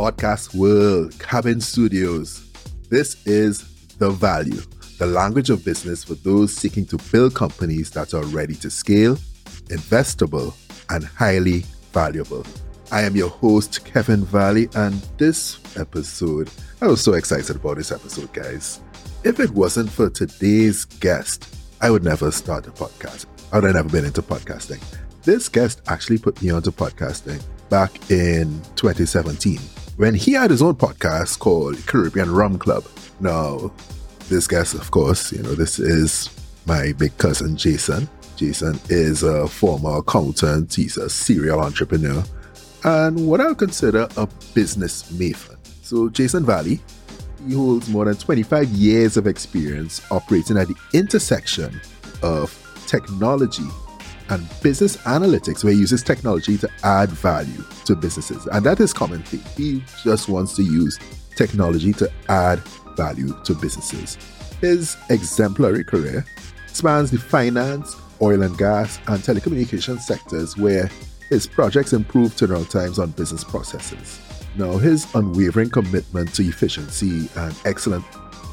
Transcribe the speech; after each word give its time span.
podcast 0.00 0.54
world, 0.54 1.14
Cabin 1.18 1.60
Studios. 1.60 2.50
This 2.88 3.22
is 3.26 3.64
The 3.98 4.08
Value, 4.08 4.62
the 4.96 5.04
language 5.04 5.50
of 5.50 5.62
business 5.62 6.04
for 6.04 6.14
those 6.14 6.54
seeking 6.54 6.86
to 6.86 6.96
build 7.12 7.34
companies 7.34 7.90
that 7.90 8.14
are 8.14 8.24
ready 8.24 8.54
to 8.54 8.70
scale, 8.70 9.16
investable, 9.66 10.54
and 10.88 11.04
highly 11.04 11.66
valuable. 11.92 12.46
I 12.90 13.02
am 13.02 13.14
your 13.14 13.28
host, 13.28 13.84
Kevin 13.84 14.24
Valley, 14.24 14.70
and 14.74 14.94
this 15.18 15.60
episode, 15.76 16.48
I 16.80 16.86
was 16.86 17.02
so 17.02 17.12
excited 17.12 17.56
about 17.56 17.76
this 17.76 17.92
episode, 17.92 18.32
guys. 18.32 18.80
If 19.22 19.38
it 19.38 19.50
wasn't 19.50 19.90
for 19.90 20.08
today's 20.08 20.86
guest, 20.86 21.54
I 21.82 21.90
would 21.90 22.04
never 22.04 22.30
start 22.30 22.66
a 22.66 22.70
podcast. 22.70 23.26
I 23.52 23.56
would 23.56 23.64
have 23.64 23.74
never 23.74 23.90
been 23.90 24.06
into 24.06 24.22
podcasting. 24.22 24.82
This 25.24 25.50
guest 25.50 25.82
actually 25.88 26.16
put 26.16 26.40
me 26.40 26.48
onto 26.52 26.70
podcasting 26.70 27.42
back 27.68 28.10
in 28.10 28.62
2017 28.76 29.60
when 30.00 30.14
he 30.14 30.32
had 30.32 30.50
his 30.50 30.62
own 30.62 30.74
podcast 30.74 31.38
called 31.40 31.76
Caribbean 31.86 32.30
Rum 32.30 32.58
Club. 32.58 32.86
Now, 33.20 33.70
this 34.30 34.46
guest, 34.46 34.72
of 34.72 34.90
course, 34.90 35.30
you 35.30 35.42
know, 35.42 35.54
this 35.54 35.78
is 35.78 36.30
my 36.64 36.94
big 36.94 37.14
cousin 37.18 37.54
Jason. 37.54 38.08
Jason 38.34 38.80
is 38.88 39.22
a 39.22 39.46
former 39.46 39.98
accountant, 39.98 40.72
he's 40.72 40.96
a 40.96 41.10
serial 41.10 41.60
entrepreneur, 41.60 42.24
and 42.84 43.28
what 43.28 43.42
I'll 43.42 43.54
consider 43.54 44.08
a 44.16 44.26
business 44.54 45.12
maven. 45.12 45.58
So, 45.82 46.08
Jason 46.08 46.46
Valley, 46.46 46.80
he 47.46 47.52
holds 47.52 47.90
more 47.90 48.06
than 48.06 48.16
25 48.16 48.68
years 48.70 49.18
of 49.18 49.26
experience 49.26 50.00
operating 50.10 50.56
at 50.56 50.68
the 50.68 50.76
intersection 50.94 51.78
of 52.22 52.56
technology 52.86 53.68
and 54.30 54.48
business 54.62 54.96
analytics, 54.98 55.64
where 55.64 55.72
he 55.72 55.78
uses 55.78 56.02
technology 56.02 56.56
to 56.58 56.68
add 56.82 57.10
value 57.10 57.64
to 57.84 57.94
businesses. 57.94 58.46
And 58.46 58.64
that 58.64 58.80
is 58.80 58.92
common 58.92 59.22
theme. 59.22 59.42
He 59.56 59.84
just 60.02 60.28
wants 60.28 60.54
to 60.56 60.62
use 60.62 60.98
technology 61.36 61.92
to 61.94 62.10
add 62.28 62.60
value 62.96 63.34
to 63.44 63.54
businesses. 63.54 64.16
His 64.60 64.96
exemplary 65.08 65.84
career 65.84 66.24
spans 66.66 67.10
the 67.10 67.18
finance, 67.18 67.96
oil 68.22 68.42
and 68.42 68.56
gas, 68.56 68.98
and 69.08 69.22
telecommunications 69.22 70.00
sectors, 70.00 70.56
where 70.56 70.90
his 71.28 71.46
projects 71.46 71.92
improve 71.92 72.36
turnaround 72.36 72.70
times 72.70 72.98
on 72.98 73.10
business 73.10 73.44
processes. 73.44 74.20
Now, 74.56 74.78
his 74.78 75.06
unwavering 75.14 75.70
commitment 75.70 76.34
to 76.34 76.42
efficiency 76.42 77.28
and 77.36 77.54
excellence 77.64 78.04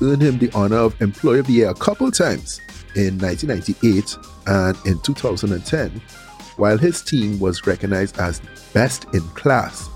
earned 0.01 0.21
him 0.21 0.37
the 0.37 0.51
honor 0.53 0.77
of 0.77 1.01
Employee 1.01 1.39
of 1.39 1.47
the 1.47 1.53
Year 1.53 1.69
a 1.69 1.73
couple 1.73 2.11
times 2.11 2.61
in 2.95 3.17
1998 3.17 4.17
and 4.47 4.77
in 4.85 4.99
2010, 5.01 6.01
while 6.57 6.77
his 6.77 7.01
team 7.01 7.39
was 7.39 7.67
recognized 7.67 8.19
as 8.19 8.41
best 8.73 9.05
in 9.13 9.21
class 9.29 9.89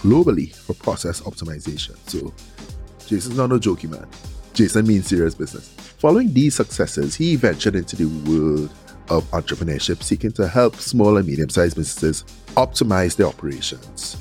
globally 0.00 0.54
for 0.54 0.74
process 0.74 1.20
optimization. 1.22 1.96
So, 2.08 2.32
Jason's 3.06 3.36
not 3.36 3.52
a 3.52 3.56
jokey 3.56 3.88
man. 3.88 4.06
Jason 4.52 4.86
means 4.86 5.06
serious 5.06 5.34
business. 5.34 5.68
Following 5.98 6.32
these 6.32 6.54
successes, 6.54 7.14
he 7.14 7.36
ventured 7.36 7.74
into 7.74 7.96
the 7.96 8.30
world 8.30 8.70
of 9.08 9.24
entrepreneurship, 9.30 10.02
seeking 10.02 10.32
to 10.32 10.48
help 10.48 10.76
small 10.76 11.16
and 11.16 11.26
medium 11.26 11.48
sized 11.48 11.76
businesses 11.76 12.24
optimize 12.56 13.16
their 13.16 13.26
operations 13.26 14.16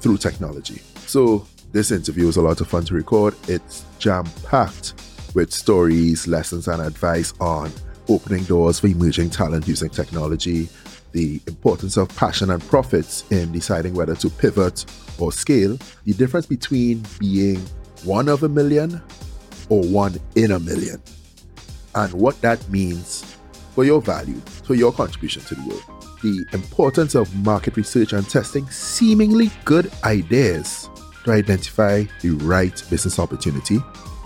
through 0.00 0.18
technology. 0.18 0.82
So, 1.06 1.46
this 1.72 1.90
interview 1.90 2.26
was 2.26 2.36
a 2.36 2.42
lot 2.42 2.60
of 2.60 2.68
fun 2.68 2.84
to 2.84 2.94
record. 2.94 3.34
It's 3.48 3.84
jam 3.98 4.24
packed 4.44 4.94
with 5.34 5.52
stories, 5.52 6.28
lessons, 6.28 6.68
and 6.68 6.80
advice 6.80 7.34
on 7.40 7.72
opening 8.08 8.44
doors 8.44 8.80
for 8.80 8.86
emerging 8.86 9.30
talent 9.30 9.66
using 9.66 9.90
technology, 9.90 10.68
the 11.12 11.40
importance 11.46 11.96
of 11.96 12.08
passion 12.16 12.50
and 12.50 12.62
profits 12.66 13.24
in 13.30 13.52
deciding 13.52 13.94
whether 13.94 14.14
to 14.16 14.28
pivot 14.28 14.84
or 15.18 15.30
scale, 15.32 15.78
the 16.04 16.12
difference 16.12 16.46
between 16.46 17.02
being 17.18 17.58
one 18.04 18.28
of 18.28 18.42
a 18.42 18.48
million 18.48 19.00
or 19.68 19.82
one 19.84 20.18
in 20.34 20.50
a 20.50 20.58
million, 20.58 21.00
and 21.94 22.12
what 22.12 22.40
that 22.42 22.68
means 22.68 23.36
for 23.74 23.84
your 23.84 24.00
value, 24.00 24.40
for 24.64 24.74
your 24.74 24.92
contribution 24.92 25.42
to 25.42 25.54
the 25.54 25.68
world. 25.68 25.82
The 26.22 26.44
importance 26.52 27.14
of 27.14 27.34
market 27.44 27.76
research 27.76 28.12
and 28.12 28.28
testing 28.28 28.68
seemingly 28.70 29.50
good 29.64 29.90
ideas 30.04 30.88
to 31.24 31.32
identify 31.32 32.04
the 32.20 32.30
right 32.30 32.82
business 32.90 33.18
opportunity. 33.18 33.78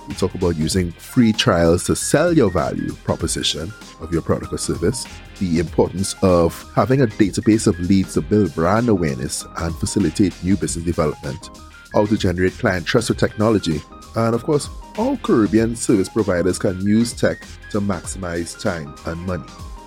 We 0.08 0.14
talk 0.14 0.34
about 0.34 0.56
using 0.56 0.90
free 0.92 1.34
trials 1.34 1.84
to 1.84 1.94
sell 1.94 2.32
your 2.32 2.50
value 2.50 2.94
proposition 3.04 3.72
of 4.00 4.10
your 4.10 4.22
product 4.22 4.54
or 4.54 4.58
service. 4.58 5.06
The 5.38 5.60
importance 5.60 6.16
of 6.22 6.72
having 6.74 7.02
a 7.02 7.06
database 7.06 7.66
of 7.66 7.78
leads 7.78 8.14
to 8.14 8.22
build 8.22 8.54
brand 8.54 8.88
awareness 8.88 9.44
and 9.58 9.74
facilitate 9.76 10.42
new 10.42 10.56
business 10.56 10.86
development. 10.86 11.50
How 11.92 12.06
to 12.06 12.16
generate 12.16 12.54
client 12.54 12.86
trust 12.86 13.10
with 13.10 13.18
technology. 13.18 13.82
And 14.16 14.34
of 14.34 14.44
course, 14.44 14.70
all 14.96 15.18
Caribbean 15.18 15.76
service 15.76 16.08
providers 16.08 16.58
can 16.58 16.80
use 16.80 17.12
tech 17.12 17.42
to 17.70 17.80
maximize 17.80 18.58
time 18.60 18.94
and 19.04 19.20
money. 19.26 19.44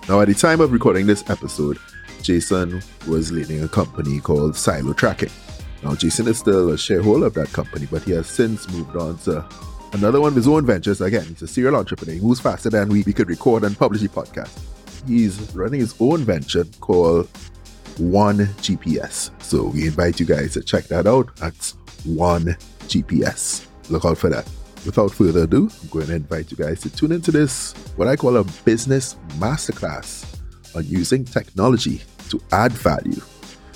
Now, 0.08 0.22
at 0.22 0.28
the 0.28 0.36
time 0.36 0.62
of 0.62 0.72
recording 0.72 1.08
this 1.08 1.28
episode, 1.30 1.80
Jason 2.22 2.81
was 3.08 3.31
leading 3.31 3.64
a 3.64 3.68
company 3.68 4.20
called 4.20 4.56
Silo 4.56 4.94
Tracking. 4.94 5.31
Now, 5.84 5.96
Jason 5.96 6.28
is 6.28 6.38
still 6.38 6.70
a 6.70 6.78
shareholder 6.78 7.26
of 7.26 7.34
that 7.34 7.52
company, 7.52 7.88
but 7.90 8.04
he 8.04 8.12
has 8.12 8.28
since 8.28 8.70
moved 8.70 8.96
on 8.96 9.18
to 9.20 9.44
another 9.94 10.22
one 10.22 10.29
of 10.29 10.35
his 10.35 10.47
own 10.47 10.66
ventures. 10.66 11.02
Again, 11.02 11.25
he's 11.25 11.41
a 11.41 11.47
serial 11.47 11.75
entrepreneur. 11.75 12.13
He 12.13 12.19
moves 12.19 12.40
faster 12.40 12.69
than 12.69 12.90
we, 12.90 13.03
we 13.03 13.13
could 13.13 13.29
record 13.29 13.63
and 13.63 13.78
publish 13.78 14.03
a 14.03 14.09
podcast. 14.09 14.59
He's 15.07 15.40
running 15.56 15.79
his 15.79 15.96
own 16.00 16.19
venture 16.19 16.66
called 16.79 17.28
One 17.97 18.38
GPS. 18.62 19.31
So 19.41 19.66
we 19.68 19.88
invite 19.88 20.19
you 20.19 20.25
guys 20.25 20.53
to 20.53 20.62
check 20.62 20.85
that 20.85 21.07
out. 21.07 21.35
That's 21.38 21.72
One 22.06 22.57
GPS. 22.88 23.66
Look 23.90 24.06
out 24.06 24.18
for 24.18 24.30
that. 24.30 24.50
Without 24.85 25.12
further 25.12 25.44
ado, 25.44 25.69
I'm 25.81 25.90
going 25.90 26.07
to 26.07 26.16
invite 26.16 26.50
you 26.50 26.57
guys 26.57 26.81
to 26.81 26.90
tune 26.90 27.12
into 27.12 27.31
this, 27.31 27.74
what 27.97 28.07
I 28.07 28.16
call 28.16 28.38
a 28.38 28.44
business 28.66 29.16
masterclass 29.38 30.25
on 30.75 30.85
using 30.85 31.24
technology 31.24 32.01
to 32.30 32.41
add 32.51 32.72
value 32.72 33.22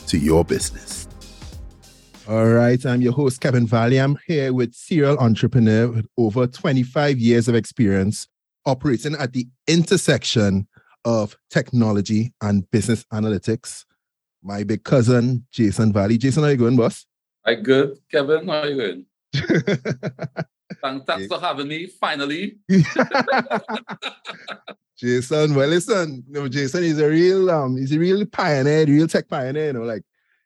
to 0.07 0.17
your 0.17 0.43
business. 0.43 1.04
All 2.27 2.47
right, 2.47 2.83
I'm 2.87 3.03
your 3.03 3.13
host, 3.13 3.39
Kevin 3.39 3.67
Valley. 3.67 3.99
I'm 3.99 4.17
here 4.25 4.51
with 4.51 4.73
serial 4.73 5.15
entrepreneur 5.19 5.89
with 5.89 6.07
over 6.17 6.47
25 6.47 7.19
years 7.19 7.47
of 7.47 7.53
experience 7.53 8.27
operating 8.65 9.13
at 9.13 9.33
the 9.33 9.47
intersection 9.67 10.67
of 11.03 11.37
technology 11.51 12.33
and 12.41 12.67
business 12.71 13.05
analytics. 13.13 13.85
My 14.41 14.63
big 14.63 14.83
cousin, 14.83 15.45
Jason 15.51 15.93
Valley. 15.93 16.17
Jason, 16.17 16.41
how 16.41 16.49
you 16.49 16.57
going, 16.57 16.75
boss? 16.75 17.05
I 17.45 17.53
good, 17.53 17.99
Kevin. 18.11 18.47
How 18.47 18.61
are 18.61 18.69
you 18.69 18.75
going? 18.75 19.05
Thanks, 20.81 21.05
thanks 21.05 21.27
for 21.27 21.39
having 21.39 21.67
me, 21.67 21.85
finally. 21.85 22.57
Jason, 24.97 25.53
well, 25.53 25.67
listen, 25.67 26.23
you 26.27 26.33
know, 26.33 26.47
Jason 26.47 26.83
is 26.85 26.99
a 26.99 27.07
real, 27.07 27.51
um, 27.51 27.77
he's 27.77 27.91
a 27.91 27.99
real 27.99 28.25
pioneer, 28.25 28.85
real 28.85 29.07
tech 29.07 29.27
pioneer. 29.29 29.67
You 29.67 29.73
know, 29.73 29.83
like 29.83 30.01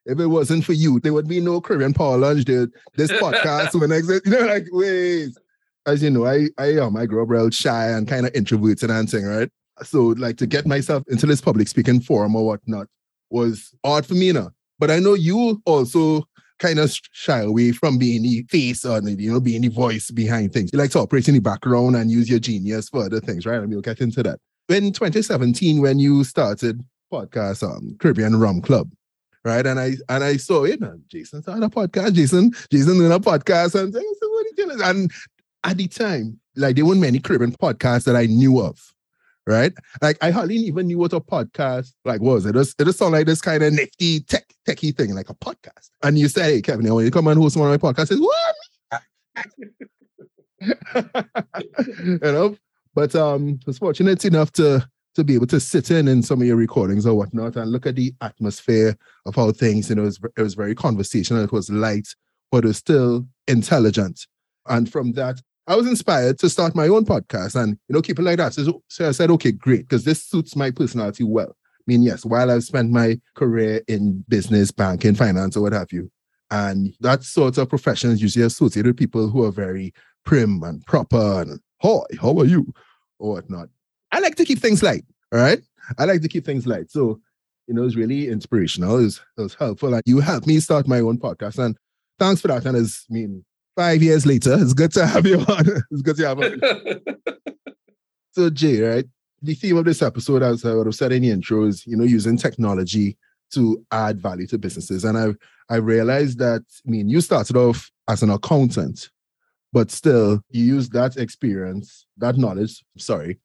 if 0.05 0.19
it 0.19 0.27
wasn't 0.27 0.65
for 0.65 0.73
you, 0.73 0.99
there 0.99 1.13
would 1.13 1.27
be 1.27 1.39
no 1.39 1.61
Caribbean 1.61 1.93
Power 1.93 2.17
Lunch. 2.17 2.45
Dude. 2.45 2.71
This 2.95 3.11
podcast 3.11 3.79
would 3.79 3.91
exist. 3.91 4.25
You 4.25 4.31
know, 4.31 4.45
like 4.45 4.65
wait. 4.71 5.29
As 5.85 6.03
you 6.03 6.09
know, 6.09 6.25
I 6.25 6.47
I 6.57 6.77
um 6.77 6.95
I 6.97 7.05
grew 7.05 7.23
up 7.23 7.29
real 7.29 7.49
shy 7.49 7.87
and 7.89 8.07
kind 8.07 8.25
of 8.25 8.33
introverted 8.35 8.89
and 8.89 9.09
thing, 9.09 9.25
right? 9.25 9.49
So 9.83 10.07
like 10.17 10.37
to 10.37 10.47
get 10.47 10.67
myself 10.67 11.03
into 11.07 11.25
this 11.25 11.41
public 11.41 11.67
speaking 11.67 12.01
forum 12.01 12.35
or 12.35 12.45
whatnot 12.45 12.87
was 13.29 13.73
odd 13.83 14.05
for 14.05 14.13
me, 14.13 14.31
know. 14.31 14.49
But 14.77 14.91
I 14.91 14.99
know 14.99 15.13
you 15.13 15.61
also 15.65 16.23
kind 16.59 16.79
of 16.79 16.93
shy 17.11 17.39
away 17.39 17.71
from 17.71 17.97
being 17.97 18.23
the 18.23 18.43
face 18.49 18.85
or 18.85 19.01
you 19.01 19.31
know 19.31 19.39
being 19.39 19.61
the 19.61 19.69
voice 19.69 20.11
behind 20.11 20.53
things. 20.53 20.69
You 20.71 20.79
like 20.79 20.91
to 20.91 20.99
operate 20.99 21.27
in 21.27 21.33
the 21.33 21.39
background 21.39 21.95
and 21.95 22.11
use 22.11 22.29
your 22.29 22.39
genius 22.39 22.89
for 22.89 23.05
other 23.05 23.19
things, 23.19 23.45
right? 23.45 23.59
And 23.59 23.69
we'll 23.69 23.81
get 23.81 24.01
into 24.01 24.21
that. 24.23 24.39
In 24.67 24.91
2017, 24.91 25.81
when 25.81 25.99
you 25.99 26.23
started 26.23 26.83
podcast 27.11 27.63
um 27.63 27.95
Caribbean 27.99 28.39
Rum 28.39 28.61
Club, 28.61 28.89
right? 29.49 29.65
And 29.65 29.79
I 29.79 29.93
and 30.07 30.23
I 30.23 30.37
saw 30.37 30.63
it, 30.63 30.79
and 30.81 31.01
Jason 31.09 31.43
on 31.47 31.63
a 31.63 31.69
podcast. 31.69 32.13
Jason, 32.13 32.51
Jason 32.71 32.97
doing 32.97 33.11
a 33.11 33.19
podcast, 33.19 33.75
and 33.75 33.95
I 33.95 33.99
said, 33.99 34.03
"What 34.21 34.45
are 34.45 34.49
you 34.49 34.53
doing?" 34.55 34.81
And 34.81 35.11
at 35.63 35.77
the 35.77 35.87
time, 35.87 36.39
like 36.55 36.75
there 36.75 36.85
weren't 36.85 37.01
many 37.01 37.19
Caribbean 37.19 37.51
podcasts 37.51 38.05
that 38.05 38.15
I 38.15 38.27
knew 38.27 38.61
of, 38.61 38.79
right? 39.45 39.73
Like 40.01 40.17
I 40.21 40.31
hardly 40.31 40.55
even 40.55 40.87
knew 40.87 40.99
what 40.99 41.13
a 41.13 41.19
podcast 41.19 41.93
like 42.05 42.21
was. 42.21 42.45
It 42.45 42.53
just 42.53 42.79
it 42.79 42.85
just 42.85 42.99
sounded 42.99 43.17
like 43.17 43.25
this 43.25 43.41
kind 43.41 43.63
of 43.63 43.73
nifty 43.73 44.21
tech 44.21 44.45
techie 44.67 44.95
thing, 44.95 45.13
like 45.13 45.29
a 45.29 45.35
podcast. 45.35 45.89
And 46.03 46.17
you 46.17 46.29
say, 46.29 46.55
"Hey, 46.55 46.61
Kevin, 46.61 46.87
I 46.87 46.91
want 46.91 47.05
you 47.05 47.11
to 47.11 47.17
come 47.17 47.27
and 47.27 47.41
host 47.41 47.57
one 47.57 47.71
of 47.71 47.81
my 47.81 47.91
podcasts." 47.91 48.01
I 48.01 48.05
says, 48.05 48.19
"What?" 48.21 48.55
you 51.99 52.19
know. 52.21 52.55
But 52.95 53.15
um, 53.15 53.59
was 53.65 53.77
fortunate 53.77 54.25
enough 54.25 54.51
to 54.53 54.87
to 55.19 55.23
be 55.23 55.35
able 55.35 55.47
to 55.47 55.59
sit 55.59 55.91
in 55.91 56.07
in 56.07 56.23
some 56.23 56.41
of 56.41 56.47
your 56.47 56.55
recordings 56.55 57.05
or 57.05 57.15
whatnot 57.15 57.55
and 57.55 57.71
look 57.71 57.85
at 57.85 57.95
the 57.95 58.13
atmosphere 58.21 58.97
of 59.25 59.35
how 59.35 59.51
things, 59.51 59.89
you 59.89 59.95
know, 59.95 60.03
it 60.03 60.05
was, 60.05 60.19
it 60.37 60.41
was 60.41 60.55
very 60.55 60.73
conversational, 60.73 61.43
it 61.43 61.51
was 61.51 61.69
light, 61.69 62.07
but 62.51 62.63
it 62.63 62.67
was 62.67 62.77
still 62.77 63.27
intelligent. 63.47 64.25
And 64.67 64.91
from 64.91 65.13
that, 65.13 65.41
I 65.67 65.75
was 65.75 65.87
inspired 65.87 66.39
to 66.39 66.49
start 66.49 66.73
my 66.73 66.87
own 66.87 67.05
podcast 67.05 67.55
and, 67.55 67.77
you 67.87 67.93
know, 67.93 68.01
keep 68.01 68.17
it 68.17 68.23
like 68.23 68.37
that. 68.37 68.53
So, 68.53 68.81
so 68.87 69.07
I 69.07 69.11
said, 69.11 69.29
okay, 69.31 69.51
great, 69.51 69.87
because 69.87 70.03
this 70.03 70.23
suits 70.23 70.55
my 70.55 70.71
personality 70.71 71.23
well. 71.23 71.49
I 71.51 71.83
mean, 71.85 72.01
yes, 72.01 72.25
while 72.25 72.49
I've 72.49 72.63
spent 72.63 72.89
my 72.89 73.19
career 73.35 73.81
in 73.87 74.23
business, 74.27 74.71
banking, 74.71 75.15
finance, 75.15 75.55
or 75.55 75.61
what 75.61 75.73
have 75.73 75.91
you, 75.91 76.11
And 76.51 76.95
that 76.99 77.23
sort 77.23 77.57
of 77.57 77.69
profession 77.69 78.11
is 78.11 78.21
usually 78.21 78.45
associated 78.45 78.87
with 78.89 78.97
people 78.97 79.29
who 79.29 79.43
are 79.43 79.51
very 79.51 79.93
prim 80.25 80.63
and 80.63 80.85
proper 80.85 81.41
and 81.41 81.59
hi, 81.81 81.99
how 82.19 82.37
are 82.39 82.45
you? 82.45 82.73
Or 83.19 83.33
whatnot. 83.33 83.69
I 84.11 84.19
like 84.19 84.35
to 84.35 84.45
keep 84.45 84.59
things 84.59 84.83
light. 84.83 85.05
All 85.31 85.39
right. 85.39 85.59
I 85.97 86.05
like 86.05 86.21
to 86.21 86.27
keep 86.27 86.45
things 86.45 86.67
light. 86.67 86.91
So, 86.91 87.19
you 87.67 87.73
know, 87.73 87.83
it's 87.83 87.95
really 87.95 88.27
inspirational. 88.27 88.97
It 88.97 89.03
was, 89.03 89.21
it 89.37 89.41
was 89.41 89.53
helpful. 89.53 89.93
And 89.93 90.03
you 90.05 90.19
helped 90.19 90.47
me 90.47 90.59
start 90.59 90.87
my 90.87 90.99
own 90.99 91.17
podcast. 91.17 91.63
And 91.63 91.77
thanks 92.17 92.41
for 92.41 92.49
that. 92.49 92.65
And 92.65 92.77
it's 92.77 93.05
I 93.09 93.13
mean 93.13 93.45
five 93.75 94.01
years 94.03 94.25
later, 94.25 94.55
it's 94.59 94.73
good 94.73 94.91
to 94.93 95.05
have 95.05 95.25
you 95.25 95.39
on. 95.47 95.65
it's 95.91 96.01
good 96.01 96.17
to 96.17 96.27
have 96.27 96.39
you 96.39 96.59
on. 96.61 97.01
so 98.31 98.49
Jay, 98.49 98.81
right? 98.81 99.05
The 99.41 99.53
theme 99.53 99.77
of 99.77 99.85
this 99.85 100.01
episode, 100.01 100.43
as 100.43 100.65
I 100.65 100.73
would 100.73 100.87
have 100.87 100.95
said 100.95 101.13
in 101.13 101.21
the 101.21 101.31
intro, 101.31 101.65
is 101.65 101.87
you 101.87 101.95
know, 101.95 102.03
using 102.03 102.37
technology 102.37 103.17
to 103.53 103.83
add 103.91 104.21
value 104.21 104.45
to 104.47 104.57
businesses. 104.57 105.05
And 105.05 105.17
I've 105.17 105.37
I 105.69 105.75
realized 105.77 106.39
that 106.39 106.63
I 106.85 106.89
mean 106.89 107.09
you 107.09 107.21
started 107.21 107.55
off 107.55 107.89
as 108.07 108.23
an 108.23 108.31
accountant, 108.31 109.09
but 109.71 109.91
still 109.91 110.41
you 110.49 110.63
use 110.63 110.89
that 110.89 111.17
experience, 111.17 112.05
that 112.17 112.37
knowledge, 112.37 112.83
sorry, 112.97 113.39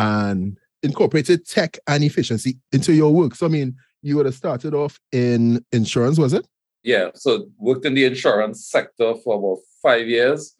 and 0.00 0.58
incorporated 0.82 1.46
tech 1.46 1.78
and 1.86 2.02
efficiency 2.02 2.56
into 2.72 2.94
your 2.94 3.12
work. 3.12 3.34
So 3.34 3.46
I 3.46 3.50
mean, 3.50 3.76
you 4.02 4.16
would 4.16 4.26
have 4.26 4.34
started 4.34 4.74
off 4.74 4.98
in 5.12 5.64
insurance, 5.72 6.18
was 6.18 6.32
it? 6.32 6.46
Yeah, 6.82 7.10
so 7.14 7.46
worked 7.58 7.84
in 7.84 7.94
the 7.94 8.06
insurance 8.06 8.66
sector 8.66 9.14
for 9.22 9.36
about 9.38 9.62
five 9.82 10.08
years. 10.08 10.56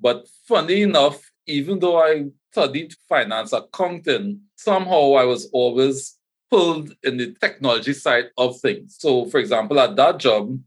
But 0.00 0.26
funny 0.46 0.82
enough, 0.82 1.20
even 1.46 1.78
though 1.78 2.02
I 2.02 2.26
studied 2.50 2.94
finance 3.08 3.52
accounting, 3.52 4.40
somehow 4.56 5.14
I 5.14 5.24
was 5.24 5.50
always 5.52 6.16
pulled 6.50 6.94
in 7.02 7.18
the 7.18 7.34
technology 7.38 7.92
side 7.92 8.26
of 8.38 8.58
things. 8.60 8.96
So, 8.98 9.26
for 9.26 9.38
example, 9.38 9.78
at 9.78 9.96
that 9.96 10.18
job, 10.18 10.58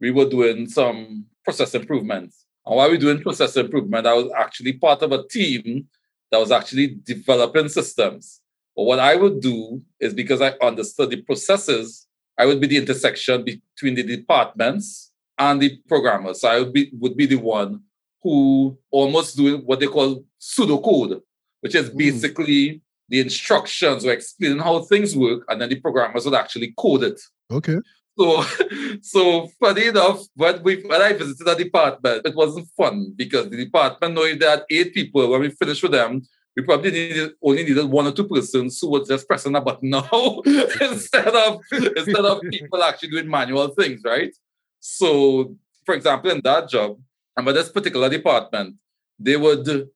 we 0.00 0.10
were 0.10 0.28
doing 0.28 0.68
some 0.68 1.26
process 1.44 1.74
improvements. 1.74 2.46
And 2.64 2.76
while 2.76 2.88
we 2.88 2.96
were 2.96 3.00
doing 3.00 3.22
process 3.22 3.56
improvement, 3.56 4.06
I 4.06 4.14
was 4.14 4.30
actually 4.36 4.74
part 4.74 5.02
of 5.02 5.12
a 5.12 5.26
team 5.28 5.88
that 6.30 6.38
was 6.38 6.52
actually 6.52 6.98
developing 7.04 7.68
systems. 7.68 8.40
But 8.76 8.84
what 8.84 8.98
I 8.98 9.16
would 9.16 9.40
do 9.40 9.82
is 9.98 10.14
because 10.14 10.40
I 10.40 10.50
understood 10.62 11.10
the 11.10 11.22
processes, 11.22 12.06
I 12.38 12.46
would 12.46 12.60
be 12.60 12.66
the 12.68 12.76
intersection 12.76 13.44
between 13.44 13.94
the 13.94 14.02
departments 14.02 15.10
and 15.38 15.60
the 15.60 15.78
programmers. 15.88 16.40
So 16.40 16.48
I 16.48 16.60
would 16.60 16.72
be 16.72 16.90
would 16.94 17.16
be 17.16 17.26
the 17.26 17.36
one 17.36 17.82
who 18.22 18.78
almost 18.90 19.36
doing 19.36 19.62
what 19.62 19.80
they 19.80 19.86
call 19.86 20.24
pseudocode, 20.40 21.20
which 21.60 21.74
is 21.74 21.88
hmm. 21.88 21.96
basically 21.96 22.82
the 23.08 23.20
instructions 23.20 24.04
or 24.04 24.12
explaining 24.12 24.58
how 24.58 24.80
things 24.82 25.16
work, 25.16 25.44
and 25.48 25.60
then 25.60 25.70
the 25.70 25.80
programmers 25.80 26.24
would 26.24 26.34
actually 26.34 26.74
code 26.76 27.02
it. 27.02 27.20
Okay. 27.50 27.78
So, 28.18 28.44
so 29.02 29.48
funny 29.60 29.86
enough, 29.86 30.20
when 30.34 30.62
we 30.62 30.82
when 30.82 31.00
I 31.00 31.12
visited 31.12 31.46
the 31.46 31.54
department, 31.54 32.26
it 32.26 32.34
wasn't 32.34 32.68
fun 32.76 33.12
because 33.16 33.48
the 33.48 33.56
department 33.56 34.14
knowing 34.14 34.38
that 34.40 34.64
eight 34.70 34.92
people, 34.92 35.28
when 35.28 35.40
we 35.40 35.50
finished 35.50 35.82
with 35.82 35.92
them, 35.92 36.22
we 36.56 36.62
probably 36.62 36.90
needed 36.90 37.32
only 37.42 37.62
needed 37.62 37.86
one 37.86 38.06
or 38.06 38.12
two 38.12 38.26
persons 38.26 38.78
who 38.80 38.90
were 38.90 39.04
just 39.04 39.26
pressing 39.28 39.54
a 39.54 39.60
button 39.60 39.90
now 39.90 40.42
instead 40.80 41.28
of 41.28 41.60
instead 41.72 42.24
of 42.24 42.40
people 42.50 42.82
actually 42.82 43.10
doing 43.10 43.28
manual 43.28 43.68
things, 43.68 44.00
right? 44.04 44.34
So, 44.80 45.56
for 45.86 45.94
example, 45.94 46.30
in 46.30 46.40
that 46.42 46.68
job, 46.68 46.98
and 47.36 47.46
by 47.46 47.52
this 47.52 47.68
particular 47.68 48.08
department, 48.08 48.76
they 49.18 49.36
would 49.36 49.88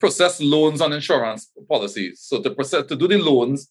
process 0.00 0.40
loans 0.40 0.80
on 0.80 0.92
insurance 0.92 1.50
policies. 1.68 2.20
So 2.22 2.42
to 2.42 2.50
process 2.50 2.86
to 2.86 2.96
do 2.96 3.08
the 3.08 3.18
loans, 3.18 3.68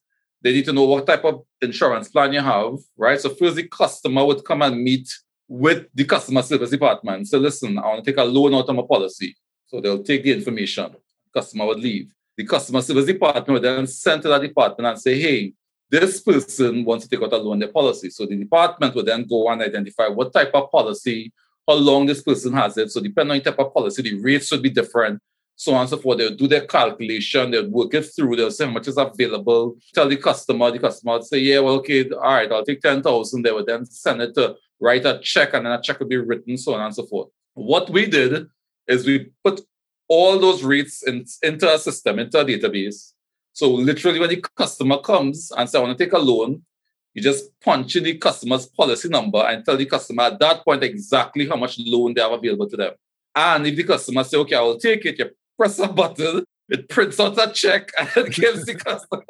they 0.48 0.54
need 0.54 0.66
to 0.66 0.72
know 0.72 0.86
what 0.86 1.06
type 1.06 1.26
of 1.26 1.44
insurance 1.62 2.08
plan 2.08 2.32
you 2.32 2.40
have, 2.40 2.78
right? 2.96 3.20
So 3.20 3.36
first 3.36 3.58
the 3.58 3.68
customer 3.68 4.24
would 4.24 4.46
come 4.46 4.62
and 4.62 4.82
meet 4.82 5.10
with 5.50 5.88
the 5.94 6.06
customer 6.06 6.42
service 6.42 6.70
department. 6.70 7.28
So 7.28 7.38
listen, 7.38 7.78
I 7.78 7.88
want 7.88 8.06
to 8.06 8.10
take 8.10 8.18
a 8.18 8.24
loan 8.24 8.56
out 8.56 8.70
of 8.70 8.76
my 8.76 8.84
policy. 8.90 9.36
So 9.68 9.82
they'll 9.82 10.04
take 10.04 10.24
the 10.24 10.32
information. 10.32 10.96
Customer 11.34 11.66
would 11.66 11.80
leave. 11.80 12.14
The 12.38 12.46
customer 12.46 12.82
service 12.82 13.06
department 13.06 13.50
would 13.50 13.62
then 13.62 13.88
send 13.88 14.22
to 14.22 14.30
that 14.30 14.42
department 14.42 14.88
and 14.88 14.98
say, 14.98 15.20
hey, 15.20 15.54
this 15.90 16.22
person 16.22 16.86
wants 16.86 17.06
to 17.06 17.10
take 17.10 17.26
out 17.26 17.34
a 17.34 17.38
loan 17.38 17.54
on 17.54 17.60
their 17.60 17.74
policy. 17.74 18.10
So 18.10 18.26
the 18.26 18.38
department 18.38 18.96
would 18.96 19.06
then 19.06 19.26
go 19.26 19.50
and 19.50 19.62
identify 19.62 20.08
what 20.08 20.32
type 20.32 20.52
of 20.54 20.72
policy, 20.72 21.34
how 21.68 21.76
long 21.76 22.06
this 22.06 22.22
person 22.22 22.54
has 22.54 22.78
it. 22.78 22.90
So 22.92 23.02
depending 23.02 23.32
on 23.32 23.38
the 23.40 23.52
type 23.52 23.60
of 23.60 23.74
policy, 23.74 24.02
the 24.02 24.22
rates 24.22 24.50
would 24.52 24.64
be 24.64 24.70
different 24.70 25.22
so 25.58 25.74
on 25.74 25.82
and 25.82 25.90
so 25.90 25.98
forth. 25.98 26.20
They'll 26.20 26.36
do 26.36 26.48
their 26.48 26.66
calculation, 26.66 27.52
they'll 27.52 27.70
work 27.70 27.94
it 27.96 28.04
through, 28.04 28.36
they'll 28.36 28.52
say 28.52 28.66
how 28.66 28.72
much 28.72 28.88
is 28.88 28.98
available, 28.98 29.76
tell 29.94 30.08
the 30.08 30.16
customer, 30.16 30.72
the 30.72 30.80
customer 30.80 31.14
would 31.14 31.26
say, 31.26 31.40
yeah, 31.40 31.60
well, 31.60 31.74
okay, 31.76 32.08
all 32.10 32.22
right, 32.22 32.52
I'll 32.52 32.64
take 32.64 32.82
10,000. 32.82 33.42
They 33.42 33.52
would 33.52 33.66
then 33.66 33.86
send 33.86 34.22
it 34.22 34.36
to 34.36 34.56
write 34.80 35.06
a 35.06 35.20
check 35.22 35.54
and 35.54 35.66
then 35.66 35.74
a 35.74 35.82
check 35.82 36.00
would 36.00 36.10
be 36.10 36.18
written, 36.18 36.58
so 36.58 36.76
on 36.76 36.82
and 36.82 36.96
so 36.96 37.06
forth. 37.08 37.30
What 37.56 37.90
we 37.90 38.06
did 38.06 38.48
is 38.88 39.06
we 39.06 39.32
put 39.44 39.62
all 40.08 40.40
those 40.40 40.64
rates 40.64 41.04
in, 41.04 41.26
into 41.42 41.74
a 41.74 41.80
system, 41.80 42.20
into 42.20 42.40
a 42.40 42.46
database. 42.46 43.14
So 43.54 43.72
literally 43.72 44.20
when 44.20 44.30
the 44.30 44.46
customer 44.56 45.00
comes 45.00 45.52
and 45.58 45.68
say, 45.68 45.80
I 45.80 45.82
want 45.82 45.98
to 45.98 46.04
take 46.06 46.14
a 46.14 46.20
loan, 46.20 46.62
you 47.16 47.24
just 47.24 47.50
punch 47.62 47.96
in 47.96 48.04
the 48.04 48.16
customer's 48.20 48.68
policy 48.68 49.10
number 49.10 49.40
and 49.40 49.66
tell 49.66 49.76
the 49.76 49.88
customer 49.88 50.24
at 50.24 50.40
that 50.40 50.64
point 50.64 50.84
exactly 50.84 51.48
how 51.48 51.56
much 51.56 51.80
loan 51.80 52.14
they 52.14 52.22
have 52.22 52.32
available 52.32 52.70
to 52.70 52.78
them. 52.78 52.94
And 53.36 53.66
if 53.66 53.76
the 53.76 53.84
customer 53.84 54.24
say, 54.24 54.38
okay, 54.38 54.56
I 54.56 54.62
will 54.62 54.78
take 54.78 55.04
it, 55.04 55.18
you 55.18 55.32
press 55.58 55.80
a 55.80 55.88
button, 55.88 56.46
it 56.70 56.90
prints 56.90 57.20
out 57.20 57.38
a 57.38 57.52
check 57.52 57.92
and 58.00 58.10
it 58.16 58.34
gives 58.34 58.66
the 58.66 58.76
customer. 58.76 59.24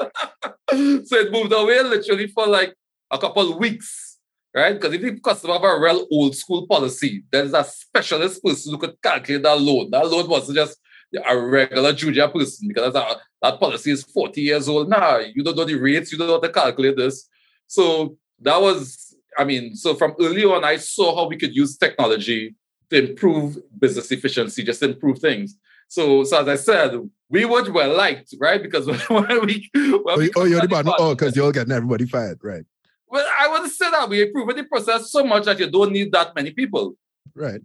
so 1.05 1.15
it 1.17 1.31
moved 1.31 1.53
away 1.53 1.81
literally 1.81 2.27
for 2.27 2.47
like 2.47 2.73
a 3.11 3.17
couple 3.17 3.51
of 3.51 3.57
weeks, 3.57 4.17
right? 4.53 4.73
Because 4.73 4.93
if 4.93 5.01
the 5.01 5.19
customer 5.19 5.53
have 5.53 5.63
a 5.63 5.79
real 5.79 6.07
old 6.11 6.35
school 6.35 6.67
policy, 6.67 7.23
there's 7.31 7.53
a 7.53 7.63
specialist 7.63 8.43
person 8.43 8.73
who 8.73 8.79
could 8.79 9.01
calculate 9.01 9.43
that 9.43 9.59
loan. 9.59 9.91
That 9.91 10.07
loan 10.09 10.27
wasn't 10.27 10.57
just 10.57 10.77
a 11.25 11.37
regular 11.37 11.93
junior 11.93 12.27
person 12.27 12.67
because 12.67 12.93
that, 12.93 13.17
that 13.41 13.59
policy 13.59 13.91
is 13.91 14.03
40 14.03 14.41
years 14.41 14.67
old 14.67 14.89
now. 14.89 15.19
You 15.19 15.43
don't 15.43 15.55
know 15.55 15.63
the 15.63 15.75
rates, 15.75 16.11
you 16.11 16.17
don't 16.17 16.27
know 16.27 16.35
how 16.35 16.41
to 16.41 16.49
calculate 16.49 16.97
this. 16.97 17.29
So 17.67 18.17
that 18.41 18.61
was, 18.61 19.15
I 19.37 19.43
mean, 19.43 19.75
so 19.75 19.95
from 19.95 20.15
early 20.19 20.43
on, 20.43 20.63
I 20.63 20.77
saw 20.77 21.15
how 21.15 21.27
we 21.27 21.37
could 21.37 21.55
use 21.55 21.77
technology 21.77 22.55
to 22.89 23.09
improve 23.09 23.57
business 23.79 24.11
efficiency, 24.11 24.63
just 24.63 24.83
improve 24.83 25.19
things. 25.19 25.57
So, 25.87 26.23
so 26.23 26.41
as 26.41 26.47
I 26.47 26.55
said, 26.55 27.09
we 27.29 27.45
were 27.45 27.69
well 27.71 27.95
liked, 27.95 28.33
right? 28.39 28.61
Because 28.61 28.87
when 29.09 29.45
we, 29.45 29.69
when 29.73 30.01
oh, 30.05 30.17
we 30.17 30.31
oh, 30.35 30.43
you're 30.45 30.61
the 30.61 30.67
bad, 30.67 30.85
oh, 30.87 31.15
because 31.15 31.37
oh, 31.37 31.43
you're 31.43 31.51
getting 31.51 31.73
everybody 31.73 32.05
fired, 32.05 32.39
right? 32.43 32.65
Well, 33.09 33.27
I 33.39 33.47
would 33.47 33.69
say 33.71 33.89
that 33.89 34.09
we 34.09 34.21
improve 34.21 34.55
the 34.55 34.63
process 34.63 35.11
so 35.11 35.23
much 35.23 35.45
that 35.45 35.59
you 35.59 35.69
don't 35.69 35.93
need 35.93 36.11
that 36.11 36.35
many 36.35 36.51
people, 36.51 36.95
right? 37.33 37.61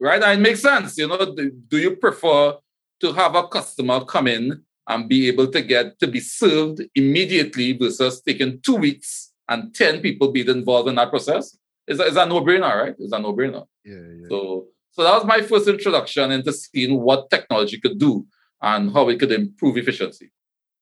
Right, 0.00 0.22
and 0.22 0.40
it 0.40 0.42
makes 0.42 0.62
sense. 0.62 0.96
You 0.98 1.08
know, 1.08 1.34
do, 1.34 1.78
you 1.78 1.96
prefer 1.96 2.54
to 3.00 3.12
have 3.12 3.34
a 3.34 3.46
customer 3.46 4.04
come 4.04 4.26
in 4.26 4.62
and 4.88 5.08
be 5.08 5.28
able 5.28 5.46
to 5.48 5.62
get 5.62 5.98
to 6.00 6.06
be 6.06 6.20
served 6.20 6.82
immediately 6.94 7.74
versus 7.74 8.20
taking 8.22 8.60
two 8.62 8.76
weeks 8.76 9.32
and 9.48 9.74
ten 9.74 10.00
people 10.00 10.32
being 10.32 10.48
involved 10.48 10.88
in 10.88 10.96
that 10.96 11.10
process? 11.10 11.56
Is 11.86 12.00
is 12.00 12.16
a 12.16 12.26
no 12.26 12.40
brainer, 12.40 12.82
right? 12.82 12.94
Is 12.98 13.12
a 13.12 13.18
no 13.18 13.32
brainer. 13.32 13.66
Yeah, 13.84 13.96
yeah. 13.96 14.28
So 14.28 14.66
so 14.92 15.02
that 15.02 15.14
was 15.14 15.24
my 15.24 15.40
first 15.42 15.68
introduction 15.68 16.30
into 16.30 16.52
seeing 16.52 17.00
what 17.00 17.30
technology 17.30 17.80
could 17.80 17.98
do 17.98 18.26
and 18.62 18.92
how 18.92 19.08
it 19.08 19.18
could 19.18 19.32
improve 19.32 19.76
efficiency. 19.76 20.30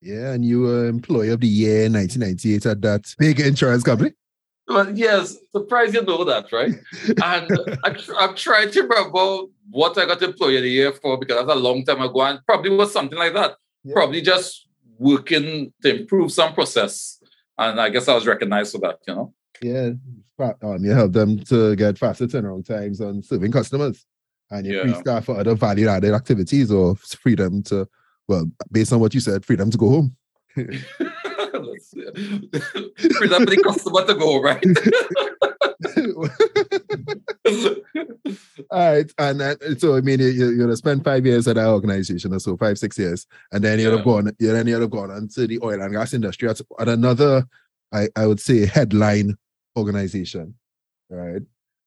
Yeah, 0.01 0.33
and 0.33 0.45
you 0.45 0.61
were 0.61 0.87
employee 0.87 1.31
of 1.31 1.41
the 1.41 1.49
year 1.49 1.87
in 1.87 1.95
1998 1.95 2.67
at 2.67 2.83
that 2.83 3.15
big 3.19 3.41
insurance 3.41 3.83
company. 3.83 4.13
Well, 4.69 4.97
yes, 4.97 5.37
surprised 5.51 5.95
you 5.95 6.03
know 6.05 6.25
that, 6.25 6.53
right? 6.53 6.73
and 7.25 7.79
I, 7.85 7.97
I'm 8.19 8.35
trying 8.35 8.71
to 8.71 8.83
remember 8.83 9.51
what 9.71 9.97
I 9.97 10.07
got 10.07 10.23
employee 10.23 10.59
of 10.59 10.63
the 10.63 10.71
year 10.71 10.93
for 10.93 11.19
because 11.19 11.37
that's 11.37 11.59
a 11.59 11.61
long 11.61 11.85
time 11.85 12.03
ago 12.03 12.21
and 12.23 12.41
probably 12.47 12.71
was 12.71 12.93
something 12.93 13.19
like 13.19 13.33
that. 13.35 13.57
Yeah. 13.83 13.95
Probably 13.95 14.21
just 14.21 14.69
working 14.99 15.73
to 15.83 16.01
improve 16.01 16.33
some 16.33 16.53
process. 16.53 17.19
And 17.57 17.81
I 17.81 17.89
guess 17.89 18.09
I 18.09 18.15
was 18.15 18.27
recognized 18.27 18.73
for 18.73 18.79
that, 18.79 18.99
you 19.07 19.15
know? 19.15 19.35
Yeah, 19.63 19.91
um, 20.63 20.85
you 20.85 20.93
help 20.93 21.13
them 21.13 21.39
to 21.45 21.75
get 21.77 21.99
faster 21.99 22.27
turnaround 22.27 22.67
times 22.67 23.01
on 23.01 23.23
serving 23.23 23.53
customers, 23.53 24.05
and 24.51 24.67
you 24.67 24.77
yeah. 24.77 24.83
free 24.83 24.95
staff 24.95 25.25
for 25.25 25.39
other 25.39 25.55
value-added 25.55 26.15
activities 26.15 26.71
or 26.71 26.95
freedom 26.97 27.63
to, 27.65 27.89
well, 28.29 28.51
based 28.71 28.93
on 28.93 29.01
what 29.01 29.15
you 29.15 29.21
said, 29.21 29.45
freedom 29.45 29.71
to 29.71 29.79
go 29.79 29.89
home. 29.89 30.17
freedom 30.55 30.83
for 32.57 33.47
the 33.47 33.61
customer 33.65 34.07
to 34.07 34.15
go 34.15 34.41
right. 34.41 34.65
All 38.71 38.93
right, 38.93 39.11
and 39.19 39.43
uh, 39.43 39.57
so 39.79 39.97
I 39.97 40.01
mean, 40.01 40.21
you, 40.21 40.29
you're 40.29 40.57
gonna 40.57 40.77
spend 40.77 41.05
five 41.05 41.25
years 41.25 41.49
at 41.49 41.57
that 41.57 41.69
organization, 41.69 42.35
or 42.35 42.39
so 42.39 42.57
five, 42.57 42.79
six 42.79 42.99
years, 42.99 43.27
and 43.53 43.65
then 43.65 43.79
you're 43.79 43.95
yeah. 43.95 44.03
gonna 44.03 44.23
go 44.23 44.33
then 44.39 44.67
you're 44.67 44.79
gonna 44.79 44.89
go 44.89 45.13
on 45.13 45.29
to 45.29 45.47
the 45.47 45.59
oil 45.63 45.81
and 45.81 45.93
gas 45.93 46.15
industry 46.15 46.49
at, 46.49 46.61
at 46.79 46.89
another, 46.89 47.45
I, 47.93 48.09
I 48.17 48.27
would 48.27 48.41
say, 48.41 48.67
headline 48.67 49.37
organization, 49.79 50.55
right? 51.09 51.43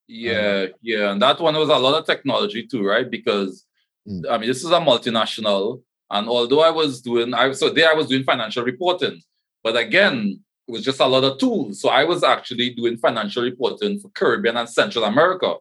Yeah, 0.08 0.66
um, 0.66 0.74
yeah, 0.82 1.12
and 1.12 1.22
that 1.22 1.40
one 1.40 1.56
was 1.56 1.70
a 1.70 1.78
lot 1.78 2.00
of 2.00 2.06
technology 2.06 2.66
too, 2.68 2.86
right? 2.86 3.10
Because 3.10 3.66
mm. 4.08 4.24
I 4.30 4.38
mean, 4.38 4.50
this 4.50 4.64
is 4.64 4.72
a 4.72 4.80
multinational, 4.80 5.82
and 6.10 6.28
although 6.28 6.62
I 6.62 6.72
was 6.72 7.02
doing, 7.02 7.34
I 7.34 7.52
so 7.54 7.70
there 7.70 7.90
I 7.90 7.94
was 7.94 8.08
doing 8.08 8.24
financial 8.24 8.64
reporting, 8.64 9.22
but 9.64 9.78
again, 9.78 10.44
it 10.68 10.72
was 10.72 10.84
just 10.84 11.00
a 11.00 11.06
lot 11.06 11.24
of 11.24 11.38
tools. 11.38 11.82
So 11.82 11.90
I 11.90 12.04
was 12.04 12.24
actually 12.24 12.72
doing 12.72 12.98
financial 12.98 13.44
reporting 13.44 14.00
for 14.00 14.10
Caribbean 14.10 14.58
and 14.58 14.70
Central 14.70 15.06
America. 15.06 15.56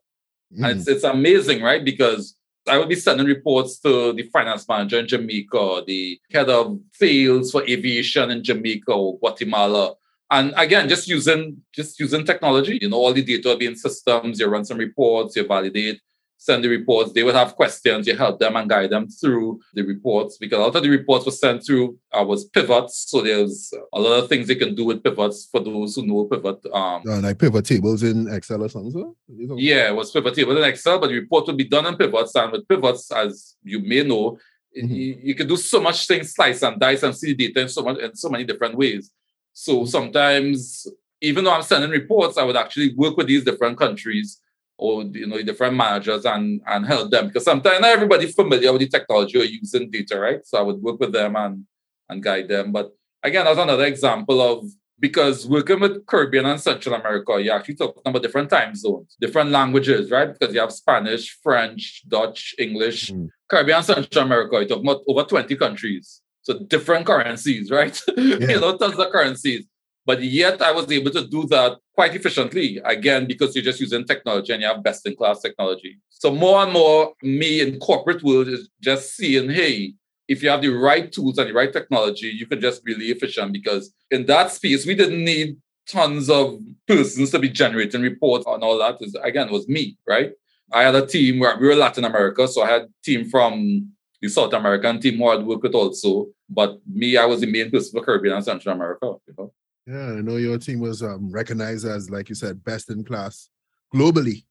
Mm. 0.57 0.71
And 0.71 0.79
it's, 0.79 0.89
it's 0.89 1.05
amazing, 1.05 1.63
right? 1.63 1.85
Because 1.85 2.37
I 2.69 2.79
would 2.79 2.89
be 2.89 2.97
sending 2.97 3.27
reports 3.27 3.79
to 3.81 4.13
the 4.13 4.25
finance 4.25 4.69
manager 4.69 4.99
in 4.99 5.09
Jamaica, 5.09 5.83
the 5.87 6.21
head 6.31 6.49
of 6.49 6.79
sales 6.93 7.51
for 7.51 7.63
aviation 7.65 8.31
in 8.31 8.45
Jamaica 8.45 8.93
or 8.93 9.19
Guatemala. 9.19 9.95
And 10.31 10.55
again, 10.57 10.89
just 10.89 11.09
using 11.09 11.61
just 11.73 11.99
using 11.99 12.25
technology, 12.25 12.79
you 12.81 12.89
know, 12.89 12.99
all 12.99 13.13
the 13.13 13.23
data 13.23 13.57
being 13.57 13.75
systems, 13.75 14.39
you 14.39 14.47
run 14.47 14.65
some 14.65 14.79
reports, 14.79 15.35
you 15.35 15.47
validate, 15.47 16.01
send 16.41 16.65
the 16.65 16.69
reports. 16.69 17.13
They 17.13 17.23
would 17.23 17.35
have 17.35 17.55
questions. 17.55 18.07
You 18.07 18.17
help 18.17 18.41
them 18.41 18.57
and 18.57 18.69
guide 18.69 18.91
them 18.91 19.09
through 19.09 19.61
the 19.75 19.83
reports 19.83 20.39
because 20.39 20.59
a 20.59 20.63
lot 20.63 20.75
of 20.75 20.83
the 20.83 20.89
reports 20.89 21.27
were 21.27 21.33
sent 21.33 21.67
through 21.67 21.99
uh, 22.13 22.25
was 22.25 22.45
pivots. 22.47 23.07
So 23.09 23.21
there's 23.21 23.73
a 23.93 24.01
lot 24.01 24.23
of 24.23 24.29
things 24.29 24.49
they 24.49 24.55
can 24.55 24.75
do 24.75 24.87
with 24.87 25.05
pivots 25.05 25.49
for 25.53 25.61
those 25.61 25.97
who 25.97 26.07
know 26.07 26.25
pivot. 26.25 26.65
Um, 26.73 27.03
uh, 27.07 27.21
like 27.21 27.39
pivot 27.39 27.67
tables 27.67 28.03
in 28.03 28.33
Excel 28.33 28.65
or 28.65 28.69
something. 28.71 28.93
So? 28.93 29.17
Yeah, 29.59 29.89
it 29.89 29.95
was 29.95 30.11
pivot 30.11 30.35
tables 30.35 30.57
in 30.57 30.65
Excel, 30.65 30.99
but 30.99 31.09
the 31.09 31.15
report 31.15 31.47
would 31.47 31.59
be 31.59 31.69
done 31.69 31.87
in 31.87 31.97
pivots. 31.97 32.35
And 32.35 32.53
with 32.53 32.67
pivots, 32.67 33.13
as 33.13 33.57
you 33.63 33.81
may 33.81 34.03
know, 34.03 34.39
mm-hmm. 34.77 34.95
you, 34.95 35.19
you, 35.23 35.35
can 35.35 35.47
do 35.47 35.59
so 35.59 35.79
much 35.81 36.07
things, 36.07 36.33
slice 36.33 36.63
and 36.63 36.81
dice 36.81 37.03
and 37.03 37.15
see 37.15 37.35
data 37.35 37.61
in 37.61 37.69
so 37.69 37.83
much 37.83 37.99
in 37.99 38.15
so 38.15 38.31
many 38.31 38.45
different 38.45 38.77
ways. 38.77 39.11
So 39.52 39.85
sometimes, 39.85 40.87
even 41.21 41.45
though 41.45 41.52
I'm 41.52 41.62
sending 41.62 41.90
reports, 41.90 42.38
I 42.38 42.45
would 42.45 42.57
actually 42.57 42.95
work 42.95 43.16
with 43.16 43.26
these 43.26 43.45
different 43.45 43.78
countries 43.78 44.40
or 44.78 45.02
you 45.02 45.26
know 45.26 45.40
different 45.42 45.76
managers 45.76 46.25
and 46.25 46.62
and 46.66 46.87
help 46.87 47.11
them 47.11 47.26
because 47.26 47.45
sometimes 47.45 47.80
not 47.80 47.90
everybody's 47.90 48.35
familiar 48.35 48.73
with 48.73 48.80
the 48.80 48.88
technology 48.88 49.38
or 49.38 49.45
using 49.45 49.90
data, 49.90 50.19
right? 50.19 50.40
So 50.45 50.59
I 50.59 50.62
would 50.62 50.80
work 50.80 50.99
with 50.99 51.12
them 51.12 51.37
and 51.37 51.64
and 52.09 52.23
guide 52.23 52.49
them. 52.49 52.73
But 52.73 52.90
again, 53.23 53.45
that's 53.45 53.59
another 53.59 53.85
example 53.85 54.40
of 54.40 54.64
because 54.99 55.47
working 55.47 55.80
with 55.80 56.04
Caribbean 56.07 56.47
and 56.47 56.61
Central 56.61 56.95
America, 56.95 57.40
you're 57.40 57.54
actually 57.54 57.75
talk 57.75 58.00
about 58.04 58.23
different 58.23 58.50
time 58.50 58.75
zones, 58.75 59.16
different 59.21 59.50
languages, 59.50 60.11
right? 60.11 60.33
Because 60.33 60.54
you 60.54 60.61
have 60.61 60.73
Spanish, 60.73 61.38
French, 61.42 62.02
Dutch, 62.07 62.54
English. 62.59 63.11
Mm. 63.11 63.28
Caribbean 63.49 63.83
Central 63.83 64.25
America, 64.25 64.61
you 64.61 64.69
talk 64.69 64.80
about 64.80 65.00
over 65.09 65.25
20 65.25 65.57
countries. 65.57 66.21
So 66.50 66.59
different 66.66 67.07
currencies, 67.07 67.71
right? 67.71 68.00
Yeah. 68.16 68.49
you 68.52 68.61
know, 68.61 68.76
tons 68.76 68.99
of 68.99 69.11
currencies. 69.12 69.66
But 70.07 70.23
yet 70.23 70.61
I 70.62 70.73
was 70.73 70.90
able 70.90 71.11
to 71.12 71.26
do 71.26 71.47
that 71.47 71.78
quite 71.95 72.14
efficiently, 72.14 72.80
again, 72.85 73.26
because 73.26 73.54
you're 73.54 73.64
just 73.64 73.80
using 73.80 74.04
technology 74.04 74.52
and 74.52 74.62
you 74.62 74.69
have 74.69 74.83
best 74.83 75.07
in 75.07 75.14
class 75.14 75.40
technology. 75.40 75.99
So 76.09 76.35
more 76.35 76.62
and 76.62 76.73
more, 76.73 77.12
me 77.23 77.61
in 77.61 77.78
corporate 77.78 78.23
world 78.23 78.49
is 78.49 78.69
just 78.80 79.14
seeing, 79.14 79.50
hey, 79.50 79.95
if 80.26 80.42
you 80.42 80.49
have 80.49 80.62
the 80.62 80.69
right 80.69 81.12
tools 81.12 81.38
and 81.38 81.49
the 81.49 81.54
right 81.54 81.73
technology, 81.73 82.28
you 82.28 82.47
can 82.47 82.61
just 82.61 82.85
be 82.85 82.95
really 82.95 83.11
efficient 83.11 83.52
because 83.52 83.92
in 84.11 84.26
that 84.26 84.50
space, 84.50 84.87
we 84.87 84.95
didn't 84.95 85.25
need 85.25 85.57
tons 85.87 86.30
of 86.30 86.59
persons 86.87 87.30
to 87.30 87.38
be 87.38 87.49
generating 87.49 88.02
reports 88.02 88.47
and 88.47 88.62
all 88.62 88.78
that. 88.78 88.97
Is 89.00 89.16
again, 89.23 89.49
it 89.49 89.52
was 89.52 89.69
me, 89.69 89.97
right? 90.09 90.33
I 90.73 90.83
had 90.83 90.95
a 90.95 91.07
team 91.07 91.40
where 91.40 91.57
we 91.59 91.66
were 91.66 91.75
Latin 91.75 92.04
America, 92.04 92.47
so 92.47 92.62
I 92.62 92.71
had 92.71 92.83
a 92.83 92.88
team 93.04 93.28
from 93.28 93.92
the 94.21 94.29
South 94.29 94.53
American 94.53 95.00
team 95.00 95.19
who 95.19 95.29
I'd 95.29 95.45
work 95.45 95.62
with 95.62 95.75
also. 95.75 96.29
But 96.49 96.79
me, 96.87 97.17
I 97.17 97.25
was 97.25 97.41
the 97.41 97.50
main 97.50 97.71
person 97.71 97.99
for 97.99 98.05
Caribbean 98.05 98.37
and 98.37 98.45
Central 98.45 98.75
America. 98.75 99.15
You 99.27 99.35
know? 99.39 99.53
Yeah, 99.87 100.19
I 100.19 100.21
know 100.21 100.37
your 100.37 100.59
team 100.59 100.81
was 100.81 101.03
um, 101.03 101.31
recognized 101.31 101.87
as, 101.87 102.11
like 102.11 102.29
you 102.29 102.35
said, 102.35 102.62
best 102.65 102.91
in 102.91 103.05
class 103.05 103.49
globally. 103.95 104.45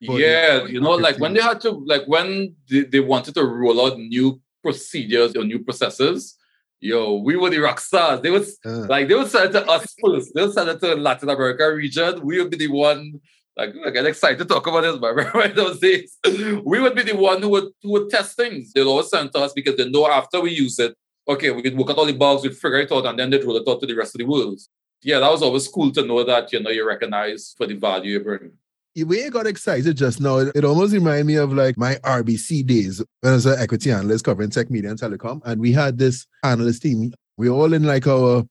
Yeah, 0.00 0.64
you 0.64 0.80
know, 0.80 0.90
like 0.90 1.14
team. 1.14 1.22
when 1.22 1.34
they 1.34 1.40
had 1.40 1.60
to, 1.62 1.70
like 1.70 2.04
when 2.06 2.54
they, 2.68 2.82
they 2.82 3.00
wanted 3.00 3.34
to 3.36 3.44
roll 3.44 3.86
out 3.86 3.98
new 3.98 4.40
procedures 4.62 5.34
or 5.34 5.44
new 5.44 5.60
processes, 5.60 6.36
yo, 6.80 7.14
we 7.14 7.36
were 7.36 7.48
the 7.48 7.58
rock 7.58 7.80
stars. 7.80 8.20
They 8.20 8.30
was 8.30 8.58
uh. 8.66 8.86
like 8.88 9.08
they 9.08 9.14
would 9.14 9.30
send 9.30 9.54
it 9.54 9.58
to 9.58 9.66
us 9.66 9.94
first. 10.04 10.32
They 10.34 10.42
would 10.42 10.52
send 10.52 10.68
it 10.68 10.80
to 10.80 10.94
Latin 10.96 11.30
America 11.30 11.74
region. 11.74 12.20
We 12.22 12.38
would 12.40 12.50
be 12.50 12.58
the 12.58 12.68
one. 12.68 13.20
Like 13.56 13.74
I 13.86 13.90
get 13.90 14.06
excited 14.06 14.38
to 14.38 14.44
talk 14.44 14.66
about 14.66 14.82
this, 14.82 14.96
but 14.96 15.14
remember 15.14 15.48
those 15.48 15.78
days, 15.78 16.18
we 16.64 16.80
would 16.80 16.94
be 16.94 17.02
the 17.02 17.16
one 17.16 17.40
who 17.40 17.48
would 17.50 17.72
who 17.82 17.92
would 17.92 18.10
test 18.10 18.36
things. 18.36 18.72
They'd 18.72 18.82
always 18.82 19.10
send 19.10 19.32
to 19.32 19.38
us 19.40 19.52
because 19.52 19.76
they 19.76 19.88
know 19.88 20.06
after 20.10 20.40
we 20.40 20.50
use 20.50 20.78
it, 20.78 20.94
okay, 21.28 21.50
we 21.50 21.62
could 21.62 21.76
work 21.76 21.90
out 21.90 21.98
all 21.98 22.06
the 22.06 22.12
bugs, 22.12 22.42
we'd 22.42 22.56
figure 22.56 22.78
it 22.78 22.92
out, 22.92 23.06
and 23.06 23.18
then 23.18 23.30
they'd 23.30 23.44
roll 23.44 23.56
it 23.56 23.68
out 23.68 23.80
to 23.80 23.86
the 23.86 23.94
rest 23.94 24.14
of 24.14 24.18
the 24.18 24.24
world 24.24 24.60
yeah, 25.04 25.20
that 25.20 25.30
was 25.30 25.42
always 25.42 25.68
cool 25.68 25.92
to 25.92 26.04
know 26.04 26.24
that 26.24 26.52
you 26.52 26.60
know 26.60 26.70
you're 26.70 26.88
recognized 26.88 27.54
for 27.56 27.66
the 27.66 27.74
value 27.74 28.12
you 28.12 28.20
bring. 28.20 28.52
Way 28.96 29.26
I 29.26 29.28
got 29.28 29.46
excited 29.46 29.96
just 29.96 30.20
now, 30.20 30.38
it 30.38 30.64
almost 30.64 30.94
reminded 30.94 31.26
me 31.26 31.34
of 31.34 31.52
like 31.52 31.76
my 31.76 31.96
RBC 31.96 32.66
days 32.66 33.02
when 33.20 33.32
I 33.32 33.36
was 33.36 33.44
an 33.44 33.58
equity 33.58 33.90
analyst 33.90 34.24
covering 34.24 34.50
tech 34.50 34.70
media 34.70 34.90
and 34.90 34.98
telecom. 34.98 35.42
And 35.44 35.60
we 35.60 35.72
had 35.72 35.98
this 35.98 36.26
analyst 36.42 36.82
team. 36.82 37.12
We 37.36 37.50
were 37.50 37.56
all 37.56 37.72
in 37.72 37.82
like 37.82 38.06
our 38.06 38.44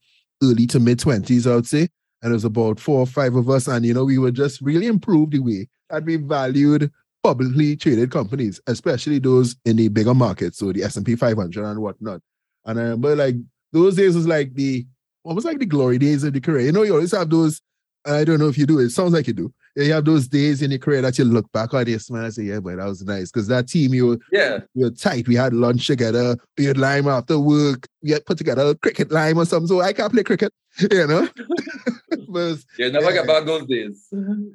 early 0.44 0.68
to 0.68 0.80
mid 0.80 1.00
20s, 1.00 1.50
I 1.50 1.56
would 1.56 1.66
say. 1.66 1.88
And 2.24 2.32
it 2.32 2.34
was 2.34 2.46
about 2.46 2.80
four 2.80 3.00
or 3.02 3.06
five 3.06 3.36
of 3.36 3.50
us. 3.50 3.68
And, 3.68 3.86
you 3.86 3.94
know, 3.94 4.06
we 4.06 4.18
were 4.18 4.32
just 4.32 4.62
really 4.62 4.88
improved 4.88 5.34
the 5.34 5.40
way 5.40 5.68
that 5.90 6.06
we 6.06 6.16
valued 6.16 6.90
publicly 7.22 7.76
traded 7.76 8.12
companies, 8.12 8.60
especially 8.68 9.20
those 9.20 9.56
in 9.66 9.76
the 9.76 9.90
bigger 9.90 10.14
markets, 10.14 10.58
so 10.58 10.72
the 10.74 10.84
S&P 10.84 11.16
500 11.16 11.64
and 11.64 11.80
whatnot. 11.82 12.22
And 12.66 12.80
I 12.80 12.84
remember 12.84 13.16
like 13.16 13.36
those 13.72 13.96
days 13.96 14.16
was 14.16 14.28
like 14.28 14.54
the 14.56 14.86
almost 15.24 15.46
like 15.46 15.60
the 15.60 15.66
glory 15.66 15.98
days 15.98 16.24
of 16.24 16.34
the 16.34 16.42
career. 16.42 16.66
You 16.66 16.72
know, 16.72 16.84
you 16.84 16.94
always 16.94 17.12
have 17.12 17.30
those, 17.30 17.62
I 18.06 18.24
don't 18.24 18.40
know 18.40 18.48
if 18.48 18.58
you 18.58 18.66
do, 18.66 18.80
it 18.80 18.90
sounds 18.90 19.14
like 19.14 19.28
you 19.28 19.34
do. 19.34 19.54
You 19.76 19.92
have 19.94 20.06
those 20.06 20.28
days 20.28 20.62
in 20.62 20.70
your 20.70 20.80
career 20.80 21.02
that 21.02 21.18
you 21.18 21.24
look 21.24 21.52
back 21.52 21.74
on, 21.74 21.88
you 21.88 21.98
smile 21.98 22.26
and 22.26 22.34
say, 22.34 22.44
yeah, 22.44 22.60
but 22.60 22.78
that 22.78 22.86
was 22.86 23.04
nice. 23.04 23.32
Because 23.32 23.48
that 23.48 23.68
team, 23.68 23.94
you 23.94 24.08
were, 24.08 24.20
yeah. 24.32 24.60
you 24.76 24.86
were 24.86 24.92
tight. 24.92 25.28
We 25.28 25.36
had 25.36 25.54
lunch 25.54 25.88
together, 25.88 26.38
we 26.58 26.66
had 26.66 26.78
lime 26.78 27.08
after 27.08 27.40
work, 27.40 27.88
we 28.04 28.12
had 28.12 28.26
put 28.26 28.38
together 28.38 28.64
a 28.64 28.76
cricket 28.76 29.12
lime 29.12 29.40
or 29.40 29.46
something. 29.46 29.68
So 29.68 29.82
I 29.82 29.94
can't 29.94 30.14
play 30.14 30.24
cricket, 30.24 30.54
you 30.92 31.08
know. 31.08 31.28
but, 32.30 32.58
yeah, 32.78 32.90
never 32.90 33.06
yeah. 33.06 33.14
get 33.14 33.28
back 33.28 33.46
those 33.46 33.66
days. 33.66 34.08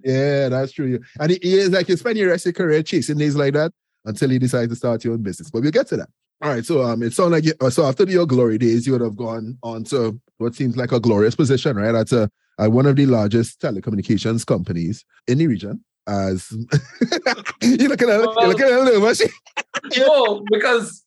yeah, 0.05 0.49
that's 0.49 0.73
true. 0.73 1.00
And 1.19 1.33
it 1.33 1.43
is 1.43 1.71
like 1.71 1.88
you 1.88 1.97
spend 1.97 2.17
your 2.17 2.31
rest 2.31 2.47
of 2.47 2.57
your 2.57 2.67
career 2.67 2.83
chasing 2.83 3.19
days 3.19 3.35
like 3.35 3.55
that 3.55 3.73
until 4.05 4.31
you 4.31 4.38
decide 4.38 4.69
to 4.69 4.76
start 4.76 5.05
your 5.05 5.14
own 5.14 5.23
business. 5.23 5.50
But 5.50 5.62
we'll 5.62 5.73
get 5.73 5.88
to 5.88 5.97
that. 5.97 6.09
All 6.40 6.50
right, 6.50 6.64
so 6.64 6.83
um, 6.83 7.02
it 7.02 7.12
sounds 7.12 7.33
like 7.33 7.45
you, 7.45 7.55
uh, 7.61 7.71
so 7.71 7.85
after 7.85 8.05
your 8.05 8.25
glory 8.25 8.59
days, 8.59 8.87
you 8.87 8.93
would 8.93 9.00
have 9.00 9.17
gone 9.17 9.59
on 9.64 9.83
to 9.85 10.21
what 10.37 10.55
seems 10.55 10.76
like 10.76 10.93
a 10.93 11.00
glorious 11.00 11.35
position, 11.35 11.76
right? 11.76 11.95
At 11.95 12.12
a 12.12 12.31
one 12.67 12.87
of 12.87 12.97
the 12.97 13.07
largest 13.07 13.61
telecommunications 13.61 14.45
companies 14.47 15.05
in 15.27 15.38
the 15.38 15.47
region. 15.47 15.85
As 16.07 16.50
you 17.62 17.88
look 17.88 18.00
at, 18.00 18.09
well, 18.09 18.35
you're 18.38 18.49
looking 18.49 18.67
at 18.67 18.73
a 18.73 18.83
little 18.83 19.03
much. 19.03 19.21
no, 19.97 20.43
because 20.50 21.05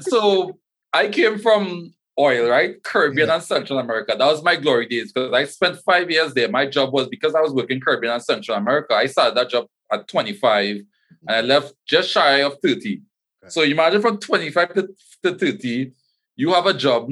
so 0.00 0.58
I 0.92 1.08
came 1.08 1.38
from 1.38 1.94
oil, 2.18 2.48
right? 2.48 2.82
Caribbean 2.82 3.28
yeah. 3.28 3.34
and 3.34 3.42
Central 3.42 3.78
America. 3.78 4.14
That 4.18 4.26
was 4.26 4.42
my 4.42 4.56
glory 4.56 4.86
days 4.86 5.12
because 5.12 5.32
I 5.32 5.44
spent 5.44 5.78
five 5.78 6.10
years 6.10 6.34
there. 6.34 6.48
My 6.48 6.66
job 6.66 6.92
was 6.92 7.08
because 7.08 7.34
I 7.34 7.40
was 7.40 7.52
working 7.52 7.80
Caribbean 7.80 8.12
and 8.12 8.22
Central 8.22 8.56
America. 8.56 8.94
I 8.94 9.06
started 9.06 9.36
that 9.36 9.48
job 9.48 9.66
at 9.92 10.08
25 10.08 10.82
and 11.28 11.36
I 11.36 11.40
left 11.40 11.74
just 11.86 12.10
shy 12.10 12.42
of 12.42 12.58
30. 12.62 13.00
So 13.48 13.62
imagine 13.62 14.02
from 14.02 14.18
25 14.18 14.74
to, 14.74 14.88
to 15.22 15.38
30, 15.38 15.92
you 16.36 16.52
have 16.52 16.66
a 16.66 16.74
job 16.74 17.10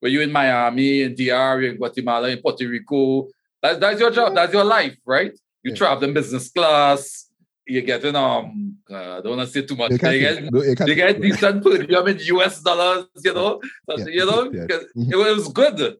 where 0.00 0.10
you're 0.10 0.22
in 0.22 0.32
Miami, 0.32 1.02
in 1.02 1.14
DR, 1.14 1.62
in 1.62 1.76
Guatemala, 1.76 2.28
in 2.28 2.38
Puerto 2.38 2.66
Rico. 2.66 3.28
That's, 3.62 3.78
that's 3.78 4.00
your 4.00 4.10
job. 4.10 4.34
That's 4.34 4.52
your 4.52 4.64
life, 4.64 4.96
right? 5.06 5.32
You 5.62 5.70
yeah. 5.70 5.76
travel 5.76 6.04
in 6.04 6.14
business 6.14 6.50
class. 6.50 7.26
You're 7.66 7.82
getting, 7.82 8.16
um, 8.16 8.78
uh, 8.90 9.18
I 9.18 9.20
don't 9.20 9.36
want 9.36 9.48
to 9.48 9.52
say 9.52 9.64
too 9.64 9.76
much. 9.76 9.92
They 9.92 10.18
get, 10.18 10.78
they 10.78 10.94
get 10.94 11.20
decent 11.20 11.62
diem 11.62 12.08
in 12.08 12.18
US 12.18 12.60
dollars, 12.60 13.06
you 13.22 13.32
know? 13.32 13.60
Yeah. 13.86 14.06
You 14.06 14.26
know, 14.26 14.50
yeah. 14.50 14.66
Mm-hmm. 14.96 15.12
it 15.12 15.16
was 15.16 15.48
good. 15.52 15.96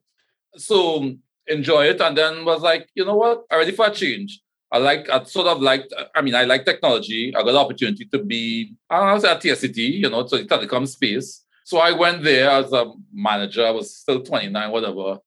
So 0.57 1.13
enjoy 1.47 1.85
it. 1.85 2.01
And 2.01 2.17
then 2.17 2.45
was 2.45 2.63
like, 2.63 2.89
you 2.95 3.05
know 3.05 3.15
what? 3.15 3.45
I'm 3.51 3.59
ready 3.59 3.73
for 3.73 3.87
a 3.87 3.91
change. 3.91 4.41
I 4.73 4.79
like, 4.79 5.09
I 5.11 5.23
sort 5.25 5.49
of 5.49 5.61
like, 5.61 5.89
I 6.15 6.23
mean, 6.23 6.35
I 6.35 6.45
like 6.45 6.65
technology. 6.65 7.35
I 7.37 7.43
got 7.43 7.53
the 7.53 7.59
opportunity 7.59 8.07
to 8.07 8.19
be, 8.23 8.75
I 8.89 9.13
was 9.13 9.25
at 9.25 9.41
TSTT, 9.41 9.77
you 9.77 10.09
know, 10.09 10.27
so 10.27 10.39
the 10.39 10.45
telecom 10.45 10.89
space. 10.89 11.45
So 11.71 11.79
I 11.79 11.93
went 11.93 12.25
there 12.25 12.51
as 12.51 12.73
a 12.73 12.93
manager. 13.13 13.65
I 13.65 13.71
was 13.71 13.95
still 13.95 14.23
29, 14.23 14.73
whatever. 14.73 15.19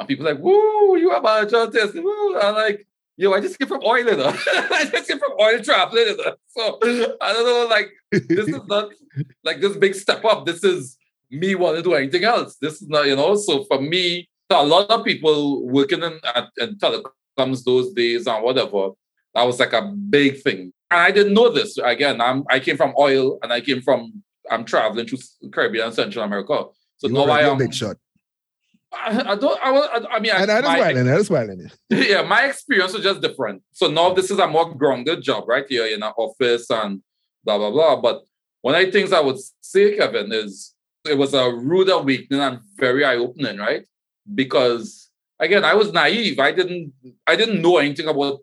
And 0.00 0.08
people 0.08 0.24
like, 0.24 0.40
woo, 0.40 0.96
you 0.96 1.12
are 1.12 1.22
manager 1.22 1.64
this. 1.68 1.94
Woo. 1.94 2.40
I'm 2.40 2.56
like, 2.56 2.88
yo, 3.16 3.32
I 3.32 3.38
just 3.40 3.56
came 3.56 3.68
from 3.68 3.84
oil, 3.84 3.98
you 3.98 4.16
know? 4.16 4.34
I 4.46 4.88
just 4.90 5.08
came 5.08 5.20
from 5.20 5.30
oil 5.40 5.60
traveling, 5.60 6.08
you 6.08 6.16
know? 6.16 6.34
So 6.48 6.78
I 7.20 7.32
don't 7.32 7.46
know, 7.46 7.68
like, 7.70 7.92
this 8.10 8.48
is 8.48 8.60
not 8.66 8.88
like 9.44 9.60
this 9.60 9.76
big 9.76 9.94
step 9.94 10.24
up. 10.24 10.44
This 10.44 10.64
is 10.64 10.98
me 11.30 11.54
wanting 11.54 11.84
to 11.84 11.90
do 11.90 11.94
anything 11.94 12.24
else. 12.24 12.56
This 12.56 12.82
is 12.82 12.88
not, 12.88 13.06
you 13.06 13.14
know, 13.14 13.36
so 13.36 13.62
for 13.66 13.80
me, 13.80 14.28
a 14.50 14.66
lot 14.66 14.90
of 14.90 15.04
people 15.04 15.68
working 15.68 16.02
in, 16.02 16.18
at, 16.34 16.48
in 16.58 16.78
telecom 16.78 17.12
comes 17.38 17.62
those 17.62 17.92
days 17.92 18.26
and 18.26 18.42
whatever. 18.42 18.88
That 19.36 19.44
was 19.44 19.60
like 19.60 19.72
a 19.72 19.82
big 19.82 20.42
thing. 20.42 20.72
And 20.90 21.00
I 21.00 21.12
didn't 21.12 21.34
know 21.34 21.48
this. 21.48 21.78
Again, 21.78 22.20
I'm 22.20 22.42
I 22.50 22.58
came 22.58 22.76
from 22.76 22.92
oil 22.98 23.38
and 23.40 23.52
I 23.52 23.60
came 23.60 23.82
from 23.82 24.24
I'm 24.52 24.64
traveling 24.64 25.06
through 25.06 25.18
Caribbean 25.50 25.86
and 25.86 25.94
Central 25.94 26.24
America. 26.24 26.66
So 26.98 27.08
you 27.08 27.14
now 27.14 27.24
I 27.24 27.42
am 27.42 27.58
big 27.58 27.74
shot. 27.74 27.96
I, 28.92 29.32
I 29.32 29.36
don't. 29.36 29.58
I, 29.62 30.16
I 30.16 30.20
mean, 30.20 30.32
and 30.34 30.50
I, 30.50 30.60
was 30.60 30.68
I 30.68 31.22
smiling. 31.22 31.70
Yeah, 31.90 32.22
my 32.22 32.44
experience 32.44 32.92
was 32.92 33.02
just 33.02 33.22
different. 33.22 33.62
So 33.72 33.88
now 33.88 34.12
this 34.12 34.30
is 34.30 34.38
a 34.38 34.46
more 34.46 34.74
grounded 34.74 35.22
job, 35.22 35.48
right 35.48 35.64
here 35.66 35.86
in 35.86 36.02
an 36.02 36.12
office 36.16 36.68
and 36.70 37.02
blah 37.44 37.58
blah 37.58 37.70
blah. 37.70 38.00
But 38.00 38.22
one 38.60 38.74
of 38.74 38.84
the 38.84 38.92
things 38.92 39.12
I 39.12 39.20
would 39.20 39.38
say, 39.60 39.96
Kevin, 39.96 40.30
is 40.32 40.74
it 41.08 41.16
was 41.16 41.34
a 41.34 41.50
rude 41.50 41.88
awakening 41.88 42.40
and 42.40 42.60
very 42.76 43.04
eye 43.04 43.16
opening, 43.16 43.58
right? 43.58 43.84
Because 44.32 45.08
again, 45.40 45.64
I 45.64 45.74
was 45.74 45.92
naive. 45.92 46.38
I 46.38 46.52
didn't 46.52 46.92
I 47.26 47.34
didn't 47.34 47.62
know 47.62 47.78
anything 47.78 48.08
about 48.08 48.40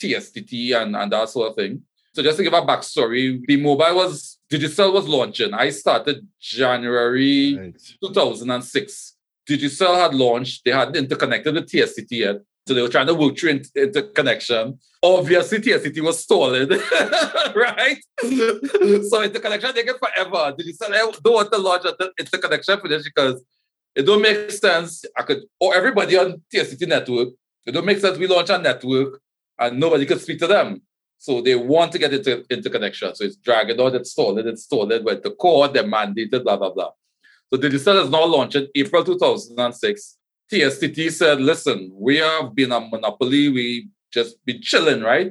TSTT 0.00 0.74
and, 0.74 0.96
and 0.96 1.12
that 1.12 1.28
sort 1.28 1.50
of 1.50 1.56
thing. 1.56 1.82
So 2.14 2.22
just 2.22 2.36
to 2.38 2.42
give 2.42 2.52
a 2.52 2.62
backstory, 2.62 3.40
the 3.46 3.56
mobile 3.56 3.96
was 3.96 4.31
Digicel 4.52 4.92
was 4.92 5.08
launching. 5.08 5.54
I 5.54 5.70
started 5.70 6.28
January 6.38 7.56
right. 7.56 7.94
2006. 8.02 9.16
Digicel 9.48 9.96
had 9.96 10.14
launched. 10.14 10.62
They 10.64 10.72
hadn't 10.72 10.96
interconnected 10.96 11.54
with 11.54 11.70
TSTT 11.70 12.10
yet. 12.10 12.36
So 12.68 12.74
they 12.74 12.82
were 12.82 12.90
trying 12.90 13.06
to 13.06 13.14
work 13.14 13.38
through 13.38 13.62
interconnection. 13.74 14.78
Obviously, 15.02 15.58
TSTT 15.58 16.00
was 16.02 16.20
stolen, 16.20 16.68
right? 17.56 17.98
so 19.08 19.22
interconnection 19.22 19.74
taken 19.74 19.94
forever. 19.98 20.54
Digicel 20.54 21.22
don't 21.22 21.34
want 21.34 21.50
to 21.50 21.58
launch 21.58 21.84
the 21.84 22.12
interconnection 22.18 22.78
this 22.84 23.04
because 23.04 23.42
it 23.96 24.02
don't 24.02 24.20
make 24.20 24.50
sense. 24.50 25.04
I 25.18 25.22
could, 25.22 25.40
or 25.60 25.74
everybody 25.74 26.16
on 26.18 26.42
TSTT 26.54 26.86
network, 26.86 27.30
it 27.66 27.72
don't 27.72 27.86
make 27.86 27.98
sense 27.98 28.18
we 28.18 28.26
launch 28.26 28.50
a 28.50 28.58
network 28.58 29.20
and 29.58 29.80
nobody 29.80 30.04
could 30.04 30.20
speak 30.20 30.38
to 30.40 30.46
them. 30.46 30.82
So 31.22 31.40
they 31.40 31.54
want 31.54 31.92
to 31.92 32.00
get 32.00 32.12
into 32.12 32.44
interconnection. 32.50 33.14
So 33.14 33.22
it's 33.22 33.36
dragging 33.36 33.80
out, 33.80 33.94
it's 33.94 34.10
stolen, 34.10 34.48
it's 34.48 34.64
stolen, 34.64 35.04
but 35.04 35.22
the 35.22 35.30
core, 35.30 35.68
they're 35.68 35.84
mandated, 35.84 36.42
blah, 36.42 36.56
blah, 36.56 36.70
blah. 36.70 36.90
So 37.48 37.58
the 37.58 37.68
Digicel 37.68 38.02
is 38.02 38.10
now 38.10 38.24
launched 38.24 38.56
in 38.56 38.66
April 38.74 39.04
2006. 39.04 40.16
TSTT 40.50 41.12
said, 41.12 41.40
listen, 41.40 41.92
we 41.94 42.16
have 42.16 42.56
been 42.56 42.72
a 42.72 42.80
monopoly. 42.80 43.50
We 43.50 43.88
just 44.12 44.44
been 44.44 44.60
chilling, 44.60 45.00
right? 45.00 45.30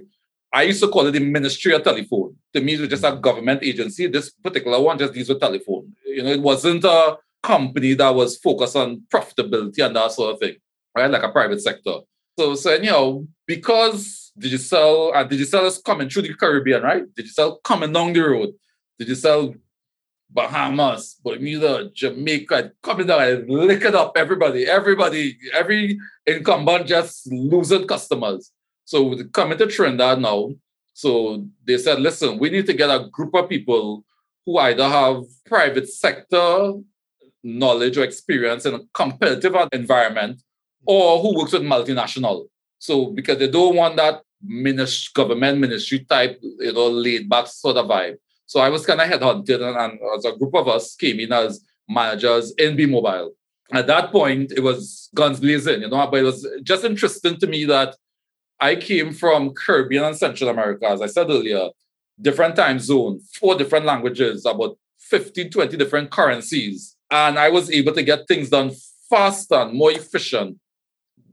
I 0.53 0.61
used 0.63 0.81
to 0.81 0.87
call 0.87 1.07
it 1.07 1.11
the 1.11 1.19
Ministry 1.19 1.73
of 1.73 1.83
Telephone. 1.83 2.37
To 2.53 2.61
me, 2.61 2.75
it 2.75 2.79
was 2.79 2.89
just 2.89 3.03
a 3.03 3.13
government 3.17 3.61
agency. 3.61 4.07
This 4.07 4.29
particular 4.29 4.79
one 4.79 4.97
just 4.97 5.13
deals 5.13 5.27
with 5.27 5.41
telephone. 5.41 5.91
You 6.05 6.23
know, 6.23 6.29
it 6.29 6.41
wasn't 6.41 6.85
a 6.85 7.17
company 7.43 7.95
that 7.95 8.15
was 8.15 8.37
focused 8.37 8.77
on 8.77 9.01
profitability 9.13 9.85
and 9.85 9.93
that 9.97 10.13
sort 10.13 10.35
of 10.35 10.39
thing, 10.39 10.55
right? 10.95 11.11
Like 11.11 11.23
a 11.23 11.33
private 11.33 11.61
sector. 11.61 11.95
So 12.39 12.55
saying, 12.55 12.85
you 12.85 12.91
know, 12.91 13.27
because 13.45 14.20
Digicel 14.39 15.15
and 15.15 15.29
Digicel 15.29 15.65
is 15.65 15.77
coming 15.77 16.09
through 16.09 16.23
the 16.23 16.33
Caribbean, 16.33 16.83
right? 16.83 17.03
Digicel 17.15 17.61
coming 17.63 17.91
down 17.91 18.13
the 18.13 18.21
road. 18.21 18.53
Digicel 18.99 19.55
Bahamas, 20.29 21.17
Bermuda, 21.23 21.89
Jamaica, 21.93 22.71
coming 22.81 23.07
down 23.07 23.21
and 23.21 23.49
licking 23.49 23.95
up 23.95 24.13
everybody, 24.15 24.65
everybody, 24.65 25.37
every 25.53 25.99
incumbent 26.25 26.87
just 26.87 27.29
losing 27.31 27.85
customers. 27.85 28.51
So 28.85 29.23
coming 29.33 29.57
to 29.57 29.67
Trinidad 29.67 30.21
now. 30.21 30.51
So 30.93 31.45
they 31.65 31.77
said, 31.77 31.99
listen, 31.99 32.37
we 32.39 32.49
need 32.49 32.65
to 32.67 32.73
get 32.73 32.89
a 32.89 33.07
group 33.09 33.33
of 33.35 33.49
people 33.49 34.05
who 34.45 34.57
either 34.57 34.87
have 34.87 35.23
private 35.45 35.89
sector 35.89 36.73
knowledge 37.43 37.97
or 37.97 38.03
experience 38.03 38.65
in 38.65 38.75
a 38.75 38.79
competitive 38.93 39.55
environment 39.73 40.41
or 40.85 41.19
who 41.19 41.37
works 41.37 41.53
with 41.53 41.63
multinational. 41.63 42.45
So 42.81 43.11
because 43.11 43.37
they 43.37 43.47
don't 43.47 43.75
want 43.75 43.95
that 43.97 44.23
ministry, 44.43 45.11
government 45.13 45.59
ministry 45.59 45.99
type, 45.99 46.39
you 46.41 46.73
know, 46.73 46.89
laid 46.89 47.29
back 47.29 47.45
sort 47.45 47.77
of 47.77 47.85
vibe. 47.85 48.15
So 48.47 48.59
I 48.59 48.69
was 48.69 48.87
kind 48.87 48.99
of 48.99 49.07
headhunted 49.07 49.61
and, 49.61 49.77
and 49.77 49.99
as 50.17 50.25
a 50.25 50.35
group 50.35 50.55
of 50.55 50.67
us 50.67 50.95
came 50.95 51.19
in 51.19 51.31
as 51.31 51.63
managers 51.87 52.51
in 52.57 52.75
B 52.75 52.87
Mobile. 52.87 53.33
At 53.71 53.85
that 53.85 54.11
point, 54.11 54.51
it 54.51 54.61
was 54.61 55.09
guns 55.13 55.39
blazing, 55.39 55.81
you 55.81 55.89
know, 55.89 56.07
but 56.07 56.21
it 56.21 56.23
was 56.23 56.47
just 56.63 56.83
interesting 56.83 57.37
to 57.37 57.45
me 57.45 57.65
that 57.65 57.95
I 58.59 58.75
came 58.75 59.13
from 59.13 59.53
Caribbean 59.53 60.03
and 60.03 60.17
Central 60.17 60.49
America, 60.49 60.87
as 60.87 61.03
I 61.03 61.05
said 61.07 61.29
earlier, 61.29 61.69
different 62.19 62.55
time 62.55 62.79
zone, 62.79 63.19
four 63.39 63.55
different 63.55 63.85
languages, 63.85 64.43
about 64.47 64.75
15, 64.97 65.51
20 65.51 65.77
different 65.77 66.09
currencies. 66.09 66.95
And 67.11 67.37
I 67.37 67.49
was 67.49 67.69
able 67.69 67.93
to 67.93 68.01
get 68.01 68.27
things 68.27 68.49
done 68.49 68.71
faster 69.07 69.55
and 69.55 69.77
more 69.77 69.91
efficient 69.91 70.57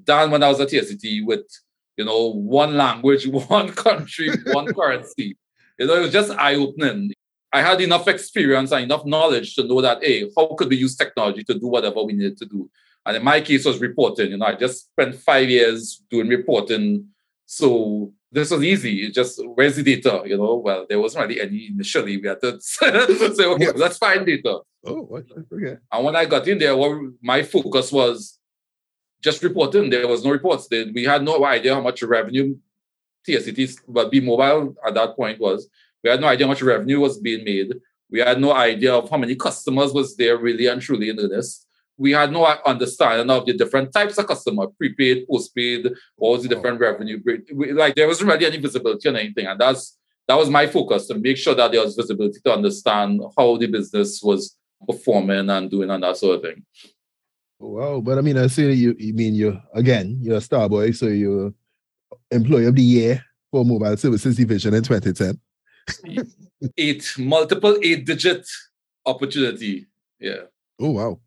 than 0.08 0.30
when 0.30 0.42
I 0.42 0.48
was 0.48 0.60
at 0.60 0.68
TSTT 0.68 1.24
with, 1.24 1.46
you 1.96 2.04
know, 2.04 2.32
one 2.32 2.76
language, 2.76 3.26
one 3.48 3.72
country, 3.72 4.30
one 4.52 4.74
currency. 4.74 5.36
You 5.78 5.86
know, 5.86 5.94
it 5.94 6.00
was 6.00 6.12
just 6.12 6.32
eye-opening. 6.32 7.12
I 7.52 7.62
had 7.62 7.80
enough 7.80 8.08
experience 8.08 8.72
and 8.72 8.84
enough 8.84 9.06
knowledge 9.06 9.54
to 9.54 9.64
know 9.64 9.80
that, 9.80 10.02
hey, 10.02 10.28
how 10.36 10.54
could 10.56 10.68
we 10.68 10.76
use 10.76 10.96
technology 10.96 11.44
to 11.44 11.54
do 11.54 11.68
whatever 11.68 12.02
we 12.02 12.12
needed 12.12 12.36
to 12.38 12.46
do? 12.46 12.68
And 13.06 13.16
in 13.16 13.24
my 13.24 13.40
case, 13.40 13.64
was 13.64 13.80
reporting. 13.80 14.32
You 14.32 14.38
know, 14.38 14.46
I 14.46 14.54
just 14.54 14.90
spent 14.90 15.14
five 15.14 15.48
years 15.48 16.02
doing 16.10 16.28
reporting. 16.28 17.06
So 17.46 18.12
this 18.30 18.50
was 18.50 18.62
easy. 18.62 19.06
It 19.06 19.14
just 19.14 19.40
where's 19.54 19.76
the 19.76 19.82
data? 19.82 20.22
You 20.26 20.36
know, 20.36 20.56
well, 20.56 20.84
there 20.86 21.00
wasn't 21.00 21.26
really 21.26 21.40
any 21.40 21.68
initially. 21.68 22.18
We 22.18 22.28
had 22.28 22.40
to 22.42 22.60
say, 22.60 22.90
okay, 22.90 23.70
let's 23.72 23.96
find 23.96 24.26
data. 24.26 24.60
Oh, 24.84 25.22
okay. 25.52 25.76
And 25.90 26.04
when 26.04 26.16
I 26.16 26.26
got 26.26 26.46
in 26.48 26.58
there, 26.58 26.76
what 26.76 26.98
my 27.22 27.42
focus 27.42 27.90
was 27.90 28.38
just 29.22 29.42
reporting. 29.42 29.90
There 29.90 30.06
was 30.06 30.24
no 30.24 30.30
reports. 30.30 30.68
We 30.70 31.04
had 31.04 31.22
no 31.22 31.44
idea 31.44 31.74
how 31.74 31.80
much 31.80 32.02
revenue 32.02 32.56
TSTT, 33.26 33.80
but 33.88 34.10
B 34.10 34.20
Mobile 34.20 34.74
at 34.86 34.94
that 34.94 35.16
point 35.16 35.40
was. 35.40 35.68
We 36.02 36.10
had 36.10 36.20
no 36.20 36.28
idea 36.28 36.46
how 36.46 36.52
much 36.52 36.62
revenue 36.62 37.00
was 37.00 37.18
being 37.18 37.44
made. 37.44 37.74
We 38.10 38.20
had 38.20 38.40
no 38.40 38.52
idea 38.52 38.94
of 38.94 39.10
how 39.10 39.16
many 39.16 39.34
customers 39.34 39.92
was 39.92 40.16
there 40.16 40.38
really 40.38 40.66
and 40.66 40.80
truly 40.80 41.08
in 41.10 41.16
this. 41.16 41.66
We 41.96 42.12
had 42.12 42.30
no 42.30 42.44
understanding 42.44 43.28
of 43.28 43.44
the 43.44 43.52
different 43.52 43.92
types 43.92 44.16
of 44.16 44.26
customer, 44.28 44.68
prepaid, 44.68 45.26
postpaid, 45.28 45.88
what 46.14 46.30
was 46.30 46.42
the 46.44 46.48
different 46.48 46.80
oh. 46.80 46.84
revenue. 46.84 47.20
Like 47.74 47.96
there 47.96 48.06
wasn't 48.06 48.30
really 48.30 48.46
any 48.46 48.58
visibility 48.58 49.08
on 49.08 49.16
anything. 49.16 49.46
And 49.46 49.60
that's 49.60 49.98
that 50.28 50.36
was 50.36 50.48
my 50.48 50.66
focus 50.66 51.06
to 51.08 51.18
make 51.18 51.38
sure 51.38 51.54
that 51.54 51.72
there 51.72 51.82
was 51.82 51.96
visibility 51.96 52.38
to 52.44 52.52
understand 52.52 53.20
how 53.36 53.56
the 53.56 53.66
business 53.66 54.20
was 54.22 54.56
performing 54.86 55.50
and 55.50 55.70
doing 55.70 55.90
and 55.90 56.02
that 56.02 56.16
sort 56.16 56.36
of 56.36 56.42
thing. 56.42 56.64
Wow, 57.60 58.00
but 58.00 58.18
I 58.18 58.20
mean, 58.20 58.38
I 58.38 58.46
see 58.46 58.72
you. 58.72 58.94
You 58.98 59.14
mean 59.14 59.34
you 59.34 59.60
again? 59.74 60.18
You're 60.20 60.36
a 60.36 60.40
star 60.40 60.68
boy, 60.68 60.92
so 60.92 61.06
you're 61.06 61.52
employee 62.30 62.66
of 62.66 62.76
the 62.76 62.82
year 62.82 63.24
for 63.50 63.64
mobile 63.64 63.96
services 63.96 64.36
division 64.36 64.74
in 64.74 64.82
2010. 64.82 65.40
eight 66.76 67.14
multiple 67.18 67.76
eight 67.82 68.06
digit 68.06 68.46
opportunity. 69.06 69.86
Yeah. 70.20 70.42
Oh 70.78 70.90
wow. 70.90 71.20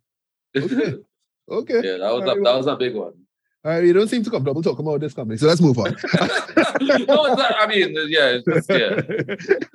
Okay. 0.55 0.93
okay. 1.51 1.81
yeah, 1.83 1.97
that 1.97 2.13
was 2.13 2.23
a, 2.23 2.41
that 2.41 2.55
was 2.57 2.67
a 2.67 2.75
big 2.75 2.95
one. 2.95 3.13
All 3.63 3.71
right, 3.71 3.83
you 3.83 3.93
don't 3.93 4.07
seem 4.07 4.23
to 4.23 4.31
comfortable 4.31 4.63
talking 4.63 4.83
about 4.83 5.01
this 5.01 5.13
company, 5.13 5.37
so 5.37 5.45
let's 5.45 5.61
move 5.61 5.77
on. 5.77 5.95
no, 6.81 7.35
not, 7.35 7.55
I 7.59 7.67
mean, 7.67 7.93
yeah, 8.07 8.39
just, 8.49 8.67
yeah. 8.67 8.99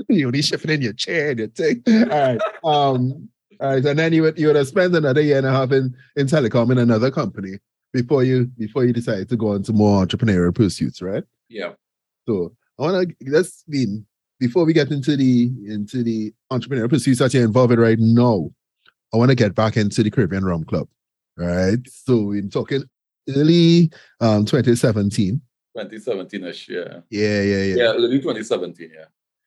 You're 0.08 0.26
only 0.26 0.42
shifting 0.42 0.72
in 0.72 0.82
your 0.82 0.92
chair 0.92 1.30
and 1.30 1.38
your 1.38 1.48
thing. 1.48 1.84
All 1.86 2.06
right. 2.08 2.40
Um, 2.64 3.28
right, 3.60 3.84
and 3.84 3.98
then 3.98 4.12
you 4.12 4.22
would 4.22 4.38
you 4.38 4.48
would 4.48 4.56
have 4.56 4.68
spent 4.68 4.94
another 4.94 5.20
year 5.20 5.38
and 5.38 5.46
a 5.46 5.50
half 5.50 5.72
in, 5.72 5.94
in 6.16 6.26
telecom 6.26 6.70
in 6.70 6.78
another 6.78 7.10
company 7.10 7.58
before 7.92 8.24
you 8.24 8.46
before 8.58 8.84
you 8.84 8.92
decided 8.92 9.28
to 9.28 9.36
go 9.36 9.54
into 9.54 9.72
more 9.72 10.04
entrepreneurial 10.04 10.54
pursuits, 10.54 11.00
right? 11.02 11.24
Yeah. 11.48 11.72
So 12.28 12.52
I 12.78 12.82
want 12.82 13.08
to 13.08 13.30
let's 13.30 13.64
mean 13.66 14.06
before 14.38 14.64
we 14.64 14.72
get 14.72 14.90
into 14.90 15.16
the 15.16 15.50
into 15.66 16.02
the 16.02 16.32
entrepreneurial 16.52 16.90
pursuits 16.90 17.20
that 17.20 17.32
you're 17.34 17.44
involved 17.44 17.72
in 17.72 17.80
right 17.80 17.98
now. 17.98 18.50
I 19.14 19.16
want 19.16 19.30
to 19.30 19.36
get 19.36 19.54
back 19.54 19.76
into 19.76 20.02
the 20.02 20.10
Caribbean 20.10 20.44
Rum 20.44 20.64
Club, 20.64 20.88
right? 21.36 21.78
So 21.86 22.22
we're 22.22 22.42
talking 22.42 22.84
early 23.34 23.90
um 24.20 24.44
2017. 24.44 25.40
2017ish, 25.76 26.68
yeah. 26.68 27.00
Yeah, 27.10 27.42
yeah, 27.42 27.62
yeah. 27.62 27.74
Yeah, 27.76 27.92
early 27.92 28.18
2017, 28.18 28.90
yeah. 28.94 29.04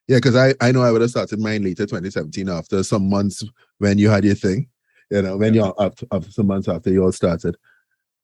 Yeah, 0.09 0.17
because 0.17 0.35
I, 0.35 0.55
I 0.59 0.71
know 0.71 0.81
I 0.81 0.91
would 0.91 1.01
have 1.01 1.11
started 1.11 1.39
mine 1.39 1.61
later 1.61 1.85
2017 1.85 2.49
after 2.49 2.81
some 2.81 3.07
months 3.07 3.43
when 3.77 3.99
you 3.99 4.09
had 4.09 4.25
your 4.25 4.33
thing, 4.33 4.67
you 5.11 5.21
know, 5.21 5.37
when 5.37 5.53
yeah. 5.53 5.65
you're 5.65 5.75
after, 5.77 6.07
after 6.11 6.31
some 6.31 6.47
months 6.47 6.67
after 6.67 6.89
you 6.89 7.03
all 7.03 7.11
started. 7.11 7.55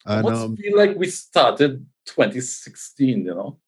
And, 0.07 0.27
I 0.27 0.33
um, 0.33 0.57
feel 0.57 0.75
like 0.75 0.97
we 0.97 1.07
started 1.11 1.85
2016, 2.07 3.25
you 3.25 3.25
know. 3.25 3.59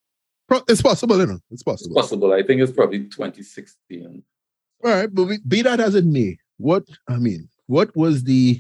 It's 0.67 0.81
possible, 0.81 1.19
you 1.19 1.27
know. 1.27 1.39
It's 1.51 1.61
possible. 1.61 1.95
It's 1.95 2.07
possible. 2.07 2.33
I 2.33 2.41
think 2.41 2.59
it's 2.59 2.71
probably 2.71 3.03
2016. 3.03 4.23
All 4.83 4.91
right, 4.91 5.13
but 5.13 5.25
we, 5.25 5.37
be 5.47 5.61
that 5.61 5.79
as 5.79 5.93
it 5.93 6.05
may, 6.05 6.39
what 6.57 6.85
I 7.07 7.17
mean, 7.17 7.47
what 7.67 7.95
was 7.95 8.23
the 8.23 8.59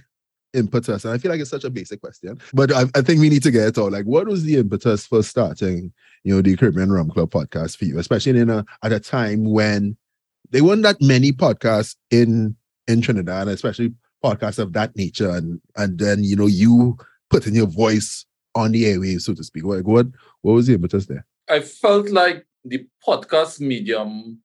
impetus? 0.57 1.05
And 1.05 1.13
I 1.13 1.17
feel 1.17 1.31
like 1.31 1.39
it's 1.39 1.49
such 1.49 1.63
a 1.63 1.69
basic 1.69 2.01
question, 2.01 2.39
but 2.53 2.71
I, 2.73 2.85
I 2.95 3.01
think 3.01 3.19
we 3.19 3.29
need 3.29 3.43
to 3.43 3.51
get 3.51 3.67
it 3.67 3.77
all. 3.77 3.91
Like, 3.91 4.05
what 4.05 4.27
was 4.27 4.43
the 4.43 4.57
impetus 4.57 5.05
for 5.05 5.23
starting, 5.23 5.93
you 6.23 6.35
know, 6.35 6.41
the 6.41 6.55
Caribbean 6.57 6.91
Rum 6.91 7.09
Club 7.09 7.31
podcast 7.31 7.77
for 7.77 7.85
you, 7.85 7.99
especially 7.99 8.39
in 8.39 8.49
a 8.49 8.65
at 8.83 8.91
a 8.91 8.99
time 8.99 9.45
when 9.45 9.97
there 10.49 10.63
weren't 10.63 10.83
that 10.83 11.01
many 11.01 11.31
podcasts 11.31 11.95
in 12.11 12.55
in 12.87 13.01
Trinidad, 13.01 13.43
and 13.43 13.51
especially 13.51 13.93
podcasts 14.23 14.59
of 14.59 14.73
that 14.73 14.95
nature, 14.95 15.29
and 15.29 15.61
and 15.75 15.99
then 15.99 16.23
you 16.23 16.35
know 16.35 16.47
you 16.47 16.97
putting 17.29 17.55
your 17.55 17.67
voice 17.67 18.25
on 18.55 18.71
the 18.71 18.85
airwaves, 18.85 19.21
so 19.21 19.33
to 19.33 19.43
speak. 19.43 19.65
What 19.65 19.83
what 19.85 20.07
what 20.41 20.53
was 20.53 20.67
the 20.67 20.73
impetus 20.73 21.05
there? 21.05 21.25
I 21.49 21.61
felt 21.61 22.09
like 22.09 22.45
the 22.65 22.85
podcast 23.05 23.61
medium 23.61 24.41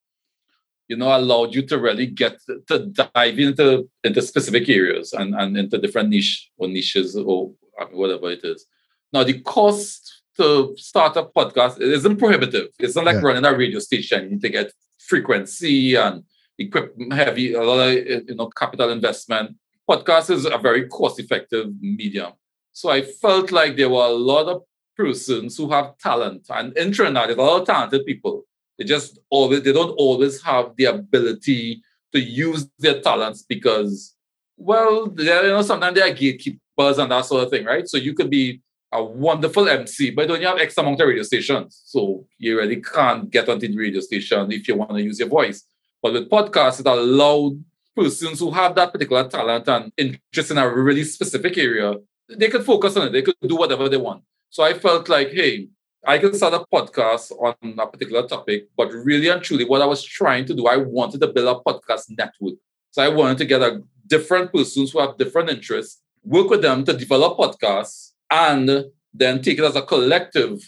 you 0.92 0.98
know, 0.98 1.16
allowed 1.16 1.54
you 1.54 1.62
to 1.62 1.78
really 1.78 2.06
get 2.06 2.38
to 2.68 2.76
dive 2.86 3.38
into 3.38 3.88
into 4.04 4.20
specific 4.20 4.68
areas 4.68 5.14
and, 5.14 5.34
and 5.34 5.56
into 5.56 5.78
different 5.78 6.10
niche 6.10 6.50
or 6.58 6.68
niches 6.68 7.16
or 7.16 7.50
whatever 7.92 8.30
it 8.30 8.44
is. 8.44 8.66
Now, 9.10 9.24
the 9.24 9.40
cost 9.40 10.22
to 10.36 10.74
start 10.76 11.16
a 11.16 11.22
podcast 11.24 11.80
isn't 11.80 12.18
prohibitive. 12.18 12.68
It's 12.78 12.94
not 12.94 13.06
like 13.06 13.16
yeah. 13.16 13.26
running 13.26 13.46
a 13.46 13.56
radio 13.56 13.78
station. 13.78 14.24
You 14.24 14.30
need 14.32 14.42
to 14.42 14.50
get 14.50 14.72
frequency 14.98 15.94
and 15.94 16.24
equipment 16.58 17.14
heavy, 17.14 17.54
a 17.54 17.62
lot 17.62 17.88
of 17.88 17.94
you 18.28 18.34
know 18.34 18.48
capital 18.48 18.90
investment. 18.90 19.56
Podcast 19.88 20.28
is 20.28 20.44
a 20.44 20.58
very 20.58 20.88
cost 20.88 21.18
effective 21.18 21.68
medium. 21.80 22.32
So 22.72 22.90
I 22.90 23.00
felt 23.00 23.50
like 23.50 23.76
there 23.76 23.88
were 23.88 24.04
a 24.04 24.18
lot 24.32 24.46
of 24.46 24.62
persons 24.94 25.56
who 25.56 25.70
have 25.70 25.96
talent. 25.98 26.42
And 26.50 26.76
in 26.76 26.92
Trinidad, 26.92 27.28
there's 27.28 27.38
a 27.38 27.42
lot 27.42 27.62
of 27.62 27.66
talented 27.66 28.04
people. 28.04 28.44
They 28.82 28.88
just 28.88 29.20
always 29.30 29.62
they 29.62 29.72
don't 29.72 29.90
always 29.90 30.42
have 30.42 30.74
the 30.76 30.86
ability 30.86 31.82
to 32.12 32.20
use 32.20 32.68
their 32.80 33.00
talents 33.00 33.42
because, 33.42 34.16
well, 34.56 35.14
you 35.16 35.24
know, 35.24 35.62
sometimes 35.62 35.94
they 35.94 36.02
are 36.02 36.12
gatekeepers 36.12 36.98
and 36.98 37.12
that 37.12 37.26
sort 37.26 37.44
of 37.44 37.50
thing, 37.50 37.64
right? 37.64 37.88
So 37.88 37.96
you 37.96 38.12
could 38.12 38.28
be 38.28 38.60
a 38.90 39.02
wonderful 39.02 39.68
MC, 39.68 40.10
but 40.10 40.26
don't 40.26 40.40
you 40.40 40.48
have 40.48 40.58
X 40.58 40.76
amount 40.76 41.00
of 41.00 41.06
radio 41.06 41.22
stations. 41.22 41.80
So 41.86 42.26
you 42.38 42.58
really 42.58 42.82
can't 42.82 43.30
get 43.30 43.48
onto 43.48 43.68
the 43.68 43.78
radio 43.78 44.00
station 44.00 44.50
if 44.50 44.66
you 44.66 44.74
want 44.74 44.90
to 44.90 45.00
use 45.00 45.20
your 45.20 45.28
voice. 45.28 45.62
But 46.02 46.14
with 46.14 46.28
podcasts, 46.28 46.80
it 46.80 46.86
allows 46.86 47.54
persons 47.94 48.40
who 48.40 48.50
have 48.50 48.74
that 48.74 48.92
particular 48.92 49.28
talent 49.28 49.68
and 49.68 49.92
interest 49.96 50.50
in 50.50 50.58
a 50.58 50.68
really 50.68 51.04
specific 51.04 51.56
area, 51.56 51.94
they 52.28 52.48
could 52.48 52.64
focus 52.64 52.96
on 52.96 53.06
it. 53.06 53.12
They 53.12 53.22
could 53.22 53.36
do 53.46 53.54
whatever 53.54 53.88
they 53.88 53.96
want. 53.96 54.24
So 54.50 54.64
I 54.64 54.74
felt 54.74 55.08
like, 55.08 55.30
hey, 55.30 55.68
I 56.04 56.18
can 56.18 56.34
start 56.34 56.54
a 56.54 56.64
podcast 56.72 57.30
on 57.32 57.54
a 57.78 57.86
particular 57.86 58.26
topic, 58.26 58.68
but 58.76 58.92
really 58.92 59.28
and 59.28 59.40
truly, 59.42 59.64
what 59.64 59.82
I 59.82 59.86
was 59.86 60.02
trying 60.02 60.46
to 60.46 60.54
do, 60.54 60.66
I 60.66 60.76
wanted 60.76 61.20
to 61.20 61.28
build 61.28 61.56
a 61.56 61.70
podcast 61.70 62.06
network. 62.18 62.54
So 62.90 63.02
I 63.02 63.08
wanted 63.08 63.38
to 63.38 63.44
get 63.44 63.62
a 63.62 63.82
different 64.06 64.52
persons 64.52 64.92
who 64.92 65.00
have 65.00 65.16
different 65.16 65.50
interests, 65.50 66.02
work 66.24 66.50
with 66.50 66.62
them 66.62 66.84
to 66.84 66.92
develop 66.92 67.38
podcasts, 67.38 68.12
and 68.30 68.86
then 69.14 69.42
take 69.42 69.58
it 69.58 69.64
as 69.64 69.76
a 69.76 69.82
collective 69.82 70.58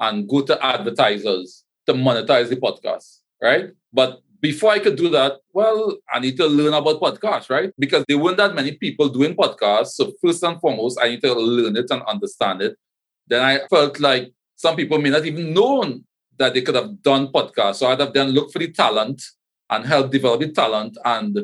and 0.00 0.28
go 0.28 0.42
to 0.42 0.64
advertisers 0.64 1.64
to 1.86 1.94
monetize 1.94 2.48
the 2.48 2.56
podcast, 2.56 3.18
right? 3.40 3.70
But 3.92 4.20
before 4.40 4.72
I 4.72 4.78
could 4.78 4.96
do 4.96 5.08
that, 5.10 5.34
well, 5.52 5.98
I 6.12 6.18
need 6.18 6.36
to 6.38 6.46
learn 6.46 6.72
about 6.72 7.00
podcasts, 7.00 7.48
right? 7.48 7.72
Because 7.78 8.04
there 8.08 8.18
weren't 8.18 8.38
that 8.38 8.54
many 8.54 8.72
people 8.72 9.08
doing 9.08 9.36
podcasts. 9.36 9.92
So 9.92 10.12
first 10.22 10.42
and 10.42 10.58
foremost, 10.60 10.98
I 11.00 11.10
need 11.10 11.20
to 11.22 11.32
learn 11.34 11.76
it 11.76 11.90
and 11.90 12.02
understand 12.02 12.62
it 12.62 12.76
then 13.30 13.42
I 13.42 13.60
felt 13.68 14.00
like 14.00 14.32
some 14.60 14.76
people 14.76 14.98
may 14.98 15.08
not 15.08 15.24
even 15.24 15.54
known 15.54 16.04
that 16.38 16.52
they 16.52 16.60
could 16.60 16.74
have 16.74 17.00
done 17.00 17.28
podcasts. 17.28 17.76
So 17.76 17.86
I'd 17.86 17.98
have 18.00 18.12
then 18.12 18.28
looked 18.28 18.52
for 18.52 18.58
the 18.58 18.70
talent 18.70 19.22
and 19.70 19.86
help 19.86 20.10
develop 20.10 20.40
the 20.40 20.52
talent 20.52 20.98
and 21.02 21.34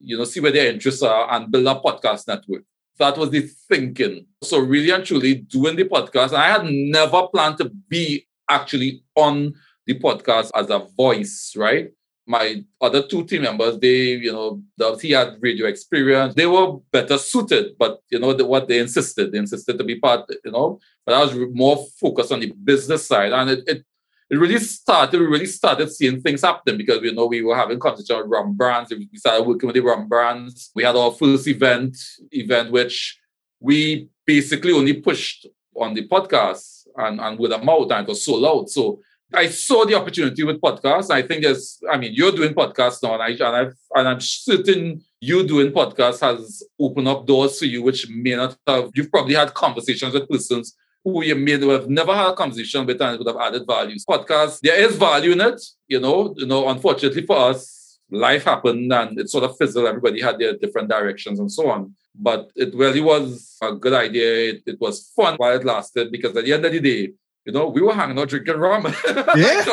you 0.00 0.18
know 0.18 0.24
see 0.24 0.40
where 0.40 0.52
their 0.52 0.70
interests 0.70 1.02
are 1.02 1.32
and 1.32 1.50
build 1.50 1.66
a 1.66 1.80
podcast 1.80 2.28
network. 2.28 2.64
That 2.98 3.16
was 3.16 3.30
the 3.30 3.48
thinking. 3.70 4.26
So 4.42 4.58
really 4.58 4.90
and 4.90 5.02
truly 5.02 5.36
doing 5.36 5.76
the 5.76 5.84
podcast. 5.84 6.34
I 6.34 6.48
had 6.48 6.66
never 6.66 7.26
planned 7.28 7.56
to 7.56 7.70
be 7.88 8.26
actually 8.50 9.02
on 9.16 9.54
the 9.86 9.98
podcast 9.98 10.50
as 10.54 10.68
a 10.68 10.80
voice, 10.94 11.54
right? 11.56 11.88
My 12.28 12.62
other 12.80 13.06
two 13.06 13.24
team 13.24 13.42
members, 13.42 13.78
they, 13.78 14.18
you 14.26 14.32
know, 14.32 14.96
he 14.96 15.12
had 15.12 15.38
radio 15.40 15.66
experience. 15.66 16.34
They 16.34 16.46
were 16.46 16.76
better 16.92 17.16
suited, 17.16 17.76
but 17.78 18.02
you 18.10 18.18
know, 18.18 18.34
the, 18.34 18.44
what 18.44 18.68
they 18.68 18.78
insisted, 18.78 19.32
they 19.32 19.38
insisted 19.38 19.78
to 19.78 19.84
be 19.84 19.98
part, 19.98 20.28
you 20.44 20.52
know, 20.52 20.78
but 21.06 21.14
I 21.14 21.24
was 21.24 21.34
more 21.52 21.86
focused 21.98 22.30
on 22.30 22.40
the 22.40 22.52
business 22.52 23.06
side. 23.06 23.32
And 23.32 23.48
it, 23.50 23.64
it, 23.66 23.84
it 24.30 24.36
really 24.38 24.58
started, 24.58 25.18
we 25.18 25.26
really 25.26 25.46
started 25.46 25.90
seeing 25.90 26.20
things 26.20 26.42
happen 26.42 26.76
because, 26.76 27.00
you 27.02 27.14
know, 27.14 27.26
we 27.26 27.42
were 27.42 27.56
having 27.56 27.80
conversation 27.80 28.18
with 28.18 28.30
rum 28.30 28.54
brands. 28.54 28.92
We 28.92 29.08
started 29.14 29.46
working 29.46 29.68
with 29.68 29.76
the 29.76 29.80
rum 29.80 30.06
brands. 30.06 30.70
We 30.74 30.84
had 30.84 30.96
our 30.96 31.12
first 31.12 31.48
event, 31.48 31.96
event, 32.30 32.70
which 32.70 33.18
we 33.58 34.10
basically 34.26 34.72
only 34.72 35.00
pushed 35.00 35.46
on 35.74 35.94
the 35.94 36.06
podcast 36.06 36.86
and, 36.96 37.20
and 37.20 37.38
with 37.38 37.52
a 37.52 37.58
mouth 37.58 37.90
and 37.90 38.06
it 38.06 38.08
was 38.10 38.22
sold 38.22 38.44
out. 38.44 38.68
So 38.68 39.00
I 39.34 39.48
saw 39.48 39.84
the 39.84 39.94
opportunity 39.94 40.42
with 40.42 40.60
podcasts. 40.60 41.10
I 41.10 41.22
think 41.22 41.42
there's, 41.42 41.80
I 41.90 41.98
mean, 41.98 42.12
you're 42.14 42.32
doing 42.32 42.54
podcasts 42.54 43.02
now, 43.02 43.14
and, 43.14 43.22
I, 43.22 43.28
and, 43.28 43.56
I've, 43.56 43.74
and 43.94 44.08
I'm 44.08 44.20
certain 44.20 45.02
you 45.20 45.46
doing 45.46 45.72
podcasts 45.72 46.20
has 46.20 46.62
opened 46.80 47.08
up 47.08 47.26
doors 47.26 47.58
for 47.58 47.66
you, 47.66 47.82
which 47.82 48.08
may 48.08 48.36
not 48.36 48.56
have. 48.66 48.90
You've 48.94 49.10
probably 49.10 49.34
had 49.34 49.52
conversations 49.52 50.14
with 50.14 50.28
persons 50.28 50.74
who 51.04 51.22
you 51.24 51.34
may 51.34 51.52
have 51.52 51.88
never 51.88 52.14
had 52.14 52.28
a 52.28 52.34
conversation 52.34 52.86
with 52.86 53.00
and 53.00 53.18
would 53.18 53.26
have 53.26 53.36
added 53.36 53.66
value. 53.66 53.96
Podcasts, 54.08 54.60
there 54.60 54.76
is 54.76 54.96
value 54.96 55.32
in 55.32 55.40
it, 55.40 55.60
you 55.86 56.00
know. 56.00 56.34
You 56.36 56.46
know, 56.46 56.68
unfortunately 56.68 57.26
for 57.26 57.36
us, 57.36 57.98
life 58.10 58.44
happened 58.44 58.92
and 58.92 59.18
it 59.18 59.28
sort 59.28 59.44
of 59.44 59.56
fizzled. 59.56 59.86
Everybody 59.86 60.20
had 60.20 60.38
their 60.38 60.56
different 60.56 60.88
directions 60.88 61.38
and 61.38 61.50
so 61.50 61.70
on. 61.70 61.94
But 62.14 62.50
it 62.56 62.74
really 62.74 63.00
was 63.00 63.56
a 63.62 63.72
good 63.72 63.92
idea. 63.92 64.50
It, 64.50 64.62
it 64.66 64.80
was 64.80 65.12
fun 65.14 65.36
while 65.36 65.54
it 65.54 65.64
lasted 65.64 66.10
because 66.10 66.36
at 66.36 66.44
the 66.44 66.52
end 66.52 66.64
of 66.64 66.72
the 66.72 66.80
day, 66.80 67.12
you 67.48 67.54
know, 67.54 67.66
we 67.66 67.80
were 67.80 67.94
hanging 67.94 68.18
out 68.18 68.28
drinking 68.28 68.58
rum. 68.58 68.82
Yeah. 69.34 69.64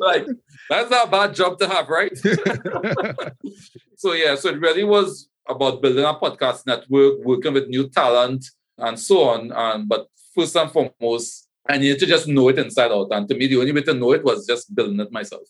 like, 0.00 0.26
that's 0.68 0.90
not 0.90 1.08
a 1.08 1.10
bad 1.10 1.34
job 1.34 1.58
to 1.58 1.66
have, 1.66 1.88
right? 1.88 2.14
so, 3.96 4.12
yeah, 4.12 4.34
so 4.34 4.50
it 4.50 4.60
really 4.60 4.84
was 4.84 5.30
about 5.48 5.80
building 5.80 6.04
a 6.04 6.12
podcast 6.12 6.66
network, 6.66 7.24
working 7.24 7.54
with 7.54 7.68
new 7.68 7.88
talent, 7.88 8.44
and 8.76 9.00
so 9.00 9.30
on. 9.30 9.50
And 9.50 9.88
But 9.88 10.08
first 10.34 10.56
and 10.56 10.70
foremost, 10.70 11.48
I 11.66 11.78
needed 11.78 12.00
to 12.00 12.06
just 12.06 12.28
know 12.28 12.50
it 12.50 12.58
inside 12.58 12.92
out. 12.92 13.08
And 13.12 13.26
to 13.30 13.34
me, 13.34 13.46
the 13.46 13.60
only 13.60 13.72
way 13.72 13.80
to 13.80 13.94
know 13.94 14.12
it 14.12 14.22
was 14.22 14.46
just 14.46 14.74
building 14.74 15.00
it 15.00 15.10
myself. 15.10 15.48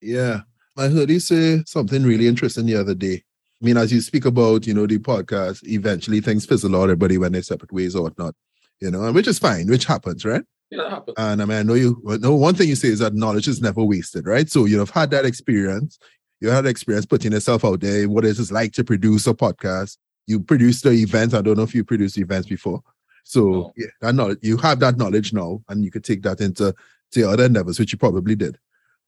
Yeah. 0.00 0.42
I 0.76 0.86
heard 0.86 1.10
you 1.10 1.18
say 1.18 1.64
something 1.66 2.04
really 2.04 2.28
interesting 2.28 2.66
the 2.66 2.76
other 2.76 2.94
day. 2.94 3.24
I 3.60 3.64
mean, 3.64 3.76
as 3.76 3.92
you 3.92 4.00
speak 4.00 4.26
about, 4.26 4.64
you 4.68 4.74
know, 4.74 4.86
the 4.86 4.98
podcast, 4.98 5.66
eventually 5.66 6.20
things 6.20 6.46
fizzle 6.46 6.76
out, 6.76 6.84
everybody 6.84 7.18
went 7.18 7.32
their 7.32 7.42
separate 7.42 7.72
ways 7.72 7.96
or 7.96 8.04
whatnot, 8.04 8.36
you 8.82 8.90
know, 8.90 9.04
and 9.04 9.14
which 9.14 9.28
is 9.28 9.38
fine, 9.38 9.68
which 9.68 9.84
happens, 9.84 10.24
right? 10.24 10.42
Yeah, 10.70 10.90
happens. 10.90 11.14
And 11.16 11.40
I 11.40 11.44
mean, 11.44 11.58
I 11.58 11.62
know 11.62 11.74
you. 11.74 12.02
No, 12.20 12.34
one 12.34 12.56
thing 12.56 12.68
you 12.68 12.74
say 12.74 12.88
is 12.88 12.98
that 12.98 13.14
knowledge 13.14 13.46
is 13.46 13.62
never 13.62 13.84
wasted, 13.84 14.26
right? 14.26 14.50
So 14.50 14.64
you 14.64 14.80
have 14.80 14.90
had 14.90 15.12
that 15.12 15.24
experience. 15.24 16.00
You 16.40 16.48
had 16.48 16.66
experience 16.66 17.06
putting 17.06 17.30
yourself 17.30 17.64
out 17.64 17.80
there. 17.80 18.08
What 18.08 18.24
is 18.24 18.40
it 18.40 18.52
like 18.52 18.72
to 18.72 18.82
produce 18.82 19.28
a 19.28 19.34
podcast? 19.34 19.98
You 20.26 20.40
produced 20.40 20.82
the 20.82 20.90
event. 20.90 21.32
I 21.32 21.42
don't 21.42 21.56
know 21.56 21.62
if 21.62 21.76
you 21.76 21.84
produced 21.84 22.18
events 22.18 22.48
before. 22.48 22.82
So 23.22 23.72
yeah, 23.76 23.86
that 24.00 24.16
knowledge, 24.16 24.38
you 24.42 24.56
have 24.56 24.80
that 24.80 24.96
knowledge 24.96 25.32
now, 25.32 25.62
and 25.68 25.84
you 25.84 25.92
could 25.92 26.02
take 26.02 26.22
that 26.22 26.40
into 26.40 26.74
to 27.12 27.30
other 27.30 27.44
endeavors, 27.44 27.78
which 27.78 27.92
you 27.92 27.98
probably 27.98 28.34
did. 28.34 28.58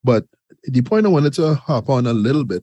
But 0.05 0.25
the 0.63 0.83
point 0.83 1.07
I 1.07 1.09
wanted 1.09 1.33
to 1.35 1.57
hop 1.57 1.91
on 1.91 2.07
a 2.07 2.13
little 2.13 2.45
bit 2.45 2.63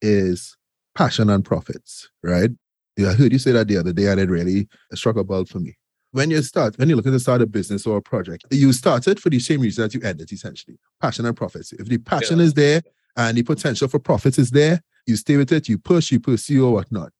is 0.00 0.56
passion 0.94 1.30
and 1.30 1.44
profits, 1.44 2.08
right? 2.22 2.50
Yeah, 2.96 3.10
I 3.10 3.14
heard 3.14 3.32
you 3.32 3.40
say 3.40 3.50
that 3.52 3.66
the 3.66 3.78
other 3.78 3.92
day, 3.92 4.06
and 4.06 4.20
it 4.20 4.30
really 4.30 4.68
struck 4.94 5.16
a 5.16 5.24
bell 5.24 5.44
for 5.44 5.58
me 5.58 5.76
when 6.12 6.30
you 6.30 6.42
start, 6.42 6.78
when 6.78 6.88
you 6.88 6.96
look 6.96 7.06
at 7.06 7.12
the 7.12 7.20
start 7.20 7.42
a 7.42 7.46
business 7.46 7.86
or 7.86 7.98
a 7.98 8.02
project, 8.02 8.44
you 8.50 8.72
started 8.72 9.20
for 9.20 9.30
the 9.30 9.38
same 9.38 9.60
reason 9.60 9.82
that 9.82 9.94
you 9.94 10.00
ended, 10.02 10.32
essentially 10.32 10.78
passion 11.00 11.26
and 11.26 11.36
profits. 11.36 11.72
If 11.72 11.86
the 11.88 11.98
passion 11.98 12.38
yeah. 12.38 12.44
is 12.44 12.54
there 12.54 12.82
and 13.16 13.36
the 13.36 13.42
potential 13.42 13.88
for 13.88 13.98
profits 13.98 14.38
is 14.38 14.50
there, 14.50 14.82
you 15.06 15.16
stay 15.16 15.36
with 15.36 15.52
it, 15.52 15.68
you 15.68 15.78
push, 15.78 16.10
you 16.10 16.20
pursue, 16.20 16.66
or 16.66 16.72
whatnot. 16.72 17.12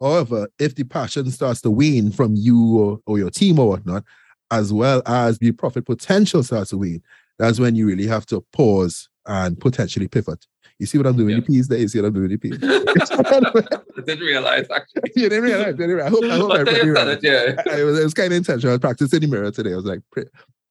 However, 0.00 0.48
if 0.58 0.74
the 0.74 0.84
passion 0.84 1.30
starts 1.30 1.60
to 1.62 1.70
wane 1.70 2.10
from 2.10 2.34
you 2.36 2.78
or, 2.78 3.00
or 3.06 3.18
your 3.18 3.30
team 3.30 3.58
or 3.58 3.68
whatnot, 3.68 4.04
as 4.50 4.72
well 4.72 5.02
as 5.06 5.38
the 5.38 5.52
profit 5.52 5.86
potential 5.86 6.42
starts 6.42 6.70
to 6.70 6.78
wane, 6.78 7.02
that's 7.38 7.58
when 7.58 7.74
you 7.74 7.86
really 7.86 8.06
have 8.06 8.26
to 8.26 8.44
pause 8.52 9.08
and 9.26 9.58
potentially 9.58 10.08
pivot. 10.08 10.46
You 10.78 10.86
see 10.86 10.98
what 10.98 11.06
I'm 11.06 11.16
doing 11.16 11.30
yeah. 11.30 11.36
the 11.36 11.42
piece 11.42 11.68
there? 11.68 11.78
You 11.78 11.88
see 11.88 12.00
what 12.00 12.08
I'm 12.08 12.14
doing 12.14 12.28
the 12.28 12.36
piece? 12.36 12.58
I 12.62 14.00
didn't 14.00 14.24
realize 14.24 14.66
actually. 14.74 15.12
you 15.16 15.28
didn't 15.28 15.44
realize, 15.44 15.74
didn't 15.76 15.90
realize. 15.90 16.06
I 16.06 16.10
hope, 16.10 16.24
I 16.24 16.36
hope 16.36 16.52
everybody 16.52 16.90
realized. 16.90 17.24
It, 17.24 17.64
yeah. 17.66 17.78
it, 17.78 17.84
was, 17.84 18.02
was 18.02 18.14
kind 18.14 18.32
of 18.32 18.36
intentional. 18.38 18.72
I 18.72 18.74
was 18.74 18.80
practicing 18.80 19.22
in 19.22 19.30
the 19.30 19.36
mirror 19.36 19.50
today. 19.50 19.72
I 19.72 19.76
was 19.76 19.84
like, 19.84 20.00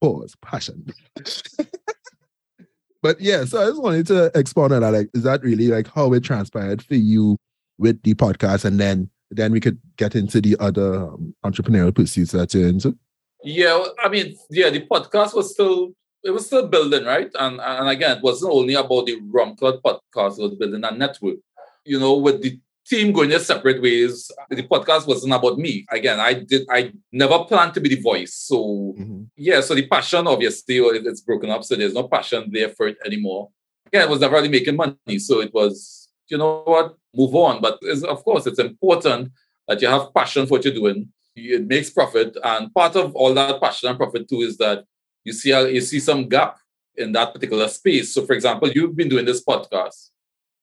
pause, 0.02 0.36
passion. 0.42 0.86
but 3.02 3.20
yeah, 3.22 3.46
so 3.46 3.62
I 3.62 3.66
just 3.68 3.82
wanted 3.82 4.08
to 4.08 4.32
expand 4.36 4.74
on 4.74 4.82
that. 4.82 4.92
Like, 4.92 5.10
is 5.14 5.24
that 5.24 5.42
really 5.42 5.68
like 5.68 5.88
how 5.88 6.12
it 6.14 6.24
transpired 6.24 6.82
for 6.82 6.96
you 6.96 7.38
with 7.78 8.02
the 8.04 8.14
podcast? 8.14 8.66
And 8.66 8.80
then 8.80 9.10
then 9.36 9.52
we 9.52 9.60
could 9.60 9.80
get 9.98 10.16
into 10.16 10.42
the 10.42 10.56
other 10.60 11.08
um, 11.08 11.36
entrepreneurial 11.46 11.94
pursuits 11.94 12.32
that 12.32 12.54
you're 12.54 12.68
into? 12.68 12.98
Yeah, 13.44 13.84
I 14.04 14.10
mean, 14.10 14.38
yeah, 14.50 14.70
the 14.70 14.86
podcast 14.86 15.36
was 15.36 15.52
still 15.52 15.94
it 16.24 16.32
was 16.32 16.46
still 16.46 16.68
building, 16.68 17.06
right? 17.06 17.30
And 17.36 17.60
and 17.60 17.90
again, 17.90 18.18
it 18.18 18.24
wasn't 18.24 18.54
only 18.54 18.76
about 18.76 19.06
the 19.06 19.20
Rum 19.28 19.56
Club 19.56 19.82
podcast, 19.84 20.40
it 20.40 20.44
was 20.44 20.56
building 20.56 20.84
a 20.84 20.92
network. 20.92 21.38
You 21.86 22.00
know, 22.00 22.16
with 22.16 22.42
the 22.42 22.60
team 22.86 23.14
going 23.14 23.30
their 23.30 23.40
separate 23.40 23.82
ways, 23.82 24.32
the 24.50 24.64
podcast 24.64 25.08
wasn't 25.08 25.34
about 25.34 25.58
me. 25.58 25.86
Again, 25.92 26.20
I 26.20 26.34
did 26.34 26.66
I 26.70 26.94
never 27.12 27.44
planned 27.46 27.74
to 27.76 27.82
be 27.82 27.90
the 27.90 28.02
voice. 28.02 28.34
So 28.36 28.96
mm-hmm. 28.98 29.24
yeah, 29.36 29.62
so 29.62 29.76
the 29.76 29.88
passion 29.88 30.28
obviously 30.28 30.78
it's 30.78 31.22
broken 31.22 31.50
up, 31.50 31.64
so 31.64 31.76
there's 31.76 31.94
no 31.94 32.08
passion 32.08 32.50
there 32.52 32.70
for 32.70 32.88
it 32.88 32.98
anymore. 33.06 33.50
Yeah, 33.92 34.04
it 34.04 34.10
was 34.10 34.22
never 34.22 34.36
really 34.36 34.50
making 34.50 34.76
money. 34.76 35.20
So 35.20 35.42
it 35.42 35.54
was, 35.54 36.10
you 36.28 36.38
know 36.38 36.64
what, 36.66 36.96
move 37.14 37.36
on. 37.36 37.62
But 37.62 37.80
of 38.06 38.24
course, 38.24 38.48
it's 38.48 38.60
important 38.60 39.32
that 39.68 39.82
you 39.82 39.88
have 39.88 40.14
passion 40.14 40.48
for 40.48 40.54
what 40.54 40.66
you're 40.66 40.74
doing. 40.74 41.10
It 41.36 41.68
makes 41.68 41.90
profit. 41.90 42.36
And 42.44 42.74
part 42.74 42.96
of 42.96 43.16
all 43.16 43.34
that 43.34 43.62
passion 43.62 43.90
and 43.90 43.98
profit 43.98 44.28
too 44.28 44.42
is 44.42 44.58
that 44.58 44.86
you 45.24 45.34
see 45.34 45.50
you 45.50 45.82
see 45.82 46.00
some 46.00 46.28
gap 46.28 46.58
in 46.96 47.12
that 47.14 47.34
particular 47.34 47.68
space. 47.68 48.14
So, 48.14 48.26
for 48.26 48.34
example, 48.34 48.70
you've 48.70 48.96
been 48.96 49.10
doing 49.10 49.26
this 49.26 49.44
podcast. 49.44 50.10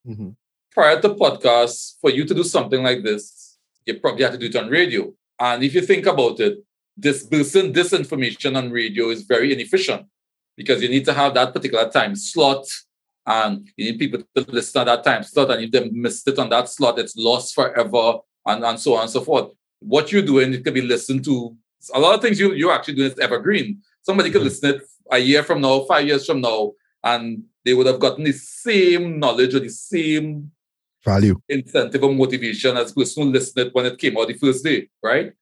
Mm-hmm. 0.06 0.30
Prior 0.72 1.00
to 1.00 1.08
podcasts, 1.10 1.94
for 2.00 2.10
you 2.10 2.24
to 2.24 2.34
do 2.34 2.44
something 2.44 2.82
like 2.82 3.02
this, 3.02 3.58
you 3.84 3.98
probably 3.98 4.22
have 4.22 4.32
to 4.32 4.38
do 4.38 4.46
it 4.46 4.56
on 4.56 4.68
radio. 4.68 5.12
And 5.38 5.62
if 5.64 5.74
you 5.74 5.80
think 5.80 6.06
about 6.06 6.38
it, 6.40 6.58
dispersing 6.98 7.72
this 7.72 7.92
information 7.92 8.56
on 8.56 8.70
radio 8.70 9.08
is 9.08 9.22
very 9.22 9.52
inefficient 9.52 10.06
because 10.56 10.82
you 10.82 10.88
need 10.88 11.04
to 11.06 11.12
have 11.12 11.34
that 11.34 11.52
particular 11.52 11.90
time 11.90 12.14
slot 12.14 12.66
and 13.26 13.68
you 13.76 13.90
need 13.90 13.98
people 13.98 14.20
to 14.36 14.44
listen 14.48 14.80
at 14.82 14.84
that 14.84 15.04
time 15.04 15.22
slot. 15.22 15.50
And 15.50 15.64
if 15.64 15.70
they 15.70 15.88
missed 15.90 16.28
it 16.28 16.38
on 16.38 16.50
that 16.50 16.68
slot, 16.68 16.98
it's 16.98 17.16
lost 17.16 17.54
forever 17.54 18.18
and, 18.46 18.64
and 18.64 18.78
so 18.78 18.94
on 18.94 19.02
and 19.02 19.10
so 19.10 19.22
forth. 19.22 19.50
what 19.80 20.12
you're 20.12 20.22
doing 20.22 20.52
it 20.52 20.62
could 20.62 20.74
be 20.74 20.82
listened 20.82 21.24
to. 21.24 21.56
A 21.94 21.98
lot 21.98 22.14
of 22.14 22.20
things 22.20 22.38
you 22.38 22.52
you're 22.52 22.72
actually 22.72 22.94
doing 22.94 23.10
is 23.10 23.18
evergreen. 23.18 23.80
Somebody 24.02 24.30
could 24.30 24.40
mm-hmm. 24.40 24.48
listen 24.48 24.74
it 24.76 24.82
a 25.10 25.18
year 25.18 25.42
from 25.42 25.60
now, 25.60 25.80
five 25.80 26.06
years 26.06 26.26
from 26.26 26.40
now, 26.40 26.72
and 27.02 27.44
they 27.64 27.74
would 27.74 27.86
have 27.86 28.00
gotten 28.00 28.24
the 28.24 28.32
same 28.32 29.18
knowledge 29.18 29.54
or 29.54 29.60
the 29.60 29.68
same 29.68 30.50
value, 31.04 31.40
incentive, 31.48 32.02
or 32.02 32.12
motivation 32.12 32.76
as 32.76 32.92
person 32.92 33.24
who 33.24 33.30
listened 33.30 33.66
it 33.66 33.74
when 33.74 33.86
it 33.86 33.98
came 33.98 34.16
out 34.18 34.28
the 34.28 34.34
first 34.34 34.64
day, 34.64 34.88
right? 35.02 35.32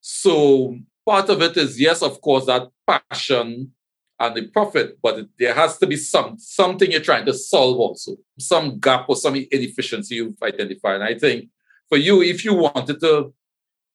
So 0.00 0.78
part 1.04 1.28
of 1.28 1.42
it 1.42 1.56
is 1.56 1.80
yes, 1.80 2.02
of 2.02 2.20
course, 2.20 2.46
that 2.46 2.68
passion 2.86 3.72
and 4.18 4.34
the 4.34 4.46
profit, 4.48 4.98
but 5.02 5.28
there 5.38 5.52
has 5.52 5.76
to 5.78 5.86
be 5.86 5.96
some 5.96 6.38
something 6.38 6.90
you're 6.90 7.00
trying 7.00 7.26
to 7.26 7.34
solve 7.34 7.78
also, 7.78 8.16
some 8.38 8.78
gap 8.78 9.06
or 9.08 9.16
some 9.16 9.36
inefficiency 9.36 10.16
you've 10.16 10.42
identified. 10.42 10.96
And 10.96 11.04
I 11.04 11.18
think 11.18 11.48
for 11.88 11.98
you, 11.98 12.22
if 12.22 12.44
you 12.44 12.54
wanted 12.54 13.00
to 13.00 13.34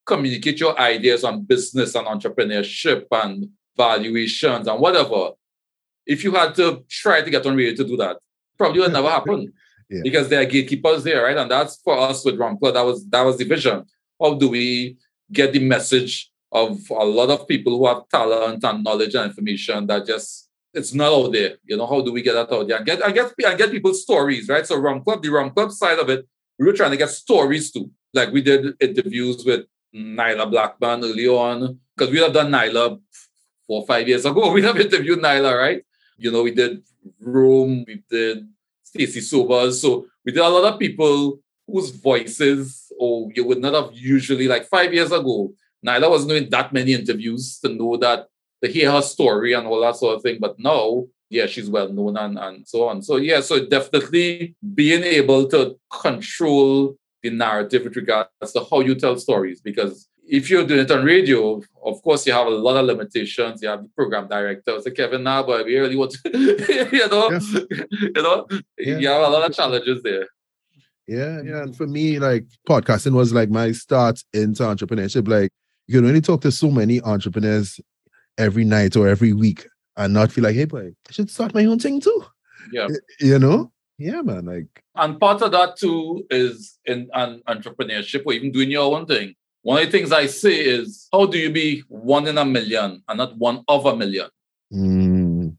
communicate 0.05 0.59
your 0.59 0.79
ideas 0.79 1.23
on 1.23 1.43
business 1.43 1.95
and 1.95 2.07
entrepreneurship 2.07 3.05
and 3.11 3.49
valuations 3.75 4.67
and 4.67 4.79
whatever, 4.79 5.31
if 6.05 6.23
you 6.23 6.31
had 6.33 6.55
to 6.55 6.83
try 6.89 7.21
to 7.21 7.29
get 7.29 7.45
on 7.45 7.55
radio 7.55 7.75
to 7.75 7.83
do 7.83 7.97
that, 7.97 8.17
probably 8.57 8.81
would 8.81 8.93
never 8.93 9.09
happen. 9.17 9.53
Yeah. 9.89 10.01
Because 10.03 10.29
there 10.29 10.41
are 10.41 10.45
gatekeepers 10.45 11.03
there, 11.03 11.23
right? 11.23 11.37
And 11.37 11.51
that's 11.51 11.81
for 11.83 11.97
us 11.97 12.23
with 12.23 12.37
Rumpler, 12.37 12.73
that 12.73 12.85
was 12.85 13.05
that 13.09 13.23
was 13.23 13.37
the 13.37 13.43
vision. 13.43 13.83
How 14.21 14.35
do 14.35 14.49
we 14.49 14.97
get 15.31 15.51
the 15.51 15.59
message 15.59 16.31
of 16.51 16.79
a 16.89 17.05
lot 17.05 17.29
of 17.29 17.47
people 17.47 17.77
who 17.77 17.87
have 17.87 18.07
talent 18.09 18.63
and 18.63 18.83
knowledge 18.83 19.15
and 19.15 19.29
information 19.29 19.87
that 19.87 20.05
just 20.05 20.49
it's 20.73 20.93
not 20.93 21.11
out 21.11 21.31
there. 21.33 21.57
You 21.65 21.77
know, 21.77 21.85
how 21.85 22.01
do 22.01 22.11
we 22.11 22.21
get 22.21 22.33
that 22.33 22.51
out 22.51 22.67
there? 22.67 22.77
And 22.77 22.85
get 22.85 23.05
I 23.05 23.11
get 23.11 23.33
I 23.45 23.55
get 23.55 23.71
people's 23.71 24.03
stories, 24.03 24.47
right? 24.47 24.65
So 24.65 24.77
Rum 24.77 25.03
Club, 25.03 25.21
the 25.21 25.29
Rum 25.29 25.51
Club 25.51 25.71
side 25.71 25.99
of 25.99 26.09
it, 26.09 26.27
we 26.57 26.65
were 26.65 26.73
trying 26.73 26.91
to 26.91 26.97
get 26.97 27.09
stories 27.09 27.71
too. 27.71 27.91
Like 28.13 28.31
we 28.31 28.41
did 28.41 28.75
interviews 28.79 29.43
with 29.45 29.65
Nailah 29.93 30.49
Blackman 30.49 31.03
early 31.03 31.27
on, 31.27 31.79
because 31.95 32.11
we 32.11 32.19
have 32.19 32.33
done 32.33 32.51
Nailah 32.51 32.99
four 33.71 33.83
or 33.83 33.87
five 33.87 34.05
years 34.05 34.25
ago. 34.25 34.51
We 34.57 34.63
have 34.63 34.77
interviewed 34.77 35.19
Nailah, 35.19 35.57
right? 35.57 35.81
You 36.17 36.31
know, 36.31 36.43
we 36.43 36.51
did 36.51 36.83
Rome, 37.21 37.85
we 37.87 38.03
did 38.09 38.45
Stacy 38.83 39.21
Sobers. 39.21 39.81
So 39.81 40.07
we 40.25 40.33
did 40.33 40.43
a 40.43 40.49
lot 40.49 40.73
of 40.73 40.79
people 40.79 41.39
whose 41.65 41.89
voices 41.91 42.91
or 42.99 43.29
you 43.33 43.45
would 43.47 43.61
not 43.61 43.73
have 43.73 43.89
usually 43.93 44.47
like 44.49 44.65
five 44.65 44.93
years 44.93 45.13
ago 45.13 45.53
Nailah 45.85 46.09
wasn't 46.09 46.31
doing 46.31 46.49
that 46.49 46.73
many 46.73 46.93
interviews 46.93 47.59
to 47.59 47.69
know 47.69 47.97
that, 47.97 48.27
to 48.63 48.69
hear 48.69 48.91
her 48.91 49.01
story 49.01 49.53
and 49.53 49.65
all 49.65 49.81
that 49.81 49.95
sort 49.95 50.15
of 50.15 50.21
thing. 50.21 50.37
But 50.39 50.59
now, 50.59 51.05
yeah, 51.29 51.47
she's 51.47 51.69
well 51.69 51.89
known 51.89 52.17
and, 52.17 52.37
and 52.37 52.67
so 52.67 52.87
on. 52.87 53.01
So, 53.01 53.15
yeah, 53.15 53.39
so 53.39 53.65
definitely 53.65 54.55
being 54.75 55.03
able 55.03 55.47
to 55.49 55.79
control 55.89 56.97
the 57.23 57.31
narrative 57.31 57.83
with 57.85 57.95
regards 57.95 58.29
to 58.53 58.63
how 58.69 58.81
you 58.81 58.95
tell 58.95 59.17
stories. 59.17 59.61
Because 59.61 60.07
if 60.27 60.49
you're 60.49 60.65
doing 60.65 60.81
it 60.81 60.91
on 60.91 61.03
radio, 61.03 61.61
of 61.83 62.01
course, 62.01 62.25
you 62.25 62.33
have 62.33 62.47
a 62.47 62.51
lot 62.51 62.77
of 62.77 62.85
limitations. 62.85 63.61
You 63.61 63.69
have 63.69 63.83
the 63.83 63.89
program 63.89 64.27
director, 64.27 64.79
so 64.79 64.91
Kevin 64.91 65.23
now, 65.23 65.43
but 65.43 65.65
we 65.65 65.77
really 65.77 65.95
want 65.95 66.11
to, 66.11 66.19
you 66.91 67.07
know, 67.09 67.31
yeah. 67.31 67.83
you 68.01 68.21
know, 68.21 68.47
yeah. 68.77 68.97
you 68.97 69.07
have 69.07 69.23
a 69.23 69.29
lot 69.29 69.49
of 69.49 69.55
challenges 69.55 70.03
there. 70.03 70.27
Yeah, 71.07 71.41
yeah. 71.43 71.63
And 71.63 71.75
for 71.75 71.87
me, 71.87 72.19
like 72.19 72.45
podcasting 72.69 73.13
was 73.13 73.33
like 73.33 73.49
my 73.49 73.71
start 73.71 74.23
into 74.33 74.63
entrepreneurship. 74.63 75.27
Like 75.27 75.51
you 75.87 75.99
can 75.99 76.07
only 76.07 76.21
talk 76.21 76.41
to 76.41 76.51
so 76.51 76.71
many 76.71 77.01
entrepreneurs 77.01 77.79
every 78.37 78.63
night 78.63 78.95
or 78.95 79.07
every 79.07 79.33
week 79.33 79.67
and 79.97 80.13
not 80.13 80.31
feel 80.31 80.43
like, 80.43 80.55
hey, 80.55 80.65
boy, 80.65 80.93
I 81.09 81.11
should 81.11 81.29
start 81.29 81.53
my 81.53 81.65
own 81.65 81.79
thing 81.79 81.99
too. 81.99 82.23
Yeah. 82.71 82.87
You 83.19 83.39
know? 83.39 83.71
Yeah, 83.97 84.21
man. 84.21 84.45
Like, 84.45 84.83
and 84.95 85.19
part 85.19 85.41
of 85.41 85.51
that 85.51 85.77
too 85.77 86.25
is 86.29 86.79
in 86.85 87.09
an 87.13 87.41
entrepreneurship 87.47 88.23
or 88.25 88.33
even 88.33 88.51
doing 88.51 88.71
your 88.71 88.95
own 88.95 89.05
thing. 89.05 89.35
One 89.63 89.79
of 89.79 89.85
the 89.85 89.91
things 89.91 90.11
I 90.11 90.25
say 90.25 90.55
is, 90.55 91.07
how 91.11 91.27
do 91.27 91.37
you 91.37 91.51
be 91.51 91.83
one 91.87 92.27
in 92.27 92.37
a 92.37 92.45
million 92.45 93.03
and 93.07 93.17
not 93.17 93.37
one 93.37 93.63
of 93.67 93.85
a 93.85 93.95
million? 93.95 94.27
Mm. 94.73 95.57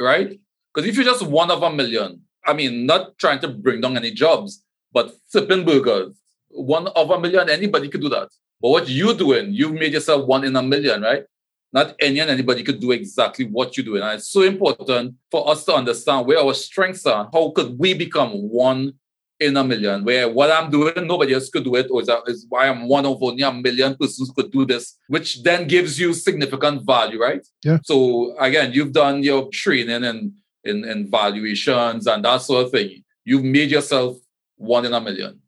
Right? 0.00 0.38
Because 0.72 0.88
if 0.88 0.94
you're 0.94 1.04
just 1.04 1.26
one 1.26 1.50
of 1.50 1.62
a 1.62 1.70
million, 1.70 2.22
I 2.46 2.52
mean, 2.52 2.86
not 2.86 3.18
trying 3.18 3.40
to 3.40 3.48
bring 3.48 3.80
down 3.80 3.96
any 3.96 4.12
jobs, 4.12 4.64
but 4.92 5.12
flipping 5.30 5.64
burgers, 5.64 6.16
one 6.48 6.86
of 6.88 7.10
a 7.10 7.18
million, 7.18 7.50
anybody 7.50 7.88
could 7.88 8.00
do 8.00 8.08
that. 8.10 8.28
But 8.60 8.68
what 8.70 8.88
you're 8.88 9.14
doing, 9.14 9.52
you've 9.52 9.72
made 9.72 9.92
yourself 9.92 10.26
one 10.26 10.44
in 10.44 10.54
a 10.54 10.62
million, 10.62 11.02
right? 11.02 11.24
Not 11.72 11.94
any 12.00 12.20
and 12.20 12.30
anybody 12.30 12.62
could 12.62 12.80
do 12.80 12.92
exactly 12.92 13.46
what 13.46 13.76
you're 13.76 13.84
doing. 13.84 14.02
And 14.02 14.18
it's 14.18 14.28
so 14.28 14.42
important 14.42 15.14
for 15.30 15.48
us 15.48 15.64
to 15.64 15.74
understand 15.74 16.26
where 16.26 16.38
our 16.38 16.54
strengths 16.54 17.06
are. 17.06 17.28
How 17.32 17.50
could 17.50 17.78
we 17.78 17.94
become 17.94 18.30
one 18.32 18.94
in 19.40 19.56
a 19.56 19.64
million? 19.64 20.04
Where 20.04 20.28
what 20.28 20.50
I'm 20.50 20.70
doing, 20.70 21.06
nobody 21.06 21.34
else 21.34 21.48
could 21.48 21.64
do 21.64 21.74
it, 21.76 21.90
or 21.90 22.00
is, 22.02 22.06
that, 22.06 22.22
is 22.26 22.46
why 22.48 22.68
I'm 22.68 22.86
one 22.86 23.06
of 23.06 23.22
only 23.22 23.42
a 23.42 23.52
million 23.52 23.96
persons 23.96 24.30
could 24.36 24.52
do 24.52 24.66
this, 24.66 24.96
which 25.08 25.42
then 25.42 25.66
gives 25.66 25.98
you 25.98 26.12
significant 26.12 26.84
value, 26.86 27.20
right? 27.20 27.46
Yeah. 27.64 27.78
So 27.84 28.36
again, 28.38 28.72
you've 28.72 28.92
done 28.92 29.22
your 29.22 29.48
training 29.52 30.04
and 30.04 30.32
in, 30.64 30.84
in 30.84 31.10
valuations 31.10 32.06
and 32.06 32.24
that 32.24 32.42
sort 32.42 32.66
of 32.66 32.70
thing. 32.70 33.02
You've 33.24 33.44
made 33.44 33.70
yourself 33.70 34.16
one 34.56 34.84
in 34.84 34.92
a 34.92 35.00
million. 35.00 35.40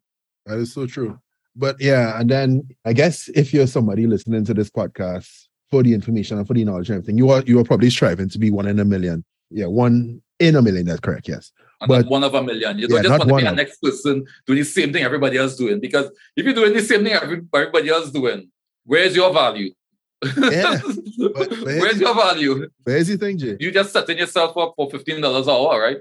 That 0.46 0.58
is 0.58 0.72
so 0.72 0.86
true. 0.86 1.18
But 1.54 1.76
yeah, 1.80 2.18
and 2.18 2.30
then 2.30 2.68
I 2.84 2.92
guess 2.92 3.28
if 3.34 3.52
you're 3.52 3.66
somebody 3.66 4.06
listening 4.06 4.44
to 4.46 4.54
this 4.54 4.70
podcast 4.70 5.28
for 5.70 5.82
the 5.82 5.92
information 5.92 6.38
and 6.38 6.46
for 6.46 6.54
the 6.54 6.64
knowledge 6.64 6.88
and 6.88 6.96
everything, 6.96 7.18
you 7.18 7.30
are 7.30 7.42
you 7.42 7.58
are 7.58 7.64
probably 7.64 7.90
striving 7.90 8.28
to 8.30 8.38
be 8.38 8.50
one 8.50 8.66
in 8.66 8.78
a 8.80 8.84
million. 8.84 9.24
Yeah, 9.50 9.66
one 9.66 10.22
in 10.40 10.56
a 10.56 10.62
million. 10.62 10.86
That's 10.86 11.00
correct. 11.00 11.28
Yes, 11.28 11.52
but 11.86 12.06
one 12.06 12.24
of 12.24 12.34
a 12.34 12.42
million. 12.42 12.78
You 12.78 12.88
don't 12.88 12.98
yeah, 12.98 13.02
just 13.02 13.26
want 13.26 13.28
to 13.28 13.36
be 13.36 13.42
the 13.42 13.54
next 13.54 13.78
person 13.82 14.26
doing 14.46 14.58
the 14.58 14.64
same 14.64 14.92
thing 14.92 15.04
everybody 15.04 15.36
else 15.36 15.56
doing. 15.56 15.80
Because 15.80 16.10
if 16.36 16.44
you're 16.44 16.54
doing 16.54 16.72
the 16.72 16.82
same 16.82 17.04
thing 17.04 17.12
everybody 17.12 17.88
else 17.88 18.10
doing, 18.10 18.50
where's 18.84 19.14
your 19.14 19.32
value? 19.32 19.72
Yeah. 20.22 20.80
but, 21.18 21.34
but 21.34 21.50
where's 21.64 22.00
your 22.00 22.14
value? 22.14 22.68
Where's 22.84 23.08
your 23.08 23.18
thing, 23.18 23.38
Jay? 23.38 23.56
You 23.58 23.70
just 23.70 23.92
setting 23.92 24.18
yourself 24.18 24.56
up 24.56 24.74
for 24.76 24.90
fifteen 24.90 25.20
dollars 25.20 25.46
an 25.46 25.54
hour, 25.54 25.80
right? 25.80 25.98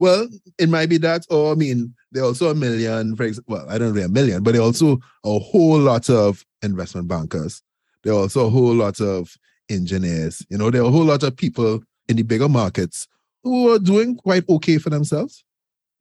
Well, 0.00 0.28
it 0.58 0.68
might 0.68 0.88
be 0.88 0.98
that, 0.98 1.24
or 1.30 1.52
I 1.52 1.54
mean, 1.54 1.94
there 2.10 2.24
are 2.24 2.26
also 2.26 2.50
a 2.50 2.54
million, 2.54 3.14
for 3.14 3.22
example, 3.22 3.56
well, 3.56 3.70
I 3.70 3.78
don't 3.78 3.94
know 3.94 4.02
a 4.02 4.08
million, 4.08 4.42
but 4.42 4.52
there 4.52 4.60
are 4.60 4.64
also 4.64 4.98
a 5.24 5.38
whole 5.38 5.78
lot 5.78 6.10
of 6.10 6.44
investment 6.62 7.08
bankers. 7.08 7.62
There 8.02 8.12
are 8.12 8.18
also 8.18 8.46
a 8.46 8.50
whole 8.50 8.74
lot 8.74 9.00
of 9.00 9.34
engineers. 9.70 10.44
You 10.50 10.58
know, 10.58 10.70
there 10.70 10.82
are 10.82 10.88
a 10.88 10.90
whole 10.90 11.04
lot 11.04 11.22
of 11.22 11.36
people 11.36 11.82
in 12.08 12.16
the 12.16 12.22
bigger 12.22 12.48
markets 12.48 13.06
who 13.44 13.72
are 13.72 13.78
doing 13.78 14.16
quite 14.16 14.48
okay 14.48 14.78
for 14.78 14.90
themselves, 14.90 15.44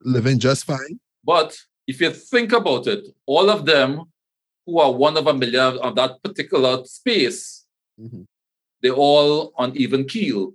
living 0.02 0.40
just 0.40 0.66
fine. 0.66 1.00
But 1.24 1.56
if 1.86 2.02
you 2.02 2.10
think 2.12 2.52
about 2.52 2.88
it, 2.88 3.06
all 3.26 3.50
of 3.50 3.66
them 3.66 4.06
who 4.66 4.80
are 4.80 4.92
one 4.92 5.18
of 5.18 5.28
a 5.28 5.34
million 5.34 5.78
of 5.80 5.96
that 5.96 6.24
particular 6.24 6.84
space, 6.86 7.66
mm-hmm. 8.00 8.24
they're 8.82 8.94
all 8.94 9.54
on 9.58 9.76
even 9.76 10.06
keel 10.06 10.54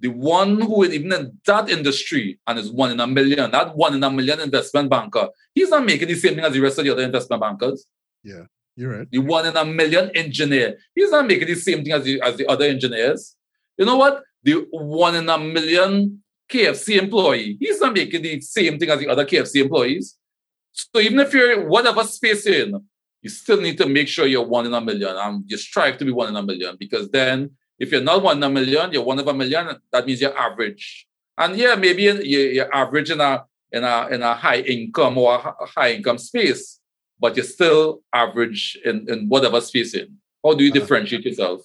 the 0.00 0.08
one 0.08 0.60
who 0.60 0.82
is 0.82 0.92
even 0.92 1.12
in 1.12 1.38
that 1.46 1.70
industry 1.70 2.38
and 2.46 2.58
is 2.58 2.70
one 2.70 2.90
in 2.90 3.00
a 3.00 3.06
million, 3.06 3.50
that 3.50 3.74
one 3.76 3.94
in 3.94 4.04
a 4.04 4.10
million 4.10 4.40
investment 4.40 4.90
banker, 4.90 5.28
he's 5.54 5.70
not 5.70 5.84
making 5.84 6.08
the 6.08 6.14
same 6.14 6.34
thing 6.34 6.44
as 6.44 6.52
the 6.52 6.60
rest 6.60 6.78
of 6.78 6.84
the 6.84 6.90
other 6.90 7.02
investment 7.02 7.40
bankers. 7.40 7.86
Yeah, 8.22 8.44
you're 8.76 8.98
right. 8.98 9.10
The 9.10 9.18
one 9.18 9.46
in 9.46 9.56
a 9.56 9.64
million 9.64 10.10
engineer, 10.14 10.76
he's 10.94 11.10
not 11.10 11.26
making 11.26 11.48
the 11.48 11.54
same 11.54 11.82
thing 11.82 11.92
as 11.92 12.04
the, 12.04 12.20
as 12.20 12.36
the 12.36 12.46
other 12.46 12.66
engineers. 12.66 13.36
You 13.78 13.86
know 13.86 13.96
what? 13.96 14.22
The 14.46 14.64
one 14.70 15.16
in 15.16 15.28
a 15.28 15.38
million 15.38 16.22
KFC 16.48 17.02
employee, 17.02 17.56
he's 17.58 17.80
not 17.80 17.94
making 17.94 18.22
the 18.22 18.40
same 18.40 18.78
thing 18.78 18.90
as 18.90 19.00
the 19.00 19.08
other 19.08 19.24
KFC 19.24 19.62
employees. 19.62 20.16
So 20.70 21.00
even 21.00 21.18
if 21.18 21.34
you're 21.34 21.66
whatever 21.68 22.04
space 22.04 22.46
you're 22.46 22.62
in, 22.62 22.80
you 23.22 23.30
still 23.30 23.60
need 23.60 23.76
to 23.78 23.88
make 23.88 24.06
sure 24.06 24.26
you're 24.26 24.46
one 24.46 24.66
in 24.66 24.72
a 24.72 24.80
million 24.80 25.16
and 25.16 25.42
you 25.46 25.56
strive 25.56 25.98
to 25.98 26.04
be 26.04 26.12
one 26.12 26.28
in 26.28 26.36
a 26.36 26.42
million 26.42 26.76
because 26.78 27.10
then 27.10 27.50
if 27.80 27.90
you're 27.90 28.02
not 28.02 28.22
one 28.22 28.36
in 28.36 28.42
a 28.44 28.48
million, 28.48 28.92
you're 28.92 29.02
one 29.02 29.18
of 29.18 29.26
a 29.26 29.34
million. 29.34 29.68
That 29.90 30.06
means 30.06 30.20
you're 30.20 30.38
average. 30.38 31.08
And 31.36 31.56
yeah, 31.56 31.74
maybe 31.74 32.04
you're 32.04 32.72
average 32.72 33.10
in 33.10 33.20
a 33.20 33.44
in 33.72 33.82
a 33.82 34.08
in 34.12 34.22
a 34.22 34.34
high 34.34 34.60
income 34.60 35.18
or 35.18 35.34
a 35.34 35.66
high 35.66 35.92
income 35.94 36.18
space, 36.18 36.78
but 37.18 37.36
you're 37.36 37.44
still 37.44 38.02
average 38.12 38.78
in, 38.84 39.06
in 39.08 39.28
whatever 39.28 39.60
space 39.60 39.92
in. 39.94 40.16
How 40.44 40.54
do 40.54 40.64
you 40.64 40.70
uh-huh. 40.70 40.80
differentiate 40.80 41.24
yourself? 41.24 41.62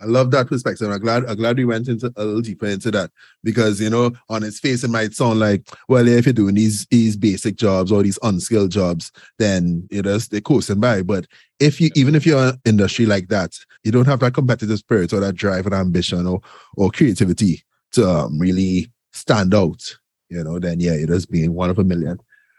I 0.00 0.04
love 0.04 0.30
that 0.30 0.46
perspective. 0.46 0.90
I'm 0.90 1.00
glad 1.00 1.24
I'm 1.24 1.36
glad 1.36 1.56
we 1.56 1.64
went 1.64 1.88
into 1.88 2.12
a 2.16 2.24
little 2.24 2.40
deeper 2.40 2.66
into 2.66 2.90
that 2.92 3.10
because 3.42 3.80
you 3.80 3.90
know 3.90 4.12
on 4.28 4.44
its 4.44 4.60
face 4.60 4.84
it 4.84 4.90
might 4.90 5.12
sound 5.14 5.40
like 5.40 5.68
well 5.88 6.06
if 6.06 6.24
you're 6.24 6.32
doing 6.32 6.54
these 6.54 6.86
these 6.86 7.16
basic 7.16 7.56
jobs 7.56 7.90
or 7.90 8.02
these 8.02 8.18
unskilled 8.22 8.70
jobs 8.70 9.10
then 9.38 9.88
you 9.90 10.02
know 10.02 10.18
they're 10.18 10.40
coasting 10.40 10.80
by. 10.80 11.02
But 11.02 11.26
if 11.58 11.80
you 11.80 11.90
even 11.96 12.14
if 12.14 12.24
you're 12.24 12.48
an 12.48 12.60
industry 12.64 13.06
like 13.06 13.28
that, 13.28 13.58
you 13.82 13.90
don't 13.90 14.06
have 14.06 14.20
that 14.20 14.34
competitive 14.34 14.78
spirit 14.78 15.12
or 15.12 15.20
that 15.20 15.34
drive 15.34 15.66
and 15.66 15.74
ambition 15.74 16.26
or 16.26 16.40
or 16.76 16.90
creativity 16.90 17.64
to 17.92 18.08
um, 18.08 18.38
really 18.38 18.92
stand 19.12 19.54
out. 19.54 19.82
You 20.28 20.44
know, 20.44 20.58
then 20.58 20.78
yeah, 20.78 20.92
it 20.92 21.10
is 21.10 21.26
being 21.26 21.54
one 21.54 21.70
of 21.70 21.78
a 21.78 21.84
million. 21.84 22.18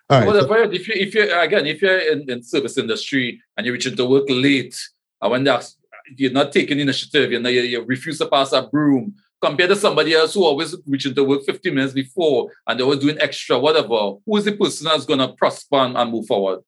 All 0.10 0.19
right. 0.19 0.28
Well, 0.28 0.41
so, 0.41 0.71
if 0.71 0.88
you 0.88 0.93
if 0.97 1.15
you 1.15 1.39
again 1.39 1.67
if 1.67 1.82
you're 1.82 1.99
in, 1.99 2.30
in 2.30 2.43
service 2.43 2.78
industry 2.78 3.41
and 3.56 3.65
you're 3.65 3.73
reaching 3.73 3.95
to 3.95 4.06
work 4.06 4.25
late, 4.28 4.75
and 5.21 5.32
when 5.32 5.43
that's 5.43 5.78
you're 6.17 6.32
not 6.32 6.52
taking 6.52 6.80
initiative, 6.80 7.32
you 7.32 7.39
know, 7.39 7.50
you, 7.50 7.62
you 7.62 7.84
refuse 7.84 8.17
to 8.19 8.28
pass 8.28 8.52
a 8.52 8.62
broom 8.63 9.15
compared 9.41 9.69
to 9.69 9.76
somebody 9.76 10.13
else 10.13 10.34
who 10.34 10.43
always 10.43 10.76
reaching 10.86 11.15
to 11.15 11.24
work 11.24 11.43
50 11.45 11.72
minutes 11.72 11.93
before 11.93 12.52
and 12.67 12.80
they 12.80 12.84
were 12.84 12.95
doing 12.95 13.17
extra, 13.19 13.58
whatever. 13.58 14.15
Who 14.26 14.38
is 14.38 14.45
the 14.45 14.56
person 14.56 14.86
that's 14.86 15.06
going 15.06 15.19
to 15.19 15.30
prosper 15.30 15.78
and, 15.78 16.12
move 16.12 16.26
forward? 16.28 16.60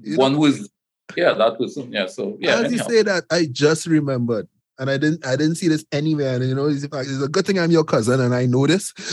You 0.00 0.16
One 0.16 0.32
know, 0.32 0.38
who 0.38 0.46
is 0.46 0.68
Yeah, 1.16 1.32
that 1.34 1.58
person. 1.58 1.92
Yeah. 1.92 2.06
So 2.06 2.36
yeah. 2.40 2.56
As 2.56 2.64
anyhow. 2.66 2.84
you 2.84 2.90
say 2.90 3.02
that, 3.02 3.24
I 3.30 3.46
just 3.50 3.86
remembered. 3.86 4.48
And 4.78 4.90
I 4.90 4.98
didn't 4.98 5.24
I 5.24 5.36
didn't 5.36 5.54
see 5.54 5.68
this 5.68 5.86
anywhere. 5.90 6.34
And 6.34 6.44
you 6.44 6.54
know, 6.54 6.66
it's, 6.66 6.84
it's 6.84 7.22
a 7.22 7.28
good 7.28 7.46
thing 7.46 7.58
I'm 7.58 7.70
your 7.70 7.84
cousin 7.84 8.20
and 8.20 8.34
I 8.34 8.44
know 8.44 8.66
this. 8.66 8.92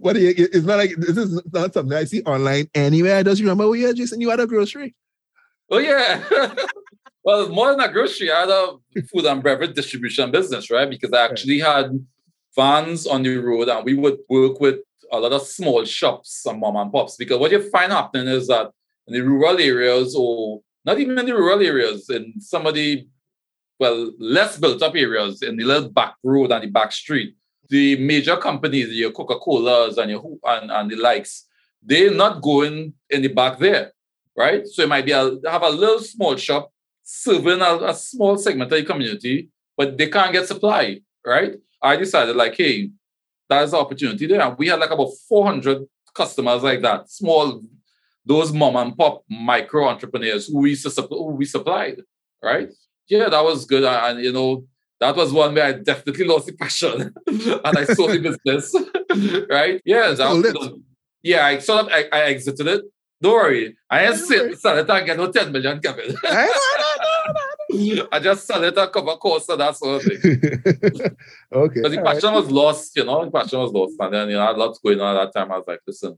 what 0.00 0.16
you, 0.16 0.34
it's 0.36 0.66
not 0.66 0.76
like 0.76 0.94
this 0.98 1.16
is 1.16 1.42
not 1.50 1.72
something 1.72 1.96
I 1.96 2.04
see 2.04 2.20
online 2.24 2.68
anywhere. 2.74 3.16
I 3.16 3.22
just 3.22 3.40
remember 3.40 3.64
oh 3.64 3.72
yeah, 3.72 3.92
Jason, 3.92 4.20
you 4.20 4.28
had 4.28 4.40
a 4.40 4.46
grocery. 4.46 4.94
Oh 5.70 5.78
yeah. 5.78 6.22
well, 7.24 7.48
more 7.48 7.70
than 7.70 7.80
a 7.80 7.92
grocery, 7.92 8.30
I 8.30 8.40
had 8.40 8.50
a 8.50 9.02
food 9.10 9.26
and 9.26 9.42
beverage 9.42 9.74
distribution 9.74 10.30
business, 10.30 10.70
right? 10.70 10.88
Because 10.88 11.12
I 11.12 11.24
actually 11.24 11.60
had 11.60 12.04
vans 12.54 13.06
on 13.06 13.22
the 13.22 13.36
road 13.36 13.68
and 13.68 13.84
we 13.84 13.94
would 13.94 14.18
work 14.28 14.60
with 14.60 14.80
a 15.10 15.20
lot 15.20 15.32
of 15.32 15.42
small 15.42 15.84
shops 15.84 16.44
and 16.46 16.58
mom 16.58 16.76
and 16.76 16.90
pops. 16.92 17.16
Because 17.16 17.38
what 17.38 17.52
you 17.52 17.62
find 17.70 17.92
happening 17.92 18.28
is 18.28 18.48
that 18.48 18.70
in 19.06 19.14
the 19.14 19.20
rural 19.20 19.58
areas 19.58 20.14
or 20.16 20.60
not 20.84 20.98
even 20.98 21.18
in 21.18 21.26
the 21.26 21.34
rural 21.34 21.60
areas, 21.60 22.10
in 22.10 22.40
some 22.40 22.66
of 22.66 22.74
the 22.74 23.06
well, 23.78 24.12
less 24.18 24.58
built 24.58 24.82
up 24.82 24.94
areas 24.94 25.42
in 25.42 25.56
the 25.56 25.64
little 25.64 25.88
back 25.88 26.14
road 26.22 26.52
and 26.52 26.62
the 26.62 26.68
back 26.68 26.92
street, 26.92 27.34
the 27.68 27.96
major 27.96 28.36
companies, 28.36 28.88
your 28.92 29.10
Coca-Colas 29.10 29.96
and 29.96 30.10
your 30.10 30.38
and, 30.44 30.70
and 30.70 30.90
the 30.90 30.96
likes, 30.96 31.46
they're 31.82 32.14
not 32.14 32.42
going 32.42 32.94
in 33.10 33.22
the 33.22 33.28
back 33.28 33.58
there, 33.58 33.92
right? 34.36 34.66
So 34.66 34.82
it 34.82 34.88
might 34.88 35.04
be 35.04 35.12
a, 35.12 35.36
have 35.48 35.62
a 35.62 35.68
little 35.68 35.98
small 36.00 36.36
shop 36.36 36.72
serving 37.02 37.60
a, 37.60 37.76
a 37.84 37.94
small 37.94 38.36
segment 38.36 38.72
of 38.72 38.78
the 38.78 38.84
community, 38.84 39.48
but 39.76 39.96
they 39.96 40.08
can't 40.08 40.32
get 40.32 40.46
supply, 40.46 41.00
right? 41.26 41.54
I 41.82 41.96
decided 41.96 42.36
like, 42.36 42.56
hey, 42.56 42.90
that 43.48 43.64
is 43.64 43.72
an 43.72 43.80
opportunity 43.80 44.26
there. 44.26 44.40
And 44.40 44.56
we 44.56 44.68
had 44.68 44.80
like 44.80 44.90
about 44.90 45.10
400 45.28 45.84
customers 46.14 46.62
like 46.62 46.82
that, 46.82 47.10
small, 47.10 47.62
those 48.24 48.52
mom 48.52 48.76
and 48.76 48.96
pop 48.96 49.24
micro 49.28 49.88
entrepreneurs 49.88 50.46
who 50.46 50.58
we, 50.58 50.76
who 50.76 51.26
we 51.26 51.44
supplied, 51.44 52.00
right? 52.42 52.68
Yeah, 53.08 53.28
that 53.28 53.44
was 53.44 53.64
good. 53.64 53.84
And, 53.84 54.22
you 54.22 54.32
know, 54.32 54.66
that 55.00 55.16
was 55.16 55.32
one 55.32 55.54
where 55.54 55.66
I 55.66 55.72
definitely 55.72 56.24
lost 56.26 56.46
the 56.46 56.52
passion 56.52 57.12
and 57.26 57.78
I 57.78 57.84
sold 57.84 58.12
the 58.12 58.18
business, 58.18 58.74
right? 59.50 59.82
Yeah, 59.84 60.12
that, 60.12 60.80
yeah, 61.22 61.46
I 61.46 61.58
sort 61.58 61.86
of, 61.86 61.92
I, 61.92 62.04
I 62.12 62.20
exited 62.26 62.66
it. 62.66 62.84
Don't 63.20 63.34
worry. 63.34 63.76
I 63.88 64.06
ain't 64.06 64.16
sell 64.16 64.78
it 64.78 64.90
and 64.90 65.06
get 65.06 65.16
no 65.16 65.30
10 65.30 65.52
million, 65.52 65.80
Kevin. 65.80 66.16
I 66.24 66.48
just 68.20 68.46
sell 68.46 68.62
it 68.64 68.76
and 68.76 68.92
cover 68.92 69.16
costs 69.16 69.48
and 69.48 69.60
that 69.60 69.76
sort 69.76 69.96
of 69.96 70.02
thing. 70.02 70.20
okay. 71.52 71.80
But 71.80 71.90
the 71.90 72.02
passion 72.04 72.30
right. 72.30 72.36
was 72.36 72.50
lost, 72.50 72.96
you 72.96 73.04
know, 73.04 73.24
the 73.24 73.30
passion 73.30 73.58
was 73.58 73.72
lost. 73.72 73.94
And 73.98 74.14
then, 74.14 74.28
you 74.28 74.36
know, 74.36 74.42
I 74.42 74.46
had 74.48 74.56
lots 74.56 74.78
going 74.78 75.00
on 75.00 75.16
at 75.16 75.32
that 75.32 75.38
time. 75.38 75.52
I 75.52 75.56
was 75.56 75.66
like, 75.66 75.80
listen, 75.86 76.16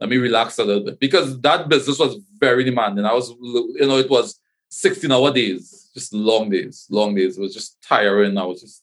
let 0.00 0.10
me 0.10 0.16
relax 0.16 0.58
a 0.58 0.64
little 0.64 0.84
bit. 0.84 1.00
Because 1.00 1.40
that 1.40 1.68
business 1.68 1.98
was 1.98 2.18
very 2.38 2.64
demanding. 2.64 3.04
I 3.04 3.14
was, 3.14 3.30
you 3.30 3.86
know, 3.86 3.98
it 3.98 4.10
was 4.10 4.40
16 4.70 5.10
hour 5.10 5.32
days, 5.32 5.90
just 5.94 6.12
long 6.12 6.50
days, 6.50 6.86
long 6.90 7.14
days. 7.14 7.38
It 7.38 7.40
was 7.40 7.54
just 7.54 7.80
tiring. 7.82 8.36
I 8.36 8.44
was 8.44 8.60
just 8.60 8.82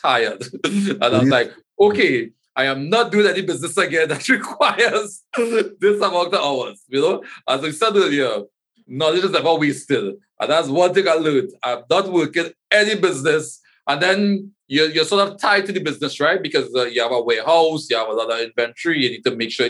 tired. 0.00 0.42
and 0.64 1.02
I 1.02 1.18
was 1.18 1.28
like, 1.28 1.52
okay, 1.78 2.30
I 2.56 2.66
am 2.66 2.88
not 2.88 3.10
doing 3.10 3.26
any 3.26 3.42
business 3.42 3.76
again 3.76 4.08
that 4.10 4.28
requires 4.28 5.22
this 5.36 6.00
amount 6.00 6.34
of 6.34 6.40
hours. 6.40 6.82
You 6.88 7.00
know, 7.00 7.24
as 7.48 7.64
I 7.64 7.70
said 7.70 7.96
earlier, 7.96 8.42
knowledge 8.86 9.24
is 9.24 9.30
never 9.30 9.54
wasted. 9.54 10.14
And 10.40 10.50
that's 10.50 10.68
one 10.68 10.92
thing 10.92 11.08
I 11.08 11.14
learned. 11.14 11.50
I'm 11.62 11.82
not 11.88 12.12
working 12.12 12.50
any 12.70 12.96
business. 12.96 13.60
And 13.86 14.02
then 14.02 14.52
you're, 14.66 14.90
you're 14.90 15.04
sort 15.04 15.28
of 15.28 15.40
tied 15.40 15.66
to 15.66 15.72
the 15.72 15.80
business, 15.80 16.20
right? 16.20 16.42
Because 16.42 16.74
uh, 16.74 16.84
you 16.84 17.02
have 17.02 17.12
a 17.12 17.22
warehouse, 17.22 17.88
you 17.90 17.96
have 17.96 18.08
a 18.08 18.12
lot 18.12 18.32
of 18.32 18.40
inventory, 18.40 19.02
you 19.02 19.10
need 19.10 19.24
to 19.24 19.36
make 19.36 19.50
sure, 19.50 19.68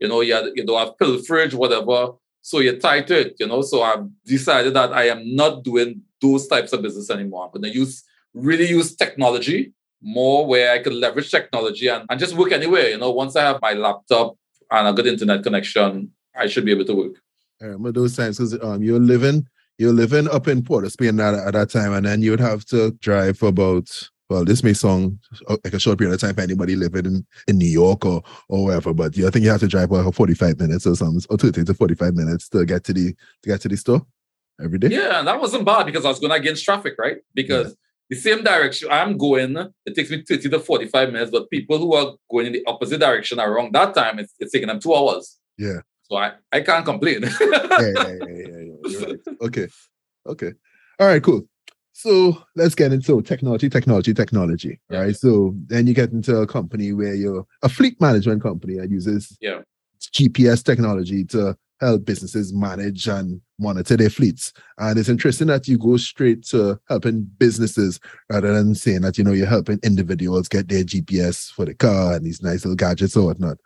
you 0.00 0.08
know, 0.08 0.20
you, 0.20 0.34
have, 0.34 0.46
you 0.54 0.64
don't 0.64 0.78
have 0.78 0.96
pilferage, 1.00 1.54
whatever. 1.54 2.12
So 2.42 2.60
you're 2.60 2.78
tied 2.78 3.08
to 3.08 3.20
it, 3.20 3.36
you 3.40 3.46
know. 3.46 3.62
So 3.62 3.82
I've 3.82 4.06
decided 4.24 4.74
that 4.74 4.92
I 4.92 5.08
am 5.08 5.34
not 5.34 5.64
doing 5.64 6.02
those 6.22 6.46
types 6.46 6.72
of 6.72 6.82
business 6.82 7.10
anymore. 7.10 7.44
I'm 7.44 7.50
going 7.50 7.70
to 7.72 7.76
use 7.76 8.04
really 8.34 8.68
use 8.68 8.94
technology 8.94 9.72
more 10.02 10.46
where 10.46 10.72
I 10.72 10.78
could 10.78 10.92
leverage 10.92 11.30
technology 11.30 11.88
and, 11.88 12.04
and 12.08 12.20
just 12.20 12.36
work 12.36 12.52
anywhere. 12.52 12.90
You 12.90 12.98
know, 12.98 13.10
once 13.10 13.34
I 13.34 13.42
have 13.42 13.60
my 13.60 13.72
laptop 13.72 14.36
and 14.70 14.88
a 14.88 14.92
good 14.92 15.06
internet 15.06 15.42
connection, 15.42 16.12
I 16.36 16.46
should 16.46 16.64
be 16.64 16.72
able 16.72 16.84
to 16.84 16.94
work. 16.94 17.14
I 17.60 17.66
remember 17.66 17.92
those 17.92 18.16
times 18.16 18.38
because 18.38 18.60
um, 18.62 18.82
you're 18.82 19.00
living 19.00 19.46
you're 19.78 19.92
living 19.92 20.28
up 20.28 20.48
in 20.48 20.62
Port 20.62 20.84
of 20.84 20.92
Spain 20.92 21.20
at, 21.20 21.34
at 21.34 21.52
that 21.52 21.70
time, 21.70 21.92
and 21.92 22.06
then 22.06 22.22
you 22.22 22.30
would 22.30 22.40
have 22.40 22.64
to 22.66 22.92
drive 22.92 23.38
for 23.38 23.48
about 23.48 24.08
well, 24.28 24.44
this 24.44 24.64
may 24.64 24.72
sound 24.72 25.20
like 25.48 25.72
a 25.72 25.78
short 25.78 25.98
period 25.98 26.14
of 26.14 26.20
time 26.20 26.34
for 26.34 26.40
anybody 26.40 26.74
living 26.74 27.06
in, 27.06 27.26
in 27.46 27.58
New 27.58 27.68
York 27.68 28.04
or 28.04 28.22
or 28.48 28.66
wherever, 28.66 28.92
but 28.92 29.16
yeah, 29.16 29.28
I 29.28 29.30
think 29.30 29.44
you 29.44 29.50
have 29.50 29.60
to 29.60 29.68
drive 29.68 29.88
for 29.88 30.12
45 30.12 30.58
minutes 30.58 30.86
or 30.86 30.96
something, 30.96 31.22
or 31.30 31.36
30 31.36 31.64
to 31.64 31.74
45 31.74 32.14
minutes 32.14 32.48
to 32.50 32.64
get 32.64 32.84
to 32.84 32.92
the 32.92 33.12
to 33.42 33.48
get 33.48 33.60
to 33.60 33.68
the 33.68 33.76
store 33.76 34.04
every 34.62 34.78
day. 34.78 34.88
Yeah, 34.88 35.18
and 35.18 35.28
that 35.28 35.40
wasn't 35.40 35.64
bad 35.64 35.86
because 35.86 36.04
I 36.04 36.08
was 36.08 36.18
going 36.18 36.32
against 36.32 36.64
traffic, 36.64 36.94
right? 36.98 37.18
Because 37.34 37.68
yeah. 37.68 37.74
the 38.10 38.16
same 38.16 38.42
direction 38.42 38.88
I'm 38.90 39.16
going, 39.16 39.56
it 39.84 39.94
takes 39.94 40.10
me 40.10 40.24
30 40.26 40.48
to 40.48 40.60
45 40.60 41.12
minutes, 41.12 41.30
but 41.30 41.50
people 41.50 41.78
who 41.78 41.94
are 41.94 42.14
going 42.30 42.46
in 42.46 42.52
the 42.52 42.64
opposite 42.66 42.98
direction 42.98 43.38
around 43.38 43.74
that 43.74 43.94
time, 43.94 44.18
it's, 44.18 44.34
it's 44.38 44.52
taking 44.52 44.68
them 44.68 44.80
two 44.80 44.94
hours. 44.94 45.38
Yeah. 45.58 45.80
So 46.08 46.16
I, 46.16 46.32
I 46.52 46.60
can't 46.60 46.84
complain. 46.84 47.22
yeah, 47.22 47.28
yeah, 47.80 48.14
yeah, 48.20 48.46
yeah. 48.84 49.06
Right. 49.06 49.18
Okay. 49.42 49.68
Okay. 50.26 50.52
All 50.98 51.06
right, 51.06 51.22
cool. 51.22 51.46
So 51.92 52.42
let's 52.54 52.74
get 52.74 52.92
into 52.92 53.22
technology, 53.22 53.68
technology, 53.68 54.12
technology. 54.12 54.78
Yeah. 54.90 55.00
Right. 55.00 55.16
So 55.16 55.54
then 55.66 55.86
you 55.86 55.94
get 55.94 56.12
into 56.12 56.36
a 56.36 56.46
company 56.46 56.92
where 56.92 57.14
you're 57.14 57.46
a 57.62 57.68
fleet 57.68 58.00
management 58.00 58.42
company 58.42 58.76
that 58.76 58.90
uses 58.90 59.36
yeah. 59.40 59.62
GPS 60.00 60.62
technology 60.62 61.24
to 61.26 61.56
help 61.80 62.04
businesses 62.04 62.52
manage 62.52 63.06
and 63.08 63.40
monitor 63.58 63.96
their 63.96 64.10
fleets. 64.10 64.52
And 64.78 64.98
it's 64.98 65.08
interesting 65.08 65.48
that 65.48 65.68
you 65.68 65.78
go 65.78 65.96
straight 65.96 66.44
to 66.48 66.78
helping 66.88 67.22
businesses 67.38 68.00
rather 68.30 68.52
than 68.52 68.74
saying 68.74 69.02
that, 69.02 69.18
you 69.18 69.24
know, 69.24 69.32
you're 69.32 69.46
helping 69.46 69.80
individuals 69.82 70.48
get 70.48 70.68
their 70.68 70.84
GPS 70.84 71.50
for 71.50 71.64
the 71.64 71.74
car 71.74 72.14
and 72.14 72.24
these 72.24 72.42
nice 72.42 72.64
little 72.64 72.76
gadgets 72.76 73.16
or 73.16 73.26
whatnot. 73.26 73.58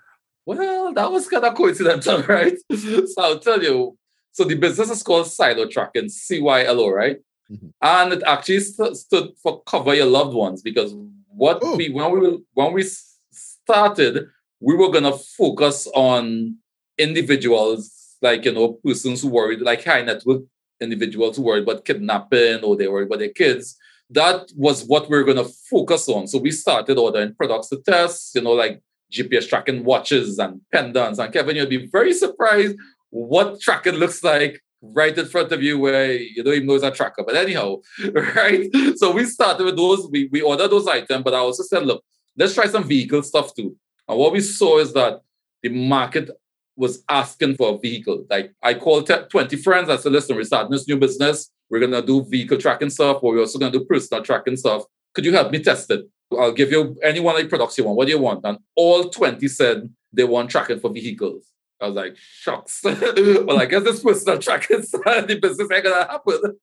Well, 0.57 0.93
that 0.95 1.13
was 1.13 1.29
kind 1.29 1.45
of 1.45 1.55
coincidental, 1.55 2.23
right? 2.29 2.57
so 2.73 3.15
I'll 3.19 3.39
tell 3.39 3.63
you. 3.63 3.97
So 4.33 4.45
the 4.45 4.57
business 4.57 4.91
is 4.91 5.03
called 5.03 5.27
Cylo 5.27 5.71
Tracking, 5.71 6.07
CYLO, 6.07 6.93
right? 6.93 7.19
Mm-hmm. 7.51 7.69
And 7.83 8.13
it 8.13 8.23
actually 8.27 8.61
st- 8.61 8.97
stood 8.97 9.31
for 9.41 9.63
cover 9.63 9.95
your 9.95 10.07
loved 10.07 10.35
ones 10.35 10.63
because 10.63 10.93
what 11.29 11.61
oh. 11.63 11.77
we 11.77 11.91
when 11.91 12.11
we 12.11 12.43
when 12.55 12.73
we 12.73 12.85
started, 13.31 14.27
we 14.61 14.75
were 14.75 14.91
gonna 14.91 15.17
focus 15.17 15.89
on 15.95 16.57
individuals 16.99 18.17
like 18.21 18.45
you 18.45 18.53
know 18.53 18.73
persons 18.85 19.23
who 19.23 19.29
worried 19.29 19.61
like 19.61 19.85
high 19.85 20.03
net 20.03 20.23
worth 20.27 20.43
individuals 20.81 21.37
who 21.37 21.43
worried 21.43 21.63
about 21.63 21.85
kidnapping 21.85 22.63
or 22.65 22.77
they 22.77 22.89
worried 22.89 23.07
about 23.07 23.21
their 23.21 23.29
kids. 23.29 23.77
That 24.11 24.51
was 24.57 24.85
what 24.85 25.09
we 25.09 25.17
are 25.17 25.25
gonna 25.25 25.45
focus 25.45 26.09
on. 26.09 26.27
So 26.27 26.39
we 26.39 26.51
started 26.51 26.99
ordering 26.99 27.35
products 27.35 27.69
to 27.69 27.81
test, 27.83 28.35
you 28.35 28.43
know, 28.43 28.53
like 28.53 28.83
GPS 29.11 29.49
tracking 29.49 29.85
watches 29.85 30.39
and 30.39 30.61
pendants. 30.73 31.19
And 31.19 31.33
Kevin, 31.33 31.57
you'll 31.57 31.67
be 31.67 31.87
very 31.87 32.13
surprised 32.13 32.77
what 33.11 33.61
tracking 33.61 33.95
looks 33.95 34.23
like 34.23 34.63
right 34.83 35.17
in 35.17 35.27
front 35.27 35.53
of 35.53 35.63
you 35.63 35.79
where 35.79 36.13
you 36.13 36.43
don't 36.43 36.55
even 36.55 36.67
know 36.67 36.75
it's 36.75 36.85
a 36.85 36.91
tracker. 36.91 37.25
But 37.25 37.37
anyhow, 37.37 37.77
right? 38.13 38.69
So 38.97 39.13
we 39.13 39.25
started 39.27 39.65
with 39.65 39.77
those, 39.77 40.09
we, 40.11 40.29
we 40.33 40.41
ordered 40.41 40.71
those 40.71 40.87
items, 40.87 41.23
but 41.23 41.35
I 41.35 41.39
also 41.39 41.63
said, 41.63 41.85
look, 41.85 42.03
let's 42.37 42.55
try 42.55 42.67
some 42.67 42.85
vehicle 42.85 43.23
stuff 43.23 43.55
too. 43.55 43.77
And 44.09 44.19
what 44.19 44.33
we 44.33 44.41
saw 44.41 44.79
is 44.79 44.93
that 44.95 45.21
the 45.63 45.69
market 45.69 46.31
was 46.77 47.05
asking 47.09 47.57
for 47.57 47.75
a 47.75 47.79
vehicle. 47.79 48.25
Like 48.31 48.53
I 48.63 48.75
called 48.75 49.11
20 49.31 49.57
friends, 49.57 49.91
I 49.91 49.97
said, 49.97 50.13
listen, 50.13 50.37
we're 50.37 50.45
starting 50.45 50.73
this 50.73 50.89
new 50.89 50.97
business. 50.97 51.51
We're 51.69 51.81
gonna 51.81 52.03
do 52.03 52.25
vehicle 52.25 52.59
tracking 52.59 52.91
stuff, 52.91 53.19
but 53.21 53.29
we're 53.29 53.41
also 53.41 53.59
gonna 53.59 53.73
do 53.73 53.85
personal 53.85 54.25
tracking 54.25 54.57
stuff. 54.57 54.85
Could 55.15 55.25
you 55.25 55.33
help 55.33 55.53
me 55.53 55.63
test 55.63 55.91
it? 55.91 56.07
I'll 56.39 56.53
give 56.53 56.71
you 56.71 56.99
any 57.03 57.21
one 57.21 57.37
of 57.37 57.43
the 57.43 57.49
products 57.49 57.77
you 57.79 57.85
want. 57.85 57.97
What 57.97 58.07
do 58.07 58.13
you 58.13 58.21
want? 58.21 58.45
And 58.45 58.59
all 58.77 59.11
20 59.11 59.47
said 59.49 59.93
they 60.13 60.25
want 60.25 60.51
tracking 60.51 60.81
for 60.81 60.91
vehicles. 60.91 61.47
I 61.81 61.87
was 61.87 61.97
like, 61.97 62.17
shucks. 62.17 62.81
well, 62.85 63.61
I 63.61 63.67
guess 63.67 63.83
this 63.83 64.03
personal 64.03 64.39
tracking 64.39 64.81
the 64.83 65.39
business 65.41 65.69
ain't 65.73 65.85
gonna 65.85 66.11
happen. 66.11 66.59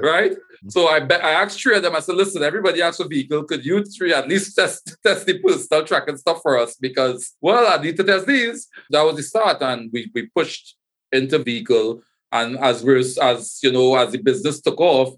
right? 0.00 0.32
Mm-hmm. 0.32 0.68
So 0.68 0.88
I 0.88 1.00
be- 1.00 1.14
I 1.14 1.30
asked 1.42 1.60
three 1.60 1.76
of 1.76 1.82
them, 1.82 1.94
I 1.94 2.00
said, 2.00 2.16
listen, 2.16 2.42
everybody 2.42 2.82
asked 2.82 3.00
for 3.00 3.08
vehicle. 3.08 3.44
Could 3.44 3.64
you 3.64 3.84
three 3.84 4.12
at 4.12 4.28
least 4.28 4.56
test 4.56 4.96
test 5.04 5.26
the 5.26 5.38
personal 5.38 5.84
tracking 5.84 6.16
stuff 6.16 6.40
for 6.42 6.58
us? 6.58 6.76
Because 6.76 7.34
well, 7.40 7.66
I 7.66 7.82
need 7.82 7.96
to 7.96 8.04
test 8.04 8.26
these. 8.26 8.68
That 8.90 9.02
was 9.02 9.16
the 9.16 9.22
start. 9.22 9.62
And 9.62 9.90
we 9.92 10.10
we 10.14 10.26
pushed 10.26 10.76
into 11.12 11.38
vehicle. 11.38 12.02
And 12.32 12.58
as 12.58 12.82
we're 12.82 12.98
as 12.98 13.60
you 13.62 13.72
know, 13.72 13.96
as 13.96 14.12
the 14.12 14.18
business 14.18 14.60
took 14.60 14.80
off, 14.80 15.14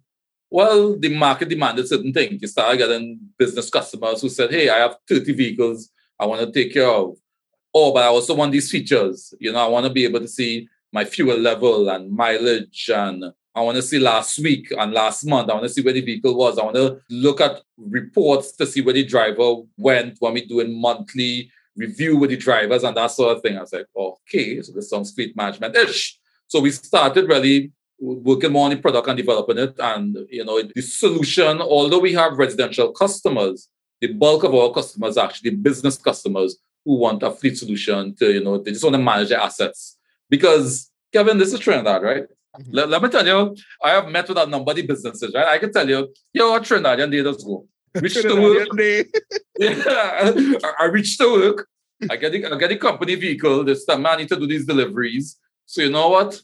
well, 0.51 0.97
the 0.99 1.15
market 1.15 1.49
demanded 1.49 1.89
certain 1.89 2.13
things. 2.13 2.41
You 2.41 2.49
started 2.49 2.79
getting 2.79 3.19
business 3.39 3.71
customers 3.71 4.23
who 4.23 4.29
said, 4.29 4.51
Hey, 4.51 4.69
I 4.69 4.79
have 4.79 4.97
30 5.09 5.33
vehicles 5.33 5.91
I 6.19 6.27
want 6.27 6.41
to 6.41 6.53
take 6.53 6.73
care 6.73 6.89
of. 6.89 7.17
Oh, 7.75 7.93
but 7.93 8.05
I 8.05 8.07
also 8.07 8.35
want 8.35 8.53
these 8.53 8.71
features. 8.71 9.35
You 9.39 9.53
know, 9.53 9.59
I 9.59 9.69
want 9.69 9.87
to 9.87 9.93
be 9.93 10.05
able 10.05 10.21
to 10.21 10.29
see 10.29 10.69
my 10.93 11.05
fuel 11.05 11.37
level 11.37 11.91
and 11.91 12.11
mileage 12.11 12.91
and 12.95 13.25
I 13.55 13.61
want 13.61 13.77
to 13.77 13.83
see 13.83 13.99
last 13.99 14.39
week 14.39 14.71
and 14.71 14.93
last 14.93 15.25
month. 15.25 15.49
I 15.49 15.55
want 15.55 15.65
to 15.65 15.71
see 15.71 15.83
where 15.83 15.95
the 15.95 16.03
vehicle 16.03 16.37
was. 16.37 16.59
I 16.59 16.65
want 16.65 16.77
to 16.77 17.01
look 17.09 17.41
at 17.41 17.63
reports 17.79 18.53
to 18.53 18.67
see 18.67 18.83
where 18.83 18.93
the 18.95 19.05
driver 19.05 19.57
went 19.79 20.17
when 20.21 20.35
we're 20.35 20.47
doing 20.47 20.79
monthly 20.79 21.51
review 21.75 22.19
with 22.19 22.31
the 22.31 22.37
drivers 22.37 22.85
and 22.85 22.97
that 22.97 23.11
sort 23.11 23.35
of 23.35 23.43
thing. 23.43 23.57
I 23.57 23.63
was 23.63 23.73
like, 23.73 23.87
okay, 23.97 24.61
so 24.61 24.73
this 24.73 24.91
sounds 24.91 25.13
fleet 25.13 25.35
management 25.37 25.75
ish. 25.75 26.19
So 26.49 26.61
we 26.61 26.71
started 26.71 27.29
really 27.29 27.73
working 27.99 28.53
more 28.53 28.65
on 28.65 28.71
the 28.71 28.77
product 28.77 29.09
and 29.09 29.17
developing 29.17 29.59
it. 29.59 29.75
And 29.79 30.17
you 30.31 30.45
know, 30.45 30.63
the 30.63 30.83
solution, 30.83 31.61
although 31.61 31.99
we 31.99 32.13
have 32.15 32.39
residential 32.39 32.93
customers, 32.93 33.69
the 34.01 34.13
bulk 34.13 34.45
of 34.45 34.55
our 34.55 34.73
customers 34.73 35.17
are 35.17 35.27
actually 35.27 35.51
business 35.51 35.97
customers 35.97 36.57
who 36.85 36.97
want 36.99 37.23
a 37.23 37.31
fleet 37.31 37.59
solution 37.59 38.15
to, 38.17 38.33
you 38.33 38.43
know, 38.43 38.59
they 38.59 38.71
just 38.71 38.85
want 38.85 38.95
to 38.95 39.03
manage 39.03 39.31
their 39.31 39.41
assets. 39.41 39.97
Because 40.29 40.91
Kevin, 41.13 41.39
this 41.39 41.53
is 41.53 41.61
Trinidad, 41.61 42.03
right? 42.03 42.25
Mm-hmm. 42.25 42.71
Let, 42.73 42.89
let, 42.89 43.03
me 43.03 43.09
tell 43.09 43.27
you, 43.27 43.57
I 43.83 43.91
have 43.91 44.09
met 44.09 44.29
with 44.29 44.39
a 44.39 44.47
number 44.47 44.71
of 44.71 44.87
businesses, 44.87 45.33
right? 45.35 45.49
I 45.49 45.59
can 45.59 45.73
tell 45.73 45.89
you, 45.89 46.13
yo, 46.33 46.51
what 46.51 46.63
Trinidadian 46.63 47.11
day 47.13 47.23
does 47.23 47.43
go. 47.43 47.67
Reach 47.95 48.15
to 48.15 48.41
work. 48.41 48.69
yeah, 49.59 49.75
I, 49.89 50.75
I 50.81 50.85
reach 50.85 51.17
to 51.19 51.33
work. 51.33 51.69
I 52.11 52.17
get 52.17 52.33
the, 52.33 52.45
I 52.45 52.59
get 52.59 52.69
the 52.69 52.77
company 52.77 53.15
vehicle. 53.15 53.65
This 53.65 53.85
time 53.87 54.05
I 54.07 54.17
need 54.17 54.29
to 54.29 54.37
do 54.37 54.47
these 54.47 54.67
deliveries. 54.67 55.39
So 55.65 55.81
you 55.81 55.91
know 55.91 56.09
what? 56.09 56.41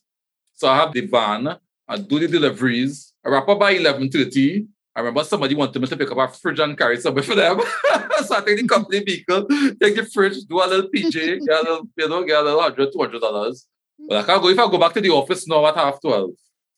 So 0.55 0.69
I 0.69 0.77
have 0.77 0.93
the 0.93 1.07
van. 1.07 1.57
I 1.89 1.97
do 1.97 2.19
the 2.19 2.29
deliveries. 2.29 3.13
I 3.25 3.29
wrap 3.31 3.49
up 3.49 3.59
by 3.59 3.75
11.30. 3.75 4.67
I 4.95 5.01
remember 5.01 5.25
somebody 5.25 5.55
wanted 5.55 5.81
me 5.81 5.89
to 5.89 5.97
pick 5.97 6.11
up 6.11 6.19
a 6.19 6.29
fridge 6.29 6.61
and 6.61 6.77
carry 6.77 7.01
something 7.01 7.23
for 7.23 7.35
them. 7.35 7.61
so 8.25 8.37
I 8.37 8.43
take 8.43 8.59
the 8.59 8.67
company 8.69 9.03
vehicle, 9.03 9.47
take 9.81 9.97
the 9.97 10.09
fridge, 10.13 10.45
do 10.45 10.59
a 10.63 10.67
little 10.67 10.91
PJ, 10.91 11.47
get 11.47 11.61
a 11.61 11.63
little, 11.63 11.89
you 11.97 12.09
know, 12.09 12.25
get 12.25 12.41
a 12.41 12.43
little 12.43 12.59
100 12.59 12.93
$200. 12.93 13.67
But 14.09 14.19
I 14.19 14.23
can't 14.27 14.43
go, 14.43 14.49
if 14.49 14.59
I 14.59 14.71
go 14.71 14.79
back 14.79 14.93
to 14.95 15.01
the 15.01 15.11
office 15.11 15.47
now 15.49 15.67
at 15.67 15.77
half 15.77 16.01
12, 16.01 16.31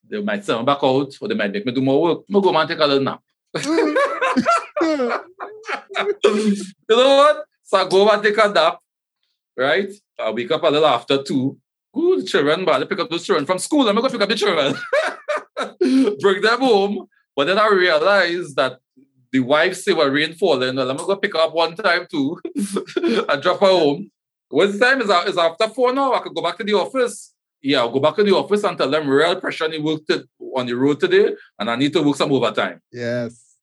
they 0.08 0.22
might 0.22 0.44
send 0.44 0.60
me 0.60 0.64
back 0.64 0.78
out 0.82 1.12
or 1.20 1.28
they 1.28 1.34
might 1.34 1.52
make 1.52 1.66
me 1.66 1.72
do 1.72 1.80
more 1.80 2.00
work. 2.02 2.24
I'm 2.28 2.40
go 2.40 2.56
and 2.56 2.68
take 2.68 2.78
a 2.78 2.86
little 2.86 3.02
nap. 3.02 3.20
Mm. 3.56 3.96
you 6.24 6.96
know 6.96 7.16
what? 7.16 7.44
So 7.62 7.78
I 7.78 7.88
go 7.88 8.08
and 8.08 8.22
take 8.22 8.38
a 8.38 8.48
nap, 8.48 8.78
right? 9.56 9.90
I 10.18 10.30
wake 10.30 10.50
up 10.50 10.62
a 10.62 10.68
little 10.68 10.86
after 10.86 11.22
two. 11.22 11.58
The 11.94 12.24
children, 12.26 12.64
but 12.64 12.82
I 12.82 12.84
pick 12.86 12.98
up 12.98 13.08
those 13.08 13.24
children 13.24 13.46
from 13.46 13.58
school. 13.58 13.88
I'm 13.88 13.94
not 13.94 14.00
going 14.02 14.12
to 14.12 14.18
pick 14.18 14.22
up 14.22 14.28
the 14.28 14.36
children. 14.36 16.18
Bring 16.20 16.42
them 16.42 16.60
home. 16.60 17.06
But 17.36 17.46
then 17.46 17.58
I 17.58 17.68
realized 17.68 18.56
that 18.56 18.78
the 19.32 19.40
wife 19.40 19.76
say, 19.76 19.92
well, 19.92 20.08
rain 20.08 20.34
falling. 20.34 20.76
Well, 20.76 20.90
I'm 20.90 20.96
going 20.96 21.08
to 21.08 21.16
pick 21.16 21.34
up 21.34 21.54
one 21.54 21.74
time 21.76 22.06
too 22.10 22.40
and 23.28 23.42
drop 23.42 23.60
her 23.60 23.66
home. 23.66 24.10
What 24.48 24.78
time 24.78 25.00
is, 25.00 25.10
is 25.10 25.38
after 25.38 25.68
four 25.68 25.92
now? 25.92 26.12
I 26.12 26.20
could 26.20 26.34
go 26.34 26.42
back 26.42 26.56
to 26.58 26.64
the 26.64 26.74
office. 26.74 27.34
Yeah, 27.60 27.80
I'll 27.80 27.90
go 27.90 28.00
back 28.00 28.16
to 28.16 28.22
the 28.22 28.34
office 28.34 28.62
and 28.62 28.76
tell 28.76 28.90
them 28.90 29.08
real 29.08 29.40
pressure 29.40 29.64
on 29.64 29.70
the 29.70 29.80
work 29.80 30.06
to, 30.08 30.28
on 30.56 30.66
the 30.66 30.74
road 30.74 31.00
today 31.00 31.34
and 31.58 31.70
I 31.70 31.76
need 31.76 31.92
to 31.94 32.02
work 32.02 32.16
some 32.16 32.32
overtime. 32.32 32.80
Yes. 32.92 33.56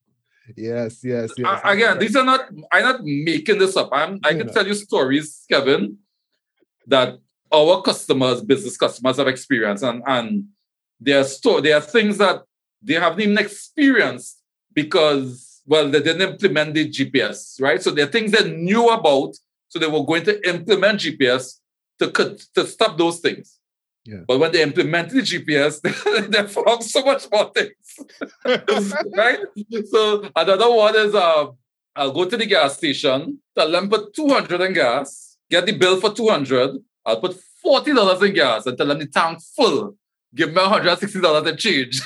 Yes, 0.57 0.99
yes, 1.03 1.31
yes. 1.37 1.61
I, 1.63 1.73
again, 1.73 1.99
these 1.99 2.15
are 2.15 2.25
not, 2.25 2.49
I'm 2.71 2.83
not 2.83 3.03
making 3.03 3.59
this 3.59 3.77
up. 3.77 3.89
I'm, 3.93 4.19
I 4.23 4.33
can 4.33 4.51
tell 4.51 4.67
you 4.67 4.73
stories, 4.73 5.45
Kevin, 5.49 5.97
that 6.87 7.19
our 7.53 7.81
customers, 7.81 8.41
business 8.41 8.77
customers 8.77 9.17
have 9.17 9.27
experienced 9.27 9.83
and, 9.83 10.03
and 10.05 10.45
there 10.99 11.19
are, 11.19 11.23
sto- 11.23 11.61
there 11.61 11.77
are 11.77 11.81
things 11.81 12.17
that 12.17 12.43
they 12.81 12.93
haven't 12.93 13.21
even 13.21 13.37
experienced 13.37 14.41
because, 14.73 15.61
well, 15.65 15.89
they 15.89 16.01
didn't 16.01 16.21
implement 16.21 16.73
the 16.73 16.89
GPS, 16.89 17.61
right? 17.61 17.81
So 17.81 17.91
there 17.91 18.05
are 18.05 18.11
things 18.11 18.31
they 18.31 18.49
knew 18.49 18.89
about, 18.89 19.35
so 19.67 19.79
they 19.79 19.87
were 19.87 20.05
going 20.05 20.23
to 20.23 20.49
implement 20.49 21.01
GPS 21.01 21.59
to, 21.99 22.11
cut, 22.11 22.39
to 22.55 22.65
stop 22.65 22.97
those 22.97 23.19
things. 23.19 23.59
Yeah. 24.03 24.21
But 24.27 24.39
when 24.39 24.51
they 24.51 24.63
implemented 24.63 25.13
the 25.13 25.21
GPS, 25.21 25.81
they 26.31 26.47
found 26.47 26.83
so 26.83 27.03
much 27.03 27.27
more 27.31 27.51
things. 27.53 27.99
right? 29.15 29.39
So 29.89 30.29
another 30.35 30.71
one 30.71 30.95
is 30.95 31.13
uh, 31.13 31.47
I'll 31.95 32.11
go 32.11 32.25
to 32.25 32.37
the 32.37 32.45
gas 32.45 32.77
station, 32.77 33.39
tell 33.55 33.71
them 33.71 33.89
put 33.89 34.13
200 34.15 34.61
in 34.61 34.73
gas, 34.73 35.37
get 35.49 35.65
the 35.65 35.73
bill 35.73 35.99
for 35.99 36.13
200, 36.13 36.77
I'll 37.05 37.19
put 37.19 37.37
$40 37.65 38.27
in 38.27 38.33
gas 38.33 38.65
and 38.65 38.77
tell 38.77 38.87
them 38.87 38.99
the 38.99 39.07
tank 39.07 39.39
full. 39.55 39.95
Give 40.33 40.49
me 40.49 40.61
$160 40.61 41.47
in 41.47 41.57
change. 41.57 42.01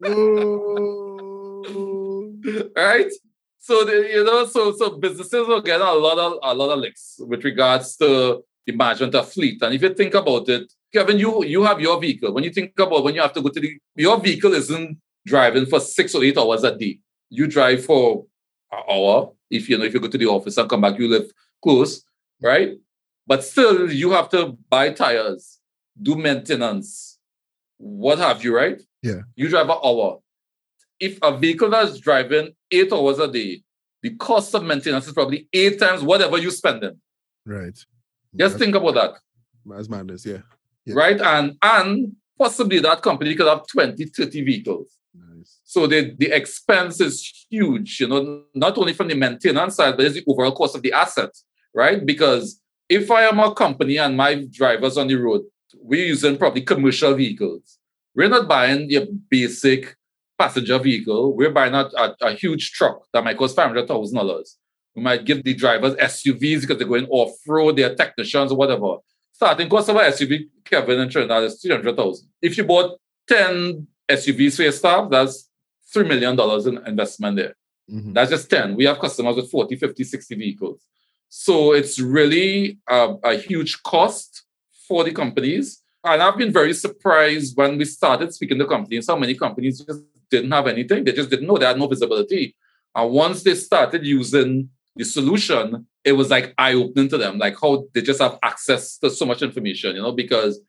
right? 2.76 3.10
So 3.58 3.84
the, 3.84 4.08
you 4.08 4.24
know, 4.24 4.46
so 4.46 4.72
so 4.72 4.96
businesses 4.96 5.46
will 5.46 5.60
get 5.60 5.80
a 5.80 5.92
lot 5.92 6.18
of 6.18 6.38
a 6.42 6.54
lot 6.54 6.70
of 6.70 6.78
licks 6.78 7.16
with 7.20 7.44
regards 7.44 7.96
to 7.96 8.42
the 8.66 8.72
management 8.72 9.14
of 9.14 9.30
fleet. 9.30 9.60
And 9.60 9.74
if 9.74 9.82
you 9.82 9.92
think 9.92 10.14
about 10.14 10.48
it, 10.48 10.72
Kevin, 10.92 11.18
you 11.18 11.44
you 11.44 11.62
have 11.64 11.80
your 11.80 12.00
vehicle. 12.00 12.32
When 12.32 12.44
you 12.44 12.50
think 12.50 12.72
about 12.78 13.04
when 13.04 13.14
you 13.14 13.20
have 13.20 13.34
to 13.34 13.42
go 13.42 13.50
to 13.50 13.60
the 13.60 13.78
your 13.94 14.18
vehicle 14.18 14.54
isn't 14.54 14.98
driving 15.26 15.66
for 15.66 15.80
six 15.80 16.14
or 16.14 16.24
eight 16.24 16.38
hours 16.38 16.64
a 16.64 16.76
day. 16.76 16.98
You 17.28 17.46
drive 17.46 17.84
for 17.84 18.24
an 18.72 18.82
hour. 18.90 19.32
If 19.50 19.68
you 19.68 19.76
know 19.76 19.84
if 19.84 19.92
you 19.92 20.00
go 20.00 20.08
to 20.08 20.18
the 20.18 20.26
office 20.26 20.56
and 20.56 20.68
come 20.68 20.80
back, 20.80 20.98
you 20.98 21.08
live 21.08 21.30
close, 21.62 22.02
right? 22.42 22.78
But 23.28 23.44
still, 23.44 23.92
you 23.92 24.10
have 24.12 24.30
to 24.30 24.56
buy 24.70 24.90
tires, 24.90 25.58
do 26.00 26.16
maintenance, 26.16 27.18
what 27.76 28.18
have 28.18 28.42
you, 28.42 28.56
right? 28.56 28.80
Yeah. 29.02 29.20
You 29.36 29.48
drive 29.48 29.68
an 29.68 29.76
hour. 29.84 30.20
If 30.98 31.18
a 31.22 31.36
vehicle 31.36 31.68
that's 31.68 32.00
driving 32.00 32.54
eight 32.70 32.90
hours 32.90 33.18
a 33.18 33.30
day, 33.30 33.62
the 34.02 34.16
cost 34.16 34.54
of 34.54 34.64
maintenance 34.64 35.06
is 35.06 35.12
probably 35.12 35.46
eight 35.52 35.78
times 35.78 36.02
whatever 36.02 36.38
you 36.38 36.50
spend 36.50 36.78
spending. 36.78 37.00
Right. 37.44 37.74
Just 37.74 37.86
that's, 38.34 38.54
think 38.54 38.74
about 38.74 38.94
that. 38.94 39.10
That's 39.66 39.90
madness, 39.90 40.24
yeah. 40.24 40.38
yeah. 40.86 40.94
Right? 40.94 41.20
And 41.20 41.56
and 41.60 42.16
possibly 42.38 42.78
that 42.78 43.02
company 43.02 43.34
could 43.34 43.46
have 43.46 43.66
20, 43.66 44.06
30 44.06 44.42
vehicles. 44.42 44.96
Nice. 45.14 45.60
So 45.64 45.86
the, 45.86 46.14
the 46.16 46.34
expense 46.34 47.00
is 47.00 47.46
huge, 47.50 48.00
you 48.00 48.08
know, 48.08 48.44
not 48.54 48.78
only 48.78 48.94
from 48.94 49.08
the 49.08 49.14
maintenance 49.14 49.76
side, 49.76 49.96
but 49.96 50.06
it's 50.06 50.14
the 50.14 50.24
overall 50.26 50.52
cost 50.52 50.76
of 50.76 50.82
the 50.82 50.92
asset, 50.92 51.30
right? 51.74 52.04
Because 52.04 52.60
if 52.88 53.10
I 53.10 53.24
am 53.24 53.38
a 53.40 53.54
company 53.54 53.98
and 53.98 54.16
my 54.16 54.46
drivers 54.50 54.96
on 54.96 55.08
the 55.08 55.16
road 55.16 55.42
we're 55.74 56.06
using 56.06 56.36
probably 56.36 56.62
commercial 56.62 57.14
vehicles. 57.14 57.78
We're 58.14 58.28
not 58.28 58.48
buying 58.48 58.90
your 58.90 59.06
basic 59.28 59.96
passenger 60.38 60.78
vehicle. 60.78 61.34
We're 61.36 61.50
buying 61.50 61.74
a, 61.74 61.88
a, 61.96 62.16
a 62.22 62.32
huge 62.32 62.72
truck 62.72 63.02
that 63.12 63.24
might 63.24 63.36
cost 63.36 63.56
$500,000. 63.56 64.44
We 64.94 65.02
might 65.02 65.24
give 65.24 65.44
the 65.44 65.54
drivers 65.54 65.94
SUVs 65.94 66.62
because 66.62 66.78
they're 66.78 66.86
going 66.86 67.06
off 67.08 67.36
road, 67.46 67.76
they're 67.76 67.94
technicians 67.94 68.52
or 68.52 68.58
whatever. 68.58 68.96
Starting 69.32 69.68
cost 69.68 69.88
of 69.88 69.96
an 69.96 70.10
SUV, 70.12 70.48
Kevin 70.64 71.00
and 71.00 71.10
Trinidad, 71.10 71.44
is 71.44 71.60
300000 71.62 72.28
If 72.42 72.58
you 72.58 72.64
bought 72.64 72.98
10 73.28 73.86
SUVs 74.08 74.56
for 74.56 74.62
your 74.62 74.72
staff, 74.72 75.08
that's 75.10 75.48
$3 75.94 76.08
million 76.08 76.38
in 76.68 76.86
investment 76.86 77.36
there. 77.36 77.54
Mm-hmm. 77.90 78.12
That's 78.14 78.30
just 78.30 78.50
10. 78.50 78.74
We 78.74 78.84
have 78.86 78.98
customers 78.98 79.36
with 79.36 79.50
40, 79.50 79.76
50, 79.76 80.04
60 80.04 80.34
vehicles. 80.34 80.80
So 81.28 81.72
it's 81.72 81.98
really 81.98 82.78
a, 82.88 83.14
a 83.24 83.34
huge 83.36 83.82
cost 83.82 84.44
for 84.86 85.04
the 85.04 85.12
companies. 85.12 85.82
And 86.04 86.22
I've 86.22 86.38
been 86.38 86.52
very 86.52 86.74
surprised 86.74 87.56
when 87.56 87.76
we 87.76 87.84
started 87.84 88.32
speaking 88.32 88.58
to 88.58 88.66
companies, 88.66 89.06
how 89.08 89.16
many 89.16 89.34
companies 89.34 89.84
just 89.84 90.02
didn't 90.30 90.50
have 90.50 90.66
anything. 90.66 91.04
They 91.04 91.12
just 91.12 91.30
didn't 91.30 91.46
know. 91.46 91.58
They 91.58 91.66
had 91.66 91.78
no 91.78 91.86
visibility. 91.86 92.54
And 92.94 93.10
once 93.10 93.42
they 93.42 93.54
started 93.54 94.04
using 94.04 94.70
the 94.96 95.04
solution, 95.04 95.86
it 96.04 96.12
was 96.12 96.30
like 96.30 96.54
eye-opening 96.58 97.08
to 97.10 97.18
them, 97.18 97.38
like 97.38 97.56
how 97.60 97.84
they 97.94 98.02
just 98.02 98.20
have 98.20 98.38
access 98.42 98.98
to 98.98 99.10
so 99.10 99.26
much 99.26 99.42
information, 99.42 99.96
you 99.96 100.02
know, 100.02 100.12
because 100.12 100.60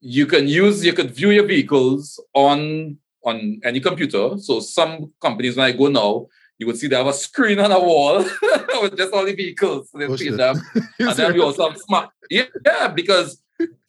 you 0.00 0.26
can 0.26 0.46
use, 0.46 0.84
you 0.84 0.92
could 0.92 1.10
view 1.10 1.30
your 1.30 1.46
vehicles 1.46 2.22
on 2.34 2.98
on 3.24 3.60
any 3.64 3.80
computer. 3.80 4.38
So 4.38 4.60
some 4.60 5.12
companies, 5.20 5.56
when 5.56 5.66
I 5.66 5.72
go 5.72 5.88
now, 5.88 6.28
you 6.58 6.66
would 6.66 6.76
see 6.78 6.88
they 6.88 6.96
have 6.96 7.06
a 7.06 7.12
screen 7.12 7.58
on 7.58 7.70
a 7.70 7.80
wall 7.80 8.18
with 8.80 8.96
just 8.96 9.12
all 9.12 9.24
the 9.24 9.34
vehicles. 9.34 9.90
They 9.92 10.14
feed 10.16 10.36
them. 10.36 10.60
and 10.98 11.10
then 11.10 11.34
we 11.34 11.40
also 11.40 11.68
have 11.68 11.78
smart. 11.78 12.10
Yeah, 12.30 12.44
yeah, 12.64 12.88
because 12.88 13.42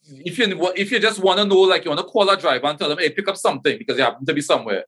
if 0.09 0.37
you 0.37 0.71
if 0.75 0.91
you 0.91 0.99
just 0.99 1.19
want 1.19 1.39
to 1.39 1.45
know, 1.45 1.61
like 1.61 1.85
you 1.85 1.91
want 1.91 1.99
to 1.99 2.07
call 2.07 2.29
a 2.29 2.37
driver 2.37 2.67
and 2.67 2.77
tell 2.77 2.89
them, 2.89 2.97
hey, 2.97 3.09
pick 3.09 3.27
up 3.27 3.37
something 3.37 3.77
because 3.77 3.97
you 3.97 4.03
happen 4.03 4.25
to 4.25 4.33
be 4.33 4.41
somewhere. 4.41 4.85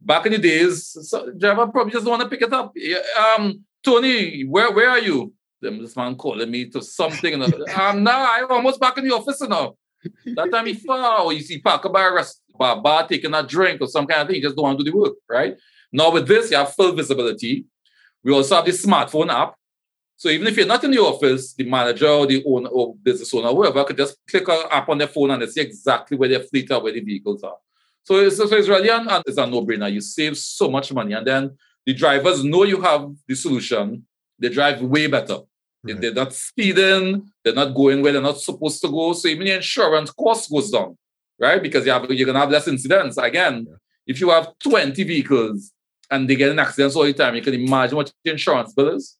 Back 0.00 0.26
in 0.26 0.32
the 0.32 0.38
days, 0.38 0.96
so 1.08 1.32
driver 1.32 1.66
probably 1.68 1.92
just 1.92 2.06
want 2.06 2.22
to 2.22 2.28
pick 2.28 2.42
it 2.42 2.52
up. 2.52 2.74
Um, 3.18 3.64
Tony, 3.82 4.42
where 4.42 4.70
where 4.72 4.90
are 4.90 4.98
you? 4.98 5.32
Them 5.62 5.80
this 5.80 5.96
man 5.96 6.16
calling 6.16 6.50
me 6.50 6.68
to 6.70 6.82
something. 6.82 7.32
And 7.32 7.54
um, 7.76 8.02
now 8.02 8.34
I'm 8.34 8.50
almost 8.50 8.78
back 8.78 8.98
in 8.98 9.08
the 9.08 9.14
office 9.14 9.40
now. 9.40 9.76
That 10.26 10.50
time 10.52 10.66
he 10.66 10.74
far, 10.74 11.22
or 11.22 11.32
you 11.32 11.40
see 11.40 11.60
park 11.60 11.90
by 11.90 12.06
a 12.06 12.12
rest, 12.12 12.42
bar, 12.56 12.80
bar 12.80 13.08
taking 13.08 13.34
a 13.34 13.42
drink 13.42 13.80
or 13.80 13.88
some 13.88 14.06
kind 14.06 14.20
of 14.20 14.28
thing. 14.28 14.36
You 14.36 14.42
just 14.42 14.54
don't 14.54 14.64
want 14.64 14.78
to 14.78 14.84
do 14.84 14.90
the 14.90 14.96
work, 14.96 15.14
right? 15.28 15.56
Now 15.96 16.12
with 16.12 16.28
this, 16.28 16.50
you 16.50 16.56
have 16.58 16.74
full 16.74 16.92
visibility. 16.92 17.64
We 18.22 18.32
also 18.32 18.56
have 18.56 18.66
the 18.66 18.72
smartphone 18.72 19.30
app 19.30 19.56
so 20.18 20.30
even 20.30 20.46
if 20.46 20.56
you're 20.56 20.66
not 20.66 20.82
in 20.82 20.90
the 20.90 20.98
office, 20.98 21.52
the 21.52 21.64
manager 21.64 22.08
or 22.08 22.26
the 22.26 22.42
owner 22.46 22.70
or 22.70 22.96
business 22.96 23.32
owner, 23.34 23.48
whoever, 23.48 23.84
could 23.84 23.98
just 23.98 24.16
click 24.28 24.48
an 24.48 24.62
app 24.70 24.88
on 24.88 24.96
their 24.96 25.08
phone 25.08 25.30
and 25.30 25.42
they 25.42 25.46
see 25.46 25.60
exactly 25.60 26.16
where 26.16 26.28
their 26.28 26.40
fleet 26.40 26.70
are, 26.70 26.82
where 26.82 26.92
the 26.92 27.00
vehicles 27.00 27.42
are. 27.42 27.56
So 28.02 28.16
it's, 28.16 28.36
so 28.38 28.44
it's 28.44 28.68
really 28.68 28.88
an, 28.88 29.06
it's 29.26 29.36
a 29.36 29.46
no-brainer. 29.46 29.92
You 29.92 30.00
save 30.00 30.38
so 30.38 30.70
much 30.70 30.90
money. 30.92 31.12
And 31.12 31.26
then 31.26 31.56
the 31.84 31.92
drivers 31.92 32.42
know 32.42 32.64
you 32.64 32.80
have 32.80 33.10
the 33.28 33.34
solution. 33.34 34.06
They 34.38 34.48
drive 34.48 34.80
way 34.80 35.06
better. 35.06 35.34
Right. 35.82 35.92
Mm-hmm. 35.92 36.00
They're 36.00 36.14
not 36.14 36.32
speeding. 36.32 37.30
They're 37.44 37.54
not 37.54 37.74
going 37.74 38.00
where 38.00 38.12
they're 38.12 38.22
not 38.22 38.40
supposed 38.40 38.80
to 38.82 38.88
go. 38.88 39.12
So 39.12 39.28
even 39.28 39.46
the 39.46 39.56
insurance 39.56 40.10
cost 40.12 40.50
goes 40.50 40.70
down, 40.70 40.96
right? 41.38 41.62
Because 41.62 41.84
you 41.84 41.92
have, 41.92 42.10
you're 42.10 42.24
going 42.24 42.34
to 42.34 42.40
have 42.40 42.50
less 42.50 42.68
incidents. 42.68 43.18
Again, 43.18 43.66
yeah. 43.68 43.76
if 44.06 44.20
you 44.20 44.30
have 44.30 44.52
20 44.60 45.04
vehicles 45.04 45.72
and 46.10 46.28
they 46.28 46.36
get 46.36 46.50
in 46.50 46.58
accidents 46.58 46.96
all 46.96 47.04
the 47.04 47.12
time, 47.12 47.34
you 47.34 47.42
can 47.42 47.54
imagine 47.54 47.96
what 47.96 48.12
your 48.24 48.32
insurance 48.34 48.72
bill 48.72 48.94
is. 48.94 49.16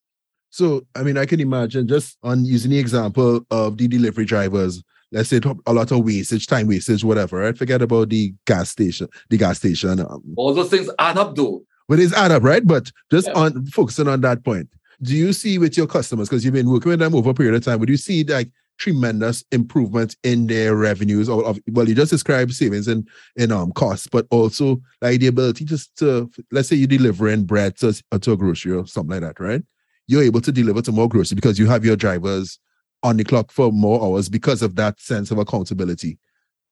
So, 0.50 0.86
I 0.94 1.02
mean, 1.02 1.18
I 1.18 1.26
can 1.26 1.40
imagine 1.40 1.86
just 1.88 2.16
on 2.22 2.44
using 2.44 2.70
the 2.70 2.78
example 2.78 3.44
of 3.50 3.76
the 3.76 3.88
delivery 3.88 4.24
drivers, 4.24 4.82
let's 5.12 5.28
say 5.28 5.40
a 5.66 5.72
lot 5.72 5.90
of 5.90 6.04
wastage, 6.04 6.46
time 6.46 6.66
wastage, 6.68 7.04
whatever. 7.04 7.38
Right? 7.38 7.56
Forget 7.58 7.82
about 7.82 8.08
the 8.08 8.32
gas 8.46 8.70
station, 8.70 9.08
the 9.28 9.36
gas 9.36 9.58
station. 9.58 10.00
Um, 10.00 10.22
All 10.36 10.54
those 10.54 10.70
things 10.70 10.88
add 10.98 11.18
up 11.18 11.34
though. 11.36 11.62
but 11.88 11.98
it's 12.00 12.14
add 12.14 12.30
up, 12.30 12.42
right? 12.42 12.66
But 12.66 12.90
just 13.10 13.26
Yeah. 13.28 13.34
on 13.34 13.66
focusing 13.66 14.08
on 14.08 14.20
that 14.22 14.44
point, 14.44 14.68
do 15.02 15.14
you 15.14 15.32
see 15.34 15.58
with 15.58 15.76
your 15.76 15.86
customers 15.86 16.28
because 16.28 16.44
you've 16.44 16.54
been 16.54 16.70
working 16.70 16.90
with 16.90 17.00
them 17.00 17.14
over 17.14 17.30
a 17.30 17.34
period 17.34 17.54
of 17.54 17.64
time? 17.64 17.78
Would 17.80 17.90
you 17.90 17.98
see 17.98 18.24
like 18.24 18.50
tremendous 18.78 19.44
improvement 19.52 20.16
in 20.22 20.46
their 20.46 20.76
revenues? 20.76 21.28
Or 21.28 21.44
of, 21.44 21.58
well, 21.68 21.88
you 21.88 21.94
just 21.94 22.10
described 22.10 22.54
savings 22.54 22.88
in 22.88 23.06
in 23.36 23.52
um 23.52 23.72
costs, 23.72 24.06
but 24.06 24.26
also 24.30 24.80
like 25.00 25.20
the 25.20 25.26
ability 25.26 25.64
just 25.64 25.96
to 25.98 26.30
let's 26.50 26.68
say 26.68 26.76
you're 26.76 26.86
delivering 26.86 27.44
bread 27.44 27.76
to, 27.78 27.92
to 28.20 28.32
a 28.32 28.36
grocery 28.36 28.72
or 28.72 28.86
something 28.86 29.20
like 29.20 29.22
that, 29.22 29.40
right? 29.40 29.62
You're 30.06 30.22
able 30.22 30.40
to 30.40 30.52
deliver 30.52 30.82
to 30.82 30.92
more 30.92 31.08
grocery 31.08 31.34
because 31.34 31.58
you 31.58 31.66
have 31.66 31.84
your 31.84 31.96
drivers 31.96 32.58
on 33.02 33.16
the 33.16 33.24
clock 33.24 33.52
for 33.52 33.72
more 33.72 34.02
hours 34.02 34.28
because 34.28 34.62
of 34.62 34.76
that 34.76 35.00
sense 35.00 35.30
of 35.30 35.38
accountability. 35.38 36.18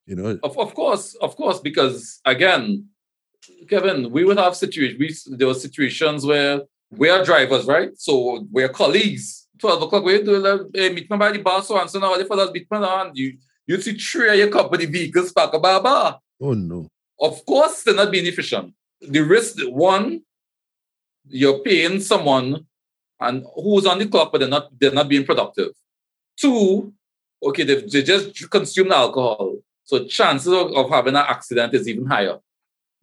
You 0.07 0.17
know, 0.17 0.39
Of, 0.43 0.59
of 0.59 0.75
course, 0.75 1.15
of 1.17 1.35
course, 1.37 1.61
because 1.61 2.21
again, 2.25 2.89
Kevin, 3.69 4.11
we 4.11 4.25
would 4.25 4.39
have 4.39 4.57
situations. 4.57 5.27
There 5.31 5.47
were 5.47 5.55
situations 5.55 6.27
where 6.27 6.63
we 6.91 7.09
are 7.09 7.25
drivers, 7.25 7.67
right? 7.67 7.91
So 7.97 8.47
we're 8.51 8.69
colleagues. 8.69 9.44
Twelve 9.59 9.83
o'clock, 9.83 10.05
we 10.05 10.23
do 10.23 10.39
like, 10.39 10.61
hey, 10.75 10.89
meet 10.93 11.11
me 11.11 11.17
by 11.17 11.31
the 11.33 11.39
bar, 11.39 11.63
so 11.63 11.79
and 11.81 11.89
so 11.89 11.99
now. 11.99 12.15
If 12.15 12.31
I 12.31 12.51
meet 12.51 12.71
me 12.71 12.79
on, 12.79 13.13
you 13.15 13.39
you 13.67 13.81
see 13.81 13.95
three 13.97 14.29
of 14.31 14.37
your 14.37 14.49
company 14.51 14.87
vehicles 14.87 15.33
parked 15.33 15.61
by 15.63 15.77
a 15.77 15.81
bar. 15.81 16.21
oh 16.41 16.55
no. 16.55 16.89
Of 17.21 17.47
course, 17.47 17.83
they're 17.85 17.95
not 17.95 18.11
being 18.11 18.27
efficient. 18.27 18.75
The 19.01 19.21
risk, 19.21 19.57
one, 19.69 20.23
you're 21.29 21.61
paying 21.61 22.01
someone 22.01 22.67
and 23.21 23.45
who's 23.55 23.87
on 23.87 23.99
the 23.99 24.07
clock, 24.07 24.33
but 24.33 24.39
they're 24.39 24.49
not 24.49 24.69
they're 24.79 24.93
not 24.93 25.09
being 25.09 25.25
productive. 25.25 25.71
Two, 26.37 26.93
okay, 27.43 27.63
they 27.65 27.77
they 27.83 28.03
just 28.03 28.51
consumed 28.51 28.91
alcohol, 28.93 29.57
so 29.85 30.05
chances 30.07 30.53
of, 30.53 30.73
of 30.73 30.91
having 30.91 31.15
an 31.15 31.25
accident 31.29 31.73
is 31.75 31.89
even 31.89 32.07
higher. 32.07 32.39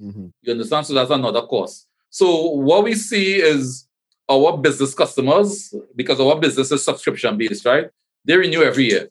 Mhm. 0.01 0.31
You 0.41 0.51
understand? 0.53 0.85
So 0.85 0.93
that's 0.93 1.11
another 1.11 1.43
cost. 1.43 1.87
So 2.09 2.49
what 2.51 2.83
we 2.83 2.93
see 2.95 3.35
is 3.35 3.87
our 4.35 4.57
business 4.65 4.93
customers, 5.01 5.49
because 5.95 6.19
our 6.25 6.35
business 6.45 6.71
is 6.71 6.81
subscription 6.89 7.37
based, 7.37 7.65
right? 7.65 7.87
They 8.25 8.35
renew 8.37 8.61
every 8.69 8.85
year. 8.91 9.05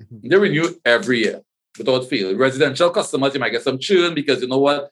Mhm. 0.00 0.28
They 0.30 0.36
renew 0.46 0.66
every 0.84 1.18
year 1.24 1.38
without 1.78 2.02
fail. 2.10 2.28
Residential 2.36 2.90
customers, 2.90 3.34
you 3.34 3.40
might 3.40 3.54
get 3.56 3.62
some 3.68 3.78
churn 3.78 4.10
because 4.20 4.38
you 4.42 4.48
know 4.48 4.64
what, 4.68 4.90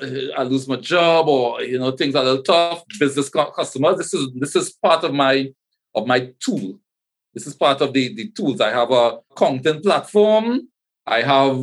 Uh, 0.00 0.30
I 0.40 0.42
lose 0.52 0.66
my 0.72 0.76
job 0.94 1.22
or 1.28 1.46
you 1.70 1.78
know 1.80 1.90
things 1.90 2.14
are 2.14 2.22
a 2.24 2.28
little 2.28 2.46
tough. 2.54 2.78
Business 3.04 3.28
cu- 3.34 3.52
customers, 3.60 3.96
this 4.00 4.12
is 4.18 4.22
this 4.42 4.54
is 4.60 4.66
part 4.86 5.02
of 5.08 5.12
my 5.24 5.34
of 5.98 6.02
my 6.12 6.20
tool. 6.44 6.68
This 7.34 7.46
is 7.50 7.54
part 7.64 7.78
of 7.84 7.88
the 7.96 8.04
the 8.18 8.26
tools. 8.36 8.58
I 8.68 8.70
have 8.80 8.90
a 9.02 9.06
content 9.42 9.78
platform. 9.86 10.46
I 11.16 11.18
have 11.32 11.58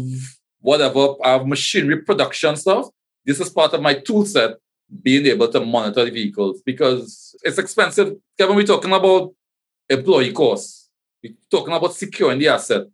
whatever. 0.70 1.04
I 1.26 1.30
have 1.36 1.46
machinery 1.56 2.00
production 2.10 2.54
stuff. 2.64 2.86
This 3.28 3.40
is 3.44 3.50
part 3.60 3.72
of 3.76 3.82
my 3.88 3.96
tool 4.08 4.24
set. 4.36 4.52
Being 5.04 5.26
able 5.26 5.50
to 5.50 5.60
monitor 5.60 6.06
the 6.06 6.12
vehicles 6.12 6.62
because 6.62 7.36
it's 7.44 7.58
expensive. 7.58 8.16
Kevin, 8.38 8.56
we're 8.56 8.64
talking 8.64 8.94
about 8.94 9.34
employee 9.90 10.32
costs. 10.32 10.90
We're 11.22 11.34
talking 11.52 11.74
about 11.74 11.94
securing 11.94 12.40
the 12.40 12.48
asset. 12.48 12.88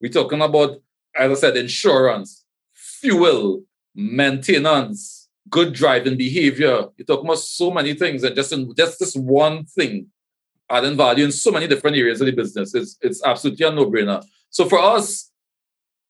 We're 0.00 0.12
talking 0.12 0.40
about, 0.40 0.80
as 1.16 1.30
I 1.32 1.34
said, 1.34 1.56
insurance, 1.56 2.44
fuel, 2.72 3.64
maintenance, 3.96 5.28
good 5.48 5.72
driving 5.72 6.16
behavior. 6.16 6.86
You're 6.96 7.06
talking 7.06 7.26
about 7.26 7.38
so 7.38 7.72
many 7.72 7.94
things, 7.94 8.22
and 8.22 8.36
just 8.36 8.52
in 8.52 8.72
just 8.76 9.00
this 9.00 9.16
one 9.16 9.64
thing, 9.64 10.06
adding 10.70 10.96
value 10.96 11.24
in 11.24 11.32
so 11.32 11.50
many 11.50 11.66
different 11.66 11.96
areas 11.96 12.20
of 12.20 12.26
the 12.26 12.32
business. 12.32 12.74
It's 12.76 12.96
it's 13.00 13.24
absolutely 13.24 13.66
a 13.66 13.72
no-brainer. 13.72 14.24
So 14.50 14.68
for 14.68 14.78
us, 14.78 15.32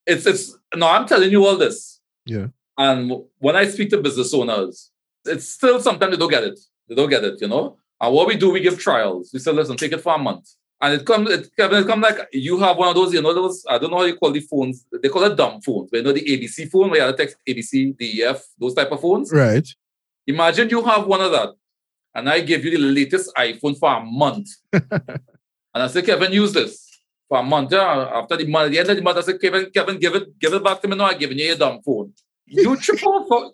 it's 0.06 0.26
it's 0.26 0.56
no, 0.74 0.86
I'm 0.86 1.06
telling 1.06 1.30
you 1.30 1.46
all 1.46 1.56
this. 1.56 2.00
Yeah. 2.26 2.48
And 2.76 3.12
when 3.38 3.56
I 3.56 3.66
speak 3.68 3.88
to 3.90 4.02
business 4.02 4.34
owners, 4.34 4.90
it's 5.24 5.48
still 5.48 5.80
sometimes 5.80 6.12
they 6.12 6.18
don't 6.18 6.30
get 6.30 6.44
it. 6.44 6.58
They 6.88 6.94
don't 6.94 7.10
get 7.10 7.24
it, 7.24 7.40
you 7.40 7.48
know. 7.48 7.78
And 8.00 8.14
what 8.14 8.26
we 8.26 8.36
do, 8.36 8.50
we 8.50 8.60
give 8.60 8.78
trials. 8.78 9.30
We 9.32 9.38
say, 9.38 9.52
listen, 9.52 9.76
take 9.76 9.92
it 9.92 10.00
for 10.00 10.14
a 10.14 10.18
month. 10.18 10.48
And 10.80 10.94
it 10.94 11.04
comes, 11.04 11.30
it, 11.30 11.54
Kevin, 11.56 11.82
it 11.82 11.86
comes 11.86 12.02
like 12.02 12.18
you 12.32 12.58
have 12.60 12.78
one 12.78 12.88
of 12.88 12.94
those, 12.94 13.12
you 13.12 13.20
know, 13.20 13.34
those, 13.34 13.64
I 13.68 13.76
don't 13.76 13.90
know 13.90 13.98
how 13.98 14.04
you 14.04 14.16
call 14.16 14.32
the 14.32 14.40
phones. 14.40 14.86
They 15.02 15.10
call 15.10 15.24
it 15.24 15.36
dumb 15.36 15.60
phones. 15.60 15.90
But 15.90 15.98
you 15.98 16.02
know, 16.04 16.12
the 16.12 16.22
ABC 16.22 16.70
phone 16.70 16.90
where 16.90 17.00
you 17.00 17.06
have 17.06 17.16
to 17.16 17.22
text 17.22 17.36
ABC, 17.46 17.96
DEF, 17.98 18.42
those 18.58 18.74
type 18.74 18.90
of 18.90 19.00
phones. 19.00 19.30
Right. 19.30 19.68
Imagine 20.26 20.70
you 20.70 20.82
have 20.84 21.06
one 21.06 21.20
of 21.20 21.32
that. 21.32 21.50
And 22.14 22.28
I 22.30 22.40
give 22.40 22.64
you 22.64 22.70
the 22.70 22.78
latest 22.78 23.30
iPhone 23.36 23.78
for 23.78 23.94
a 23.94 24.00
month. 24.00 24.48
and 24.72 25.20
I 25.74 25.86
say, 25.88 26.00
Kevin, 26.00 26.32
use 26.32 26.52
this 26.54 26.88
for 27.28 27.38
a 27.38 27.42
month. 27.42 27.72
Yeah, 27.72 28.10
after 28.14 28.38
the 28.38 28.46
month, 28.46 28.66
at 28.66 28.72
the 28.72 28.78
end 28.78 28.90
of 28.90 28.96
the 28.96 29.02
month, 29.02 29.18
I 29.18 29.20
say, 29.20 29.38
Kevin, 29.38 29.70
Kevin, 29.70 29.98
give 29.98 30.14
it, 30.14 30.38
give 30.38 30.54
it 30.54 30.64
back 30.64 30.80
to 30.80 30.88
me 30.88 30.96
now. 30.96 31.06
I'm 31.06 31.18
giving 31.18 31.38
you 31.38 31.44
your 31.44 31.56
dumb 31.56 31.82
phone. 31.82 32.14
You 32.46 32.74
triple 32.76 33.26
for, 33.28 33.52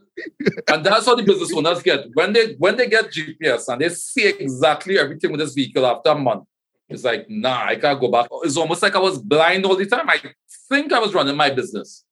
and 0.69 0.85
that's 0.85 1.07
how 1.07 1.15
the 1.15 1.23
business 1.23 1.53
owners 1.53 1.83
get 1.83 2.07
when 2.15 2.33
they 2.33 2.55
when 2.59 2.77
they 2.77 2.89
get 2.89 3.13
GPS 3.13 3.69
and 3.69 3.81
they 3.81 3.89
see 3.89 4.27
exactly 4.27 4.99
everything 4.99 5.31
with 5.31 5.41
this 5.41 5.55
vehicle 5.55 5.87
after 5.87 6.11
a 6.11 6.15
month. 6.15 6.45
It's 6.89 7.05
like, 7.05 7.29
nah, 7.29 7.65
I 7.65 7.77
can't 7.77 8.01
go 8.01 8.09
back. 8.11 8.29
It's 8.45 8.57
almost 8.57 8.83
like 8.83 8.95
I 8.95 9.01
was 9.01 9.19
blind 9.19 9.65
all 9.67 9.77
the 9.77 9.87
time. 9.87 10.09
I 10.09 10.21
think 10.69 10.93
I 10.93 11.01
was 11.01 11.15
running 11.15 11.37
my 11.37 11.51
business, 11.51 12.05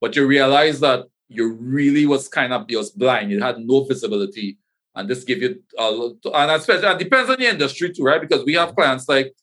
but 0.00 0.14
you 0.14 0.26
realize 0.26 0.80
that 0.80 1.06
you 1.28 1.52
really 1.54 2.06
was 2.06 2.28
kind 2.28 2.52
of 2.52 2.66
you 2.68 2.78
was 2.78 2.90
blind. 2.90 3.30
You 3.30 3.40
had 3.40 3.58
no 3.58 3.84
visibility, 3.84 4.58
and 4.94 5.08
this 5.08 5.24
give 5.24 5.42
you 5.42 5.62
a 5.78 5.90
lot. 5.90 6.16
And 6.34 6.50
especially, 6.50 6.88
it 6.88 6.98
depends 6.98 7.30
on 7.30 7.38
the 7.38 7.48
industry 7.48 7.92
too, 7.92 8.04
right? 8.04 8.20
Because 8.20 8.44
we 8.44 8.54
have 8.54 8.74
clients 8.74 9.08
like 9.08 9.34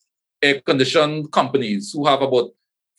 air 0.42 0.62
condition 0.62 1.28
companies 1.28 1.92
who 1.94 2.06
have 2.06 2.22
about 2.22 2.52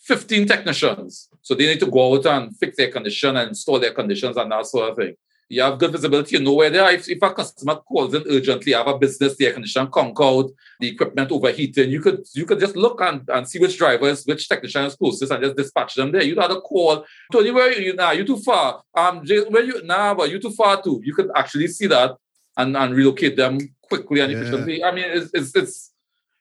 15 0.07 0.46
technicians. 0.46 1.28
So 1.42 1.54
they 1.54 1.66
need 1.66 1.80
to 1.80 1.90
go 1.90 2.14
out 2.14 2.26
and 2.26 2.57
fix 2.57 2.76
their 2.76 2.90
condition 2.92 3.36
and 3.36 3.48
install 3.48 3.80
their 3.80 3.92
conditions 3.92 4.36
and 4.36 4.50
that 4.52 4.66
sort 4.66 4.90
of 4.90 4.96
thing. 4.96 5.14
You 5.48 5.62
have 5.62 5.78
good 5.78 5.92
visibility, 5.92 6.36
you 6.36 6.42
know 6.42 6.54
where 6.54 6.70
they 6.70 6.80
are. 6.80 6.90
If, 6.90 7.09
if 7.09 7.22
a 7.22 7.32
customer 7.32 7.76
calls 7.76 8.14
in 8.14 8.24
urgently, 8.28 8.72
you 8.72 8.78
have 8.78 8.88
a 8.88 8.98
business, 8.98 9.36
the 9.36 9.46
air 9.46 9.52
condition 9.52 9.86
conk 9.88 10.16
out, 10.20 10.50
the 10.80 10.88
equipment 10.88 11.30
overheating, 11.30 11.88
you 11.88 12.00
could 12.00 12.24
you 12.34 12.44
could 12.46 12.59
just 12.59 12.74
look 12.74 13.00
and, 13.00 13.28
and 13.28 13.48
see 13.48 13.61
which 13.61 13.78
drivers, 13.78 14.24
which 14.24 14.48
technician 14.48 14.84
is 14.84 14.96
closest 14.96 15.30
and 15.30 15.42
just 15.44 15.57
dispatch 15.57 15.94
them 15.94 16.11
there. 16.11 16.24
You 16.24 16.34
don't 16.34 16.48
have 16.48 16.57
to 16.57 16.61
call. 16.61 17.04
Tony, 17.32 17.52
where 17.52 17.68
are 17.68 17.72
you? 17.72 17.94
Nah, 17.94 18.11
you 18.11 18.24
too 18.24 18.38
far. 18.38 18.82
Um, 18.94 19.24
Jay, 19.24 19.40
where 19.42 19.62
you? 19.62 19.82
Nah, 19.84 20.14
but 20.14 20.30
you 20.30 20.40
too 20.40 20.50
far 20.50 20.82
too. 20.82 21.00
You 21.04 21.14
could 21.14 21.30
actually 21.36 21.68
see 21.68 21.86
that 21.86 22.16
and, 22.57 22.76
and 22.76 22.92
relocate 22.94 23.36
them 23.36 23.59
quickly 23.82 24.20
and 24.20 24.32
Yeah. 24.32 24.38
efficiently. 24.38 24.82
I 24.82 24.90
mean, 24.92 25.04
it's, 25.09 25.30
it's, 25.32 25.54
it's 25.54 25.92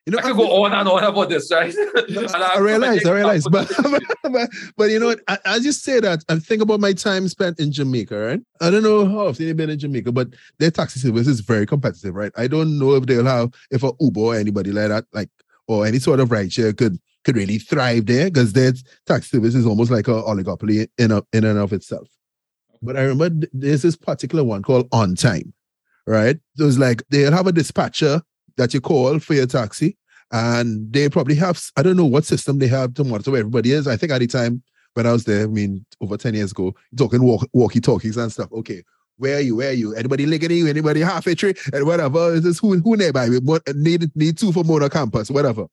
You 0.06 0.12
know, 0.12 0.20
I 0.20 0.22
could 0.22 0.36
go 0.36 0.64
on 0.64 0.72
and 0.72 0.88
on 0.88 1.03
about 1.03 1.30
this, 1.30 1.51
right? 1.51 1.74
I 2.36 2.60
realize, 2.60 3.06
I 3.06 3.12
realize, 3.12 3.43
but, 3.51 3.72
but 4.22 4.49
but 4.78 4.91
you 4.91 4.99
know? 4.99 5.16
I, 5.28 5.38
I 5.45 5.60
just 5.60 5.84
say 5.84 5.99
that 5.99 6.24
and 6.30 6.45
think 6.45 6.62
about 6.62 6.80
my 6.80 6.93
time 6.93 7.28
spent 7.28 7.60
in 7.60 7.72
Jamaica, 7.72 8.16
right? 8.16 8.41
I 8.62 8.70
don't 8.70 8.84
know 8.84 9.08
how 9.08 9.28
often 9.28 9.47
you've 9.47 9.58
been 9.58 9.72
in 9.72 9.80
Jamaica, 9.80 10.12
but 10.12 10.28
their 10.60 10.70
taxi 10.70 10.99
service 10.99 11.26
is 11.28 11.39
very 11.39 11.66
competitive, 11.66 12.14
right? 12.14 12.32
I 12.38 12.45
don't 12.45 12.78
know 12.78 12.93
if 12.93 13.08
they'll 13.08 13.26
have 13.26 13.51
if 13.72 13.82
a 13.82 13.93
Uber 13.99 14.20
or 14.20 14.36
anybody 14.36 14.72
like 14.72 14.89
that, 14.89 15.06
like 15.12 15.30
or 15.68 15.88
any 15.88 15.97
sort 15.97 16.20
of 16.20 16.30
rideshare 16.30 16.78
could 16.78 16.99
could 17.24 17.36
really 17.36 17.58
thrive 17.58 18.06
there 18.06 18.26
because 18.26 18.53
their 18.53 18.74
taxi 19.08 19.38
service 19.38 19.56
is 19.56 19.66
almost 19.66 19.89
like 19.89 20.08
a 20.08 20.12
oligopoly 20.12 20.88
in 20.99 21.12
a, 21.12 21.24
in 21.34 21.43
and 21.43 21.58
of 21.58 21.74
itself. 21.74 22.08
But 22.84 22.95
I 22.95 23.01
remember 23.01 23.30
th- 23.32 23.51
there's 23.51 23.82
this 23.82 23.95
particular 23.95 24.43
one 24.43 24.62
called 24.62 24.88
On 24.91 25.16
Time, 25.16 25.51
right? 26.06 26.38
So 26.58 26.68
it's 26.68 26.78
like 26.78 27.01
they'll 27.10 27.32
have 27.32 27.47
a 27.47 27.51
dispatcher 27.51 28.22
that 28.58 28.74
you 28.74 28.82
call 28.82 29.20
for 29.20 29.34
your 29.34 29.47
taxi, 29.47 29.97
and 30.32 30.91
they 30.91 31.10
probably 31.10 31.36
have 31.36 31.62
I 31.76 31.84
don't 31.84 31.97
know 31.97 32.06
what 32.06 32.26
system 32.26 32.60
they 32.60 32.68
have 32.68 32.93
to 32.95 33.03
monitor 33.03 33.32
where 33.32 33.41
everybody 33.41 33.72
is. 33.72 33.88
I 33.88 33.97
think 33.97 34.12
at 34.12 34.20
the 34.20 34.28
time 34.28 34.64
when 34.93 35.06
I 35.06 35.12
was 35.12 35.26
there, 35.26 35.43
I 35.43 35.47
mean 35.47 35.86
over 36.01 36.18
10 36.18 36.34
years 36.34 36.51
ago, 36.51 36.74
talking 36.97 37.22
walk, 37.24 37.47
walkie-talkies 37.53 38.18
and 38.18 38.32
stuff. 38.32 38.51
Okay, 38.53 38.84
where 39.18 39.38
are 39.38 39.41
you? 39.41 39.58
Where 39.58 39.70
are 39.70 39.74
you? 39.74 39.95
Anybody 39.95 40.26
linking 40.26 40.51
you? 40.51 40.68
Anybody 40.68 41.01
Half 41.01 41.26
Way 41.26 41.36
Tree? 41.36 41.53
And 41.74 41.86
whatever. 41.86 42.34
Is 42.34 42.43
this 42.43 42.60
who 42.60 42.80
who 42.80 42.97
nearby? 42.97 43.30
We 43.30 43.39
want- 43.39 43.64
need 43.76 44.10
need 44.16 44.38
two 44.38 44.51
for 44.51 44.64
Mona 44.64 44.89
campus, 44.89 45.30
whatever. 45.30 45.68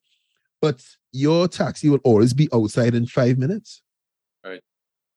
But 0.61 0.81
your 1.11 1.47
taxi 1.47 1.89
will 1.89 1.99
always 2.03 2.33
be 2.33 2.47
outside 2.53 2.95
in 2.95 3.05
five 3.05 3.37
minutes. 3.37 3.81
Right. 4.45 4.61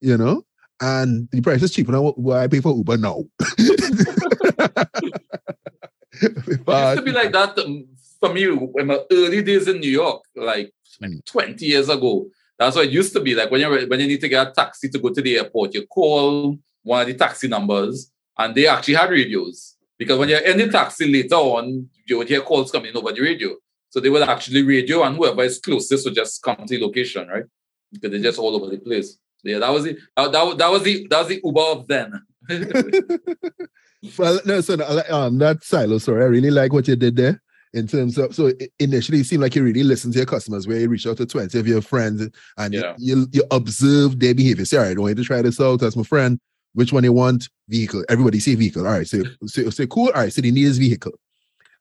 You 0.00 0.16
know? 0.16 0.42
And 0.80 1.28
the 1.30 1.40
price 1.40 1.62
is 1.62 1.72
cheaper 1.72 1.92
now. 1.92 2.10
Why 2.10 2.42
I 2.42 2.48
pay 2.48 2.60
for 2.60 2.74
Uber 2.76 2.98
now? 2.98 3.24
It 6.22 6.46
used 6.46 6.96
to 6.98 7.02
be 7.02 7.12
like 7.12 7.32
that 7.32 7.58
um, 7.58 7.86
for 8.20 8.32
me 8.32 8.44
in 8.44 8.86
my 8.86 9.00
early 9.10 9.42
days 9.42 9.68
in 9.68 9.80
New 9.80 9.90
York, 9.90 10.22
like, 10.34 10.72
like 11.00 11.10
Mm. 11.10 11.24
20 11.26 11.64
years 11.66 11.88
ago. 11.88 12.26
That's 12.58 12.76
what 12.76 12.86
it 12.86 12.90
used 12.90 13.12
to 13.12 13.20
be. 13.20 13.34
Like 13.34 13.50
when 13.50 13.60
you 13.60 13.68
when 13.68 14.00
you 14.00 14.06
need 14.06 14.20
to 14.22 14.28
get 14.28 14.48
a 14.48 14.50
taxi 14.50 14.88
to 14.88 14.98
go 14.98 15.10
to 15.10 15.20
the 15.20 15.36
airport, 15.36 15.74
you 15.74 15.86
call 15.86 16.58
one 16.82 17.02
of 17.02 17.06
the 17.06 17.14
taxi 17.14 17.48
numbers, 17.48 18.10
and 18.38 18.54
they 18.54 18.66
actually 18.66 18.94
had 18.94 19.10
radios. 19.10 19.76
Because 19.98 20.18
when 20.18 20.28
you're 20.28 20.40
in 20.40 20.58
the 20.58 20.68
taxi 20.68 21.10
later 21.10 21.34
on, 21.34 21.88
you 22.06 22.18
would 22.18 22.28
hear 22.28 22.40
calls 22.40 22.72
coming 22.72 22.96
over 22.96 23.12
the 23.12 23.20
radio. 23.20 23.56
So 23.90 24.00
they 24.00 24.08
would 24.08 24.22
actually 24.22 24.62
radio, 24.62 25.02
and 25.02 25.16
whoever 25.16 25.42
is 25.42 25.58
closest 25.58 26.06
would 26.06 26.14
just 26.14 26.42
come 26.42 26.56
to 26.56 26.64
the 26.66 26.80
location, 26.82 27.28
right? 27.28 27.44
Because 27.92 28.10
they're 28.10 28.20
just 28.20 28.38
all 28.38 28.56
over 28.56 28.70
the 28.70 28.78
place. 28.78 29.18
Yeah, 29.42 29.58
that 29.58 29.70
was 29.70 29.84
the 29.84 29.98
that, 30.16 30.32
that, 30.32 30.58
that 30.58 30.70
was 30.70 30.82
the 30.82 31.06
that 31.08 31.18
was 31.18 31.28
the 31.28 31.40
Uber 31.44 31.60
of 31.60 31.86
then. 31.88 32.22
well, 34.18 34.40
no, 34.44 34.60
so 34.60 34.74
um, 35.10 35.38
that 35.38 35.60
Cylo 35.60 36.00
story, 36.00 36.22
I 36.22 36.26
really 36.26 36.50
like 36.50 36.72
what 36.72 36.88
you 36.88 36.96
did 36.96 37.16
there. 37.16 37.42
in 37.72 37.86
terms 37.86 38.16
of 38.16 38.34
so 38.34 38.52
initially 38.78 39.20
it 39.20 39.26
seemed 39.26 39.42
like 39.42 39.54
you 39.54 39.62
really 39.62 39.82
listen 39.82 40.10
to 40.12 40.18
your 40.18 40.26
customers 40.26 40.66
where 40.66 40.80
you 40.80 40.88
reach 40.88 41.06
out 41.06 41.18
to 41.18 41.26
20 41.26 41.58
of 41.58 41.66
your 41.66 41.82
friends 41.82 42.28
and 42.56 42.74
yeah. 42.74 42.94
you, 42.98 43.18
you, 43.18 43.26
you 43.32 43.44
observe 43.50 44.18
their 44.18 44.34
behavior. 44.34 44.64
Say, 44.64 44.78
all 44.78 44.84
right, 44.84 44.96
I 44.96 45.00
want 45.00 45.10
you 45.10 45.22
to 45.22 45.26
try 45.26 45.42
this 45.42 45.60
out. 45.60 45.80
That's 45.80 45.96
my 45.96 46.02
friend. 46.02 46.38
Which 46.74 46.92
one 46.92 47.02
they 47.02 47.08
want? 47.08 47.48
Vehicle. 47.68 48.04
Everybody 48.08 48.40
say 48.40 48.54
vehicle. 48.54 48.86
All 48.86 48.92
right. 48.92 49.06
So 49.06 49.22
say, 49.46 49.68
say 49.70 49.86
cool. 49.86 50.08
All 50.08 50.22
right. 50.22 50.32
So 50.32 50.42
they 50.42 50.50
need 50.50 50.64
his 50.64 50.78
vehicle. 50.78 51.12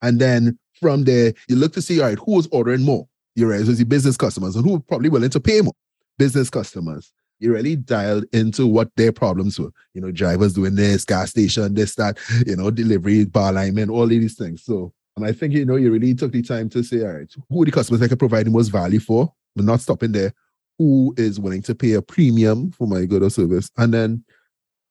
And 0.01 0.19
then 0.19 0.57
from 0.79 1.03
there, 1.03 1.33
you 1.47 1.55
look 1.55 1.73
to 1.73 1.81
see, 1.81 1.99
all 1.99 2.07
right, 2.07 2.19
who 2.19 2.39
is 2.39 2.47
ordering 2.51 2.83
more? 2.83 3.07
You 3.35 3.49
right, 3.49 3.65
so 3.65 3.73
the 3.73 3.83
business 3.83 4.15
customers 4.15 4.55
and 4.55 4.65
who 4.65 4.79
probably 4.79 5.09
willing 5.09 5.29
to 5.31 5.39
pay 5.41 5.59
more. 5.61 5.73
Business 6.17 6.49
customers. 6.49 7.11
You 7.45 7.53
really 7.53 7.77
dialed 7.77 8.25
into 8.33 8.67
what 8.67 8.89
their 8.97 9.11
problems 9.11 9.59
were. 9.59 9.71
You 9.93 10.01
know, 10.01 10.11
drivers 10.11 10.53
doing 10.53 10.75
this, 10.75 11.05
gas 11.05 11.29
station, 11.29 11.73
this, 11.73 11.95
that, 11.95 12.17
you 12.45 12.55
know, 12.55 12.71
delivery, 12.71 13.25
bar 13.25 13.53
linemen, 13.53 13.89
all 13.89 14.03
of 14.03 14.09
these 14.09 14.35
things. 14.35 14.63
So 14.63 14.93
and 15.15 15.25
I 15.25 15.31
think, 15.31 15.53
you 15.53 15.65
know, 15.65 15.77
you 15.77 15.91
really 15.91 16.13
took 16.13 16.31
the 16.31 16.41
time 16.41 16.69
to 16.69 16.83
say, 16.83 17.01
all 17.01 17.13
right, 17.13 17.33
who 17.49 17.61
are 17.61 17.65
the 17.65 17.71
customers 17.71 18.01
I 18.01 18.07
can 18.07 18.17
provide 18.17 18.45
the 18.45 18.51
most 18.51 18.67
value 18.67 18.99
for? 18.99 19.33
But 19.55 19.65
not 19.65 19.79
stopping 19.79 20.11
there. 20.11 20.33
Who 20.77 21.13
is 21.17 21.39
willing 21.39 21.61
to 21.63 21.75
pay 21.75 21.93
a 21.93 22.01
premium 22.01 22.71
for 22.71 22.85
my 22.85 23.05
good 23.05 23.23
or 23.23 23.29
service? 23.29 23.69
And 23.77 23.93
then 23.93 24.25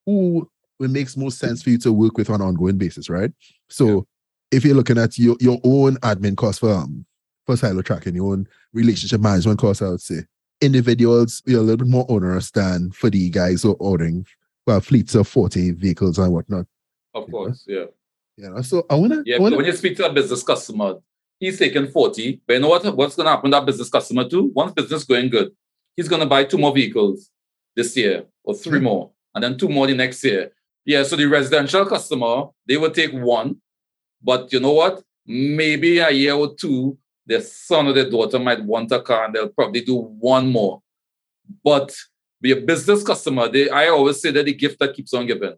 who 0.05 0.49
it 0.79 0.89
makes 0.89 1.15
most 1.15 1.37
sense 1.37 1.61
for 1.61 1.69
you 1.69 1.77
to 1.79 1.93
work 1.93 2.17
with 2.17 2.29
on 2.29 2.41
an 2.41 2.47
ongoing 2.47 2.77
basis, 2.77 3.07
right? 3.07 3.31
So 3.69 3.87
yeah. 3.87 4.57
if 4.57 4.65
you're 4.65 4.75
looking 4.75 4.97
at 4.97 5.17
your, 5.19 5.37
your 5.39 5.59
own 5.63 5.97
admin 5.97 6.35
cost 6.35 6.59
for 6.59 6.73
um, 6.73 7.05
for 7.45 7.53
Cylo 7.53 7.85
tracking, 7.85 8.15
your 8.15 8.31
own 8.31 8.47
relationship 8.73 9.21
management 9.21 9.59
costs, 9.59 9.83
I 9.83 9.89
would 9.89 10.01
say 10.01 10.21
individuals 10.61 11.41
are 11.47 11.53
a 11.53 11.59
little 11.59 11.77
bit 11.77 11.87
more 11.87 12.05
onerous 12.09 12.51
than 12.51 12.91
for 12.91 13.09
the 13.09 13.29
guys 13.29 13.63
who 13.63 13.71
are 13.71 13.75
ordering 13.79 14.25
well 14.65 14.81
fleets 14.81 15.15
of 15.15 15.27
40 15.27 15.71
vehicles 15.71 16.17
and 16.17 16.33
whatnot. 16.33 16.65
Of 17.13 17.29
course, 17.29 17.65
know? 17.67 17.75
yeah. 17.75 17.85
You 18.37 18.49
know, 18.49 18.61
so 18.61 18.85
I 18.89 18.95
wanna 18.95 19.23
Yeah, 19.25 19.39
wanna... 19.39 19.55
when 19.55 19.65
you 19.65 19.73
speak 19.73 19.95
to 19.97 20.05
a 20.05 20.13
business 20.13 20.43
customer, 20.43 20.95
he's 21.39 21.59
taking 21.59 21.87
40, 21.87 22.41
but 22.45 22.53
you 22.53 22.59
know 22.59 22.69
what 22.69 22.95
what's 22.95 23.15
gonna 23.15 23.29
happen 23.29 23.51
to 23.51 23.57
that 23.57 23.65
business 23.65 23.89
customer 23.89 24.27
too? 24.27 24.51
Once 24.53 24.73
business 24.73 25.03
going 25.03 25.29
good, 25.29 25.51
he's 25.95 26.07
gonna 26.07 26.25
buy 26.25 26.43
two 26.43 26.57
more 26.57 26.73
vehicles 26.73 27.31
this 27.75 27.95
year 27.95 28.25
or 28.43 28.53
3 28.53 28.77
mm-hmm. 28.77 28.83
more, 28.83 29.11
and 29.33 29.43
then 29.43 29.57
two 29.57 29.69
more 29.69 29.87
the 29.87 29.95
next 29.95 30.23
year. 30.23 30.51
Yeah, 30.85 31.03
so 31.03 31.15
the 31.15 31.25
residential 31.25 31.85
customer, 31.85 32.47
they 32.67 32.77
will 32.77 32.91
take 32.91 33.11
one, 33.11 33.57
but 34.21 34.51
you 34.53 34.59
know 34.59 34.73
what? 34.73 35.01
Maybe 35.25 35.97
a 35.99 36.11
year 36.11 36.33
or 36.33 36.53
two, 36.55 36.97
their 37.25 37.41
son 37.41 37.87
or 37.87 37.93
their 37.93 38.09
daughter 38.09 38.39
might 38.39 38.63
want 38.63 38.91
a 38.91 39.01
car 39.01 39.25
and 39.25 39.33
they'll 39.33 39.49
probably 39.49 39.81
do 39.81 39.95
one 39.95 40.51
more. 40.51 40.81
But 41.63 41.95
be 42.41 42.51
a 42.51 42.61
business 42.61 43.03
customer, 43.03 43.47
they 43.47 43.69
I 43.69 43.87
always 43.87 44.21
say 44.21 44.31
that 44.31 44.45
the 44.45 44.53
gift 44.53 44.79
that 44.79 44.93
keeps 44.93 45.13
on 45.13 45.25
giving 45.25 45.55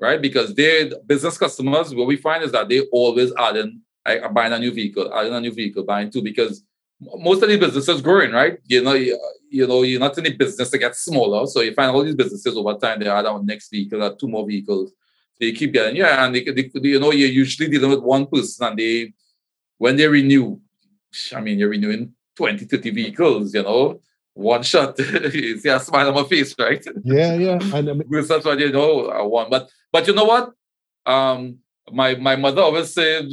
right? 0.00 0.20
Because 0.20 0.54
they 0.54 0.90
business 1.06 1.38
customers, 1.38 1.94
what 1.94 2.06
we 2.06 2.16
find 2.16 2.42
is 2.42 2.52
that 2.52 2.68
they 2.68 2.80
always 2.90 3.32
add 3.38 3.56
in 3.56 3.80
like, 4.06 4.32
buying 4.32 4.52
a 4.52 4.58
new 4.58 4.72
vehicle, 4.72 5.12
adding 5.14 5.34
a 5.34 5.40
new 5.40 5.52
vehicle, 5.52 5.84
buying 5.84 6.10
two, 6.10 6.22
because 6.22 6.64
most 7.00 7.42
of 7.42 7.48
the 7.48 7.58
businesses 7.58 8.00
growing, 8.00 8.32
right? 8.32 8.58
You 8.66 8.82
know, 8.82 8.94
you, 8.94 9.18
you, 9.50 9.66
know, 9.66 9.82
you're 9.82 10.00
not 10.00 10.16
in 10.18 10.24
the 10.24 10.32
business 10.32 10.70
to 10.70 10.78
get 10.78 10.96
smaller. 10.96 11.46
So 11.46 11.60
you 11.60 11.74
find 11.74 11.90
all 11.90 12.02
these 12.02 12.14
businesses 12.14 12.56
over 12.56 12.74
time, 12.74 12.98
they 12.98 13.08
add 13.08 13.26
on 13.26 13.46
next 13.46 13.70
vehicle, 13.70 14.02
add 14.02 14.18
two 14.18 14.28
more 14.28 14.46
vehicles. 14.46 14.92
You 15.38 15.54
keep 15.54 15.72
getting, 15.72 15.96
yeah, 15.96 16.24
and 16.24 16.34
they, 16.34 16.44
they, 16.44 16.70
you 16.74 17.00
know, 17.00 17.12
you're 17.12 17.28
usually 17.28 17.70
dealing 17.70 17.90
with 17.90 18.00
one 18.00 18.26
person 18.26 18.66
and 18.66 18.78
they, 18.78 19.14
when 19.78 19.96
they 19.96 20.06
renew, 20.06 20.60
I 21.34 21.40
mean, 21.40 21.58
you're 21.58 21.70
renewing 21.70 22.14
20, 22.36 22.64
30 22.64 22.90
vehicles, 22.90 23.54
you 23.54 23.62
know, 23.62 24.00
one 24.34 24.62
shot. 24.62 24.98
you 24.98 25.58
see 25.58 25.68
a 25.68 25.80
smile 25.80 26.08
on 26.08 26.14
my 26.14 26.24
face, 26.24 26.54
right? 26.58 26.84
Yeah, 27.04 27.34
yeah. 27.34 27.58
And 27.74 27.90
I 27.90 27.92
mean, 27.92 28.06
that's 28.10 28.44
what 28.44 28.58
you 28.58 28.72
know, 28.72 29.08
I 29.08 29.22
want. 29.22 29.50
But 29.50 29.68
but 29.92 30.06
you 30.06 30.14
know 30.14 30.24
what? 30.24 30.52
Um, 31.06 31.58
my 31.92 32.14
my 32.14 32.36
mother 32.36 32.62
always 32.62 32.92
said, 32.92 33.26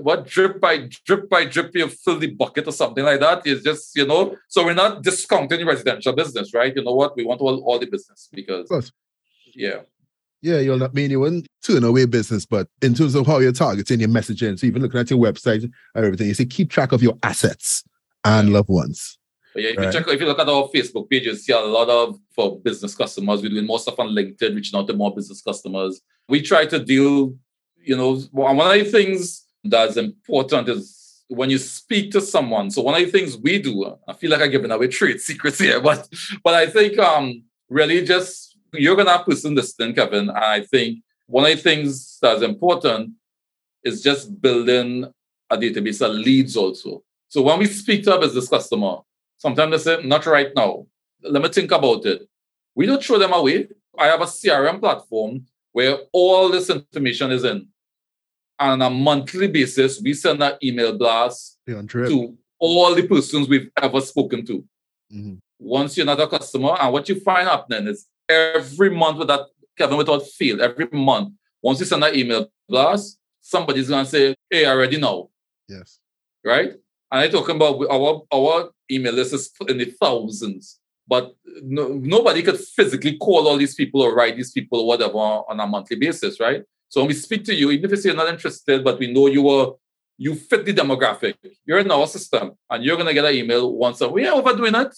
"What 0.00 0.26
drip 0.26 0.60
by 0.60 0.88
drip 1.04 1.28
by 1.28 1.44
drip, 1.46 1.74
you 1.74 1.88
fill 1.88 2.18
the 2.18 2.28
bucket 2.28 2.68
or 2.68 2.72
something 2.72 3.04
like 3.04 3.20
that." 3.20 3.46
Is 3.46 3.62
just 3.62 3.96
you 3.96 4.06
know. 4.06 4.36
So 4.48 4.64
we're 4.64 4.74
not 4.74 5.02
discounting 5.02 5.66
residential 5.66 6.12
business, 6.12 6.54
right? 6.54 6.74
You 6.74 6.84
know 6.84 6.94
what? 6.94 7.16
We 7.16 7.24
want 7.24 7.40
all, 7.40 7.62
all 7.64 7.78
the 7.78 7.86
business 7.86 8.28
because 8.32 8.68
yeah. 9.54 9.80
Yeah, 10.46 10.60
you'll 10.60 10.78
not 10.78 10.94
mean 10.94 11.10
you 11.10 11.18
wouldn't 11.18 11.48
turn 11.64 11.82
away 11.82 12.06
business, 12.06 12.46
but 12.46 12.68
in 12.80 12.94
terms 12.94 13.16
of 13.16 13.26
how 13.26 13.38
you're 13.38 13.50
targeting 13.50 13.98
your 13.98 14.08
messaging, 14.08 14.56
so 14.56 14.64
even 14.64 14.80
looking 14.80 15.00
at 15.00 15.10
your 15.10 15.18
website 15.18 15.64
and 15.64 15.72
everything, 16.04 16.28
you 16.28 16.34
say 16.34 16.44
keep 16.44 16.70
track 16.70 16.92
of 16.92 17.02
your 17.02 17.18
assets 17.24 17.82
and 18.24 18.52
loved 18.52 18.68
ones. 18.68 19.18
But 19.52 19.64
yeah, 19.64 19.70
if 19.70 19.76
right. 19.78 19.86
you 19.86 19.92
check, 19.92 20.06
if 20.06 20.20
you 20.20 20.26
look 20.26 20.38
at 20.38 20.48
our 20.48 20.68
Facebook 20.68 21.10
page, 21.10 21.24
you 21.24 21.34
see 21.34 21.52
a 21.52 21.58
lot 21.58 21.88
of 21.88 22.16
for 22.32 22.60
business 22.60 22.94
customers. 22.94 23.42
We're 23.42 23.48
doing 23.48 23.66
more 23.66 23.80
stuff 23.80 23.98
on 23.98 24.10
LinkedIn, 24.10 24.54
reaching 24.54 24.78
out 24.78 24.86
to 24.86 24.92
more 24.92 25.12
business 25.12 25.42
customers. 25.42 26.00
We 26.28 26.42
try 26.42 26.64
to 26.66 26.78
deal, 26.78 27.34
you 27.82 27.96
know, 27.96 28.16
one 28.30 28.60
of 28.60 28.84
the 28.84 28.84
things 28.84 29.46
that's 29.64 29.96
important 29.96 30.68
is 30.68 31.24
when 31.26 31.50
you 31.50 31.58
speak 31.58 32.12
to 32.12 32.20
someone. 32.20 32.70
So 32.70 32.82
one 32.82 32.94
of 32.94 33.00
the 33.00 33.10
things 33.10 33.36
we 33.36 33.60
do, 33.60 33.96
I 34.06 34.12
feel 34.12 34.30
like 34.30 34.42
I'm 34.42 34.50
giving 34.52 34.70
away 34.70 34.86
trade 34.86 35.20
secrets 35.20 35.58
here, 35.58 35.80
but 35.90 36.08
but 36.44 36.54
I 36.54 36.68
think 36.68 37.00
um 37.00 37.42
really 37.68 38.04
just 38.04 38.55
you're 38.72 38.96
gonna 38.96 39.10
have 39.10 39.26
person 39.26 39.54
listening, 39.54 39.94
Kevin. 39.94 40.28
And 40.28 40.38
I 40.38 40.62
think 40.62 41.02
one 41.26 41.44
of 41.44 41.56
the 41.56 41.62
things 41.62 42.18
that's 42.20 42.42
important 42.42 43.12
is 43.84 44.02
just 44.02 44.40
building 44.40 45.12
a 45.50 45.56
database 45.56 46.04
of 46.04 46.14
leads 46.14 46.56
also. 46.56 47.02
So 47.28 47.42
when 47.42 47.58
we 47.58 47.66
speak 47.66 48.04
to 48.04 48.16
a 48.16 48.20
business 48.20 48.48
customer, 48.48 48.98
Sometimes 49.36 49.84
they 49.84 49.96
say, 49.96 50.06
not 50.06 50.26
right 50.26 50.50
now. 50.54 50.86
Let 51.22 51.42
me 51.42 51.48
think 51.48 51.70
about 51.70 52.04
it. 52.06 52.28
We 52.74 52.86
don't 52.86 53.02
throw 53.02 53.18
them 53.18 53.32
away. 53.32 53.68
I 53.98 54.06
have 54.06 54.20
a 54.20 54.24
CRM 54.24 54.80
platform 54.80 55.46
where 55.72 55.98
all 56.12 56.48
this 56.50 56.70
information 56.70 57.32
is 57.32 57.44
in. 57.44 57.68
And 58.58 58.82
on 58.82 58.82
a 58.82 58.90
monthly 58.90 59.48
basis, 59.48 60.00
we 60.00 60.14
send 60.14 60.42
an 60.42 60.54
email 60.62 60.96
blast 60.96 61.58
to 61.66 62.36
all 62.58 62.94
the 62.94 63.06
persons 63.06 63.48
we've 63.48 63.70
ever 63.80 64.00
spoken 64.00 64.44
to. 64.46 64.64
Mm-hmm. 65.12 65.34
Once 65.58 65.96
you're 65.96 66.06
not 66.06 66.20
a 66.20 66.26
customer, 66.26 66.76
and 66.80 66.92
what 66.92 67.08
you 67.08 67.20
find 67.20 67.46
happening 67.46 67.86
is 67.88 68.06
every 68.28 68.90
month 68.90 69.18
with 69.18 69.28
that, 69.28 69.40
Kevin, 69.76 69.96
without 69.96 70.26
fail, 70.26 70.62
every 70.62 70.88
month, 70.92 71.34
once 71.62 71.80
you 71.80 71.86
send 71.86 72.02
that 72.02 72.16
email 72.16 72.48
blast, 72.68 73.18
somebody's 73.40 73.88
going 73.88 74.04
to 74.04 74.10
say, 74.10 74.34
hey, 74.50 74.66
I 74.66 74.70
already 74.70 74.98
know. 74.98 75.30
Yes. 75.68 75.98
Right? 76.44 76.72
And 77.10 77.20
I'm 77.20 77.30
talking 77.30 77.56
about 77.56 77.80
our, 77.90 78.22
our 78.32 78.70
email 78.90 79.12
list 79.12 79.34
is 79.34 79.50
in 79.68 79.78
the 79.78 79.86
thousands, 79.86 80.80
but 81.06 81.34
no, 81.62 81.88
nobody 81.88 82.42
could 82.42 82.58
physically 82.58 83.16
call 83.16 83.46
all 83.46 83.56
these 83.56 83.74
people 83.74 84.02
or 84.02 84.14
write 84.14 84.36
these 84.36 84.52
people 84.52 84.80
or 84.80 84.86
whatever 84.86 85.18
on 85.18 85.60
a 85.60 85.66
monthly 85.66 85.96
basis, 85.96 86.40
right? 86.40 86.62
So 86.88 87.00
when 87.00 87.08
we 87.08 87.14
speak 87.14 87.44
to 87.44 87.54
you, 87.54 87.70
even 87.70 87.84
if 87.86 87.90
you 87.92 87.96
say 87.96 88.08
you're 88.08 88.16
not 88.16 88.28
interested, 88.28 88.82
but 88.82 88.98
we 88.98 89.12
know 89.12 89.26
you 89.26 89.48
are 89.48 89.74
you 90.18 90.34
fit 90.34 90.64
the 90.64 90.72
demographic, 90.72 91.34
you're 91.66 91.78
in 91.78 91.90
our 91.90 92.06
system, 92.06 92.52
and 92.70 92.82
you're 92.82 92.96
gonna 92.96 93.12
get 93.12 93.24
an 93.24 93.34
email 93.34 93.72
once 93.72 94.00
a 94.00 94.08
we 94.08 94.26
are 94.26 94.34
overdoing 94.34 94.74
it. 94.74 94.96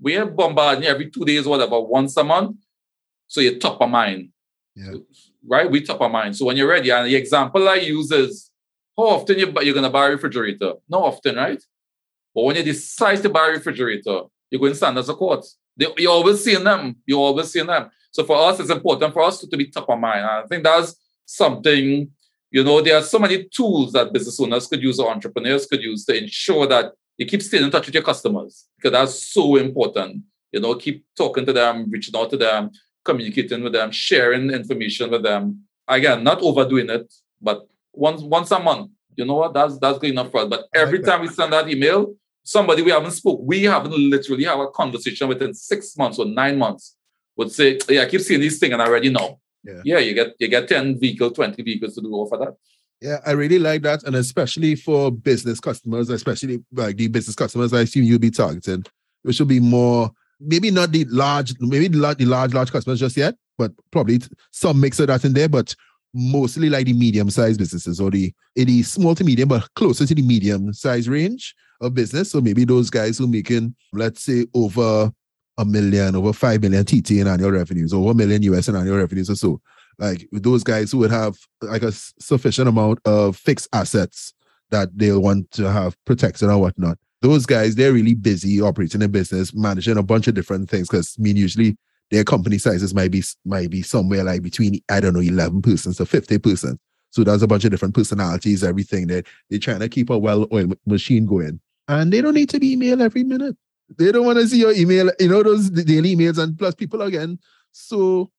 We 0.00 0.16
are 0.16 0.26
bombarding 0.26 0.84
every 0.84 1.10
two 1.10 1.24
days, 1.24 1.46
whatever, 1.46 1.80
once 1.80 2.16
a 2.16 2.24
month. 2.24 2.56
So 3.28 3.40
you're 3.40 3.58
top 3.58 3.80
of 3.80 3.90
mind. 3.90 4.30
Yeah. 4.74 4.92
Right? 5.46 5.70
We 5.70 5.80
top 5.80 6.00
of 6.00 6.10
mind. 6.10 6.36
So 6.36 6.44
when 6.44 6.56
you're 6.56 6.68
ready, 6.68 6.90
and 6.90 7.06
the 7.06 7.16
example 7.16 7.68
I 7.68 7.76
use 7.76 8.10
is 8.10 8.50
how 8.96 9.04
often 9.04 9.38
you, 9.38 9.52
you're 9.62 9.74
gonna 9.74 9.90
buy 9.90 10.06
a 10.06 10.10
refrigerator? 10.10 10.74
Not 10.88 11.02
often, 11.02 11.36
right? 11.36 11.62
But 12.34 12.44
when 12.44 12.56
you 12.56 12.62
decide 12.62 13.22
to 13.22 13.30
buy 13.30 13.48
a 13.48 13.52
refrigerator, 13.52 14.20
you're 14.50 14.60
going 14.60 14.72
to 14.72 14.76
stand 14.76 14.98
as 14.98 15.08
a 15.08 15.14
court. 15.14 15.44
They, 15.74 15.86
you're 15.96 16.12
always 16.12 16.44
seeing 16.44 16.64
them. 16.64 16.96
You're 17.06 17.18
always 17.18 17.50
seeing 17.50 17.66
them. 17.66 17.90
So 18.10 18.24
for 18.24 18.36
us, 18.36 18.60
it's 18.60 18.70
important 18.70 19.14
for 19.14 19.22
us 19.22 19.40
to, 19.40 19.48
to 19.48 19.56
be 19.56 19.70
top 19.70 19.88
of 19.88 19.98
mind. 19.98 20.20
And 20.20 20.28
I 20.28 20.42
think 20.46 20.62
that's 20.62 20.94
something, 21.24 22.10
you 22.50 22.62
know, 22.62 22.82
there 22.82 22.96
are 22.96 23.02
so 23.02 23.18
many 23.18 23.44
tools 23.44 23.92
that 23.92 24.12
business 24.12 24.38
owners 24.38 24.66
could 24.66 24.82
use 24.82 24.98
or 24.98 25.10
entrepreneurs 25.10 25.66
could 25.66 25.82
use 25.82 26.04
to 26.04 26.16
ensure 26.16 26.66
that 26.66 26.92
you 27.16 27.24
keep 27.24 27.42
staying 27.42 27.64
in 27.64 27.70
touch 27.70 27.86
with 27.86 27.94
your 27.94 28.04
customers 28.04 28.66
because 28.76 28.92
that's 28.92 29.32
so 29.32 29.56
important. 29.56 30.22
You 30.52 30.60
know, 30.60 30.74
keep 30.74 31.06
talking 31.16 31.46
to 31.46 31.52
them, 31.54 31.90
reaching 31.90 32.14
out 32.16 32.30
to 32.30 32.36
them, 32.36 32.70
communicating 33.06 33.62
with 33.62 33.72
them, 33.72 33.90
sharing 33.90 34.50
information 34.50 35.10
with 35.10 35.22
them. 35.22 35.62
Again, 35.88 36.22
not 36.24 36.42
overdoing 36.42 36.90
it, 36.90 37.12
but 37.40 37.66
once 37.92 38.20
once 38.20 38.50
a 38.50 38.58
month. 38.58 38.90
You 39.16 39.24
know 39.24 39.36
what? 39.36 39.54
That's 39.54 39.78
that's 39.78 39.98
good 39.98 40.10
enough 40.10 40.30
for 40.30 40.40
us. 40.40 40.48
But 40.48 40.66
every 40.74 41.00
time 41.00 41.22
we 41.22 41.28
send 41.28 41.52
that 41.52 41.68
email, 41.70 42.14
somebody 42.42 42.82
we 42.82 42.90
haven't 42.90 43.12
spoke, 43.12 43.40
we 43.42 43.64
haven't 43.64 43.96
literally 43.96 44.44
have 44.44 44.60
a 44.60 44.68
conversation 44.68 45.28
within 45.28 45.54
six 45.54 45.96
months 45.96 46.18
or 46.18 46.26
nine 46.26 46.58
months 46.58 46.96
would 47.36 47.52
say, 47.52 47.78
yeah, 47.88 48.02
I 48.02 48.06
keep 48.06 48.20
seeing 48.20 48.40
this 48.40 48.58
thing 48.58 48.72
and 48.72 48.82
I 48.82 48.86
already 48.86 49.10
know. 49.10 49.40
Yeah. 49.62 49.82
yeah, 49.84 49.98
you 49.98 50.14
get 50.14 50.34
you 50.38 50.48
get 50.48 50.68
10 50.68 51.00
vehicles, 51.00 51.32
20 51.32 51.60
vehicles 51.62 51.94
to 51.96 52.00
do 52.00 52.12
all 52.12 52.28
for 52.28 52.38
that. 52.38 52.54
Yeah, 53.00 53.18
I 53.26 53.32
really 53.32 53.58
like 53.58 53.82
that. 53.82 54.04
And 54.04 54.16
especially 54.16 54.74
for 54.74 55.10
business 55.10 55.60
customers, 55.60 56.08
especially 56.08 56.64
like 56.72 56.96
the 56.96 57.08
business 57.08 57.36
customers 57.36 57.72
I 57.72 57.82
assume 57.82 58.04
you'll 58.04 58.18
be 58.18 58.30
targeting, 58.30 58.84
which 59.22 59.38
will 59.38 59.46
be 59.46 59.60
more, 59.60 60.10
maybe 60.40 60.70
not 60.70 60.92
the 60.92 61.04
large, 61.06 61.54
maybe 61.60 61.88
the 61.88 61.98
large, 61.98 62.18
the 62.18 62.26
large, 62.26 62.54
large 62.54 62.72
customers 62.72 63.00
just 63.00 63.16
yet, 63.16 63.34
but 63.58 63.72
probably 63.90 64.20
some 64.50 64.80
mix 64.80 65.00
of 65.00 65.08
that 65.08 65.24
in 65.24 65.32
there, 65.32 65.48
but 65.48 65.74
mostly 66.14 66.70
like 66.70 66.86
the 66.86 66.92
medium-sized 66.92 67.58
businesses 67.58 68.00
or 68.00 68.10
the, 68.10 68.32
the 68.54 68.82
small 68.82 69.14
to 69.14 69.24
medium, 69.24 69.48
but 69.48 69.68
closer 69.74 70.06
to 70.06 70.14
the 70.14 70.22
medium-sized 70.22 71.08
range 71.08 71.54
of 71.80 71.94
business. 71.94 72.30
So 72.30 72.40
maybe 72.40 72.64
those 72.64 72.90
guys 72.90 73.18
who 73.18 73.26
making, 73.26 73.74
let's 73.92 74.22
say, 74.22 74.46
over 74.54 75.12
a 75.58 75.64
million, 75.64 76.16
over 76.16 76.32
five 76.32 76.60
million 76.62 76.84
TT 76.84 77.12
in 77.12 77.28
annual 77.28 77.50
revenues, 77.50 77.92
over 77.92 78.10
a 78.10 78.14
million 78.14 78.42
US 78.42 78.68
in 78.68 78.76
annual 78.76 78.98
revenues 78.98 79.30
or 79.30 79.36
so. 79.36 79.60
Like 79.98 80.28
those 80.32 80.62
guys 80.62 80.92
who 80.92 80.98
would 80.98 81.10
have 81.10 81.36
like 81.62 81.82
a 81.82 81.92
sufficient 81.92 82.68
amount 82.68 82.98
of 83.06 83.36
fixed 83.36 83.68
assets 83.72 84.34
that 84.70 84.90
they'll 84.96 85.22
want 85.22 85.50
to 85.52 85.70
have 85.70 85.96
protected 86.04 86.50
or 86.50 86.58
whatnot. 86.58 86.98
Those 87.22 87.46
guys, 87.46 87.74
they're 87.74 87.92
really 87.92 88.14
busy 88.14 88.60
operating 88.60 89.02
a 89.02 89.08
business, 89.08 89.54
managing 89.54 89.96
a 89.96 90.02
bunch 90.02 90.28
of 90.28 90.34
different 90.34 90.68
things. 90.68 90.88
Because 90.88 91.16
I 91.18 91.22
mean, 91.22 91.36
usually 91.36 91.76
their 92.10 92.24
company 92.24 92.58
sizes 92.58 92.94
might 92.94 93.10
be 93.10 93.22
might 93.44 93.70
be 93.70 93.82
somewhere 93.82 94.24
like 94.24 94.42
between 94.42 94.80
I 94.90 95.00
don't 95.00 95.14
know, 95.14 95.20
eleven 95.20 95.62
persons 95.62 95.96
to 95.96 96.06
fifty 96.06 96.38
persons. 96.38 96.78
So 97.10 97.24
there's 97.24 97.42
a 97.42 97.46
bunch 97.46 97.64
of 97.64 97.70
different 97.70 97.94
personalities, 97.94 98.62
everything 98.62 99.06
that 99.06 99.26
they're 99.48 99.58
trying 99.58 99.80
to 99.80 99.88
keep 99.88 100.10
a 100.10 100.18
well-oiled 100.18 100.76
machine 100.84 101.24
going. 101.24 101.60
And 101.88 102.12
they 102.12 102.20
don't 102.20 102.34
need 102.34 102.50
to 102.50 102.60
be 102.60 102.76
emailed 102.76 103.00
every 103.00 103.24
minute. 103.24 103.56
They 103.96 104.12
don't 104.12 104.26
want 104.26 104.38
to 104.38 104.46
see 104.46 104.58
your 104.58 104.72
email, 104.72 105.10
you 105.18 105.28
know, 105.28 105.42
those 105.42 105.70
daily 105.70 106.14
emails. 106.14 106.36
And 106.36 106.58
plus, 106.58 106.74
people 106.74 107.00
again 107.02 107.38
so 107.72 108.30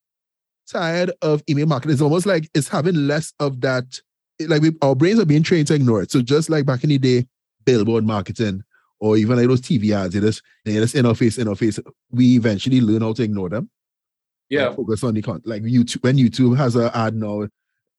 tired 0.68 1.12
of 1.22 1.42
email 1.50 1.66
marketing. 1.66 1.94
It's 1.94 2.02
almost 2.02 2.26
like 2.26 2.50
it's 2.54 2.68
having 2.68 3.08
less 3.08 3.34
of 3.40 3.62
that. 3.62 4.00
Like 4.40 4.62
we, 4.62 4.72
our 4.82 4.94
brains 4.94 5.20
are 5.20 5.26
being 5.26 5.44
trained 5.44 5.68
to 5.68 5.74
ignore 5.74 6.04
it. 6.04 6.12
So 6.12 6.22
just 6.22 6.50
like 6.50 6.66
back 6.66 6.84
in 6.84 6.90
the 6.90 7.00
day, 7.00 7.26
billboard 7.66 8.06
marketing 8.06 8.64
or 9.00 9.18
even 9.18 9.38
like 9.38 9.48
those 9.48 9.62
TV 9.62 9.92
ads, 9.96 10.14
they 10.14 10.20
just 10.20 10.42
they 10.66 10.74
just 10.74 10.96
interface, 10.96 11.38
interface. 11.44 11.80
We 12.12 12.36
eventually 12.36 12.82
learn 12.82 13.02
how 13.02 13.14
to 13.14 13.24
ignore 13.24 13.50
them. 13.50 13.70
Yeah. 14.50 14.74
Focus 14.74 15.04
on 15.04 15.14
the 15.14 15.22
content. 15.22 15.48
Like 15.48 15.64
YouTube, 15.64 16.04
when 16.04 16.18
YouTube 16.18 16.58
has 16.58 16.76
an 16.76 16.90
ad 16.94 17.16
now, 17.16 17.48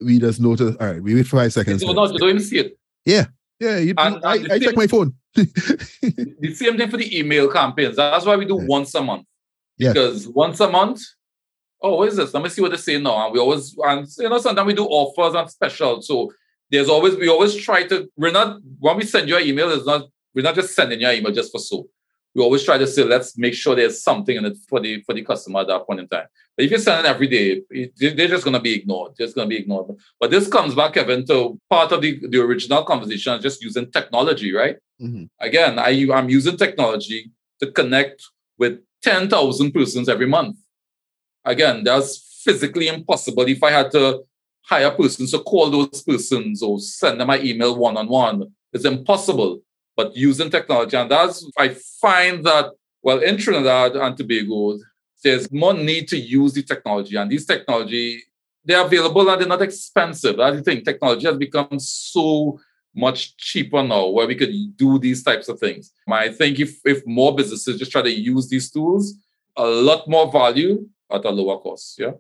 we 0.01 0.19
just 0.19 0.41
notice, 0.41 0.77
all 0.81 0.87
right, 0.87 1.03
we 1.03 1.15
wait 1.15 1.27
five 1.27 1.53
seconds. 1.53 1.83
No, 1.83 1.93
no, 1.93 2.07
you 2.11 2.19
don't 2.19 2.29
even 2.31 2.41
see 2.43 2.59
it. 2.59 2.79
Yeah. 3.05 3.27
Yeah. 3.61 3.79
You, 3.79 3.95
And- 3.99 4.25
I, 4.25 4.37
and 4.37 4.53
I 4.53 4.59
check 4.59 4.77
my 4.77 4.87
phone. 4.87 5.15
The 5.35 6.55
same 6.55 6.77
thing 6.79 6.91
for 6.91 6.97
the 6.97 7.19
email 7.19 7.51
campaigns. 7.51 7.97
That's 7.97 8.25
why 8.25 8.37
we 8.37 8.45
do 8.45 8.59
Yeah. 8.61 8.67
once 8.67 8.95
a 8.95 9.03
month. 9.03 9.27
Yeah. 9.77 9.93
Because 9.93 10.27
once 10.29 10.59
a 10.61 10.69
month, 10.71 11.01
oh, 11.83 11.97
what 11.97 12.09
is 12.09 12.17
this? 12.17 12.33
Let 12.35 12.43
me 12.43 12.49
see 12.49 12.63
what 12.63 12.71
they 12.73 12.77
say 12.77 12.99
now. 13.01 13.25
And 13.27 13.33
we 13.35 13.39
always, 13.41 13.77
and 13.79 14.07
you 14.19 14.29
know, 14.29 14.39
sometimes 14.39 14.67
we 14.67 14.75
do 14.75 14.87
offers 14.87 15.35
and 15.35 15.51
specials. 15.51 16.07
So 16.07 16.33
there's 16.71 16.89
always, 16.89 17.17
we 17.17 17.29
always 17.29 17.55
try 17.57 17.87
to, 17.89 18.09
we're 18.17 18.31
not, 18.33 18.59
when 18.79 18.97
we 18.97 19.05
send 19.05 19.29
you 19.29 19.37
an 19.37 19.47
email, 19.47 19.71
it's 19.71 19.87
not, 19.87 20.07
we're 20.39 20.45
not 20.45 20.55
just 20.55 20.73
sending 20.73 21.01
your 21.01 21.11
email 21.13 21.33
just 21.33 21.51
for 21.51 21.59
so. 21.59 21.89
We 22.33 22.43
always 22.45 22.63
try 22.63 22.79
to 22.79 22.87
say, 22.87 23.03
let's 23.03 23.37
make 23.37 23.55
sure 23.55 23.75
there's 23.75 24.01
something 24.03 24.37
in 24.37 24.45
it 24.45 24.57
for 24.69 24.79
the 24.79 25.03
for 25.03 25.13
the 25.13 25.23
customer 25.23 25.61
at 25.61 25.67
that 25.67 25.85
point 25.87 25.99
in 25.99 26.07
time. 26.07 26.29
But 26.57 26.65
if 26.65 26.71
you're 26.71 26.79
sending 26.79 27.11
every 27.11 27.27
day, 27.27 27.63
they- 27.99 28.15
they're 28.15 28.29
just 28.29 28.45
going 28.45 28.55
to 28.55 28.61
be 28.61 28.75
ignored. 28.75 29.13
Just 29.19 29.35
going 29.35 29.49
to 29.49 29.55
be 29.55 29.61
ignored. 29.63 29.97
But 30.21 30.31
this 30.31 30.47
comes 30.47 30.73
back, 30.77 30.93
Kevin, 30.95 31.27
to 31.27 31.59
part 31.69 31.91
of 31.91 32.01
the, 32.03 32.21
the 32.29 32.41
original 32.41 32.85
conversation, 32.85 33.41
just 33.43 33.61
using 33.69 33.91
technology, 33.91 34.53
right? 34.53 34.77
Mhm. 35.03 35.29
Again, 35.41 35.79
I, 35.81 35.91
I'm 36.17 36.29
using 36.29 36.57
technology 36.57 37.33
to 37.61 37.73
connect 37.73 38.23
with 38.57 38.75
10,000 39.03 39.73
persons 39.73 40.09
every 40.09 40.27
month. 40.27 40.57
Again, 41.45 41.83
that's 41.83 42.41
physically 42.45 42.87
impossible 42.89 43.45
if 43.49 43.63
I 43.65 43.71
had 43.73 43.91
to 43.93 44.23
hire 44.63 44.91
persons 44.93 45.31
to 45.33 45.39
call 45.41 45.71
those 45.71 46.03
persons 46.03 46.63
or 46.63 46.79
send 46.79 47.21
them 47.21 47.27
my 47.29 47.41
email 47.41 47.75
one 47.77 47.97
on 47.97 48.07
one. 48.09 48.53
It's 48.73 48.85
impossible. 48.85 49.63
But 49.99 50.17
using 50.17 50.49
technology, 50.49 50.97
and 50.97 51.11
that's, 51.11 51.45
I 51.59 51.71
find 52.01 52.45
that, 52.45 52.67
well, 53.03 53.19
in 53.19 53.37
Trinidad 53.37 53.97
and 53.97 54.17
Tobago, 54.17 54.79
there's 55.25 55.51
more 55.51 55.75
need 55.75 56.07
to 56.09 56.17
use 56.17 56.53
the 56.53 56.63
technology. 56.63 57.17
And 57.17 57.29
these 57.29 57.45
technology, 57.45 58.23
they're 58.65 58.87
available 58.87 59.29
and 59.29 59.41
they're 59.41 59.49
not 59.49 59.61
expensive. 59.61 60.37
That's 60.37 60.57
the 60.59 60.63
thing. 60.63 60.85
Technology 60.85 61.27
has 61.27 61.37
become 61.37 61.81
so 61.81 62.61
much 62.95 63.37
cheaper 63.39 63.83
now 63.83 64.07
where 64.07 64.29
we 64.29 64.37
could 64.37 64.53
do 64.77 65.01
these 65.01 65.25
types 65.25 65.49
of 65.49 65.59
things. 65.59 65.93
I 66.09 66.29
think 66.29 66.61
if, 66.61 66.79
if 66.85 67.05
more 67.05 67.35
businesses 67.35 67.81
just 67.81 67.91
try 67.91 68.03
to 68.03 68.11
use 68.11 68.49
these 68.49 68.71
tools, 68.71 69.15
a 69.57 69.67
lot 69.67 70.07
more 70.07 70.31
value 70.31 70.89
at 71.11 71.25
a 71.25 71.31
lower 71.31 71.59
cost. 71.59 71.99
Yeah. 71.99 72.13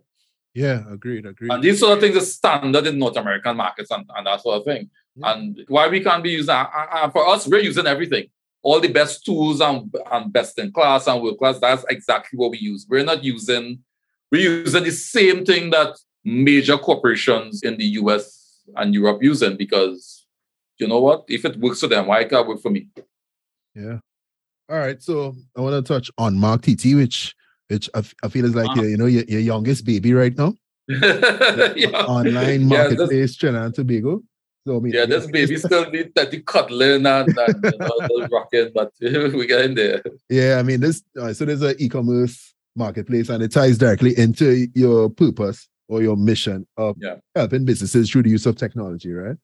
Yeah, 0.52 0.82
agreed, 0.90 1.26
agreed. 1.26 1.52
And 1.52 1.62
these 1.62 1.78
sort 1.78 1.92
of 1.92 2.00
things 2.00 2.16
are 2.16 2.26
standard 2.26 2.88
in 2.88 2.98
North 2.98 3.16
American 3.16 3.56
markets 3.56 3.92
and, 3.92 4.04
and 4.16 4.26
that 4.26 4.42
sort 4.42 4.56
of 4.56 4.64
thing. 4.64 4.90
Yeah. 5.18 5.32
And 5.32 5.64
why 5.68 5.88
we 5.88 6.00
can't 6.00 6.22
be 6.22 6.30
using, 6.30 6.54
uh, 6.54 6.66
uh, 6.74 7.10
for 7.10 7.26
us, 7.28 7.46
we're 7.46 7.60
using 7.60 7.86
everything. 7.86 8.26
All 8.62 8.80
the 8.80 8.88
best 8.92 9.24
tools 9.24 9.60
and, 9.60 9.92
and 10.12 10.32
best 10.32 10.58
in 10.58 10.72
class 10.72 11.06
and 11.06 11.22
world 11.22 11.38
class, 11.38 11.58
that's 11.58 11.84
exactly 11.88 12.36
what 12.36 12.50
we 12.50 12.58
use. 12.58 12.86
We're 12.88 13.04
not 13.04 13.24
using, 13.24 13.80
we're 14.30 14.62
using 14.64 14.84
the 14.84 14.90
same 14.90 15.44
thing 15.44 15.70
that 15.70 15.96
major 16.24 16.76
corporations 16.76 17.62
in 17.62 17.76
the 17.78 17.84
US 18.00 18.60
and 18.76 18.94
Europe 18.94 19.22
using 19.22 19.56
because 19.56 20.26
you 20.78 20.86
know 20.86 21.00
what? 21.00 21.24
If 21.28 21.44
it 21.44 21.56
works 21.58 21.80
for 21.80 21.86
them, 21.88 22.06
why 22.06 22.24
can't 22.24 22.44
it 22.44 22.48
work 22.48 22.60
for 22.60 22.70
me? 22.70 22.88
Yeah. 23.74 23.98
All 24.68 24.78
right. 24.78 25.02
So 25.02 25.34
I 25.56 25.60
want 25.60 25.74
to 25.84 25.92
touch 25.94 26.10
on 26.18 26.38
Mark 26.38 26.62
TT, 26.62 26.94
which 26.94 27.34
which 27.68 27.88
I, 27.94 27.98
f- 27.98 28.14
I 28.22 28.28
feel 28.28 28.44
is 28.44 28.54
like 28.54 28.66
Uh-huh. 28.70 28.82
your, 28.82 28.90
you 28.90 28.96
know 28.96 29.06
your, 29.06 29.24
your 29.24 29.40
youngest 29.40 29.84
baby 29.84 30.12
right 30.14 30.36
now. 30.36 30.54
yeah. 30.88 32.04
Online 32.06 32.60
Yeah, 32.62 32.66
marketplace, 32.66 33.36
Trinidad 33.36 33.64
and 33.66 33.74
Tobago. 33.74 34.22
So 34.68 34.76
I 34.76 34.80
mean, 34.80 34.92
Yeah, 34.92 35.06
this 35.06 35.26
baby 35.26 35.56
still 35.56 35.90
need 35.90 36.12
that 36.14 36.30
the 36.30 36.42
cuddling 36.42 37.06
and, 37.06 37.38
and 37.38 37.64
you 37.64 37.78
know, 37.78 37.88
the 38.00 38.28
rocking, 38.30 38.70
but 38.74 38.92
we 39.00 39.46
get 39.46 39.64
in 39.64 39.74
there. 39.74 40.02
Yeah, 40.28 40.58
I 40.58 40.62
mean 40.62 40.80
this. 40.80 41.02
Uh, 41.18 41.32
so 41.32 41.46
there's 41.46 41.62
an 41.62 41.74
e-commerce 41.78 42.54
marketplace, 42.76 43.30
and 43.30 43.42
it 43.42 43.50
ties 43.50 43.78
directly 43.78 44.16
into 44.18 44.68
your 44.74 45.08
purpose 45.08 45.68
or 45.88 46.02
your 46.02 46.16
mission 46.18 46.66
of 46.76 46.96
Yeah. 47.00 47.16
helping 47.34 47.64
businesses 47.64 48.10
through 48.10 48.24
the 48.24 48.28
use 48.30 48.44
of 48.44 48.56
technology, 48.56 49.10
right? 49.10 49.36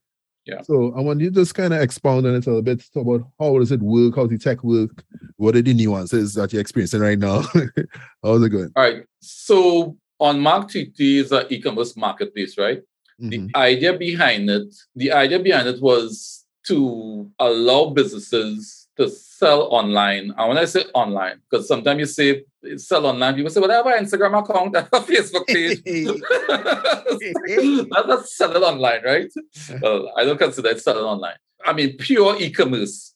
Yeah. 0.45 0.61
So 0.61 0.93
I 0.95 1.01
want 1.01 1.21
you 1.23 1.31
to 1.31 1.35
just 1.37 1.55
kind 1.55 1.73
of 1.73 1.81
expound 1.81 2.27
on 2.27 2.35
it 2.35 2.47
a 2.47 2.51
little 2.51 2.61
bit, 2.61 2.85
talk 2.93 3.07
about 3.07 3.27
how 3.41 3.59
does 3.59 3.73
it 3.73 3.81
work, 3.81 4.17
how 4.17 4.27
does 4.27 4.39
the 4.39 4.45
tech 4.45 4.63
work, 4.63 5.03
what 5.39 5.57
are 5.57 5.63
the 5.63 5.73
nuances 5.73 6.35
that 6.35 6.53
you're 6.53 6.61
experiencing 6.61 7.01
right 7.01 7.19
now, 7.19 7.41
how's 8.23 8.43
it 8.43 8.51
going? 8.51 8.71
All 8.77 8.83
right. 8.83 9.05
So 9.21 9.97
OnMarkTT 10.21 10.95
is 10.99 11.33
an 11.33 11.47
e-commerce 11.49 11.97
marketplace, 11.97 12.59
right? 12.59 12.83
The 13.19 13.39
mm-hmm. 13.39 13.57
idea 13.57 13.97
behind 13.97 14.51
it, 14.51 14.75
the 14.97 15.13
idea 15.13 15.39
behind 15.39 15.69
it 15.69 15.81
was 15.81 16.45
to 16.67 17.31
allow 17.39 17.91
businesses 17.91 18.89
to 18.97 19.09
sell 19.09 19.69
online. 19.71 20.35
And 20.37 20.49
when 20.49 20.59
I 20.59 20.65
say 20.65 20.85
online, 20.95 21.41
because 21.49 21.69
sometimes 21.69 22.01
you 22.01 22.07
say 22.07 22.43
sell 22.77 23.07
online, 23.07 23.35
people 23.35 23.51
say, 23.51 23.61
well, 23.61 23.71
I 23.71 23.75
have 23.75 23.87
an 23.87 24.05
Instagram 24.05 24.39
account, 24.39 24.77
I 24.77 24.81
have 24.81 24.93
a 24.93 25.01
Facebook 25.01 25.47
page. 25.47 25.83
That's 27.91 28.09
not 28.09 28.29
selling 28.29 28.63
online, 28.63 29.03
right? 29.05 29.33
Well, 29.81 30.13
I 30.17 30.25
don't 30.25 30.39
consider 30.39 30.71
it 30.71 30.81
selling 30.81 31.05
online. 31.05 31.37
I 31.65 31.73
mean, 31.73 31.97
pure 31.97 32.37
e-commerce. 32.41 33.15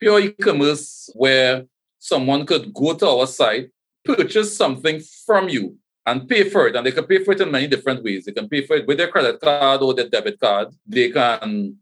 Pure 0.00 0.20
e-commerce 0.20 1.10
where 1.14 1.64
someone 1.98 2.46
could 2.46 2.72
go 2.72 2.94
to 2.94 3.08
our 3.08 3.26
site, 3.26 3.70
purchase 4.04 4.56
something 4.56 5.00
from 5.26 5.48
you, 5.48 5.76
and 6.10 6.28
pay 6.28 6.42
for 6.50 6.66
it. 6.66 6.74
And 6.74 6.84
they 6.84 6.92
can 6.92 7.04
pay 7.04 7.22
for 7.24 7.32
it 7.32 7.40
in 7.40 7.50
many 7.50 7.68
different 7.68 8.02
ways. 8.02 8.24
They 8.24 8.32
can 8.32 8.48
pay 8.48 8.66
for 8.66 8.76
it 8.76 8.86
with 8.86 8.98
their 8.98 9.08
credit 9.08 9.40
card 9.40 9.80
or 9.80 9.94
their 9.94 10.08
debit 10.08 10.40
card. 10.40 10.68
They 10.86 11.10
can, 11.10 11.76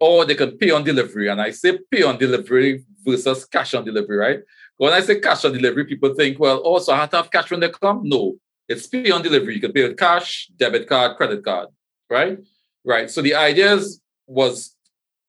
or 0.00 0.24
they 0.24 0.34
can 0.34 0.56
pay 0.56 0.70
on 0.70 0.84
delivery. 0.84 1.28
And 1.28 1.40
I 1.40 1.50
say 1.50 1.78
pay 1.90 2.02
on 2.02 2.16
delivery 2.18 2.84
versus 3.04 3.44
cash 3.44 3.74
on 3.74 3.84
delivery, 3.84 4.16
right? 4.16 4.40
When 4.78 4.92
I 4.92 5.00
say 5.00 5.20
cash 5.20 5.44
on 5.44 5.52
delivery, 5.52 5.84
people 5.84 6.14
think, 6.14 6.40
well, 6.40 6.62
oh, 6.64 6.78
so 6.78 6.94
I 6.94 6.96
have 6.96 7.10
to 7.10 7.16
have 7.18 7.30
cash 7.30 7.50
when 7.50 7.60
they 7.60 7.68
come? 7.68 8.00
No, 8.04 8.36
it's 8.68 8.86
pay 8.86 9.10
on 9.10 9.22
delivery. 9.22 9.54
You 9.56 9.60
can 9.60 9.72
pay 9.72 9.86
with 9.86 9.98
cash, 9.98 10.50
debit 10.56 10.88
card, 10.88 11.16
credit 11.18 11.44
card, 11.44 11.68
right? 12.08 12.38
Right. 12.84 13.10
So 13.10 13.20
the 13.20 13.34
idea 13.34 13.78
was 14.26 14.74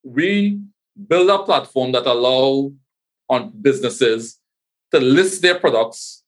we 0.03 0.59
build 1.07 1.29
a 1.29 1.39
platform 1.39 1.91
that 1.91 2.05
allow 2.05 2.71
on 3.29 3.51
businesses 3.61 4.39
to 4.91 4.99
list 4.99 5.41
their 5.41 5.59
products 5.59 6.23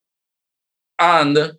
and 1.00 1.54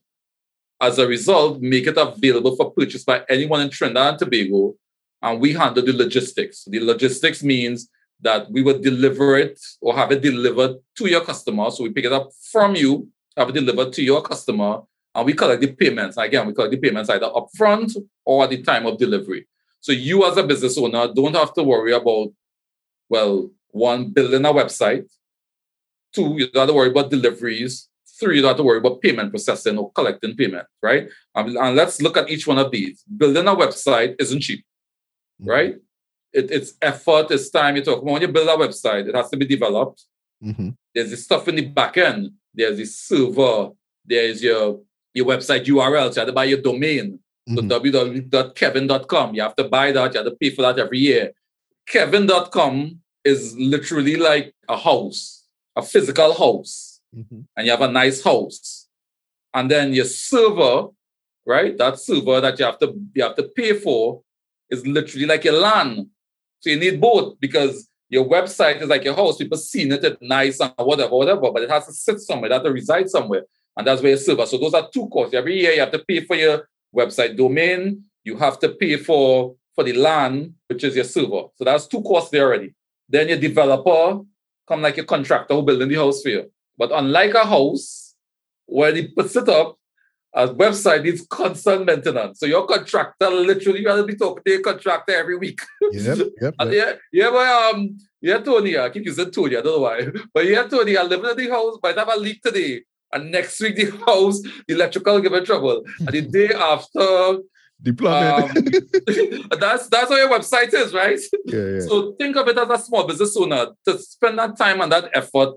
as 0.81 0.99
a 0.99 1.07
result, 1.07 1.61
make 1.61 1.87
it 1.87 1.97
available 1.97 2.55
for 2.57 2.71
purchase 2.71 3.05
by 3.05 3.23
anyone 3.29 3.61
in 3.61 3.71
Trinidad 3.71 4.11
and 4.11 4.19
Tobago. 4.19 4.75
And 5.21 5.41
we 5.41 5.53
handle 5.53 5.85
the 5.85 5.93
logistics. 5.93 6.65
The 6.65 6.81
logistics 6.81 7.43
means 7.43 7.89
that 8.21 8.51
we 8.51 8.63
would 8.63 8.83
deliver 8.83 9.37
it 9.37 9.61
or 9.81 9.95
have 9.97 10.13
it 10.13 10.23
delivered 10.23 10.77
to 10.97 11.09
your 11.09 11.25
customer. 11.25 11.71
So 11.71 11.83
we 11.85 11.91
pick 11.91 12.05
it 12.05 12.13
up 12.13 12.31
from 12.53 12.77
you, 12.77 13.09
have 13.37 13.49
it 13.49 13.53
delivered 13.53 13.93
to 13.95 14.03
your 14.03 14.23
customer, 14.23 14.83
and 15.15 15.27
we 15.27 15.33
collect 15.33 15.61
the 15.61 15.73
payments. 15.73 16.17
Again, 16.17 16.47
we 16.47 16.55
collect 16.55 16.71
the 16.71 16.79
payments 16.79 17.11
either 17.11 17.27
upfront 17.27 17.97
or 18.25 18.45
at 18.45 18.51
the 18.51 18.63
time 18.63 18.87
of 18.87 18.99
delivery. 18.99 19.49
So 19.81 19.93
you 19.93 20.25
as 20.25 20.37
a 20.37 20.43
business 20.43 20.79
owner 20.79 21.13
don't 21.13 21.35
have 21.35 21.55
to 21.55 21.63
worry 21.63 21.93
about, 21.93 22.29
well, 23.09 23.51
one, 23.71 24.11
building 24.11 24.45
a 24.45 24.53
website. 24.53 25.09
Two, 26.13 26.35
you 26.39 26.51
don't 26.51 26.63
have 26.63 26.69
to 26.69 26.75
worry 26.75 26.91
about 26.91 27.11
deliveries. 27.11 27.89
Three, 28.19 28.37
you 28.37 28.43
don't 28.43 28.51
have 28.51 28.57
to 28.59 28.63
worry 28.65 28.79
about 28.79 29.01
payment 29.01 29.31
processing 29.31 29.79
or 29.79 29.93
collecting 29.93 30.35
payment, 30.37 30.67
right? 30.83 31.09
Um, 31.35 31.57
and 31.57 31.77
let's 31.77 32.01
look 32.03 32.17
at 32.17 32.29
each 32.31 32.47
one 32.47 32.59
of 32.59 32.71
these. 32.71 33.03
Building 33.17 33.47
a 33.47 33.55
website 33.55 34.17
isn't 34.19 34.41
cheap, 34.41 34.65
right? 35.41 35.77
It, 36.33 36.51
it's 36.51 36.75
effort, 36.83 37.31
it's 37.31 37.49
time. 37.51 37.77
You 37.77 37.83
talk 37.85 38.03
when 38.03 38.21
you 38.23 38.29
build 38.29 38.49
a 38.49 38.57
website, 38.57 39.09
it 39.09 39.15
has 39.15 39.31
to 39.31 39.37
be 39.37 39.47
developed. 39.47 40.05
Mhm. 40.45 40.75
There's 40.95 41.11
the 41.11 41.17
stuff 41.17 41.49
in 41.49 41.57
the 41.57 41.67
back 41.67 41.97
end. 41.97 42.33
There's 42.55 42.77
the 42.77 42.85
server. 42.85 43.71
There's 44.05 44.43
your 44.43 44.81
your 45.15 45.27
website 45.27 45.65
URL. 45.67 46.13
So 46.13 46.17
you 46.17 46.21
have 46.21 46.29
to 46.29 46.33
buy 46.33 46.45
your 46.45 46.61
domain. 46.61 47.19
So 47.49 47.63
Mhm. 47.63 47.69
www.kevin.com. 47.69 49.35
You 49.35 49.43
have 49.43 49.57
to 49.57 49.65
buy 49.65 49.91
that. 49.93 50.13
You 50.13 50.19
have 50.23 50.27
to 50.31 50.37
pay 50.37 50.51
for 50.51 50.63
that 50.63 50.79
every 50.79 50.99
year. 50.99 51.33
Kevin.com 51.87 53.01
is 53.25 53.57
literally 53.57 54.17
like 54.17 54.55
a 54.69 54.77
house, 54.77 55.45
a 55.77 55.83
physical 55.83 56.35
house, 56.35 56.88
Mhm. 57.17 57.47
and 57.57 57.67
you 57.67 57.71
have 57.71 57.81
a 57.83 57.91
nice 57.91 58.23
house. 58.23 58.87
And 59.55 59.71
then 59.71 59.93
your 59.95 60.05
server, 60.05 60.89
right? 61.47 61.77
That 61.79 61.99
server 61.99 62.41
that 62.41 62.59
you 62.59 62.65
have 62.65 62.79
to 62.81 62.95
you 63.15 63.23
have 63.23 63.37
to 63.37 63.45
pay 63.57 63.73
for 63.75 64.23
is 64.71 64.87
literally 64.87 65.27
like 65.27 65.45
your 65.45 65.55
land. 65.59 66.07
So 66.61 66.71
you 66.71 66.79
need 66.79 67.01
both 67.01 67.39
because 67.41 67.89
your 68.11 68.27
website 68.27 68.83
is 68.83 68.89
like 68.89 69.05
your 69.05 69.15
house. 69.15 69.39
People 69.39 69.59
seeing 69.59 69.93
it, 69.93 70.05
it's 70.05 70.17
nice 70.21 70.61
and 70.61 70.73
whatever, 70.77 71.15
whatever, 71.17 71.51
but 71.53 71.63
it 71.63 71.71
has 71.71 71.87
to 71.87 71.93
sit 71.93 72.21
somewhere, 72.21 72.51
it 72.51 72.55
has 72.55 72.63
to 72.63 72.73
reside 72.73 73.09
somewhere. 73.09 73.45
And 73.77 73.87
that's 73.87 74.03
where 74.03 74.11
your 74.11 74.19
server. 74.19 74.45
So 74.47 74.59
those 74.59 74.75
are 74.75 74.89
two 74.93 75.09
costs. 75.09 75.35
Every 75.35 75.59
year 75.61 75.73
you 75.73 75.81
have 75.81 75.93
to 75.93 76.01
pay 76.01 76.25
for 76.25 76.37
your 76.37 76.69
website 76.95 77.37
domain, 77.37 78.05
you 78.25 78.37
have 78.37 78.59
to 78.61 78.71
pay 78.71 78.97
for, 78.97 79.55
for 79.75 79.85
the 79.85 79.93
land, 79.93 80.55
which 80.69 80.85
is 80.85 80.97
your 80.97 81.05
server. 81.05 81.45
So 81.55 81.65
that's 81.65 81.87
two 81.87 82.03
costs 82.03 82.31
there 82.31 82.47
already. 82.47 82.75
Then 83.09 83.29
your 83.29 83.39
developer 83.39 84.21
come 84.67 84.83
like 84.83 84.99
a 84.99 85.05
contractor 85.05 85.55
who 85.55 85.63
building 85.63 85.89
the 85.89 85.95
house 85.95 86.23
for 86.23 86.29
you. 86.31 86.51
But 86.79 86.93
unlike 86.93 87.35
a 87.35 87.45
house, 87.45 88.15
where 88.67 88.93
they 88.93 89.09
put 89.09 89.35
it 89.35 89.49
up, 89.49 89.79
a 90.35 90.47
website 90.49 91.03
needs 91.05 91.27
constant 91.29 91.87
maintenance. 91.87 92.39
So 92.39 92.47
your 92.47 92.67
contractor 92.67 93.31
literally 93.31 93.81
you 93.81 93.89
have 93.89 93.99
to 93.99 94.05
be 94.05 94.15
talking 94.15 94.45
to 94.45 94.53
your 94.53 94.61
contractor 94.61 95.15
every 95.15 95.37
week. 95.37 95.61
Yep, 95.91 96.19
yep. 96.19 96.29
yep. 96.41 96.55
yeah, 96.71 96.93
yeah, 97.13 97.31
but 97.31 97.75
um, 97.75 97.99
yeah, 98.21 98.39
Tony, 98.39 98.79
I 98.79 98.91
keep 98.91 99.07
using 99.07 99.31
Tony, 99.31 99.57
I 99.57 99.63
don't 99.63 99.77
know 99.77 99.81
why. 99.81 100.07
But 100.35 100.47
yeah, 100.47 100.65
Tony, 100.65 100.97
I 100.97 101.03
live 101.03 101.25
in 101.25 101.37
the 101.37 101.49
house, 101.51 101.79
but 101.83 101.97
I 101.97 102.01
have 102.01 102.15
a 102.15 102.21
leak 102.21 102.43
today. 102.43 102.83
And 103.13 103.33
next 103.33 103.59
week 103.61 103.77
the 103.77 103.91
house, 104.07 104.41
the 104.43 104.75
electrical 104.75 105.21
give 105.21 105.33
me 105.33 105.41
trouble. 105.41 105.83
And 105.99 106.09
the 106.09 106.21
day 106.23 106.51
after, 106.55 107.39
Deployment. 107.81 108.57
um, 108.57 109.59
that's 109.59 109.89
that's 109.89 110.11
how 110.11 110.17
your 110.17 110.29
website 110.29 110.75
is, 110.75 110.93
right? 110.93 111.19
yeah, 111.47 111.65
yeah. 111.65 111.81
So 111.81 112.13
think 112.19 112.37
of 112.37 112.49
it 112.49 112.59
as 112.59 112.69
a 112.69 112.79
small 112.79 113.07
business 113.07 113.37
owner 113.37 113.69
to 113.87 113.99
spend 113.99 114.39
that 114.39 114.59
time 114.59 114.81
and 114.81 114.93
that 114.93 115.11
effort 115.15 115.55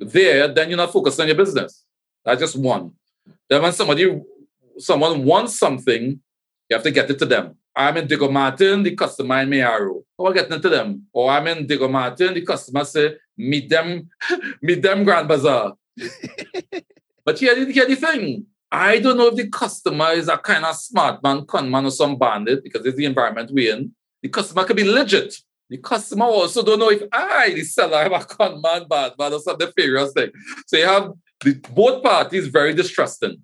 there, 0.00 0.48
then 0.48 0.68
you're 0.68 0.76
not 0.76 0.92
focused 0.92 1.20
on 1.20 1.26
your 1.26 1.36
business. 1.36 1.84
That's 2.24 2.40
just 2.40 2.56
one. 2.56 2.92
Then 3.48 3.62
when 3.62 3.72
somebody 3.72 4.20
someone 4.78 5.24
wants 5.24 5.58
something, 5.58 6.20
you 6.68 6.74
have 6.74 6.82
to 6.82 6.90
get 6.90 7.10
it 7.10 7.18
to 7.18 7.26
them. 7.26 7.56
I'm 7.76 7.96
in 7.96 8.06
Diego 8.06 8.30
Martin, 8.30 8.82
the 8.82 8.96
customer 8.96 9.40
in 9.40 9.48
Mayaro. 9.48 10.02
How 10.18 10.24
oh, 10.24 10.26
I 10.26 10.32
getting 10.32 10.54
it 10.54 10.62
to 10.62 10.68
them? 10.68 11.06
Or 11.12 11.30
I'm 11.30 11.46
in 11.46 11.66
Diego 11.66 11.88
Martin, 11.88 12.34
the 12.34 12.42
customer 12.42 12.84
say, 12.84 13.14
meet 13.36 13.68
them, 13.68 14.08
meet 14.62 14.82
them 14.82 15.04
Grand 15.04 15.28
Bazaar. 15.28 15.74
but 17.24 17.38
here, 17.38 17.70
here 17.70 17.86
the 17.86 17.96
thing. 17.96 18.46
I 18.72 18.98
don't 19.00 19.16
know 19.16 19.28
if 19.28 19.36
the 19.36 19.48
customer 19.48 20.12
is 20.12 20.28
a 20.28 20.38
kind 20.38 20.64
of 20.64 20.76
smart 20.76 21.22
man, 21.22 21.44
con 21.44 21.70
man, 21.70 21.86
or 21.86 21.90
some 21.90 22.16
bandit 22.16 22.62
because 22.62 22.86
it's 22.86 22.96
the 22.96 23.04
environment 23.04 23.50
we're 23.52 23.74
in. 23.74 23.94
The 24.22 24.28
customer 24.28 24.64
could 24.64 24.76
be 24.76 24.84
legit. 24.84 25.36
The 25.70 25.78
customer 25.78 26.24
also 26.24 26.64
don't 26.64 26.80
know 26.80 26.90
if 26.90 27.02
ah, 27.12 27.38
I, 27.42 27.54
the 27.54 27.62
seller, 27.62 27.98
am 27.98 28.12
a 28.12 28.24
con 28.24 28.60
man, 28.60 28.88
bad 28.88 29.12
man, 29.16 29.32
or 29.32 29.38
some 29.38 29.56
nefarious 29.56 30.12
thing. 30.12 30.30
So 30.66 30.76
you 30.76 30.84
have 30.84 31.12
the, 31.44 31.54
both 31.72 32.02
parties 32.02 32.48
very 32.48 32.74
distrusting. 32.74 33.40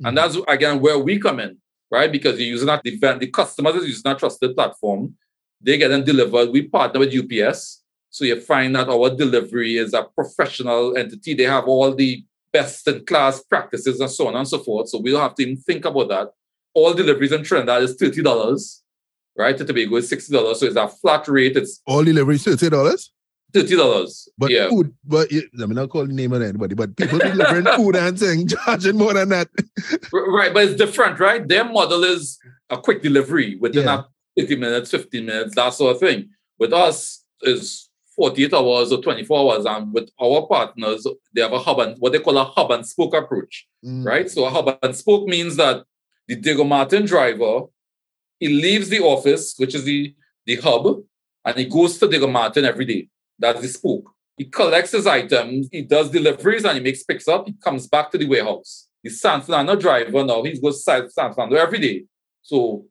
And 0.00 0.06
mm-hmm. 0.06 0.14
that's 0.16 0.36
again 0.48 0.80
where 0.80 0.98
we 0.98 1.20
come 1.20 1.38
in, 1.38 1.56
right? 1.88 2.10
Because 2.10 2.38
you're 2.38 2.48
using 2.48 2.66
that 2.66 2.82
the, 2.82 2.98
the 3.20 3.28
customers 3.28 3.76
is 3.76 3.86
using 3.86 4.02
that 4.04 4.18
trusted 4.18 4.56
platform. 4.56 5.14
They 5.60 5.78
get 5.78 5.88
them 5.88 6.04
delivered. 6.04 6.50
We 6.50 6.62
partner 6.62 7.00
with 7.00 7.14
UPS. 7.14 7.82
So 8.10 8.24
you 8.24 8.40
find 8.40 8.74
that 8.74 8.88
our 8.88 9.10
delivery 9.10 9.76
is 9.76 9.94
a 9.94 10.02
professional 10.02 10.96
entity. 10.96 11.34
They 11.34 11.44
have 11.44 11.68
all 11.68 11.94
the 11.94 12.24
best 12.52 12.88
in 12.88 13.04
class 13.04 13.40
practices 13.42 14.00
and 14.00 14.10
so 14.10 14.26
on 14.26 14.34
and 14.34 14.48
so 14.48 14.58
forth. 14.58 14.88
So 14.88 14.98
we 14.98 15.12
don't 15.12 15.20
have 15.20 15.34
to 15.36 15.42
even 15.42 15.58
think 15.58 15.84
about 15.84 16.08
that. 16.08 16.30
All 16.74 16.94
deliveries 16.94 17.32
in 17.32 17.44
Trinidad 17.44 17.82
is 17.82 17.96
$30, 17.96 18.80
right? 19.38 19.56
To 19.56 19.64
Tobago 19.64 19.96
is 19.96 20.10
$60. 20.10 20.56
So 20.56 20.66
it's 20.66 20.76
a 20.76 20.88
flat 20.88 21.26
rate. 21.28 21.56
It's 21.56 21.80
All 21.86 22.04
deliveries 22.04 22.44
thirty 22.44 22.68
dollars. 22.68 23.12
$30. 23.54 24.28
But 24.36 24.50
yeah. 24.50 24.68
food, 24.68 24.92
but 25.06 25.32
it, 25.32 25.46
I 25.54 25.64
mean, 25.64 25.76
not 25.76 25.88
call 25.88 26.06
the 26.06 26.12
name 26.12 26.34
of 26.34 26.42
anybody, 26.42 26.74
but 26.74 26.94
people 26.96 27.18
delivering 27.18 27.64
food 27.76 27.96
and 27.96 28.18
saying 28.18 28.48
charging 28.48 28.98
more 28.98 29.14
than 29.14 29.30
that. 29.30 29.48
Right, 30.12 30.52
but 30.52 30.64
it's 30.64 30.74
different, 30.76 31.18
right? 31.18 31.46
Their 31.48 31.64
model 31.64 32.04
is 32.04 32.38
a 32.68 32.76
quick 32.76 33.02
delivery 33.02 33.56
within 33.56 33.84
Yeah. 33.84 34.00
a 34.36 34.40
50 34.42 34.56
minutes, 34.56 34.90
15 34.90 35.24
minutes, 35.24 35.54
that 35.54 35.72
sort 35.72 35.94
of 35.94 36.00
thing. 36.00 36.28
With 36.58 36.74
us 36.74 37.24
is 37.42 37.88
48 38.16 38.52
hours 38.52 38.92
or 38.92 39.00
24 39.00 39.54
hours. 39.54 39.64
And 39.64 39.94
with 39.94 40.10
our 40.20 40.46
partners, 40.46 41.06
they 41.34 41.40
have 41.40 41.52
a 41.54 41.58
hub 41.58 41.78
and 41.80 41.96
what 42.00 42.12
they 42.12 42.18
call 42.18 42.36
a 42.36 42.44
hub 42.44 42.70
and 42.70 42.84
spoke 42.86 43.14
approach, 43.14 43.66
Mm. 43.84 44.04
right? 44.04 44.28
So 44.30 44.44
a 44.44 44.50
hub 44.50 44.76
and 44.82 44.94
spoke 44.94 45.26
means 45.26 45.56
that 45.56 45.84
the 46.26 46.36
Diego 46.36 46.64
Martin 46.64 47.06
driver, 47.06 47.62
he 48.38 48.48
leaves 48.48 48.88
the 48.88 49.00
office, 49.00 49.54
which 49.56 49.74
is 49.74 49.84
the, 49.84 50.14
the 50.46 50.56
hub, 50.56 51.02
and 51.44 51.56
he 51.56 51.64
goes 51.64 51.98
to 51.98 52.08
Diego 52.08 52.26
Martin 52.26 52.64
every 52.64 52.84
day. 52.84 53.08
That's 53.38 53.60
the 53.60 53.68
spoke. 53.68 54.10
He 54.36 54.44
collects 54.44 54.92
his 54.92 55.06
items, 55.06 55.68
he 55.72 55.82
does 55.82 56.10
deliveries, 56.10 56.64
and 56.64 56.76
he 56.76 56.82
makes 56.82 57.02
picks 57.02 57.26
up. 57.26 57.46
He 57.46 57.54
comes 57.54 57.88
back 57.88 58.10
to 58.12 58.18
the 58.18 58.26
warehouse. 58.26 58.88
The 59.02 59.10
San 59.10 59.40
Fernando 59.40 59.74
driver 59.74 60.24
now, 60.24 60.42
he 60.42 60.58
goes 60.60 60.84
to 60.84 61.10
San 61.10 61.32
Fernando 61.34 61.56
every 61.56 61.78
day. 61.78 62.04
So 62.42 62.86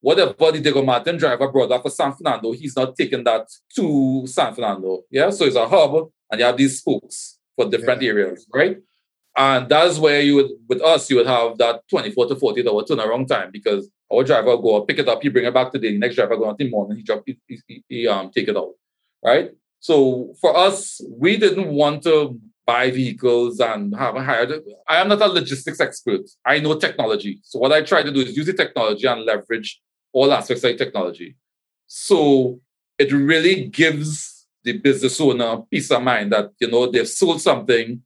whatever 0.00 0.34
the 0.52 0.60
Diego 0.60 0.82
Martin 0.82 1.16
driver 1.16 1.48
brought 1.48 1.72
up 1.72 1.82
for 1.82 1.90
San 1.90 2.12
Fernando, 2.12 2.52
he's 2.52 2.76
not 2.76 2.96
taking 2.96 3.24
that 3.24 3.48
to 3.76 4.26
San 4.26 4.54
Fernando. 4.54 5.02
Yeah. 5.10 5.30
So 5.30 5.44
it's 5.44 5.56
a 5.56 5.66
hub 5.66 6.10
and 6.30 6.40
you 6.40 6.44
have 6.44 6.56
these 6.56 6.78
spokes 6.78 7.38
for 7.56 7.68
different 7.68 8.02
areas, 8.02 8.46
right? 8.52 8.78
And 9.36 9.68
that's 9.68 9.98
where 9.98 10.20
you 10.20 10.34
would, 10.36 10.50
with 10.68 10.82
us, 10.82 11.08
you 11.08 11.16
would 11.16 11.26
have 11.26 11.56
that 11.58 11.82
24 11.88 12.26
to 12.26 12.36
48 12.36 12.66
hour 12.66 12.82
turnaround 12.82 13.28
time 13.28 13.50
because 13.50 13.88
our 14.12 14.24
driver 14.24 14.56
go 14.56 14.82
pick 14.82 14.98
it 14.98 15.08
up, 15.08 15.22
he 15.22 15.28
bring 15.28 15.44
it 15.44 15.54
back 15.54 15.72
to 15.72 15.78
the 15.78 15.96
next 15.98 16.16
driver 16.16 16.36
go 16.36 16.48
out 16.50 16.60
in 16.60 16.66
the 16.66 16.70
morning, 16.70 16.98
he 16.98 17.02
drop, 17.02 17.22
he, 17.26 17.38
he, 17.46 17.84
he, 17.88 18.08
um, 18.08 18.30
take 18.30 18.48
it 18.48 18.56
out, 18.56 18.72
right? 19.24 19.50
So 19.80 20.34
for 20.40 20.56
us, 20.56 21.00
we 21.10 21.36
didn't 21.36 21.68
want 21.68 22.02
to 22.04 22.38
buy 22.66 22.90
vehicles 22.90 23.58
and 23.60 23.94
have 23.96 24.14
a 24.14 24.22
hired. 24.22 24.62
I 24.88 24.98
am 24.98 25.08
not 25.08 25.20
a 25.20 25.26
logistics 25.26 25.80
expert. 25.80 26.22
I 26.44 26.60
know 26.60 26.78
technology. 26.78 27.40
So 27.42 27.58
what 27.58 27.72
I 27.72 27.82
try 27.82 28.02
to 28.02 28.12
do 28.12 28.20
is 28.20 28.36
use 28.36 28.46
the 28.46 28.52
technology 28.52 29.06
and 29.06 29.22
leverage 29.22 29.80
all 30.12 30.32
aspects 30.32 30.62
of 30.62 30.76
technology. 30.76 31.36
So 31.86 32.60
it 32.98 33.10
really 33.12 33.66
gives 33.68 34.46
the 34.64 34.78
business 34.78 35.20
owner 35.20 35.62
peace 35.70 35.90
of 35.90 36.02
mind 36.02 36.32
that 36.32 36.50
you 36.60 36.70
know 36.70 36.90
they've 36.90 37.08
sold 37.08 37.40
something, 37.40 38.02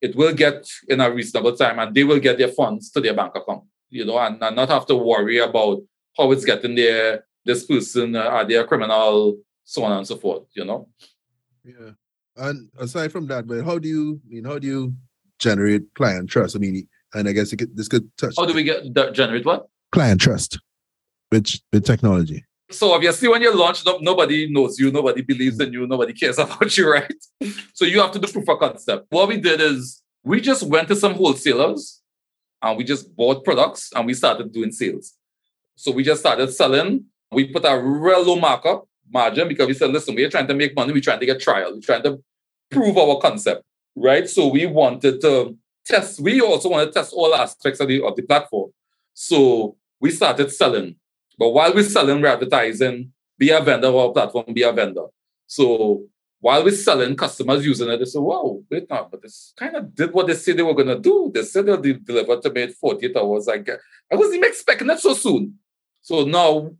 it 0.00 0.14
will 0.14 0.34
get 0.34 0.66
in 0.88 1.00
a 1.00 1.10
reasonable 1.10 1.56
time 1.56 1.78
and 1.78 1.94
they 1.94 2.04
will 2.04 2.20
get 2.20 2.36
their 2.36 2.48
funds 2.48 2.90
to 2.90 3.00
their 3.00 3.14
bank 3.14 3.34
account, 3.34 3.64
you 3.94 4.04
know, 4.04 4.18
and, 4.18 4.42
and 4.42 4.56
not 4.56 4.68
have 4.68 4.86
to 4.86 4.96
worry 4.96 5.38
about 5.38 5.80
how 6.18 6.30
it's 6.32 6.44
getting 6.44 6.74
there, 6.74 7.24
this 7.44 7.64
person, 7.64 8.16
uh, 8.16 8.22
are 8.22 8.44
they 8.44 8.56
a 8.56 8.64
criminal, 8.64 9.38
so 9.62 9.84
on 9.84 9.92
and 9.92 10.06
so 10.06 10.16
forth, 10.16 10.44
you 10.54 10.64
know. 10.64 10.88
Yeah. 11.64 11.92
And 12.36 12.70
aside 12.78 13.12
from 13.12 13.28
that, 13.28 13.46
but 13.46 13.64
how 13.64 13.78
do 13.78 13.88
you 13.88 14.20
I 14.26 14.34
mean 14.34 14.44
how 14.44 14.58
do 14.58 14.66
you 14.66 14.94
generate 15.38 15.94
client 15.94 16.28
trust? 16.28 16.56
I 16.56 16.58
mean, 16.58 16.88
and 17.14 17.28
I 17.28 17.32
guess 17.32 17.52
it 17.52 17.58
could, 17.58 17.76
this 17.76 17.86
could 17.86 18.10
touch 18.16 18.34
How 18.36 18.44
do 18.44 18.54
we 18.54 18.64
get 18.64 18.92
the, 18.92 19.12
generate 19.12 19.46
what? 19.46 19.68
client 19.92 20.20
trust 20.20 20.58
with 21.30 21.60
with 21.72 21.84
technology. 21.84 22.44
So 22.70 22.92
obviously, 22.92 23.28
when 23.28 23.42
you 23.42 23.54
launch, 23.56 23.84
nobody 24.00 24.50
knows 24.50 24.80
you, 24.80 24.90
nobody 24.90 25.22
believes 25.22 25.60
in 25.60 25.72
you, 25.72 25.86
nobody 25.86 26.12
cares 26.12 26.38
about 26.44 26.76
you, 26.76 26.90
right? 26.90 27.14
So 27.74 27.84
you 27.84 28.00
have 28.00 28.10
to 28.12 28.18
do 28.18 28.26
proof 28.26 28.48
of 28.48 28.58
concept. 28.58 29.06
What 29.10 29.28
we 29.28 29.36
did 29.36 29.60
is 29.60 30.02
we 30.24 30.40
just 30.40 30.64
went 30.64 30.88
to 30.88 30.96
some 30.96 31.14
wholesalers 31.14 32.02
and 32.64 32.78
we 32.78 32.84
just 32.84 33.14
bought 33.14 33.44
products 33.44 33.90
and 33.94 34.06
we 34.06 34.14
started 34.14 34.50
doing 34.50 34.72
sales. 34.72 35.14
So 35.76 35.92
we 35.92 36.02
just 36.02 36.20
started 36.20 36.52
selling. 36.52 37.04
We 37.30 37.52
put 37.52 37.64
a 37.64 37.78
real 37.78 38.24
low 38.24 38.36
markup 38.36 38.88
margin 39.12 39.48
because 39.48 39.66
we 39.66 39.74
said, 39.74 39.90
listen, 39.90 40.14
we're 40.14 40.30
trying 40.30 40.46
to 40.46 40.54
make 40.54 40.74
money, 40.74 40.92
we're 40.92 41.02
trying 41.02 41.20
to 41.20 41.26
get 41.26 41.40
trial, 41.40 41.74
we're 41.74 41.80
trying 41.80 42.02
to 42.04 42.22
prove 42.70 42.96
our 42.96 43.18
concept, 43.18 43.64
right? 43.94 44.28
So 44.28 44.48
we 44.48 44.64
wanted 44.64 45.20
to 45.20 45.56
test, 45.84 46.20
we 46.20 46.40
also 46.40 46.70
want 46.70 46.88
to 46.88 46.92
test 46.92 47.12
all 47.12 47.34
aspects 47.34 47.80
of 47.80 47.88
the 47.88 48.02
of 48.02 48.16
the 48.16 48.22
platform. 48.22 48.70
So 49.12 49.76
we 50.00 50.10
started 50.10 50.50
selling. 50.50 50.96
But 51.38 51.50
while 51.50 51.74
we're 51.74 51.84
selling, 51.84 52.22
we're 52.22 52.28
advertising, 52.28 53.12
be 53.36 53.50
a 53.50 53.60
vendor 53.60 53.88
of 53.88 53.96
our 53.96 54.12
platform, 54.12 54.54
be 54.54 54.62
a 54.62 54.72
vendor. 54.72 55.06
So 55.46 56.06
while 56.44 56.62
we're 56.62 56.72
selling, 56.72 57.16
customers 57.16 57.64
using 57.64 57.88
it, 57.88 57.96
they 57.96 58.04
say, 58.04 58.18
wow, 58.18 58.60
wait 58.70 58.84
now, 58.90 59.08
but 59.10 59.22
this 59.22 59.54
kind 59.56 59.74
of 59.76 59.94
did 59.94 60.12
what 60.12 60.26
they 60.26 60.34
said 60.34 60.58
they 60.58 60.62
were 60.62 60.74
going 60.74 60.88
to 60.88 60.98
do. 60.98 61.30
They 61.32 61.42
said 61.42 61.64
they'll 61.64 61.80
de- 61.80 61.94
deliver 61.94 62.38
to 62.38 62.50
me 62.50 62.64
in 62.64 62.72
48 62.74 63.16
hours. 63.16 63.48
I, 63.48 63.56
get, 63.56 63.80
I 64.12 64.16
wasn't 64.16 64.36
even 64.36 64.50
expecting 64.50 64.88
that 64.88 65.00
so 65.00 65.14
soon. 65.14 65.54
So 66.02 66.26
now 66.26 66.70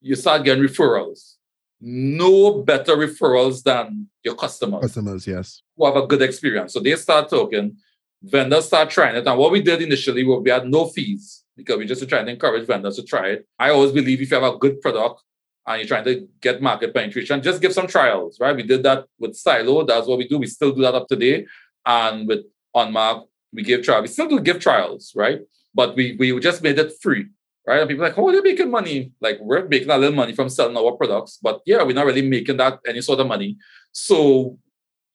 you 0.00 0.14
start 0.14 0.44
getting 0.44 0.62
referrals. 0.62 1.34
No 1.80 2.62
better 2.62 2.96
referrals 2.96 3.64
than 3.64 4.06
your 4.22 4.36
customers 4.36 4.82
Customers, 4.82 5.26
yes. 5.26 5.62
who 5.76 5.86
have 5.86 5.96
a 5.96 6.06
good 6.06 6.22
experience. 6.22 6.72
So 6.72 6.78
they 6.78 6.94
start 6.94 7.30
talking, 7.30 7.78
vendors 8.22 8.66
start 8.66 8.90
trying 8.90 9.16
it. 9.16 9.26
And 9.26 9.36
what 9.36 9.50
we 9.50 9.60
did 9.60 9.82
initially 9.82 10.22
was 10.22 10.40
we 10.44 10.50
had 10.52 10.68
no 10.68 10.86
fees 10.86 11.42
because 11.56 11.78
we 11.78 11.84
just 11.84 12.00
were 12.00 12.06
trying 12.06 12.26
to 12.26 12.32
encourage 12.32 12.64
vendors 12.64 12.94
to 12.94 13.02
try 13.02 13.30
it. 13.30 13.48
I 13.58 13.70
always 13.70 13.90
believe 13.90 14.20
if 14.20 14.30
you 14.30 14.40
have 14.40 14.54
a 14.54 14.56
good 14.56 14.80
product 14.80 15.24
and 15.66 15.78
you're 15.78 15.88
trying 15.88 16.04
to 16.04 16.26
get 16.40 16.62
market 16.62 16.94
penetration, 16.94 17.42
just 17.42 17.60
give 17.60 17.72
some 17.72 17.86
trials, 17.86 18.38
right? 18.40 18.56
We 18.56 18.62
did 18.62 18.82
that 18.82 19.06
with 19.18 19.32
Cylo. 19.32 19.86
That's 19.86 20.06
what 20.06 20.18
we 20.18 20.26
do. 20.26 20.38
We 20.38 20.46
still 20.46 20.72
do 20.72 20.82
that 20.82 20.94
up 20.94 21.08
to 21.08 21.16
date. 21.16 21.46
And 21.86 22.26
with 22.26 22.40
OnMark, 22.74 23.26
we 23.52 23.62
give 23.62 23.82
trials. 23.82 24.02
We 24.02 24.08
still 24.08 24.28
do 24.28 24.40
give 24.40 24.60
trials, 24.60 25.12
right? 25.14 25.40
But 25.74 25.96
we 25.96 26.16
we 26.18 26.38
just 26.40 26.62
made 26.62 26.78
it 26.78 26.92
free, 27.00 27.26
right? 27.66 27.80
And 27.80 27.88
people 27.88 28.04
like, 28.04 28.18
oh, 28.18 28.32
they're 28.32 28.42
making 28.42 28.70
money. 28.70 29.12
Like 29.20 29.38
we're 29.40 29.68
making 29.68 29.90
a 29.90 29.98
little 29.98 30.16
money 30.16 30.34
from 30.34 30.48
selling 30.48 30.76
our 30.76 30.92
products, 30.92 31.38
but 31.42 31.60
yeah, 31.66 31.82
we're 31.82 31.94
not 31.94 32.06
really 32.06 32.28
making 32.28 32.56
that 32.56 32.80
any 32.86 33.00
sort 33.00 33.20
of 33.20 33.26
money. 33.26 33.56
So 33.92 34.58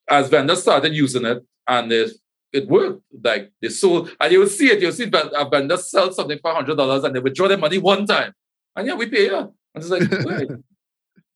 as 0.08 0.28
vendors 0.28 0.62
started 0.62 0.94
using 0.94 1.24
it 1.24 1.44
and 1.66 1.90
it, 1.92 2.12
it 2.52 2.68
worked, 2.68 3.02
like 3.22 3.52
they 3.60 3.68
sold, 3.68 4.10
and 4.20 4.32
you 4.32 4.40
will 4.40 4.46
see 4.46 4.70
it, 4.70 4.80
you'll 4.80 4.92
see 4.92 5.06
ven- 5.06 5.34
a 5.34 5.48
vendor 5.48 5.76
sell 5.76 6.12
something 6.12 6.38
for 6.40 6.54
hundred 6.54 6.76
dollars 6.76 7.04
and 7.04 7.14
they 7.14 7.20
withdraw 7.20 7.48
their 7.48 7.58
money 7.58 7.78
one 7.78 8.06
time. 8.06 8.32
And 8.74 8.86
yeah, 8.86 8.94
we 8.94 9.06
pay 9.06 9.30
yeah. 9.30 9.46
And 9.76 9.84
it's 9.84 9.90
like, 9.90 10.24
wait. 10.24 10.50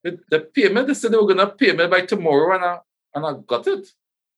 The, 0.03 0.19
the 0.31 0.41
payment, 0.41 0.87
they 0.87 0.95
said 0.95 1.13
they 1.13 1.19
were 1.19 1.27
gonna 1.27 1.51
pay 1.51 1.73
me 1.73 1.87
by 1.87 2.01
tomorrow, 2.01 2.55
and 2.55 2.65
I 2.65 2.79
and 3.15 3.27
I 3.27 3.35
got 3.47 3.67
it. 3.67 3.87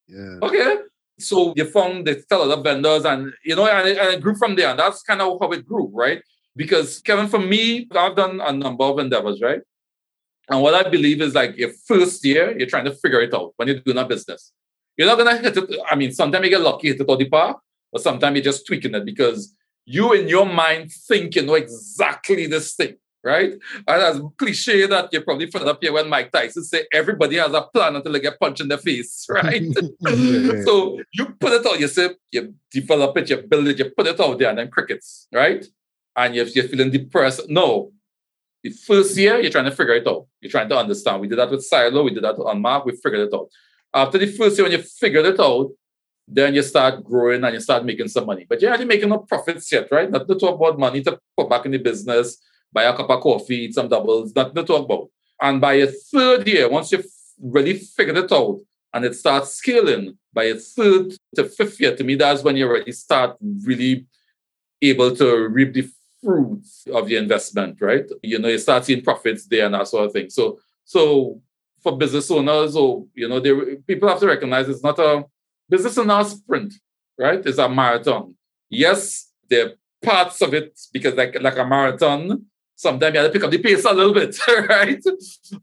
Yeah. 0.09 0.39
Okay. 0.43 0.79
So 1.21 1.55
you 1.55 1.67
found 1.67 2.05
the 2.05 2.21
tell 2.29 2.43
other 2.43 2.61
vendors, 2.61 3.05
and 3.05 3.33
you 3.45 3.55
know, 3.55 3.69
and 3.69 3.87
it, 3.87 3.97
and 3.97 4.15
it 4.15 4.21
grew 4.21 4.35
from 4.35 4.57
there. 4.57 4.71
And 4.71 4.79
that's 4.81 5.05
kind 5.05 5.21
of 5.21 5.39
how 5.41 5.53
it 5.53 5.65
grew, 5.65 5.89
right? 5.95 6.21
Because 6.57 6.99
Kevin, 6.99 7.29
for 7.29 7.39
me, 7.39 7.87
I've 7.95 8.17
done 8.17 8.41
a 8.41 8.53
number 8.53 8.83
of 8.83 8.99
endeavors, 8.99 9.41
right? 9.41 9.61
And 10.49 10.61
what 10.63 10.75
I 10.75 10.89
believe 10.89 11.21
is 11.23 11.35
like 11.35 11.57
your 11.57 11.71
first 11.87 12.25
year, 12.25 12.59
you're 12.59 12.69
trying 12.69 12.87
to 12.87 12.95
figure 12.95 13.21
it 13.21 13.33
out 13.33 13.53
when 13.55 13.69
you're 13.69 13.79
doing 13.79 13.99
a 13.99 14.05
business. 14.05 14.53
You're 14.97 15.07
not 15.07 15.19
gonna 15.19 15.39
hit 15.39 15.57
it. 15.57 15.81
I 15.89 15.95
mean, 15.95 16.11
sometimes 16.11 16.45
you 16.45 16.51
get 16.51 16.61
lucky, 16.61 16.89
hit 16.89 17.01
it 17.01 17.09
all 17.09 17.17
the 17.17 17.29
park, 17.29 17.61
or 17.93 18.01
sometimes 18.01 18.35
you're 18.35 18.45
just 18.45 18.67
tweaking 18.67 18.97
it 18.97 19.05
because 19.05 19.55
you 19.85 20.13
in 20.13 20.29
your 20.29 20.47
mind 20.47 20.91
think 20.91 21.37
you 21.37 21.43
know 21.43 21.55
exactly 21.55 22.47
this 22.47 22.75
thing, 22.75 22.97
right? 23.25 23.53
And 23.87 24.03
as 24.03 24.21
cliche 24.37 24.87
that 24.87 25.13
you're 25.13 25.23
probably 25.23 25.51
fed 25.51 25.63
up 25.63 25.79
here 25.81 25.93
when 25.93 26.09
Mike 26.09 26.33
Tyson 26.33 26.65
say 26.65 26.87
everybody 26.93 27.37
has 27.37 27.53
a 27.53 27.63
plan 27.63 27.97
until 27.97 28.13
they 28.13 28.21
get 28.21 28.39
punched 28.39 28.61
in 28.61 28.69
the 28.69 28.79
face, 28.79 29.27
right? 29.31 29.63
Yeah. 30.03 30.63
so 30.65 31.01
you 31.13 31.27
put 31.41 31.53
it 31.53 31.67
out, 31.67 31.81
you 31.81 31.89
say 31.89 32.11
you 32.31 32.55
develop 32.71 33.17
it, 33.19 33.31
you 33.31 33.37
build 33.39 33.69
it, 33.69 33.79
you 33.79 33.91
put 33.91 34.07
it 34.07 34.21
out 34.21 34.39
there, 34.39 34.51
and 34.51 34.59
then 34.59 34.71
crickets, 34.71 35.29
right? 35.33 35.65
And 36.17 36.37
if 36.37 36.55
you're 36.55 36.69
feeling 36.69 36.91
depressed, 36.91 37.49
no. 37.49 37.93
The 38.63 38.71
first 38.71 39.17
year, 39.17 39.41
you're 39.41 39.51
trying 39.51 39.65
to 39.65 39.73
figure 39.73 39.95
it 39.95 40.07
out. 40.07 40.27
You're 40.41 40.51
trying 40.51 40.69
to 40.69 40.77
understand. 40.77 41.21
We 41.21 41.27
did 41.27 41.39
that 41.39 41.51
with 41.51 41.69
Cylo, 41.69 42.05
we 42.05 42.15
did 42.15 42.23
that 42.23 42.37
OnMark, 42.37 42.87
we 42.87 42.93
figured 42.93 43.29
it 43.29 43.35
out. 43.35 43.49
After 43.93 44.19
the 44.19 44.27
first 44.27 44.57
year, 44.57 44.65
when 44.65 44.73
you 44.73 44.83
figured 44.83 45.27
it 45.27 45.41
out, 45.41 45.71
then 46.29 46.55
you 46.55 46.63
start 46.63 47.03
growing 47.03 47.43
and 47.43 47.55
you 47.55 47.61
start 47.61 47.85
making 47.85 48.09
some 48.09 48.27
money. 48.27 48.47
But 48.49 48.63
you're 48.63 48.71
not 48.71 48.87
making 48.87 49.09
no 49.09 49.19
profits 49.19 49.71
yet, 49.73 49.89
right? 49.91 50.11
Not 50.11 50.29
to 50.29 50.35
talk 50.37 50.55
about 50.55 50.79
money 50.79 51.03
to 51.03 51.19
put 51.37 51.51
back 51.51 51.67
in 51.67 51.73
the 51.73 51.79
business, 51.79 52.39
buy 52.73 52.85
a 52.85 52.97
cup 52.97 53.11
of 53.11 53.21
coffee, 53.21 53.65
eat 53.65 53.75
some 53.75 53.89
doubles, 53.89 54.35
nothing 54.35 54.55
to 54.55 54.65
talk 54.65 54.85
about. 54.85 55.11
And 55.41 55.61
by 55.61 55.75
your 55.75 55.89
third 56.13 56.47
year, 56.47 56.69
once 56.69 56.93
you've 56.93 57.07
really 57.41 57.75
figured 57.75 58.17
it 58.17 58.33
out 58.33 58.61
and 58.95 59.05
it 59.05 59.15
starts 59.15 59.55
scaling, 59.55 60.19
by 60.33 60.45
your 60.45 60.59
third 60.59 61.15
to 61.37 61.45
fifth 61.45 61.81
year, 61.81 61.97
to 61.97 62.05
me, 62.05 62.15
that's 62.15 62.43
when 62.43 62.57
you 62.57 62.67
already 62.67 62.93
start 62.93 63.37
really 63.65 64.07
able 64.81 65.15
to 65.17 65.49
reap 65.49 65.75
the 65.75 65.89
fruits 66.23 66.87
of 66.93 67.11
your 67.11 67.21
investment, 67.21 67.81
right? 67.81 68.05
You 68.23 68.39
know, 68.39 68.49
you 68.49 68.59
start 68.59 68.85
seeing 68.85 69.03
profits 69.03 69.47
there 69.47 69.67
and 69.67 69.75
that 69.75 69.89
sort 69.89 70.07
of 70.07 70.13
thing. 70.13 70.31
So, 70.31 70.59
so 70.85 71.41
for 71.83 71.97
business 71.97 72.31
owners, 72.31 72.77
or 72.77 73.07
you 73.15 73.29
know, 73.29 73.41
they 73.41 73.77
people 73.87 74.09
have 74.09 74.21
to 74.21 74.27
recognize 74.27 74.69
it's 74.69 74.83
not 74.83 74.99
a 74.99 75.25
business 75.69 75.97
is 75.97 76.31
sprint, 76.31 76.75
right? 77.19 77.45
It's 77.45 77.59
a 77.59 77.69
marathon. 77.69 78.35
Yes, 78.69 79.31
there 79.49 79.67
are 79.67 79.73
parts 80.03 80.41
of 80.41 80.55
it 80.55 80.79
because 80.93 81.15
like 81.15 81.41
like 81.41 81.59
a 81.59 81.67
marathon, 81.67 82.47
sometimes 82.83 83.15
you 83.15 83.21
have 83.21 83.29
to 83.29 83.33
pick 83.33 83.45
up 83.45 83.51
the 83.51 83.59
pace 83.59 83.85
a 83.85 83.93
little 83.93 84.13
bit, 84.13 84.37
right? 84.69 85.03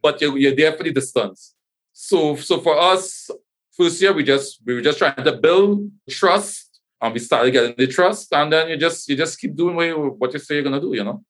But 0.02 0.22
you're, 0.22 0.38
you're 0.38 0.56
there 0.56 0.74
for 0.74 0.84
the 0.84 0.94
distance. 0.94 1.54
So 1.92 2.36
so 2.38 2.60
for 2.62 2.80
us, 2.80 3.30
first 3.78 4.02
year 4.02 4.14
we 4.14 4.24
just 4.24 4.62
we 4.66 4.74
were 4.74 4.82
just 4.82 4.98
trying 4.98 5.24
to 5.24 5.34
build 5.34 5.92
trust 6.10 6.80
and 7.02 7.14
we 7.14 7.20
started 7.20 7.52
getting 7.52 7.76
the 7.78 7.88
trust, 7.88 8.34
and 8.34 8.52
then 8.52 8.70
you 8.70 8.78
just 8.78 9.08
you 9.10 9.16
just 9.18 9.40
keep 9.40 9.56
doing 9.56 9.76
what 9.76 9.88
you, 9.88 10.16
what 10.18 10.34
you 10.34 10.40
say 10.40 10.56
you're 10.56 10.64
gonna 10.64 10.82
do, 10.82 10.94
you 10.94 11.04
know. 11.04 11.24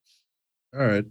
All 0.76 0.86
right. 0.86 1.06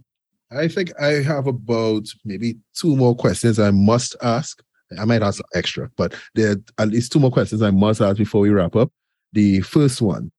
I 0.51 0.67
think 0.67 0.91
I 0.99 1.21
have 1.21 1.45
about 1.45 2.07
maybe 2.25 2.57
two 2.73 2.95
more 2.95 3.15
questions 3.15 3.59
I 3.59 3.71
must 3.71 4.15
ask. 4.23 4.63
I 4.97 5.05
might 5.05 5.21
ask 5.21 5.39
extra, 5.53 5.91
but 5.95 6.15
there 6.33 6.51
are 6.51 6.57
at 6.79 6.89
least 6.89 7.11
two 7.11 7.19
more 7.19 7.29
questions 7.29 7.61
I 7.61 7.69
must 7.69 8.01
ask 8.01 8.17
before 8.17 8.41
we 8.41 8.49
wrap 8.49 8.75
up. 8.75 8.91
The 9.33 9.61
first 9.61 10.01
one. 10.01 10.31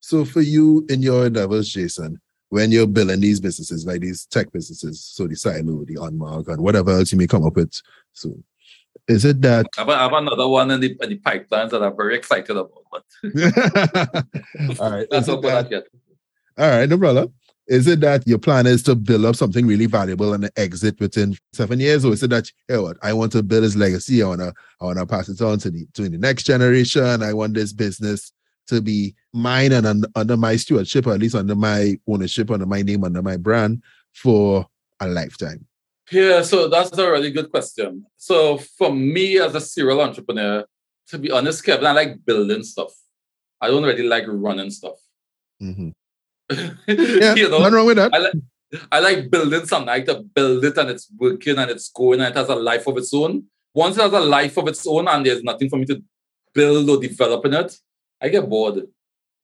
So 0.00 0.26
for 0.26 0.42
you 0.42 0.84
in 0.90 1.00
your 1.00 1.26
endeavors, 1.26 1.70
Jason, 1.70 2.20
when 2.54 2.70
you're 2.70 2.86
building 2.86 3.18
these 3.18 3.40
businesses, 3.40 3.84
like 3.84 4.00
these 4.00 4.26
tech 4.26 4.52
businesses, 4.52 5.04
so 5.04 5.26
the 5.26 5.34
Cylo, 5.34 5.84
the 5.84 5.96
OnMark, 5.96 6.46
and 6.46 6.62
whatever 6.62 6.92
else 6.92 7.10
you 7.10 7.18
may 7.18 7.26
come 7.26 7.44
up 7.44 7.56
with 7.56 7.82
soon, 8.12 8.44
is 9.08 9.24
it 9.24 9.42
that 9.42 9.66
I 9.76 9.80
have, 9.80 9.88
I 9.88 10.02
have 10.04 10.12
another 10.12 10.46
one 10.46 10.70
in 10.70 10.78
the, 10.78 10.96
in 11.02 11.08
the 11.08 11.18
pipelines 11.18 11.70
that 11.70 11.82
I'm 11.82 11.96
very 11.96 12.14
excited 12.14 12.56
about, 12.56 12.70
but 12.92 13.02
all 14.80 14.92
right. 14.92 15.08
that's 15.10 15.26
not 15.26 15.42
that- 15.42 15.68
that 15.68 15.70
yet. 15.72 15.84
All 16.56 16.70
right, 16.70 16.88
no 16.88 16.96
brother. 16.96 17.26
Is 17.66 17.88
it 17.88 17.98
that 18.02 18.24
your 18.24 18.38
plan 18.38 18.68
is 18.68 18.84
to 18.84 18.94
build 18.94 19.24
up 19.24 19.34
something 19.34 19.66
really 19.66 19.86
valuable 19.86 20.32
and 20.34 20.48
exit 20.56 21.00
within 21.00 21.36
seven 21.52 21.80
years, 21.80 22.04
or 22.04 22.12
is 22.12 22.22
it 22.22 22.30
that 22.30 22.48
hey, 22.68 22.78
what 22.78 22.98
I 23.02 23.14
want 23.14 23.32
to 23.32 23.42
build 23.42 23.64
this 23.64 23.74
legacy? 23.74 24.22
I 24.22 24.28
wanna 24.28 24.52
I 24.80 24.84
wanna 24.84 25.06
pass 25.06 25.28
it 25.28 25.40
on 25.40 25.58
to 25.58 25.70
the 25.72 25.86
to 25.94 26.08
the 26.08 26.18
next 26.18 26.44
generation. 26.44 27.20
I 27.24 27.32
want 27.32 27.54
this 27.54 27.72
business 27.72 28.30
to 28.68 28.80
be 28.80 29.14
mine 29.32 29.72
and 29.72 29.86
un, 29.86 30.04
under 30.14 30.36
my 30.36 30.56
stewardship, 30.56 31.06
or 31.06 31.14
at 31.14 31.20
least 31.20 31.34
under 31.34 31.54
my 31.54 31.98
ownership, 32.08 32.50
under 32.50 32.66
my 32.66 32.82
name, 32.82 33.04
under 33.04 33.22
my 33.22 33.36
brand 33.36 33.82
for 34.12 34.66
a 35.00 35.08
lifetime. 35.08 35.66
Yeah, 36.10 36.42
so 36.42 36.68
that's 36.68 36.96
a 36.96 37.10
really 37.10 37.30
good 37.30 37.50
question. 37.50 38.04
So 38.16 38.58
for 38.58 38.92
me 38.92 39.38
as 39.38 39.54
a 39.54 39.60
serial 39.60 40.00
entrepreneur, 40.00 40.64
to 41.08 41.18
be 41.18 41.30
honest, 41.30 41.64
Kevin, 41.64 41.86
I 41.86 41.92
like 41.92 42.24
building 42.24 42.62
stuff. 42.62 42.92
I 43.60 43.68
don't 43.68 43.84
really 43.84 44.06
like 44.06 44.24
running 44.26 44.70
stuff. 44.70 44.98
Mhm. 45.62 45.92
Yeah, 46.86 47.34
you 47.34 47.48
know, 47.48 47.58
nothing 47.58 47.74
wrong 47.74 47.86
with 47.86 47.96
that. 47.96 48.14
I 48.14 48.18
like 48.18 48.34
I 48.90 49.00
like 49.00 49.30
building 49.30 49.66
something. 49.66 49.88
I 49.88 49.96
like 49.96 50.06
to 50.06 50.20
build 50.22 50.64
it 50.64 50.76
and 50.76 50.90
it's 50.90 51.08
working 51.16 51.58
and 51.58 51.70
it's 51.70 51.90
going 51.90 52.20
and 52.20 52.30
it 52.30 52.36
has 52.36 52.48
a 52.48 52.54
life 52.54 52.86
of 52.86 52.98
its 52.98 53.14
own. 53.14 53.44
Once 53.74 53.96
it 53.96 54.02
has 54.02 54.12
a 54.12 54.20
life 54.20 54.56
of 54.56 54.68
its 54.68 54.86
own 54.86 55.08
and 55.08 55.24
there's 55.24 55.42
nothing 55.42 55.68
for 55.68 55.78
me 55.78 55.84
to 55.86 56.02
build 56.52 56.88
or 56.90 57.00
develop 57.00 57.44
in 57.46 57.54
it, 57.54 57.76
I 58.20 58.28
get 58.28 58.48
bored. 58.48 58.86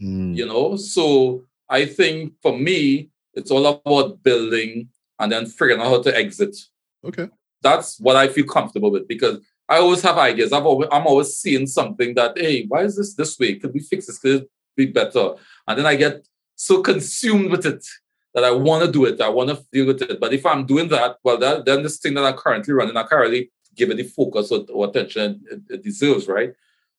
Mm, 0.02 0.34
You 0.36 0.46
know, 0.46 0.76
so 0.76 1.44
I 1.68 1.84
think 1.84 2.34
for 2.42 2.56
me, 2.56 3.10
it's 3.34 3.50
all 3.50 3.66
about 3.66 4.22
building 4.22 4.88
and 5.18 5.30
then 5.30 5.46
figuring 5.46 5.80
out 5.80 5.88
how 5.88 6.02
to 6.02 6.16
exit. 6.16 6.56
Okay. 7.04 7.28
That's 7.62 8.00
what 8.00 8.16
I 8.16 8.28
feel 8.28 8.46
comfortable 8.46 8.90
with 8.90 9.06
because 9.06 9.38
I 9.68 9.78
always 9.78 10.02
have 10.02 10.18
ideas. 10.18 10.52
I've 10.52 10.66
always, 10.66 10.88
I'm 10.90 11.06
always 11.06 11.36
seeing 11.36 11.66
something 11.66 12.14
that, 12.14 12.36
hey, 12.36 12.64
why 12.66 12.82
is 12.82 12.96
this 12.96 13.14
this 13.14 13.38
way? 13.38 13.54
Could 13.56 13.72
we 13.72 13.80
fix 13.80 14.06
this? 14.06 14.18
Could 14.18 14.42
it 14.42 14.50
be 14.76 14.86
better? 14.86 15.34
And 15.68 15.78
then 15.78 15.86
I 15.86 15.94
get 15.94 16.26
so 16.56 16.82
consumed 16.82 17.50
with 17.50 17.66
it 17.66 17.84
that 18.34 18.44
I 18.44 18.50
want 18.50 18.84
to 18.84 18.90
do 18.90 19.04
it. 19.04 19.20
I 19.20 19.28
want 19.28 19.50
to 19.50 19.62
deal 19.72 19.86
with 19.86 20.02
it. 20.02 20.18
But 20.18 20.32
if 20.32 20.44
I'm 20.46 20.66
doing 20.66 20.88
that, 20.88 21.16
well, 21.22 21.38
that, 21.38 21.66
then 21.66 21.82
this 21.82 21.98
thing 21.98 22.14
that 22.14 22.24
I'm 22.24 22.36
currently 22.36 22.72
running, 22.74 22.96
I 22.96 23.02
can't 23.02 23.20
really 23.20 23.50
give 23.76 23.90
it 23.90 23.96
the 23.96 24.04
focus 24.04 24.50
or, 24.50 24.64
or 24.72 24.88
attention 24.88 25.40
it, 25.50 25.60
it 25.68 25.82
deserves, 25.82 26.26
right? 26.26 26.52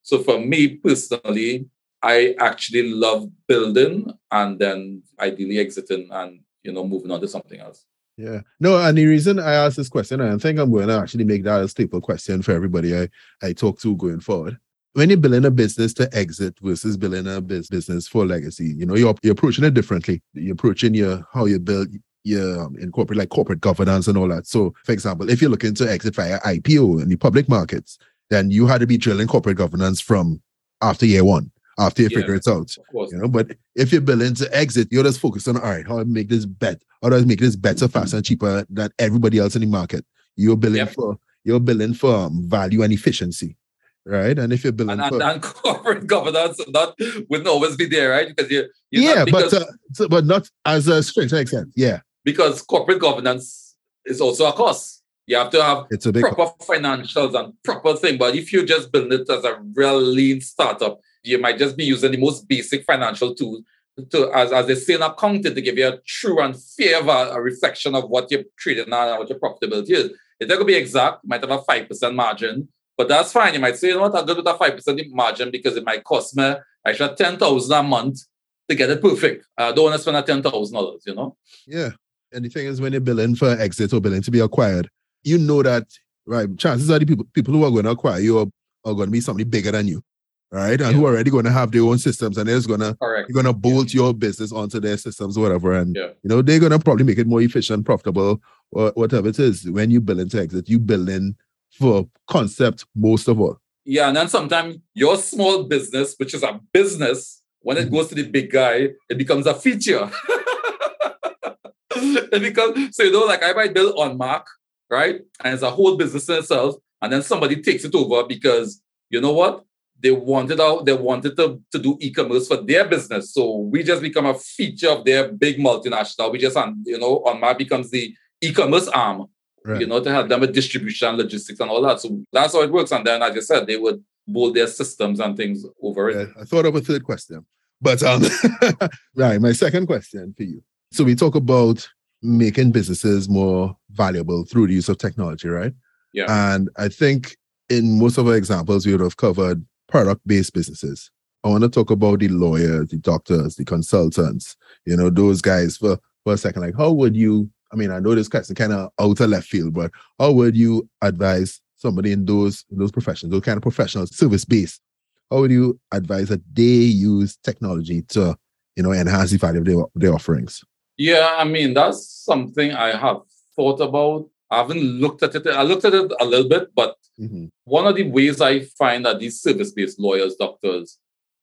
So 0.04 0.20
for 0.20 0.40
me 0.40 0.76
personally, 0.78 1.68
I 2.02 2.36
actually 2.40 2.92
love 2.92 3.30
building 3.48 4.12
and 4.32 4.58
then 4.58 5.04
ideally 5.20 5.60
exiting 5.60 6.10
and 6.12 6.42
you 6.64 6.72
know 6.72 6.86
moving 6.86 7.12
on 7.12 7.22
to 7.22 7.28
something 7.28 7.60
else. 7.60 7.86
Yeah. 8.18 8.42
No, 8.60 8.78
and 8.78 8.98
the 8.98 9.06
reason 9.06 9.40
I 9.40 9.54
asked 9.54 9.78
this 9.78 9.90
question, 9.90 10.22
and 10.22 10.34
I 10.34 10.38
think 10.38 10.60
I'm 10.60 10.72
going 10.72 10.88
to 10.90 10.98
actually 10.98 11.24
make 11.24 11.44
that 11.44 11.62
a 11.62 11.68
staple 11.68 12.02
question 12.02 12.42
for 12.42 12.52
everybody 12.52 12.96
I, 12.96 13.10
I 13.42 13.54
talk 13.54 13.80
to 13.82 13.96
going 13.96 14.20
forward. 14.20 14.58
When 14.94 15.10
you're 15.10 15.18
building 15.18 15.46
a 15.46 15.52
business 15.52 15.94
to 15.96 16.10
exit 16.16 16.58
versus 16.62 16.98
building 16.98 17.26
a 17.26 17.40
bus- 17.40 17.70
business 17.70 18.08
for 18.08 18.26
legacy, 18.26 18.76
you 18.78 18.86
know, 18.86 18.96
you're, 18.96 19.16
you're 19.24 19.32
approaching 19.32 19.64
it 19.64 19.74
differently. 19.74 20.22
You're 20.34 20.54
approaching 20.54 20.94
your 20.94 21.26
how 21.34 21.46
you 21.46 21.60
build 21.60 21.88
your 22.24 22.66
um, 22.66 22.76
in 22.78 22.92
corporate 22.92 23.18
like 23.18 23.30
corporate 23.30 23.62
governance 23.62 24.08
and 24.08 24.18
all 24.18 24.28
that. 24.28 24.46
So, 24.46 24.74
for 24.84 24.92
example, 24.92 25.30
if 25.30 25.42
you're 25.42 25.50
looking 25.50 25.74
to 25.76 25.90
exit 25.90 26.16
via 26.16 26.40
IPO 26.42 27.02
in 27.02 27.10
the 27.10 27.16
public 27.16 27.50
markets, 27.50 27.98
then 28.32 28.50
you 28.50 28.66
had 28.66 28.80
to 28.82 28.88
be 28.88 28.98
drilling 28.98 29.28
corporate 29.28 29.58
governance 29.58 30.02
from 30.02 30.42
after 30.82 31.06
year 31.06 31.24
one, 31.24 31.52
after 31.78 32.02
you 32.02 32.08
Yeah. 32.10 32.20
figure 32.20 32.36
it 32.36 32.48
out 32.48 32.76
Of 32.78 32.88
course. 32.92 33.12
you 33.12 33.20
know. 33.20 33.28
But 33.28 33.56
if 33.76 33.92
you're 33.92 34.02
building 34.02 34.34
to 34.36 34.58
exit, 34.58 34.88
you're 34.90 35.04
just 35.04 35.20
focused 35.20 35.48
on 35.48 35.58
all 35.58 35.64
right, 35.70 35.86
how 35.88 35.96
do 35.96 36.02
I 36.02 36.04
make 36.06 36.30
this 36.30 36.46
bet, 36.46 36.82
how 37.04 37.10
do 37.10 37.18
I 37.18 37.22
make 37.26 37.40
this 37.42 37.56
better, 37.56 37.88
faster, 37.88 38.18
and 38.18 38.26
cheaper 38.26 38.66
than 38.70 38.90
everybody 38.98 39.38
else 39.38 39.56
in 39.56 39.62
the 39.62 39.68
market. 39.68 40.04
You're 40.38 40.58
building 40.58 40.78
Yep. 40.88 40.94
for 40.94 41.20
you're 41.44 41.60
building 41.60 41.94
for 41.94 42.16
um, 42.16 42.48
value 42.48 42.84
and 42.84 42.94
efficiency, 42.94 43.58
right? 44.06 44.38
And 44.40 44.54
if 44.54 44.64
you're 44.64 44.72
building 44.74 45.00
And, 45.00 45.10
for 45.10 45.22
and, 45.22 45.32
and 45.34 45.42
corporate 45.64 46.08
governance 46.08 46.60
not 46.70 46.98
wouldn't 47.30 47.48
always 47.50 47.76
be 47.76 47.86
there, 47.88 48.12
right? 48.12 48.28
Because 48.30 48.50
you 48.52 48.68
you're 48.92 49.04
yeah, 49.04 49.14
not, 49.16 49.26
because, 49.26 49.52
but 49.52 49.62
uh, 49.64 49.72
so, 49.94 50.08
but 50.08 50.26
not 50.26 50.50
as 50.66 50.88
a 50.88 51.04
strict 51.04 51.34
extent. 51.34 51.70
Yeah, 51.76 52.00
because 52.24 52.62
corporate 52.62 53.00
governance 53.00 53.76
is 54.06 54.22
also 54.22 54.46
a 54.46 54.54
cost. 54.54 55.01
You 55.28 55.38
have 55.38 55.52
to 55.52 55.64
have 55.64 55.86
it's 55.92 56.06
a 56.06 56.12
big 56.12 56.24
proper 56.24 56.52
financials 56.64 57.40
and 57.40 57.54
proper 57.64 57.96
thing. 57.96 58.18
But 58.18 58.36
if 58.36 58.52
you 58.52 58.66
just 58.66 58.92
build 58.92 59.14
it 59.14 59.30
as 59.30 59.44
a 59.44 59.60
real 59.74 60.00
lean 60.00 60.42
startup, 60.42 61.00
you 61.24 61.38
might 61.40 61.58
just 61.58 61.78
be 61.78 61.86
using 61.86 62.12
the 62.12 62.18
most 62.18 62.48
basic 62.48 62.84
financial 62.86 63.36
tool 63.36 63.62
to 64.10 64.32
as, 64.34 64.52
as 64.52 64.68
they 64.68 64.76
say 64.76 64.94
in 64.96 65.02
accounting 65.02 65.54
to 65.54 65.62
give 65.62 65.78
you 65.78 65.88
a 65.88 65.98
true 66.06 66.42
and 66.42 66.56
fair 66.62 67.02
a 67.02 67.42
reflection 67.42 67.96
of 67.96 68.10
what 68.10 68.32
you're 68.32 68.44
trading 68.58 68.92
and 68.92 69.20
what 69.20 69.30
your 69.30 69.40
profitability 69.40 69.92
is. 69.92 70.12
It's 70.40 70.50
not 70.50 70.56
gonna 70.56 70.66
be 70.66 70.76
exact, 70.76 71.20
you 71.24 71.30
might 71.30 71.42
have 71.42 71.52
a 71.52 71.62
five 71.62 71.88
percent 71.88 72.16
margin, 72.16 72.68
but 72.98 73.08
that's 73.08 73.32
fine. 73.32 73.54
You 73.54 73.60
might 73.60 73.78
say, 73.78 73.90
you 73.90 73.96
know 73.96 74.02
what, 74.02 74.16
I'll 74.16 74.26
go 74.26 74.36
with 74.36 74.48
a 74.48 74.54
five 74.56 74.76
percent 74.76 75.02
margin 75.12 75.52
because 75.52 75.78
it 75.78 75.86
might 75.86 76.04
cost 76.04 76.36
me 76.36 76.56
ten 76.86 77.38
thousand 77.38 77.78
a 77.78 77.84
month 77.84 78.22
to 78.70 78.76
get 78.76 78.90
it 78.90 79.02
perfect. 79.02 79.46
I 79.58 79.72
don't 79.72 79.86
want 79.86 79.96
to 79.96 80.02
spend 80.02 80.16
that 80.16 80.26
ten 80.26 80.42
thousand 80.42 80.74
dollars, 80.74 81.04
you 81.06 81.14
know? 81.14 81.36
yeah. 81.68 81.92
And 82.34 82.46
the 82.46 82.50
thing 82.50 82.66
is, 82.66 82.80
when 82.80 82.94
you're 82.94 83.02
building 83.02 83.36
for 83.36 83.50
exit 83.50 83.92
or 83.92 84.00
building 84.00 84.22
to 84.22 84.32
be 84.32 84.40
acquired, 84.40 84.90
you 85.24 85.38
know 85.38 85.64
that 85.64 85.88
right. 86.26 86.48
Chances 86.58 86.90
are 86.90 87.00
the 87.00 87.06
people 87.06 87.26
people 87.34 87.54
who 87.54 87.64
are 87.64 87.72
going 87.72 87.86
to 87.86 87.92
acquire 87.92 88.20
you 88.20 88.40
are, 88.40 88.48
are 88.86 88.94
going 88.94 89.08
to 89.08 89.12
be 89.12 89.22
somebody 89.22 89.44
bigger 89.44 89.72
than 89.72 89.88
you, 89.88 90.04
right? 90.52 90.80
And 90.80 90.96
who 90.96 91.06
are 91.06 91.12
already 91.14 91.32
going 91.32 91.46
to 91.46 91.52
have 91.52 91.72
their 91.72 91.84
own 91.84 91.98
systems, 91.98 92.38
and 92.38 92.48
they're 92.48 92.58
just 92.58 92.68
going 92.68 92.80
to 92.82 92.96
you're 93.02 93.44
gonna 93.44 93.54
bolt 93.54 93.94
your 93.94 94.14
business 94.14 94.52
onto 94.52 94.80
their 94.80 94.98
systems, 94.98 95.38
whatever, 95.38 95.74
and 95.74 95.96
Yeah. 95.96 96.10
you 96.24 96.30
know 96.30 96.42
they're 96.42 96.60
gonna 96.60 96.80
probably 96.80 97.06
make 97.06 97.18
it 97.18 97.28
more 97.28 97.42
efficient, 97.42 97.86
profitable, 97.86 98.42
or 98.72 98.92
whatever 98.96 99.30
it 99.30 99.40
is, 99.40 99.70
when 99.70 99.92
you 99.92 100.02
build 100.02 100.20
into 100.20 100.40
exit, 100.40 100.70
you 100.70 100.80
build 100.80 101.10
in 101.10 101.36
for 101.72 102.08
concept 102.28 102.86
most 102.96 103.28
of 103.28 103.40
all. 103.40 103.58
Yeah, 103.86 104.08
and 104.08 104.18
then 104.18 104.28
sometimes 104.28 104.78
your 104.94 105.18
small 105.18 105.64
business, 105.64 106.16
which 106.18 106.34
is 106.34 106.44
a 106.44 106.60
business, 106.72 107.42
when 107.62 107.78
it 107.78 107.86
mm-hmm. 107.86 107.96
goes 107.96 108.10
to 108.10 108.16
the 108.16 108.30
big 108.30 108.52
guy, 108.52 108.90
it 109.10 109.18
becomes 109.18 109.48
a 109.48 109.54
feature. 109.54 110.10
it 111.96 112.42
becomes 112.42 112.96
so 112.96 113.04
you 113.04 113.12
know, 113.12 113.26
like 113.26 113.44
I 113.44 113.54
might 113.54 113.74
build 113.74 113.96
OnMark, 113.96 114.44
right? 114.92 115.22
And 115.44 115.54
it's 115.54 115.64
a 115.64 115.72
whole 115.72 115.98
business 115.98 116.30
in 116.30 116.36
itself, 116.36 116.76
and 117.02 117.12
then 117.12 117.24
somebody 117.24 117.62
takes 117.62 117.84
it 117.84 117.96
over 117.96 118.28
because 118.28 118.82
you 119.10 119.22
know 119.22 119.34
what? 119.34 119.66
They 120.00 120.12
wanted 120.12 120.60
out, 120.60 120.86
they 120.86 120.94
wanted 120.94 121.38
to, 121.38 121.62
to 121.72 121.80
do 121.80 121.98
e-commerce 122.02 122.48
for 122.48 122.58
their 122.58 122.88
business. 122.88 123.34
So 123.34 123.58
we 123.58 123.84
just 123.84 124.02
become 124.02 124.26
a 124.26 124.34
feature 124.34 124.90
of 124.90 125.06
their 125.06 125.32
big 125.32 125.58
multinational. 125.58 126.32
We 126.32 126.40
just 126.40 126.58
you 126.86 126.98
know, 126.98 127.20
OnMark 127.20 127.60
becomes 127.60 127.92
the 127.92 128.14
e-commerce 128.42 128.88
arm 128.88 129.28
right. 129.66 129.82
you 129.82 129.88
know, 129.88 130.02
to 130.04 130.12
help 130.12 130.30
them 130.30 130.42
with 130.42 130.54
distribution, 130.54 131.18
logistics, 131.18 131.60
and 131.60 131.70
all 131.70 131.82
that. 131.82 132.00
So 132.00 132.24
that's 132.32 132.54
how 132.54 132.62
it 132.62 132.72
works. 132.72 132.92
And 132.92 133.06
then, 133.06 133.22
as 133.22 133.36
you 133.36 133.42
said, 133.42 133.68
they 133.68 133.78
would 133.78 134.04
build 134.32 134.56
their 134.56 134.68
systems 134.68 135.20
and 135.20 135.36
things 135.36 135.66
over 135.82 136.10
it. 136.10 136.18
Yeah, 136.18 136.42
I 136.42 136.46
thought 136.46 136.66
of 136.66 136.76
a 136.76 136.82
third 136.82 137.04
question, 137.04 137.46
but 137.82 138.02
um, 138.04 138.24
right. 139.16 139.42
My 139.42 139.52
second 139.52 139.88
question 139.88 140.34
for 140.36 140.44
you. 140.44 140.64
So 140.92 141.04
we 141.04 141.16
talk 141.16 141.36
about 141.36 141.88
making 142.22 142.72
businesses 142.72 143.30
more 143.30 143.76
valuable 143.94 144.46
through 144.46 144.68
the 144.68 144.74
use 144.74 144.90
of 144.90 144.98
technology, 144.98 145.48
right? 145.48 145.74
Yeah. 146.14 146.26
And 146.54 146.70
I 146.78 146.90
think 146.90 147.38
in 147.70 148.00
most 148.00 148.18
of 148.18 148.28
our 148.28 148.36
examples, 148.36 148.86
we 148.86 148.92
would 148.92 149.02
have 149.02 149.18
covered 149.18 149.66
product-based 149.88 150.54
businesses. 150.54 151.12
I 151.44 151.50
want 151.50 151.64
to 151.64 151.70
talk 151.70 151.90
about 151.90 152.20
the 152.20 152.28
lawyers, 152.28 152.90
the 152.90 152.98
doctors, 152.98 153.56
the 153.56 153.66
consultants, 153.66 154.56
you 154.86 154.96
know, 154.96 155.10
those 155.10 155.42
guys 155.42 155.78
for, 155.78 155.98
for 156.24 156.34
a 156.34 156.38
second. 156.38 156.62
Like, 156.62 156.78
how 156.78 156.92
would 156.92 157.16
you 157.16 157.50
I 157.72 157.76
mean, 157.76 157.92
I 157.92 158.00
know 158.00 158.16
this 158.16 158.28
question 158.28 158.56
kind 158.56 158.74
of 158.74 158.92
out 159.00 159.20
of 159.20 159.30
left 159.30 159.48
field, 159.48 159.74
but 159.74 159.92
how 160.20 160.32
would 160.32 160.58
you 160.58 160.90
advise 161.02 161.62
somebody 161.78 162.12
in 162.12 162.26
those 162.26 162.66
in 162.70 162.78
those 162.78 162.92
professions, 162.92 163.32
those 163.32 163.42
kind 163.42 163.58
of 163.58 163.64
professionals, 163.64 164.16
service 164.16 164.46
based? 164.46 164.82
How 165.30 165.40
would 165.40 165.52
you 165.52 165.80
advise 165.92 166.28
that 166.28 166.42
they 166.54 166.64
use 166.64 167.38
technology 167.38 168.02
to, 168.10 168.36
you 168.76 168.84
know, 168.84 168.92
enhance 168.92 169.32
the 169.32 169.38
value 169.38 169.60
of 169.60 169.66
their, 169.66 169.84
their 169.96 170.14
offerings? 170.14 170.62
Yeah, 170.98 171.36
I 171.38 171.46
mean, 171.46 171.74
that's 171.74 172.06
something 172.26 172.74
I 172.74 172.98
have 172.98 173.22
thought 173.56 173.80
about. 173.82 174.30
I 174.50 174.58
haven't 174.58 174.82
looked 174.82 175.24
at 175.24 175.36
it. 175.36 175.48
I 175.48 175.64
looked 175.64 175.86
at 175.86 175.94
it 175.94 176.12
a 176.20 176.26
little 176.26 176.50
bit, 176.50 176.70
but 176.76 176.98
mm-hmm. 177.20 177.46
one 177.64 177.88
of 177.88 177.96
the 177.96 178.04
ways 178.04 178.42
I 178.42 178.62
find 178.62 179.06
that 179.06 179.20
these 179.20 179.42
service 179.42 179.72
based 179.72 180.00
lawyers, 180.00 180.36
doctors, 180.36 180.98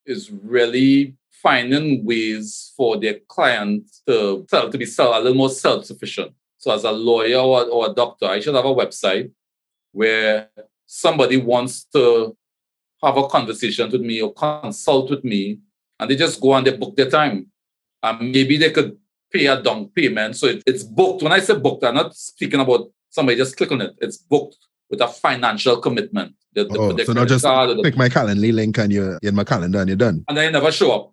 is 0.04 0.30
really 0.30 1.16
finding 1.30 2.04
ways 2.04 2.72
for 2.76 2.98
their 2.98 3.20
clients 3.28 4.02
to 4.06 4.46
to 4.50 4.78
be 4.78 4.84
sell 4.84 5.16
a 5.16 5.20
little 5.20 5.38
more 5.38 5.50
self-sufficient. 5.50 6.32
So 6.59 6.72
as 6.72 6.84
a 6.84 6.90
lawyer 6.90 7.38
or, 7.38 7.64
or 7.66 7.90
a 7.90 7.94
doctor, 7.94 8.26
I 8.26 8.40
should 8.40 8.56
have 8.56 8.64
a 8.64 8.74
website 8.74 9.30
where 9.92 10.50
somebody 10.86 11.36
wants 11.36 11.84
to 11.94 12.36
have 13.02 13.16
a 13.16 13.28
conversation 13.28 13.90
with 13.90 14.00
me 14.00 14.20
or 14.20 14.34
consult 14.34 15.11
with 15.11 15.24
me, 15.24 15.61
and 15.98 16.11
they 16.11 16.16
just 16.16 16.40
go 16.40 16.54
and 16.54 16.66
they 16.66 16.76
book 16.76 16.96
their 16.96 17.09
time. 17.09 17.46
And 18.02 18.32
maybe 18.32 18.59
they 18.59 18.70
could 18.70 18.98
pay 19.33 19.47
a 19.47 19.62
down 19.62 19.89
payment. 19.89 20.37
So 20.37 20.47
it, 20.47 20.62
it's 20.66 20.83
booked. 20.83 21.22
When 21.22 21.33
I 21.33 21.41
say 21.41 21.59
booked, 21.59 21.85
I'm 21.85 21.95
not 21.95 22.14
speaking 22.14 22.61
about 22.61 22.91
somebody 23.11 23.37
just 23.37 23.57
click 23.57 23.72
on 23.72 23.81
it. 23.81 23.95
It's 23.99 24.16
booked 24.16 24.57
with 24.91 25.01
a 25.01 25.09
financial 25.09 25.81
commitment. 25.81 26.35
The, 26.55 26.64
the, 26.64 26.79
oh, 26.79 26.93
the 26.93 27.05
so 27.05 27.12
not 27.12 27.29
just 27.29 27.45
click 27.45 27.97
my 27.97 28.09
Calendly 28.09 28.53
link 28.53 28.79
and 28.79 28.93
you're 28.93 29.18
in 29.22 29.35
my 29.35 29.45
calendar 29.45 29.81
and 29.81 29.89
you're 29.89 29.97
done. 29.97 30.24
And 30.29 30.37
then 30.37 30.47
you 30.47 30.51
never 30.51 30.72
show 30.72 30.93
up. 30.93 31.12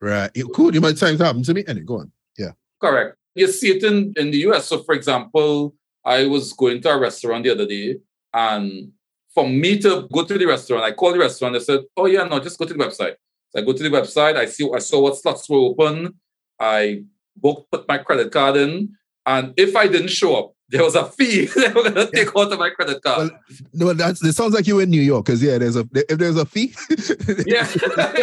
Right. 0.00 0.30
It 0.34 0.46
could. 0.52 0.74
You 0.74 0.80
might 0.80 0.96
times 0.96 1.20
happen 1.20 1.42
to 1.42 1.54
me. 1.54 1.64
And 1.68 1.86
go 1.86 2.00
on. 2.00 2.12
Yeah. 2.38 2.52
Correct. 2.80 3.16
You 3.34 3.46
see 3.48 3.76
it 3.76 3.84
in, 3.84 4.14
in 4.16 4.30
the 4.30 4.38
US. 4.48 4.66
So, 4.66 4.82
for 4.82 4.94
example, 4.94 5.74
I 6.04 6.26
was 6.26 6.52
going 6.52 6.80
to 6.82 6.90
a 6.90 6.98
restaurant 6.98 7.44
the 7.44 7.50
other 7.50 7.66
day, 7.66 7.96
and 8.32 8.92
for 9.34 9.46
me 9.48 9.78
to 9.80 10.08
go 10.12 10.24
to 10.24 10.38
the 10.38 10.46
restaurant, 10.46 10.84
I 10.84 10.92
called 10.92 11.14
the 11.14 11.20
restaurant. 11.20 11.54
They 11.54 11.60
said, 11.60 11.80
"Oh 11.96 12.06
yeah, 12.06 12.24
no, 12.24 12.40
just 12.40 12.58
go 12.58 12.64
to 12.64 12.72
the 12.72 12.82
website." 12.82 13.16
So 13.50 13.60
I 13.60 13.62
go 13.62 13.72
to 13.72 13.82
the 13.82 13.90
website. 13.90 14.36
I 14.36 14.46
see. 14.46 14.68
I 14.74 14.78
saw 14.78 15.00
what 15.02 15.16
slots 15.16 15.48
were 15.48 15.58
open. 15.58 16.14
I 16.58 17.04
booked, 17.36 17.70
put 17.70 17.88
my 17.88 17.98
credit 17.98 18.32
card 18.32 18.56
in, 18.56 18.96
and 19.26 19.54
if 19.56 19.76
I 19.76 19.86
didn't 19.86 20.08
show 20.08 20.36
up, 20.36 20.54
there 20.70 20.84
was 20.84 20.94
a 20.94 21.04
fee 21.04 21.46
they 21.56 21.68
were 21.72 21.82
gonna 21.82 22.08
take 22.12 22.28
out 22.28 22.52
of 22.52 22.58
my 22.58 22.70
credit 22.70 23.02
card. 23.02 23.30
Well, 23.30 23.40
no, 23.72 23.92
that's 23.92 24.22
it 24.22 24.34
sounds 24.34 24.54
like 24.54 24.68
you 24.68 24.76
were 24.76 24.82
in 24.82 24.90
New 24.90 25.02
York 25.02 25.26
because 25.26 25.42
yeah, 25.42 25.58
there's 25.58 25.74
a 25.76 25.86
if 25.92 26.18
there's 26.18 26.36
a 26.36 26.46
fee. 26.46 26.72
yeah. 27.46 27.66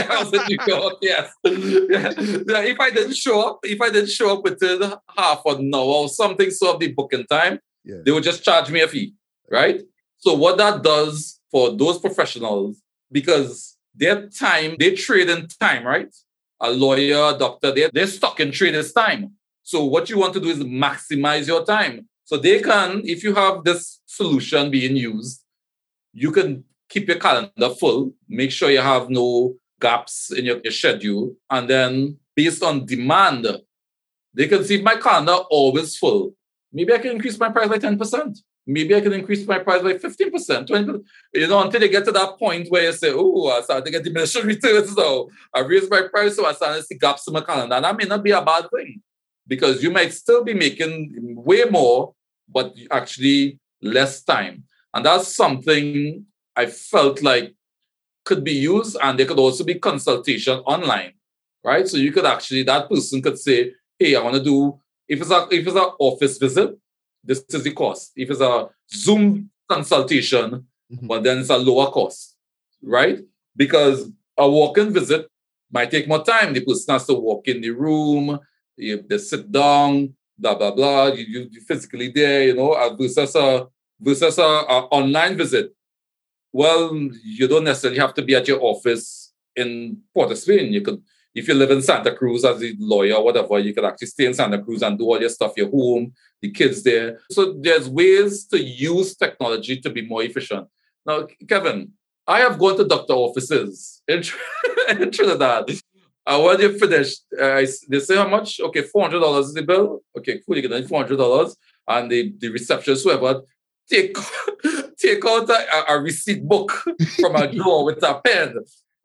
I 0.10 0.24
was 0.24 0.34
in 0.34 0.42
New 0.48 0.58
York. 0.66 0.94
Yes. 1.02 1.34
Yeah. 1.44 2.62
If 2.62 2.80
I 2.80 2.90
didn't 2.90 3.16
show 3.16 3.50
up, 3.50 3.60
if 3.64 3.82
I 3.82 3.90
didn't 3.90 4.12
show 4.12 4.38
up 4.38 4.44
within 4.44 4.82
half 5.18 5.42
an 5.46 5.74
hour 5.76 5.82
or 5.84 6.10
something, 6.10 6.50
so 6.50 6.74
of 6.74 6.80
the 6.80 6.94
booking 6.94 7.26
time, 7.26 7.60
yeah. 7.84 7.98
they 8.06 8.12
would 8.12 8.24
just 8.24 8.46
charge 8.46 8.72
me 8.72 8.80
a 8.80 8.88
fee, 8.88 9.14
right? 9.52 9.82
So 10.20 10.34
what 10.34 10.58
that 10.58 10.84
does 10.84 11.40
for 11.52 11.76
those 11.76 12.00
professionals, 12.00 12.82
because 13.12 13.78
their 13.94 14.28
time, 14.30 14.76
they 14.80 14.96
trade 14.96 15.30
in 15.30 15.48
time, 15.60 15.86
right? 15.86 16.14
A 16.60 16.72
lawyer, 16.72 17.36
a 17.36 17.38
doctor, 17.38 17.72
they're, 17.72 17.90
they're 17.94 18.08
stuck 18.08 18.40
in 18.40 18.52
traders' 18.52 18.94
time. 18.94 19.34
So 19.64 19.84
what 19.86 20.10
you 20.10 20.18
want 20.18 20.34
to 20.34 20.40
do 20.40 20.50
is 20.50 20.60
maximize 20.60 21.48
your 21.48 21.66
time. 21.66 22.08
So 22.24 22.38
they 22.38 22.62
can, 22.62 23.02
if 23.06 23.24
you 23.24 23.34
have 23.36 23.64
this 23.64 24.02
solution 24.06 24.72
being 24.72 24.96
used, 24.96 25.44
you 26.14 26.32
can 26.32 26.64
keep 26.90 27.08
your 27.08 27.20
calendar 27.20 27.70
full, 27.70 28.14
make 28.28 28.52
sure 28.52 28.72
you 28.72 28.82
have 28.82 29.10
no 29.10 29.56
gaps 29.80 30.32
in 30.32 30.46
your, 30.46 30.60
your 30.64 30.72
schedule, 30.72 31.36
and 31.50 31.70
then 31.70 32.18
based 32.36 32.64
on 32.64 32.86
demand, 32.86 33.48
they 34.34 34.48
can 34.48 34.64
see 34.64 34.82
my 34.82 34.96
calendar 34.96 35.34
always 35.50 35.98
full. 35.98 36.34
Maybe 36.72 36.94
I 36.94 36.98
can 36.98 37.12
increase 37.12 37.40
my 37.40 37.50
price 37.50 37.68
by 37.68 37.78
10%. 37.78 38.38
Maybe 38.70 38.94
I 38.94 39.02
can 39.02 39.14
increase 39.14 39.48
my 39.48 39.60
price 39.60 39.82
by 39.82 39.94
15%, 39.94 40.68
20%. 40.68 41.04
You 41.34 41.48
know, 41.48 41.64
until 41.64 41.80
they 41.80 41.88
get 41.88 42.04
to 42.06 42.12
that 42.12 42.38
point 42.38 42.70
where 42.70 42.84
you 42.84 42.92
say, 42.92 43.12
oh, 43.14 43.48
I 43.48 43.62
start 43.62 43.86
to 43.86 43.92
get 43.92 44.04
diminishing 44.04 44.46
returns 44.46 44.94
so 44.94 45.30
I 45.54 45.62
raise 45.62 45.90
my 45.90 46.02
price, 46.02 46.36
so 46.36 46.46
I 46.46 46.54
start 46.54 46.78
to 46.78 46.84
see 46.84 46.98
gaps 46.98 47.28
in 47.28 47.34
my 47.34 47.42
calendar. 47.42 47.76
And 47.76 47.86
that 47.86 47.98
may 47.98 48.04
not 48.04 48.24
be 48.24 48.32
a 48.32 48.42
bad 48.42 48.70
thing 48.70 49.02
because 49.48 49.82
you 49.82 49.90
might 49.90 50.14
still 50.14 50.44
be 50.44 50.54
making 50.54 51.34
way 51.38 51.64
more 51.70 52.14
but 52.50 52.76
actually 52.92 53.60
less 53.82 54.24
time. 54.24 54.64
And 54.94 55.06
that's 55.06 55.36
something 55.36 56.26
I 56.56 56.66
felt 56.66 57.22
like 57.22 57.54
could 58.26 58.44
be 58.44 58.54
used, 58.54 58.98
and 59.02 59.18
there 59.18 59.26
could 59.26 59.40
also 59.40 59.64
be 59.64 59.76
consultation 59.76 60.60
online, 60.60 61.14
right? 61.64 61.88
So 61.88 61.98
you 61.98 62.12
could 62.12 62.26
actually 62.26 62.64
that 62.64 62.90
person 62.90 63.22
could 63.22 63.40
say, 63.40 63.74
"Hey, 63.98 64.16
I 64.16 64.22
want 64.22 64.36
to 64.36 64.44
do 64.44 64.80
if 65.08 65.22
it's 65.22 65.32
a 65.32 65.48
if 65.52 65.66
it's 65.66 65.76
an 65.76 65.92
office 66.00 66.38
visit, 66.38 66.78
this 67.28 67.44
is 67.50 67.64
the 67.64 67.74
cost. 67.74 68.14
If 68.16 68.32
it's 68.32 68.42
a 68.42 68.70
Zoom 68.90 69.50
consultation, 69.70 70.66
mm-hmm. 70.92 71.08
well 71.08 71.22
then 71.22 71.40
it's 71.40 71.50
a 71.50 71.58
lower 71.58 71.92
cost, 71.92 72.36
right? 72.82 73.20
Because 73.56 74.10
a 74.38 74.50
walk-in 74.50 74.94
visit 74.94 75.28
might 75.72 75.92
take 75.92 76.08
more 76.08 76.24
time. 76.24 76.54
The 76.54 76.62
person 76.62 76.94
has 76.94 77.06
to 77.08 77.14
walk 77.14 77.48
in 77.48 77.62
the 77.62 77.72
room, 77.72 78.40
they 78.78 79.18
sit 79.18 79.52
down, 79.52 80.14
blah 80.38 80.56
blah 80.56 80.72
blah. 80.72 81.08
You 81.08 81.26
you, 81.34 81.48
you 81.52 81.62
physically 81.62 82.12
there, 82.14 82.44
you 82.48 82.56
know, 82.56 82.72
uh, 82.74 82.96
versus 82.96 83.36
a 83.36 83.68
versus 84.00 84.38
a, 84.38 84.44
a 84.44 84.78
online 85.00 85.36
visit. 85.38 85.74
Well, 86.54 86.94
you 87.24 87.48
don't 87.48 87.66
necessarily 87.66 88.00
have 88.00 88.14
to 88.16 88.22
be 88.22 88.36
at 88.36 88.48
your 88.48 88.62
office 88.62 89.34
in 89.56 89.98
Port 90.14 90.32
of 90.32 90.38
Spain. 90.38 90.72
You 90.72 90.82
could, 90.82 91.02
if 91.38 91.48
you 91.48 91.54
live 91.54 91.72
in 91.72 91.82
Santa 91.82 92.14
Cruz 92.14 92.44
as 92.44 92.62
a 92.62 92.74
lawyer 92.80 93.16
or 93.16 93.24
whatever, 93.24 93.60
you 93.60 93.74
can 93.74 93.86
actually 93.86 94.08
stay 94.08 94.26
in 94.26 94.34
Santa 94.34 94.62
Cruz 94.62 94.82
and 94.82 94.98
do 94.98 95.06
all 95.06 95.20
your 95.20 95.30
stuff, 95.30 95.54
your 95.56 95.70
home, 95.70 96.14
the 96.42 96.52
kids 96.52 96.84
there. 96.84 97.20
So 97.32 97.54
there's 97.60 97.88
ways 97.88 98.46
to 98.48 98.60
use 98.60 99.16
technology 99.16 99.80
to 99.82 99.90
be 99.90 100.08
more 100.08 100.24
efficient. 100.24 100.68
Now, 101.06 101.28
Kevin, 101.48 101.92
I 102.26 102.40
have 102.40 102.60
gone 102.60 102.78
to 102.78 102.86
doctor 102.86 103.14
offices 103.14 104.02
in, 104.08 104.24
in 104.90 105.12
Trinidad 105.12 105.70
uh, 106.28 106.42
when 106.42 106.60
you 106.60 106.78
finish, 106.78 107.16
uh, 107.40 107.66
they 107.88 108.00
say 108.00 108.18
how 108.18 108.28
much? 108.28 108.60
Okay, 108.60 108.82
four 108.82 109.04
hundred 109.04 109.22
dollars 109.22 109.48
is 109.48 109.54
the 109.54 109.62
bill. 109.62 110.02
Okay, 110.18 110.42
cool. 110.46 110.58
You 110.58 110.68
get 110.68 110.88
four 110.88 111.00
hundred 111.00 111.18
dollars, 111.18 111.56
and 111.88 112.12
the 112.12 112.34
the 112.38 112.50
receptionist 112.50 113.06
whoever 113.06 113.44
take 113.90 114.18
take 114.98 115.26
out 115.26 115.50
a, 115.50 115.94
a 115.94 116.02
receipt 116.02 116.44
book 116.46 116.72
from 117.18 117.38
a 117.38 117.50
drawer 117.50 117.86
with 117.86 118.04
a 118.04 118.20
pen 118.26 118.56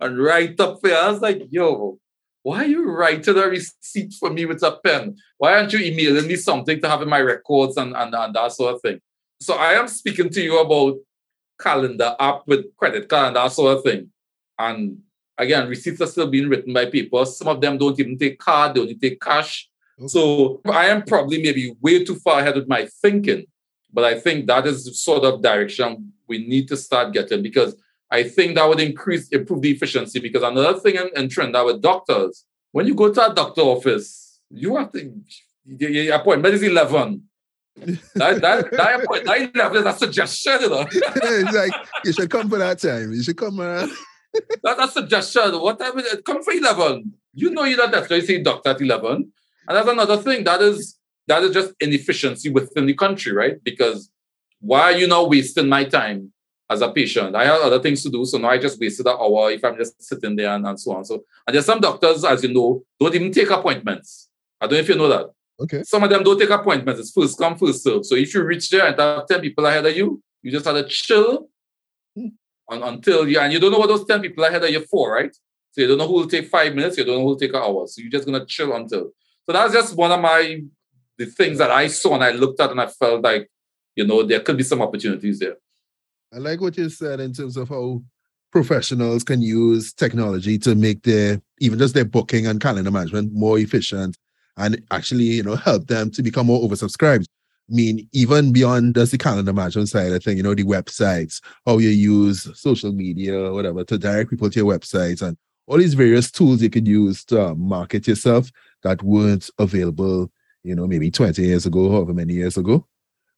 and 0.01 0.19
write 0.19 0.59
up 0.59 0.81
there. 0.83 1.01
I 1.01 1.13
was 1.13 1.21
like, 1.21 1.43
yo, 1.49 2.01
why 2.43 2.65
are 2.65 2.67
you 2.67 2.91
writing 2.91 3.37
a 3.37 3.47
receipt 3.47 4.15
for 4.15 4.31
me 4.31 4.45
with 4.47 4.63
a 4.63 4.73
pen? 4.85 5.17
Why 5.39 5.55
aren't 5.55 5.73
you 5.73 5.79
emailing 5.79 6.27
me 6.27 6.37
something 6.37 6.81
to 6.81 6.89
have 6.89 7.03
in 7.03 7.09
my 7.09 7.21
records 7.21 7.77
and, 7.77 7.95
and, 7.97 8.15
and 8.15 8.35
that 8.35 8.53
sort 8.53 8.75
of 8.75 8.83
thing? 8.83 9.01
So 9.41 9.55
I 9.55 9.75
am 9.75 9.89
speaking 9.89 10.31
to 10.31 10.43
you 10.43 10.61
about 10.61 10.97
calendar 11.61 12.17
app 12.19 12.43
with 12.47 12.77
credit 12.77 13.09
card 13.09 13.29
and 13.29 13.37
that 13.37 13.53
sort 13.53 13.77
of 13.77 13.85
thing. 13.85 14.11
And 14.59 14.99
Again, 15.39 15.69
receipts 15.69 16.01
are 16.01 16.07
still 16.07 16.29
being 16.29 16.49
written 16.49 16.73
by 16.73 16.87
people. 16.87 17.25
Some 17.25 17.49
of 17.49 17.61
them 17.61 17.79
don't 17.79 17.99
even 17.99 18.19
take 18.19 18.39
card, 18.39 18.75
they 18.75 18.81
only 18.81 18.95
take 18.95 19.21
cash. 19.21 19.69
So 20.07 20.61
I 20.67 20.87
am 20.87 21.03
probably 21.03 21.43
maybe 21.43 21.75
way 21.81 22.05
too 22.05 22.17
far 22.17 22.41
ahead 22.41 22.57
with 22.57 22.69
my 22.69 22.87
thinking. 22.87 23.47
But 23.93 24.05
I 24.05 24.19
think 24.19 24.47
that 24.47 24.67
is 24.67 24.85
the 24.85 24.95
sort 24.95 25.25
of 25.25 25.43
direction 25.43 26.13
we 26.29 26.47
need 26.47 26.69
to 26.69 26.77
start 26.77 27.13
getting 27.13 27.43
because 27.43 27.77
I 28.13 28.25
think 28.25 28.57
that 28.57 28.69
would 28.69 28.79
increase, 28.79 29.29
improve 29.29 29.63
the 29.63 29.71
efficiency. 29.71 30.21
Because 30.21 30.43
another 30.43 30.79
thing 30.79 30.99
and 30.99 31.11
trend 31.11 31.31
Trinidad 31.31 31.65
with 31.65 31.81
doctors, 31.81 32.45
when 32.71 32.87
you 32.87 32.95
go 32.95 33.13
to 33.13 33.31
a 33.31 33.35
doctor 33.35 33.63
office, 33.63 34.39
you 34.51 34.77
have 34.77 34.93
to, 34.93 35.13
your 35.65 36.15
appointment 36.15 36.55
is 36.55 36.63
11. 36.63 37.23
that, 37.77 38.41
that, 38.43 38.71
that, 38.71 39.05
point, 39.07 39.25
that 39.25 39.57
level 39.57 39.79
is 39.79 39.87
a 39.87 39.93
suggestion, 39.95 40.61
you 40.61 40.69
know. 40.69 40.87
it's 40.93 41.57
like, 41.57 41.73
you 42.05 42.13
should 42.13 42.29
come 42.29 42.51
for 42.51 42.59
that 42.59 42.79
time. 42.79 43.13
You 43.13 43.23
should 43.23 43.39
come 43.39 43.59
uh, 43.59 43.63
around. 43.63 43.93
that's 44.63 44.81
a 44.81 44.89
suggestion. 44.89 45.59
What 45.59 45.79
time 45.79 45.99
is 45.99 46.13
it? 46.13 46.25
Come 46.25 46.43
for 46.43 46.53
11. 46.53 47.15
You 47.33 47.51
know 47.51 47.65
you're 47.65 47.79
not 47.79 47.93
necessarily 47.93 48.27
seeing 48.27 48.43
doctor 48.43 48.71
at 48.71 48.81
11. 48.83 49.33
And 49.69 49.77
that's 49.77 49.89
another 49.89 50.19
thing. 50.19 50.45
That 50.45 50.61
is 50.61 50.99
that 51.29 51.43
is 51.45 51.55
just 51.55 51.73
inefficiency 51.81 52.51
within 52.51 52.85
the 52.85 52.95
country, 52.95 53.33
right? 53.33 53.63
Because 53.63 54.11
why 54.61 54.81
are 54.83 54.93
you 54.93 55.07
not 55.07 55.31
wasting 55.31 55.69
my 55.69 55.85
time 55.85 56.33
as 56.73 56.81
a 56.81 56.91
patient? 56.91 57.37
I 57.37 57.45
have 57.45 57.61
other 57.61 57.81
things 57.81 58.03
to 58.03 58.11
do, 58.11 58.25
so 58.25 58.39
now 58.39 58.51
I 58.51 58.59
just 58.59 58.81
wasted 58.81 59.07
an 59.07 59.17
hour 59.19 59.51
if 59.51 59.65
I'm 59.65 59.77
just 59.77 60.03
sitting 60.03 60.37
there 60.37 60.55
and, 60.55 60.67
and 60.67 60.79
so 60.79 60.93
on. 60.93 61.05
So 61.05 61.25
and 61.47 61.55
there's 61.55 61.67
some 61.67 61.81
doctors, 61.81 62.25
as 62.25 62.43
you 62.43 62.53
know, 62.53 62.83
don't 62.99 63.15
even 63.15 63.33
take 63.33 63.51
appointments. 63.51 64.29
I 64.61 64.67
don't 64.67 64.75
know 64.75 64.81
if 64.81 64.89
you 64.89 64.97
know 64.97 65.09
that. 65.09 65.27
Okay. 65.61 65.83
Some 65.85 66.03
of 66.03 66.11
them 66.11 66.23
don't 66.23 66.39
take 66.39 66.51
appointments. 66.51 67.01
It's 67.01 67.13
first 67.13 67.39
come, 67.39 67.57
first 67.57 67.85
serve. 67.85 68.05
So 68.05 68.15
if 68.17 68.35
you 68.35 68.43
reach 68.43 68.71
there 68.71 68.87
and 68.87 68.99
have 68.99 69.27
10 69.27 69.41
people 69.41 69.65
ahead 69.67 69.87
of 69.87 69.97
you, 69.97 70.23
you 70.43 70.51
just 70.51 70.65
have 70.65 70.75
to 70.75 70.85
chill 70.85 71.49
hmm. 72.17 72.29
on, 72.69 72.83
until 72.83 73.29
you, 73.29 73.39
and 73.39 73.53
you 73.53 73.61
don't 73.61 73.73
know 73.73 73.79
what 73.79 73.89
those 73.89 74.05
10 74.05 74.21
people 74.23 74.45
ahead 74.45 74.65
of 74.65 74.71
you 74.71 74.81
for, 74.81 75.13
right? 75.13 75.35
So 75.73 75.81
you 75.81 75.89
don't 75.89 75.99
know 75.99 76.09
who 76.09 76.15
will 76.15 76.27
take 76.27 76.49
five 76.49 76.75
minutes, 76.75 76.99
you 76.99 77.05
don't 77.05 77.17
know 77.17 77.23
who 77.23 77.29
will 77.29 77.39
take 77.39 77.55
an 77.55 77.63
hour. 77.63 77.87
So 77.87 78.03
you're 78.03 78.11
just 78.11 78.27
going 78.27 78.39
to 78.39 78.47
chill 78.47 78.75
until. 78.75 79.13
So 79.47 79.53
that's 79.53 79.73
just 79.73 79.97
one 79.97 80.13
of 80.13 80.21
my, 80.21 80.63
the 81.17 81.27
things 81.27 81.59
that 81.59 81.71
I 81.71 81.87
saw 81.87 82.15
and 82.15 82.25
I 82.25 82.33
looked 82.33 82.61
at 82.61 82.71
and 82.71 82.81
I 82.81 82.87
felt 82.87 83.23
like, 83.23 83.49
you 83.95 84.07
know, 84.07 84.23
there 84.23 84.41
could 84.41 84.57
be 84.57 84.63
some 84.65 84.83
opportunities 84.83 85.39
there. 85.39 85.57
I 86.35 86.39
like 86.39 86.63
what 86.63 86.79
you 86.79 86.89
said 86.89 87.21
in 87.21 87.35
terms 87.35 87.59
of 87.59 87.69
how 87.69 88.03
professionals 88.53 89.23
can 89.23 89.43
use 89.43 89.93
technology 89.93 90.59
to 90.59 90.75
make 90.75 91.03
their, 91.03 91.41
even 91.61 91.79
just 91.79 91.95
their 91.95 92.07
booking 92.07 92.47
and 92.47 92.61
calendar 92.61 92.91
management 92.91 93.33
more 93.35 93.59
efficient 93.59 94.17
and 94.57 94.83
actually, 94.91 95.25
you 95.25 95.43
know, 95.43 95.57
help 95.57 95.89
them 95.89 96.11
to 96.11 96.23
become 96.23 96.47
more 96.47 96.67
oversubscribed. 96.67 97.27
I 97.71 97.75
mean, 97.75 98.09
even 98.13 98.53
beyond 98.53 98.95
just 98.95 99.13
the 99.13 99.19
calendar 99.19 99.53
management 99.53 99.91
side, 99.91 100.13
I 100.13 100.19
think, 100.19 100.39
you 100.39 100.43
know, 100.43 100.55
the 100.55 100.65
websites, 100.65 101.41
how 101.67 101.79
you 101.79 101.91
use 101.91 102.49
social 102.59 102.93
media 102.93 103.39
or 103.39 103.53
whatever 103.53 103.85
to 103.85 103.99
direct 103.99 104.31
people 104.31 104.49
to 104.49 104.59
your 104.59 104.73
websites 104.73 105.21
and 105.21 105.37
all 105.67 105.79
these 105.79 105.95
various 105.95 106.31
tools 106.31 106.63
you 106.63 106.71
could 106.71 106.89
use 106.89 107.25
to 107.27 107.49
uh, 107.49 107.55
market 107.55 108.07
yourself 108.09 108.51
that 108.83 109.03
weren't 109.03 109.49
available, 109.59 110.31
you 110.65 110.75
know, 110.75 110.87
maybe 110.87 111.11
20 111.11 111.43
years 111.43 111.67
ago, 111.67 111.91
however 111.91 112.15
many 112.15 112.35
years 112.35 112.57
ago. 112.57 112.87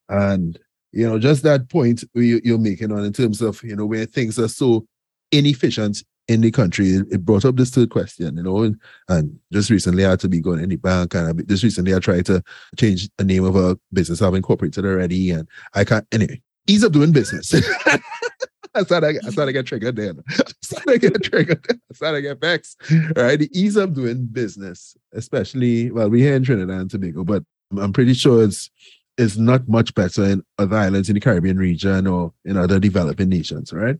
And, 0.08 0.58
you 0.94 1.08
know, 1.08 1.18
just 1.18 1.42
that 1.42 1.68
point 1.68 2.04
you're 2.14 2.58
making 2.58 2.92
on 2.92 3.04
in 3.04 3.12
terms 3.12 3.42
of, 3.42 3.62
you 3.62 3.74
know, 3.74 3.84
where 3.84 4.06
things 4.06 4.38
are 4.38 4.48
so 4.48 4.86
inefficient 5.32 6.04
in 6.28 6.40
the 6.40 6.50
country, 6.50 6.86
it 7.10 7.24
brought 7.24 7.44
up 7.44 7.56
this 7.56 7.70
third 7.70 7.90
question, 7.90 8.36
you 8.36 8.42
know, 8.42 8.62
and, 8.62 8.80
and 9.08 9.38
just 9.52 9.70
recently 9.70 10.06
I 10.06 10.10
had 10.10 10.20
to 10.20 10.28
be 10.28 10.40
going 10.40 10.60
in 10.60 10.70
the 10.70 10.76
bank 10.76 11.14
and 11.14 11.28
I, 11.28 11.42
just 11.42 11.64
recently 11.64 11.94
I 11.94 11.98
tried 11.98 12.26
to 12.26 12.42
change 12.78 13.10
the 13.18 13.24
name 13.24 13.44
of 13.44 13.56
a 13.56 13.76
business 13.92 14.22
I've 14.22 14.34
incorporated 14.34 14.86
already 14.86 15.32
and 15.32 15.48
I 15.74 15.84
can't, 15.84 16.06
anyway, 16.12 16.40
ease 16.66 16.84
of 16.84 16.92
doing 16.92 17.12
business. 17.12 17.52
I 18.76 18.82
started, 18.82 19.20
I 19.24 19.30
started 19.30 19.46
to 19.46 19.52
get 19.52 19.66
triggered 19.66 19.96
then. 19.96 20.22
I 20.30 20.44
started 20.62 21.00
to 21.00 21.10
get 21.10 21.22
triggered. 21.24 21.66
I 21.70 21.94
started 21.94 22.16
to 22.18 22.22
get 22.22 22.40
vexed. 22.40 22.80
Right. 23.16 23.38
The 23.38 23.50
ease 23.52 23.76
of 23.76 23.94
doing 23.94 24.26
business, 24.26 24.96
especially, 25.12 25.90
well, 25.90 26.08
we're 26.08 26.24
here 26.24 26.36
in 26.36 26.44
Trinidad 26.44 26.80
and 26.80 26.90
Tobago, 26.90 27.24
but 27.24 27.44
I'm 27.78 27.92
pretty 27.92 28.14
sure 28.14 28.44
it's 28.44 28.70
it's 29.16 29.36
not 29.36 29.68
much 29.68 29.94
better 29.94 30.24
in 30.24 30.42
other 30.58 30.76
islands 30.76 31.08
in 31.08 31.14
the 31.14 31.20
Caribbean 31.20 31.56
region 31.56 32.06
or 32.06 32.32
in 32.44 32.56
other 32.56 32.80
developing 32.80 33.28
nations, 33.28 33.72
right? 33.72 33.96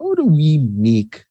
How 0.00 0.14
do 0.14 0.24
we 0.24 0.58
make 0.58 1.24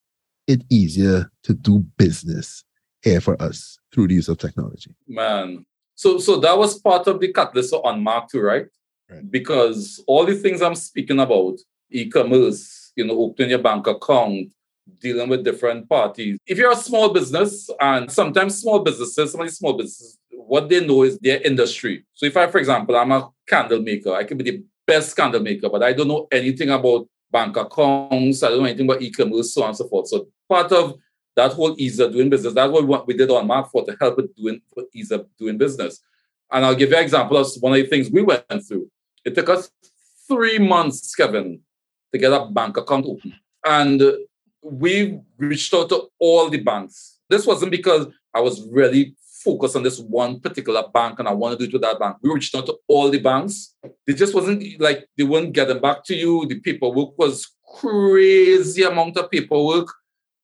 it 0.48 0.64
easier 0.70 1.30
to 1.44 1.54
do 1.54 1.80
business 1.98 2.64
here 3.02 3.22
for 3.22 3.42
us 3.42 3.80
through 3.94 4.08
the 4.08 4.16
use 4.16 4.30
of 4.30 4.38
technology. 4.38 4.96
Man. 5.08 5.66
So 5.96 6.20
so 6.20 6.40
that 6.40 6.58
was 6.58 6.80
part 6.80 7.08
of 7.08 7.20
the 7.20 7.32
catalyst 7.34 7.74
OnMark 7.74 8.30
too, 8.30 8.42
right? 8.42 8.68
right? 9.10 9.32
Because 9.32 10.04
all 10.08 10.26
the 10.26 10.36
things 10.36 10.62
I'm 10.62 10.76
speaking 10.76 11.20
about, 11.20 11.58
e-commerce, 11.92 12.92
you 12.96 13.06
know, 13.06 13.18
opening 13.20 13.52
your 13.52 13.60
bank 13.60 13.88
account, 13.88 14.54
dealing 15.00 15.30
with 15.30 15.44
different 15.44 15.90
parties. 15.90 16.38
If 16.46 16.58
you're 16.58 16.72
a 16.72 16.76
small 16.76 17.14
business, 17.14 17.70
and 17.80 18.12
sometimes 18.12 18.62
small 18.62 18.80
businesses, 18.80 19.32
some 19.32 19.42
of 19.42 19.48
these 19.48 19.58
small 19.58 19.74
businesses, 19.74 20.18
what 20.48 20.70
they 20.70 20.86
know 20.86 21.04
is 21.04 21.20
their 21.20 21.42
industry. 21.42 22.06
So 22.14 22.26
if 22.26 22.36
I, 22.38 22.48
for 22.48 22.58
example, 22.58 22.96
I'm 22.96 23.12
a 23.12 23.30
candle 23.48 23.82
maker, 23.82 24.14
I 24.14 24.24
can 24.24 24.38
be 24.38 24.44
the 24.44 24.64
best 24.86 25.16
candle 25.16 25.42
maker, 25.42 25.70
but 25.70 25.84
I 25.84 25.94
don't 25.94 26.08
know 26.08 26.28
anything 26.32 26.70
about 26.70 27.08
bank 27.30 27.58
accounts, 27.58 28.42
I 28.44 28.50
don't 28.50 28.60
know 28.60 28.66
anything 28.66 28.90
about 28.90 29.02
e-commerce, 29.02 29.54
so 29.54 29.64
on 29.64 29.70
and 29.70 29.78
so 29.78 29.88
forth. 29.88 30.08
So 30.08 30.28
part 30.48 30.72
of 30.72 30.96
that 31.36 31.54
whole 31.54 31.76
ease 31.78 32.00
of 32.00 32.14
doing 32.14 32.30
business, 32.30 32.54
that's 32.54 32.72
what 32.72 33.06
we 33.06 33.14
did 33.14 33.30
OnMark 33.30 33.70
for 33.70 33.86
to 33.86 33.96
help 34.00 34.18
with 34.18 34.36
doing 34.36 34.62
ease 34.94 35.12
of 35.12 35.28
doing 35.38 35.58
business. 35.58 36.02
And 36.52 36.66
I'll 36.66 36.76
give 36.76 36.90
you 36.90 36.96
an 36.96 37.04
example 37.04 37.38
of 37.38 37.48
one 37.60 37.74
of 37.74 37.78
the 37.78 37.88
things 37.88 38.10
we 38.10 38.24
went 38.24 38.46
through. 38.68 38.90
It 39.26 39.36
took 39.36 39.50
us 39.50 39.70
three 40.28 40.58
months, 40.58 41.14
Kevin, 41.14 41.60
to 42.14 42.18
get 42.18 42.32
a 42.32 42.46
bank 42.46 42.78
account 42.78 43.06
open. 43.06 43.34
And 43.66 44.02
we 44.62 45.20
reached 45.38 45.74
out 45.74 45.90
to 45.90 46.08
all 46.20 46.50
the 46.50 46.62
banks. 46.62 47.20
This 47.30 47.46
wasn't 47.46 47.72
because 47.72 48.08
I 48.34 48.40
was 48.40 48.66
really 48.70 49.16
focused 49.44 49.76
on 49.76 49.84
this 49.84 50.00
one 50.00 50.40
particular 50.40 50.84
bank 50.94 51.20
and 51.20 51.28
I 51.28 51.34
want 51.34 51.58
to 51.58 51.66
do 51.66 51.70
it 51.70 51.74
with 51.74 51.82
that 51.82 52.00
bank. 52.00 52.18
We 52.22 52.34
reached 52.34 52.56
out 52.56 52.66
to 52.68 52.78
all 52.88 53.10
the 53.10 53.20
banks. 53.20 53.76
They 54.06 54.14
just 54.14 54.34
wasn't 54.34 54.64
like 54.80 55.08
they 55.18 55.24
weren't 55.24 55.54
getting 55.54 55.80
back 55.80 56.04
to 56.06 56.16
you. 56.16 56.46
The 56.48 56.60
paperwork 56.60 57.18
was 57.18 57.56
crazy 57.80 58.84
amount 58.84 59.18
of 59.18 59.30
paperwork. 59.30 59.94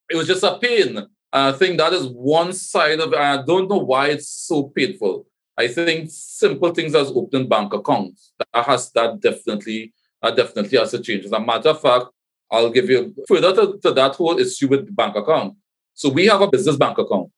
It 0.10 0.16
was 0.16 0.28
just 0.28 0.44
a 0.44 0.58
pain. 0.58 1.08
I 1.32 1.52
think 1.52 1.78
that 1.78 1.94
is 1.94 2.06
one 2.08 2.54
side 2.54 3.00
of 3.00 3.14
it. 3.14 3.20
I 3.20 3.42
don't 3.42 3.70
know 3.70 3.78
why 3.78 4.10
it's 4.10 4.30
so 4.30 4.64
painful. 4.64 5.26
I 5.58 5.68
think 5.68 6.10
simple 6.12 6.74
things 6.74 6.96
as 6.96 7.10
opening 7.10 7.48
bank 7.48 7.74
accounts 7.74 8.34
that 8.40 8.66
has 8.66 8.92
that 8.92 9.20
definitely 9.20 9.94
that 10.22 10.36
definitely 10.36 10.78
has 10.78 10.92
to 10.92 11.00
change. 11.00 11.26
As 11.26 11.32
a 11.32 11.40
matter 11.40 11.70
of 11.70 11.82
fact, 11.82 12.06
I'll 12.50 12.70
give 12.70 12.90
you 12.90 13.14
further 13.28 13.54
to, 13.56 13.80
to 13.80 13.92
that 13.92 14.16
whole 14.16 14.38
issue 14.40 14.68
with 14.68 14.86
the 14.86 14.92
bank 14.92 15.16
account. 15.16 15.56
So 15.94 16.10
we 16.10 16.28
have 16.28 16.42
a 16.42 16.48
business 16.48 16.76
bank 16.76 16.98
account. 16.98 17.30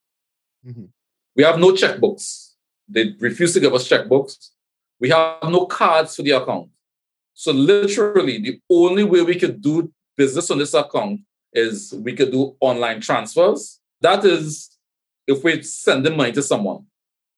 Mm-hmm. 0.65 0.85
We 1.35 1.43
have 1.43 1.59
no 1.59 1.71
checkbooks. 1.71 2.53
They 2.87 3.15
refuse 3.19 3.53
to 3.53 3.59
give 3.59 3.73
us 3.73 3.87
checkbooks. 3.87 4.49
We 4.99 5.09
have 5.09 5.43
no 5.43 5.65
cards 5.65 6.15
for 6.15 6.21
the 6.23 6.31
account. 6.31 6.69
So 7.33 7.51
literally, 7.51 8.39
the 8.39 8.59
only 8.69 9.03
way 9.03 9.21
we 9.21 9.37
could 9.37 9.61
do 9.61 9.91
business 10.15 10.49
on 10.49 10.59
this 10.59 10.73
account 10.73 11.21
is 11.51 11.93
we 12.03 12.13
could 12.13 12.31
do 12.31 12.55
online 12.61 13.01
transfers. 13.01 13.79
That 14.01 14.23
is 14.23 14.77
if 15.27 15.43
we 15.43 15.61
send 15.63 16.05
the 16.05 16.11
money 16.11 16.31
to 16.33 16.41
someone. 16.41 16.85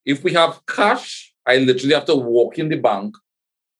If 0.05 0.23
we 0.23 0.33
have 0.33 0.61
cash, 0.67 1.33
I 1.45 1.57
literally 1.57 1.95
have 1.95 2.05
to 2.05 2.15
walk 2.15 2.59
in 2.59 2.69
the 2.69 2.77
bank 2.77 3.15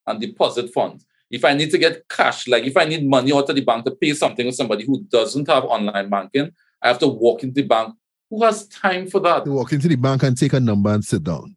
and 0.06 0.20
deposit 0.20 0.74
funds. 0.74 1.06
If 1.30 1.44
I 1.44 1.54
need 1.54 1.72
to 1.72 1.78
get 1.78 2.08
cash, 2.08 2.48
like 2.48 2.64
if 2.64 2.78
I 2.78 2.86
need 2.86 3.06
money 3.06 3.34
out 3.34 3.50
of 3.50 3.56
the 3.56 3.62
bank 3.62 3.86
to 3.86 3.92
pay 3.92 4.14
something 4.14 4.46
to 4.46 4.52
somebody 4.52 4.86
who 4.86 5.04
doesn't 5.04 5.48
have 5.48 5.66
online 5.66 6.10
banking, 6.10 6.52
I 6.82 6.88
have 6.88 7.00
to 7.00 7.08
walk 7.08 7.44
into 7.44 7.62
the 7.62 7.68
bank, 7.68 7.94
who 8.30 8.44
has 8.44 8.68
time 8.68 9.08
for 9.08 9.20
that? 9.22 9.46
To 9.46 9.52
walk 9.52 9.74
into 9.74 9.88
the 9.88 9.96
bank 9.96 10.24
and 10.24 10.38
take 10.38 10.54
a 10.54 10.60
number 10.60 10.94
and 10.94 11.04
sit 11.04 11.24
down. 11.24 11.56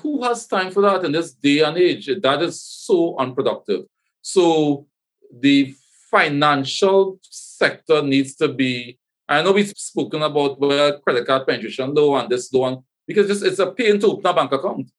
Who 0.00 0.22
has 0.24 0.46
time 0.46 0.70
for 0.70 0.82
that 0.82 1.04
in 1.04 1.12
this 1.12 1.32
day 1.32 1.60
and 1.60 1.76
age? 1.76 2.10
That 2.22 2.42
is 2.42 2.60
so 2.60 3.16
unproductive. 3.18 3.86
So 4.22 4.86
the 5.32 5.74
financial 6.10 7.18
sector 7.22 8.02
needs 8.02 8.34
to 8.36 8.48
be. 8.48 8.98
I 9.28 9.42
know 9.42 9.52
we've 9.52 9.72
spoken 9.76 10.22
about 10.22 10.58
where 10.58 10.98
credit 10.98 11.26
card 11.26 11.46
penetration 11.46 11.94
low 11.94 12.16
and 12.16 12.28
this 12.28 12.52
low, 12.52 12.64
and 12.64 12.78
because 13.06 13.30
it's, 13.30 13.42
it's 13.42 13.58
a 13.60 13.70
pain 13.70 13.98
to 14.00 14.08
open 14.08 14.26
a 14.26 14.34
bank 14.34 14.52
account. 14.52 14.90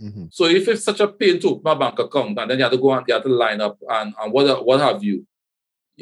Mm-hmm. 0.00 0.26
So 0.30 0.44
if 0.46 0.68
it's 0.68 0.84
such 0.84 1.00
a 1.00 1.08
pain 1.08 1.40
to 1.40 1.50
open 1.50 1.72
a 1.72 1.76
bank 1.76 1.98
account 1.98 2.38
and 2.38 2.50
then 2.50 2.58
you 2.58 2.64
have 2.64 2.72
to 2.72 2.78
go 2.78 2.92
and 2.92 3.04
you 3.06 3.14
have 3.14 3.22
to 3.22 3.28
line 3.28 3.60
up 3.60 3.78
and, 3.88 4.12
and 4.20 4.32
what 4.32 4.66
what 4.66 4.80
have 4.80 5.02
you, 5.02 5.26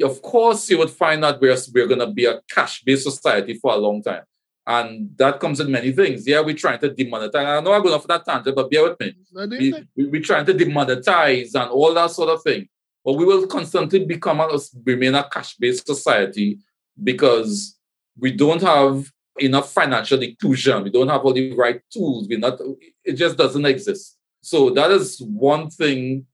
of 0.03 0.21
course 0.21 0.69
you 0.69 0.77
would 0.79 0.89
find 0.89 1.23
that 1.23 1.39
we're, 1.39 1.55
we're 1.73 1.87
going 1.87 1.99
to 1.99 2.07
be 2.11 2.25
a 2.25 2.41
cash-based 2.49 3.03
society 3.03 3.53
for 3.53 3.73
a 3.73 3.77
long 3.77 4.03
time. 4.03 4.23
And 4.67 5.15
that 5.17 5.39
comes 5.39 5.59
in 5.59 5.69
many 5.69 5.91
things. 5.91 6.27
Yeah, 6.27 6.41
we're 6.41 6.55
trying 6.55 6.79
to 6.79 6.89
demonetize. 6.89 7.35
I 7.35 7.61
know 7.61 7.73
I'm 7.73 7.83
going 7.83 7.93
off 7.93 8.07
that 8.07 8.25
tangent, 8.25 8.55
but 8.55 8.71
bear 8.71 8.83
with 8.83 8.99
me. 8.99 9.13
We, 9.59 9.73
we, 9.95 10.07
we're 10.07 10.21
trying 10.21 10.45
to 10.47 10.53
demonetize 10.53 11.53
and 11.53 11.69
all 11.69 11.93
that 11.93 12.09
sort 12.11 12.29
of 12.29 12.41
thing. 12.41 12.67
But 13.03 13.13
we 13.13 13.25
will 13.25 13.45
constantly 13.45 14.03
become 14.05 14.39
a, 14.39 14.57
remain 14.83 15.13
a 15.13 15.29
cash-based 15.29 15.85
society 15.85 16.57
because 17.03 17.77
we 18.17 18.31
don't 18.31 18.61
have 18.63 19.11
enough 19.37 19.71
financial 19.71 20.19
inclusion. 20.23 20.83
We 20.83 20.89
don't 20.89 21.09
have 21.09 21.21
all 21.21 21.33
the 21.33 21.53
right 21.55 21.81
tools. 21.91 22.27
We're 22.27 22.39
not, 22.39 22.59
it 23.03 23.13
just 23.13 23.37
doesn't 23.37 23.65
exist. 23.65 24.17
So 24.41 24.71
that 24.71 24.89
is 24.89 25.21
one 25.21 25.69
thing 25.69 26.25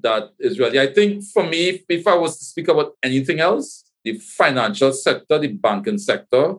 that 0.00 0.30
is 0.38 0.58
really, 0.58 0.78
I 0.78 0.92
think 0.92 1.24
for 1.24 1.44
me, 1.46 1.70
if, 1.70 1.82
if 1.88 2.06
I 2.06 2.16
was 2.16 2.38
to 2.38 2.44
speak 2.44 2.68
about 2.68 2.96
anything 3.02 3.40
else, 3.40 3.84
the 4.04 4.18
financial 4.18 4.92
sector, 4.92 5.38
the 5.38 5.48
banking 5.48 5.98
sector, 5.98 6.56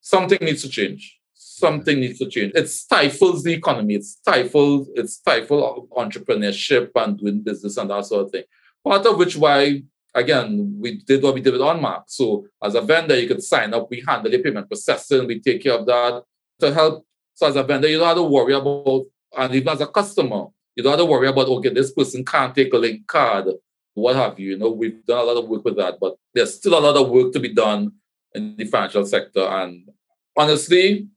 something 0.00 0.38
needs 0.40 0.62
to 0.62 0.68
change. 0.68 1.18
Something 1.34 2.00
needs 2.00 2.18
to 2.18 2.28
change. 2.28 2.52
It 2.54 2.68
stifles 2.68 3.42
the 3.42 3.52
economy. 3.52 3.94
It 3.94 4.04
stifles, 4.04 4.88
it 4.94 5.08
stifles 5.10 5.88
entrepreneurship 5.96 6.90
and 6.94 7.18
doing 7.18 7.42
business 7.42 7.76
and 7.76 7.90
that 7.90 8.06
sort 8.06 8.26
of 8.26 8.30
thing. 8.32 8.44
Part 8.82 9.04
of 9.06 9.18
which 9.18 9.36
why, 9.36 9.82
again, 10.14 10.76
we 10.80 10.98
did 10.98 11.22
what 11.22 11.34
we 11.34 11.42
did 11.42 11.52
with 11.52 11.60
OnMark. 11.60 12.04
So 12.06 12.46
as 12.62 12.74
a 12.74 12.80
vendor, 12.80 13.18
you 13.18 13.28
could 13.28 13.42
sign 13.42 13.74
up, 13.74 13.88
we 13.90 14.02
handle 14.06 14.32
your 14.32 14.42
payment 14.42 14.68
processing, 14.68 15.26
we 15.26 15.40
take 15.40 15.62
care 15.62 15.74
of 15.74 15.84
that 15.86 16.22
to 16.60 16.72
help. 16.72 17.06
So 17.34 17.46
as 17.46 17.56
a 17.56 17.62
vendor, 17.62 17.88
you 17.88 17.98
don't 17.98 18.08
have 18.08 18.16
to 18.16 18.22
worry 18.22 18.54
about, 18.54 19.04
and 19.36 19.54
even 19.54 19.68
as 19.68 19.80
a 19.82 19.86
customer, 19.86 20.46
You 20.80 20.82
don't 20.82 20.92
have 20.92 21.00
to 21.00 21.06
worry 21.06 21.28
about, 21.28 21.48
okay, 21.48 21.68
this 21.70 21.92
person 21.92 22.24
can't 22.24 22.54
take 22.54 22.72
a 22.72 22.76
Linx 22.76 23.06
card, 23.06 23.48
what 23.94 24.16
have 24.16 24.38
you. 24.38 24.52
You 24.52 24.58
know, 24.58 24.70
we've 24.70 25.04
done 25.04 25.18
a 25.18 25.24
lot 25.24 25.36
of 25.36 25.48
work 25.48 25.64
with 25.64 25.76
that, 25.76 25.98
but 26.00 26.16
there's 26.32 26.54
still 26.54 26.78
a 26.78 26.80
lot 26.80 26.96
of 26.96 27.10
work 27.10 27.32
to 27.32 27.40
be 27.40 27.52
done 27.52 27.92
in 28.34 28.56
the 28.56 28.64
financial 28.64 29.04
sector. 29.04 29.40
And 29.40 29.88
honestly, 30.36 31.08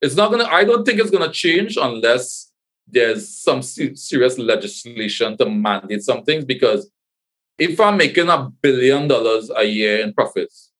it's 0.00 0.14
not 0.14 0.30
gonna, 0.30 0.44
I 0.44 0.64
don't 0.64 0.84
think 0.84 1.00
it's 1.00 1.10
gonna 1.10 1.32
change 1.32 1.76
unless 1.76 2.52
there's 2.86 3.28
some 3.28 3.62
serious 3.62 4.38
legislation 4.38 5.36
to 5.38 5.48
mandate 5.48 6.02
some 6.02 6.22
things 6.22 6.44
because 6.44 6.90
if 7.58 7.80
I'm 7.80 7.96
making 7.96 8.28
a 8.28 8.50
billion 8.62 9.08
dollars 9.08 9.50
a 9.54 9.64
year 9.64 10.00
in 10.00 10.12
profits, 10.12 10.70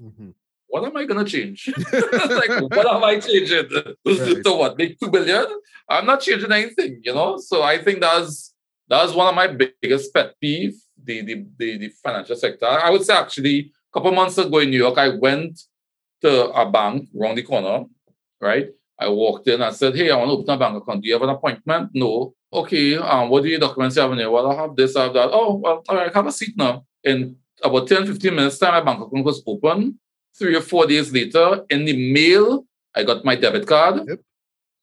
mm-hmm. 0.00 0.30
what 0.66 0.84
am 0.84 0.96
I 0.96 1.04
gonna 1.04 1.24
change? 1.24 1.68
like, 1.92 2.60
what 2.70 2.86
am 2.86 3.04
I 3.04 3.18
changing 3.18 3.68
right. 3.74 4.44
to 4.44 4.52
what? 4.52 4.76
Make 4.76 5.00
two 5.00 5.10
billion? 5.10 5.46
I'm 5.88 6.06
not 6.06 6.20
changing 6.20 6.52
anything, 6.52 7.00
you 7.02 7.14
know. 7.14 7.38
So 7.38 7.62
I 7.62 7.82
think 7.82 8.00
that's 8.00 8.54
that's 8.88 9.12
one 9.12 9.28
of 9.28 9.34
my 9.34 9.48
biggest 9.82 10.12
pet 10.12 10.34
peeve, 10.40 10.74
the 11.02 11.22
the 11.22 11.46
the, 11.56 11.78
the 11.78 11.88
financial 12.02 12.36
sector. 12.36 12.66
I 12.66 12.90
would 12.90 13.04
say 13.04 13.14
actually, 13.14 13.72
couple 13.96 14.12
months 14.12 14.36
ago 14.36 14.58
in 14.58 14.68
New 14.68 14.76
York, 14.76 14.98
I 14.98 15.08
went 15.08 15.58
to 16.20 16.50
a 16.50 16.70
bank 16.70 17.08
around 17.18 17.36
the 17.36 17.42
corner, 17.42 17.86
right? 18.42 18.68
I 18.98 19.08
walked 19.08 19.48
in 19.48 19.62
and 19.62 19.74
said, 19.74 19.96
Hey, 19.96 20.10
I 20.10 20.16
want 20.16 20.28
to 20.28 20.32
open 20.32 20.50
a 20.50 20.58
bank 20.58 20.82
account. 20.82 21.02
Do 21.02 21.08
you 21.08 21.14
have 21.14 21.22
an 21.22 21.30
appointment? 21.30 21.90
No. 21.94 22.34
Okay, 22.52 22.96
um, 22.96 23.30
what 23.30 23.42
do 23.42 23.48
your 23.48 23.58
documents 23.58 23.96
have 23.96 24.12
in 24.12 24.18
here? 24.18 24.30
Well, 24.30 24.50
I 24.50 24.54
have 24.54 24.76
this, 24.76 24.96
I 24.96 25.04
have 25.04 25.14
that. 25.14 25.30
Oh, 25.32 25.54
well, 25.54 25.82
all 25.88 25.96
right, 25.96 26.12
have 26.12 26.26
a 26.26 26.32
seat 26.32 26.56
now. 26.56 26.84
In 27.04 27.36
about 27.62 27.88
10, 27.88 28.06
15 28.06 28.34
minutes 28.34 28.58
time, 28.58 28.72
my 28.72 28.92
bank 28.92 29.06
account 29.06 29.24
was 29.24 29.42
open. 29.46 29.98
Three 30.38 30.54
or 30.54 30.60
four 30.60 30.86
days 30.86 31.10
later, 31.10 31.64
in 31.70 31.86
the 31.86 32.12
mail, 32.12 32.66
I 32.94 33.02
got 33.02 33.24
my 33.24 33.34
debit 33.34 33.66
card. 33.66 33.96
Yep. 34.06 34.18
It 34.18 34.20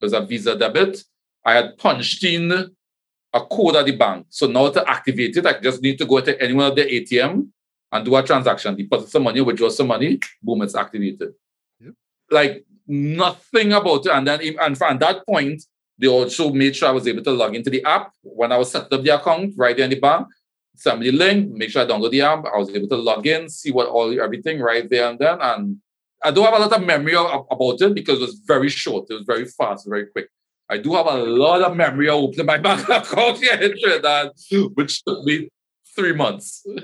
was 0.02 0.14
a 0.14 0.22
Visa 0.22 0.58
debit. 0.58 1.04
I 1.46 1.54
had 1.54 1.78
punched 1.78 2.24
in 2.24 2.52
a 2.52 3.42
code 3.46 3.76
at 3.76 3.86
the 3.86 3.96
bank. 3.96 4.26
So 4.30 4.48
now 4.48 4.70
to 4.72 4.90
activate 4.90 5.38
it, 5.38 5.46
I 5.46 5.60
just 5.60 5.84
need 5.84 6.00
to 6.00 6.06
go 6.06 6.20
to 6.20 6.42
any 6.42 6.54
one 6.54 6.72
of 6.72 6.76
the 6.76 6.84
ATM 6.84 7.50
and 7.94 8.04
do 8.04 8.16
a 8.16 8.24
transaction, 8.24 8.76
deposit 8.76 9.10
some 9.10 9.24
money, 9.24 9.40
withdraw 9.40 9.70
some 9.70 9.88
money, 9.88 10.20
boom, 10.42 10.64
it's 10.64 10.76
activated. 10.76 11.34
Yep. 11.80 11.94
Like 12.32 12.66
nothing 12.88 13.72
about 13.72 14.08
it. 14.08 14.12
And 14.12 14.28
then 14.28 14.42
and 14.60 14.78
from 14.78 14.98
that 14.98 15.26
point, 15.28 15.64
they 16.00 16.08
also 16.08 16.52
made 16.52 16.76
sure 16.76 16.90
I 16.90 16.92
was 16.92 17.08
able 17.08 17.24
to 17.24 17.32
log 17.32 17.56
into 17.56 17.70
the 17.70 17.84
app 17.86 18.12
when 18.24 18.52
I 18.52 18.58
was 18.58 18.72
set 18.72 18.92
up 18.92 19.04
the 19.04 19.16
account 19.16 19.54
right 19.56 19.78
there 19.78 19.86
in 19.86 19.92
the 19.92 20.00
bank. 20.00 20.28
Send 20.76 21.02
me 21.02 21.12
the 21.12 21.18
link, 21.18 21.52
make 21.52 21.70
sure 21.70 21.84
I 21.84 21.86
download 21.86 22.10
the 22.10 22.22
app. 22.22 22.46
I 22.46 22.58
was 22.58 22.70
able 22.70 22.88
to 22.90 22.96
log 22.96 23.28
in, 23.28 23.48
see 23.48 23.72
what 23.72 23.88
all 23.88 24.20
everything 24.20 24.60
right 24.60 24.90
there 24.90 25.08
and 25.10 25.20
then. 25.20 25.38
And 25.40 25.78
I 26.24 26.32
don't 26.32 26.46
have 26.46 26.56
a 26.56 26.60
lot 26.60 26.74
of 26.74 26.84
memory 26.84 27.16
of, 27.16 27.46
about 27.52 27.80
it 27.80 27.94
because 27.94 28.18
it 28.18 28.26
was 28.26 28.42
very 28.46 28.70
short. 28.70 29.06
It 29.12 29.14
was 29.14 29.24
very 29.24 29.46
fast, 29.46 29.88
very 29.88 30.08
quick. 30.08 30.30
I 30.68 30.80
do 30.80 30.96
have 30.96 31.06
a 31.06 31.18
lot 31.18 31.62
of 31.62 31.78
memory 31.78 32.10
of 32.10 32.16
opening 32.16 32.48
my 32.48 32.58
bank 32.68 32.90
account 32.90 33.38
here 33.38 33.54
in 33.54 33.80
Trinidad, 33.80 34.32
which 34.74 35.04
took 35.04 35.24
me 35.26 35.50
three 35.96 36.14
months. 36.14 36.66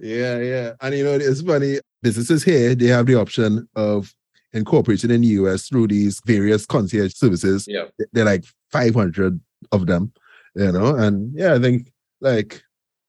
yeah, 0.00 0.38
yeah. 0.38 0.72
And 0.80 0.94
you 0.94 1.04
know, 1.04 1.14
it's 1.14 1.42
funny. 1.42 1.78
Businesses 2.02 2.42
here, 2.42 2.74
they 2.74 2.86
have 2.86 3.06
the 3.06 3.14
option 3.14 3.68
of 3.76 4.14
incorporating 4.52 5.10
in 5.10 5.20
the 5.22 5.28
US 5.28 5.68
through 5.68 5.88
these 5.88 6.20
various 6.26 6.66
concierge 6.66 7.14
services. 7.14 7.66
Yeah. 7.68 7.84
They're 8.12 8.24
like 8.24 8.44
500 8.70 9.40
of 9.70 9.86
them, 9.86 10.12
you 10.54 10.72
know? 10.72 10.94
And 10.94 11.32
yeah, 11.34 11.54
I 11.54 11.58
think 11.58 11.92
like 12.20 12.62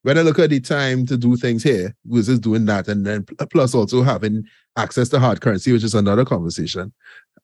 when 0.04 0.18
I 0.18 0.22
look 0.22 0.40
at 0.40 0.50
the 0.50 0.60
time 0.60 1.06
to 1.08 1.18
do 1.18 1.36
things 1.36 1.64
here 1.64 1.96
versus 2.06 2.40
doing 2.40 2.66
that, 2.66 2.88
and 2.88 3.06
then 3.06 3.24
plus 3.24 3.74
also 3.74 4.04
having 4.04 4.46
access 4.78 5.10
to 5.10 5.20
hard 5.20 5.42
currency, 5.42 5.72
which 5.72 5.84
is 5.84 5.96
another 5.96 6.26
conversation, 6.26 6.94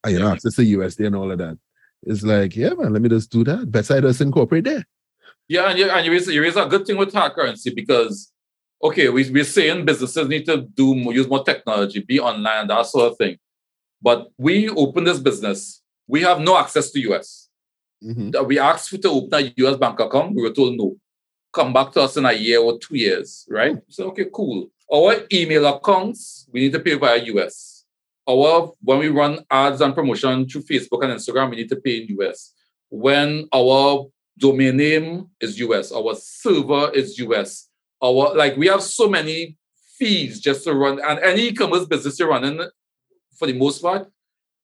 uh, 0.06 0.10
you 0.10 0.18
yeah. 0.18 0.26
know, 0.26 0.32
access 0.32 0.56
to 0.56 0.62
USD 0.62 1.08
and 1.08 1.16
all 1.16 1.32
of 1.32 1.38
that. 1.38 1.58
It's 2.04 2.24
like, 2.24 2.56
yeah, 2.56 2.74
man, 2.74 2.94
let 2.94 3.02
me 3.02 3.10
just 3.10 3.32
do 3.32 3.44
that. 3.46 3.72
Better 3.72 3.98
I 3.98 4.02
just 4.02 4.22
incorporate 4.22 4.64
there. 4.66 4.86
Yeah, 5.48 5.70
and 5.70 5.80
you, 5.80 5.90
and 5.90 6.06
you 6.06 6.12
raise, 6.12 6.28
you 6.28 6.42
raise 6.42 6.56
a 6.56 6.66
good 6.66 6.86
thing 6.86 6.98
with 6.98 7.14
hard 7.14 7.34
currency 7.34 7.74
because, 7.74 8.32
okay, 8.82 9.10
we, 9.10 9.30
we're 9.30 9.44
saying 9.44 9.86
businesses 9.86 10.28
need 10.28 10.46
to 10.46 10.62
do 10.62 10.96
more, 10.96 11.14
use 11.14 11.28
more 11.28 11.44
technology, 11.44 12.00
be 12.00 12.20
online, 12.20 12.68
that 12.68 12.86
sort 12.86 13.12
of 13.12 13.18
thing. 13.18 13.38
But 14.02 14.30
we 14.38 14.70
open 14.70 15.04
this 15.04 15.20
business. 15.20 15.82
We 16.08 16.22
have 16.22 16.40
no 16.40 16.58
access 16.58 16.92
to 16.92 17.14
US. 17.14 17.50
Mm-hmm. 18.04 18.46
We 18.46 18.60
asked 18.60 18.90
to 19.02 19.10
open 19.10 19.34
a 19.34 19.54
US 19.64 19.78
bank 19.78 20.00
account. 20.00 20.36
We 20.36 20.42
were 20.42 20.54
told 20.54 20.78
no. 20.78 20.96
Come 21.52 21.74
back 21.74 21.92
to 21.94 22.02
us 22.02 22.16
in 22.16 22.26
a 22.26 22.32
year 22.32 22.62
or 22.62 22.78
two 22.78 22.96
years, 22.96 23.46
right? 23.50 23.74
Mm-hmm. 23.74 23.90
So 23.92 24.08
okay, 24.10 24.26
cool. 24.34 24.70
Our 24.92 25.16
email 25.32 25.66
accounts, 25.68 26.48
we 26.52 26.62
need 26.62 26.74
to 26.74 26.80
pay 26.80 26.96
via 26.96 27.22
US. 27.24 27.86
Our 28.28 28.72
when 28.82 29.00
we 29.00 29.10
run 29.10 29.40
ads 29.52 29.82
and 29.82 29.94
promotion 29.94 30.48
through 30.48 30.64
Facebook 30.64 31.04
and 31.04 31.14
Instagram, 31.14 31.50
we 31.50 31.58
need 31.58 31.70
to 31.70 31.76
pay 31.76 31.98
in 31.98 32.20
US. 32.20 32.54
When 32.90 33.48
our 33.54 34.08
domain 34.38 34.78
name 34.78 35.30
is 35.42 35.60
US, 35.60 35.92
our 35.92 36.16
server 36.16 36.92
is 36.92 37.20
US. 37.20 37.69
Our 38.04 38.36
like 38.36 38.58
we 38.58 38.68
have 38.68 38.82
so 38.82 39.10
many 39.10 39.58
fees 39.98 40.40
just 40.40 40.64
to 40.64 40.74
run 40.74 41.00
and 41.04 41.20
any 41.20 41.50
e-commerce 41.50 41.86
business 41.86 42.18
you're 42.18 42.30
running 42.30 42.60
for 43.38 43.48
the 43.48 43.54
most 43.54 43.82
part, 43.82 44.10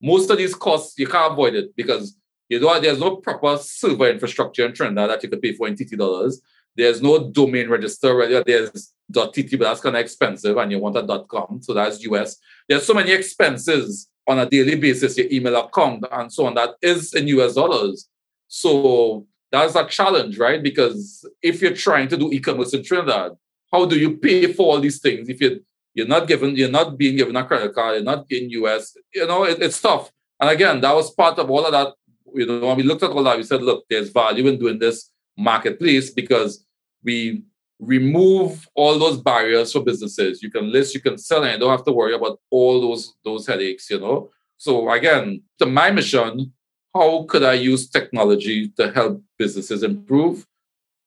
most 0.02 0.30
of 0.30 0.38
these 0.38 0.56
costs 0.56 0.98
you 0.98 1.08
can't 1.08 1.34
avoid 1.34 1.56
it 1.56 1.76
because 1.76 2.18
you 2.48 2.60
know 2.60 2.80
there's 2.80 3.00
no 3.00 3.18
proper 3.18 3.58
server 3.58 4.10
infrastructure 4.10 4.66
in 4.66 4.74
Trinidad 4.74 5.10
that 5.10 5.24
you 5.24 5.30
could 5.30 5.42
pay 5.42 5.54
for 5.54 5.68
in 5.68 5.76
TT 5.76 5.98
dollars. 5.98 6.42
There's 6.76 7.02
no 7.02 7.32
domain 7.32 7.70
register. 7.70 8.44
There's 8.44 8.94
.tt, 9.14 9.52
but 9.52 9.66
that's 9.66 9.82
kind 9.82 9.96
of 9.96 10.02
expensive, 10.02 10.58
and 10.58 10.72
you 10.72 10.80
want 10.80 10.98
a 10.98 11.26
.com, 11.30 11.62
so 11.62 11.74
that's 11.74 12.04
US. 12.04 12.38
There's 12.68 12.86
so 12.86 12.94
many 12.94 13.12
expenses 13.12 14.10
on 14.28 14.40
a 14.40 14.50
daily 14.50 14.76
basis, 14.76 15.18
your 15.18 15.28
email 15.32 15.56
account 15.58 16.04
and 16.12 16.32
so 16.32 16.46
on, 16.48 16.56
that 16.56 16.72
is 16.82 17.14
in 17.14 17.28
US 17.28 17.54
dollars. 17.54 18.10
So 18.48 19.28
that's 19.52 19.76
a 19.76 19.86
challenge, 19.86 20.38
right? 20.38 20.62
Because 20.62 21.28
if 21.42 21.62
you're 21.62 21.74
trying 21.74 22.08
to 22.10 22.18
do 22.18 22.32
e-commerce 22.32 22.74
in 22.74 22.84
Trinidad, 22.84 23.34
how 23.72 23.86
do 23.86 23.98
you 23.98 24.18
pay 24.18 24.52
for 24.54 24.74
all 24.74 24.80
these 24.80 25.00
things 25.00 25.30
if 25.30 25.42
you 25.42 25.62
you're 25.96 26.08
not 26.08 26.28
given, 26.28 26.56
you're 26.56 26.70
not 26.70 26.98
being 26.98 27.16
given 27.16 27.36
a 27.38 27.46
credit 27.46 27.74
card. 27.74 27.96
You're 27.96 28.04
not 28.04 28.30
in 28.30 28.50
US. 28.50 28.96
You 29.14 29.26
know, 29.26 29.46
it, 29.46 29.62
it's 29.62 29.82
tough. 29.82 30.12
And 30.40 30.50
again, 30.50 30.82
that 30.82 30.94
was 30.94 31.10
part 31.12 31.40
of 31.40 31.50
all 31.50 31.66
of 31.66 31.72
that. 31.72 31.94
You 32.34 32.46
know, 32.46 32.68
when 32.68 32.78
we 32.78 32.84
looked 32.84 33.02
at 33.02 33.12
all 33.12 33.24
that, 33.24 33.38
we 33.38 33.44
said, 33.44 33.64
look, 33.64 33.86
there's 33.90 34.10
value 34.10 34.46
in 34.48 34.60
doing 34.60 34.78
this 34.78 35.10
marketplace 35.38 36.12
because 36.12 36.66
we 37.02 37.44
remove 37.80 38.68
all 38.76 39.00
those 39.00 39.18
barriers 39.22 39.72
for 39.72 39.84
businesses. 39.84 40.44
You 40.44 40.52
can 40.52 40.70
list, 40.70 40.94
you 40.94 41.02
can 41.02 41.18
sell, 41.18 41.44
and 41.44 41.54
you 41.54 41.60
don't 41.60 41.72
have 41.72 41.86
to 41.86 41.94
worry 41.94 42.14
about 42.14 42.40
all 42.52 42.82
those 42.82 43.14
those 43.24 43.48
headaches. 43.48 43.90
You 43.90 44.02
know. 44.02 44.32
So 44.58 44.90
again, 44.92 45.44
to 45.60 45.66
my 45.66 45.92
mission, 45.92 46.54
how 46.96 47.24
could 47.24 47.44
I 47.44 47.54
use 47.54 47.90
technology 47.90 48.70
to 48.78 48.90
help 48.92 49.22
businesses 49.38 49.84
improve? 49.84 50.48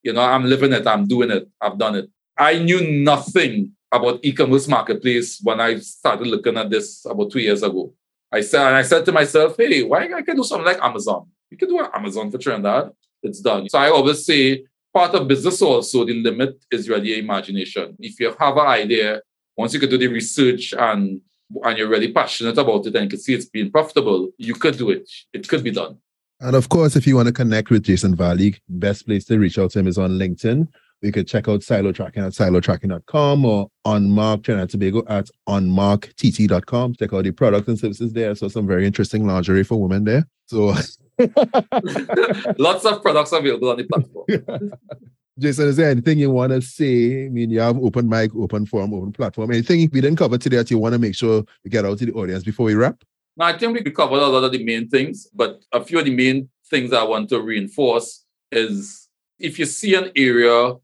You 0.02 0.12
know, 0.12 0.20
I'm 0.20 0.44
living 0.44 0.72
it. 0.74 0.86
I'm 0.86 1.06
doing 1.06 1.30
it. 1.30 1.48
I've 1.60 1.78
done 1.78 1.94
it. 1.94 2.10
I 2.36 2.58
knew 2.58 2.86
nothing 2.86 3.72
about 3.90 4.20
e-commerce 4.22 4.68
marketplace 4.68 5.40
when 5.42 5.60
I 5.60 5.78
started 5.78 6.26
looking 6.26 6.58
at 6.58 6.68
this 6.68 7.06
about 7.06 7.32
two 7.32 7.40
years 7.40 7.62
ago. 7.62 7.94
I 8.30 8.42
said, 8.42 8.66
and 8.66 8.76
I 8.76 8.82
said 8.82 9.06
to 9.06 9.12
myself, 9.12 9.56
hey, 9.56 9.82
why 9.82 10.02
can't 10.02 10.14
I 10.14 10.22
can 10.22 10.36
do 10.36 10.44
something 10.44 10.66
like 10.66 10.82
Amazon? 10.82 11.26
You 11.50 11.56
can 11.56 11.68
do 11.70 11.88
Amazon 11.94 12.30
for 12.30 12.36
Trinidad. 12.36 12.92
It's 13.22 13.40
done. 13.40 13.68
So 13.70 13.78
I 13.78 13.88
always 13.88 14.26
say 14.26 14.66
part 14.92 15.14
of 15.14 15.26
business 15.26 15.62
also, 15.62 16.04
the 16.04 16.22
limit 16.22 16.62
is 16.70 16.88
really 16.90 17.18
imagination. 17.18 17.96
If 17.98 18.20
you 18.20 18.34
have 18.38 18.56
an 18.58 18.66
idea, 18.66 19.22
once 19.56 19.72
you 19.72 19.80
can 19.80 19.88
do 19.88 19.96
the 19.96 20.08
research 20.08 20.74
and 20.78 21.22
and 21.64 21.78
you're 21.78 21.88
really 21.88 22.12
passionate 22.12 22.58
about 22.58 22.86
it 22.86 22.94
and 22.94 23.04
you 23.04 23.10
can 23.10 23.18
see 23.18 23.34
it's 23.34 23.46
being 23.46 23.70
profitable, 23.70 24.30
you 24.38 24.54
could 24.54 24.76
do 24.76 24.90
it. 24.90 25.08
It 25.32 25.48
could 25.48 25.64
be 25.64 25.70
done. 25.70 25.98
And 26.40 26.54
of 26.54 26.68
course, 26.68 26.94
if 26.94 27.06
you 27.06 27.16
want 27.16 27.26
to 27.26 27.32
connect 27.32 27.70
with 27.70 27.82
Jason 27.82 28.16
Valig, 28.16 28.60
best 28.68 29.06
place 29.06 29.24
to 29.26 29.38
reach 29.38 29.58
out 29.58 29.72
to 29.72 29.80
him 29.80 29.88
is 29.88 29.98
on 29.98 30.12
LinkedIn. 30.12 30.68
You 31.00 31.12
could 31.12 31.28
check 31.28 31.48
out 31.48 31.60
Cylo 31.60 31.94
Tracking 31.94 32.24
at 32.24 32.32
cylotracking.com 32.32 33.44
or 33.44 33.68
OnMark 33.86 34.42
Trinidad 34.42 34.70
Tobago 34.70 35.04
at 35.08 35.28
onmarktt.com. 35.48 36.94
Check 36.94 37.12
out 37.12 37.24
the 37.24 37.30
products 37.30 37.68
and 37.68 37.78
services 37.78 38.12
there. 38.12 38.34
So 38.34 38.48
some 38.48 38.66
very 38.66 38.84
interesting 38.84 39.26
lingerie 39.26 39.64
for 39.64 39.80
women 39.80 40.04
there. 40.04 40.26
So 40.46 40.74
lots 42.58 42.84
of 42.84 43.02
products 43.02 43.32
available 43.32 43.70
on 43.70 43.76
the 43.76 43.84
platform. 43.84 44.72
Jason, 45.38 45.68
is 45.68 45.76
there 45.76 45.90
anything 45.90 46.18
you 46.18 46.30
want 46.30 46.52
to 46.52 46.60
say? 46.60 47.26
I 47.26 47.28
mean, 47.28 47.50
you 47.50 47.60
have 47.60 47.78
open 47.78 48.08
mic, 48.08 48.34
open 48.34 48.66
forum, 48.66 48.92
open 48.92 49.12
platform. 49.12 49.52
Anything 49.52 49.88
we 49.92 50.00
didn't 50.00 50.16
cover 50.16 50.36
today 50.36 50.56
that 50.56 50.70
you 50.70 50.78
want 50.78 50.94
to 50.94 50.98
make 50.98 51.14
sure 51.14 51.44
we 51.64 51.70
get 51.70 51.84
out 51.84 51.98
to 51.98 52.06
the 52.06 52.12
audience 52.12 52.42
before 52.42 52.66
we 52.66 52.74
wrap? 52.74 53.02
No, 53.36 53.44
I 53.44 53.56
think 53.56 53.84
we 53.84 53.90
covered 53.92 54.18
a 54.18 54.26
lot 54.26 54.42
of 54.42 54.50
the 54.50 54.64
main 54.64 54.88
things, 54.88 55.28
but 55.32 55.62
a 55.72 55.84
few 55.84 56.00
of 56.00 56.06
the 56.06 56.14
main 56.14 56.48
things 56.68 56.92
I 56.92 57.04
want 57.04 57.28
to 57.28 57.40
reinforce 57.40 58.24
is 58.50 59.08
if 59.38 59.58
you 59.58 59.66
see 59.66 59.94
an 59.94 60.10
area 60.16 60.74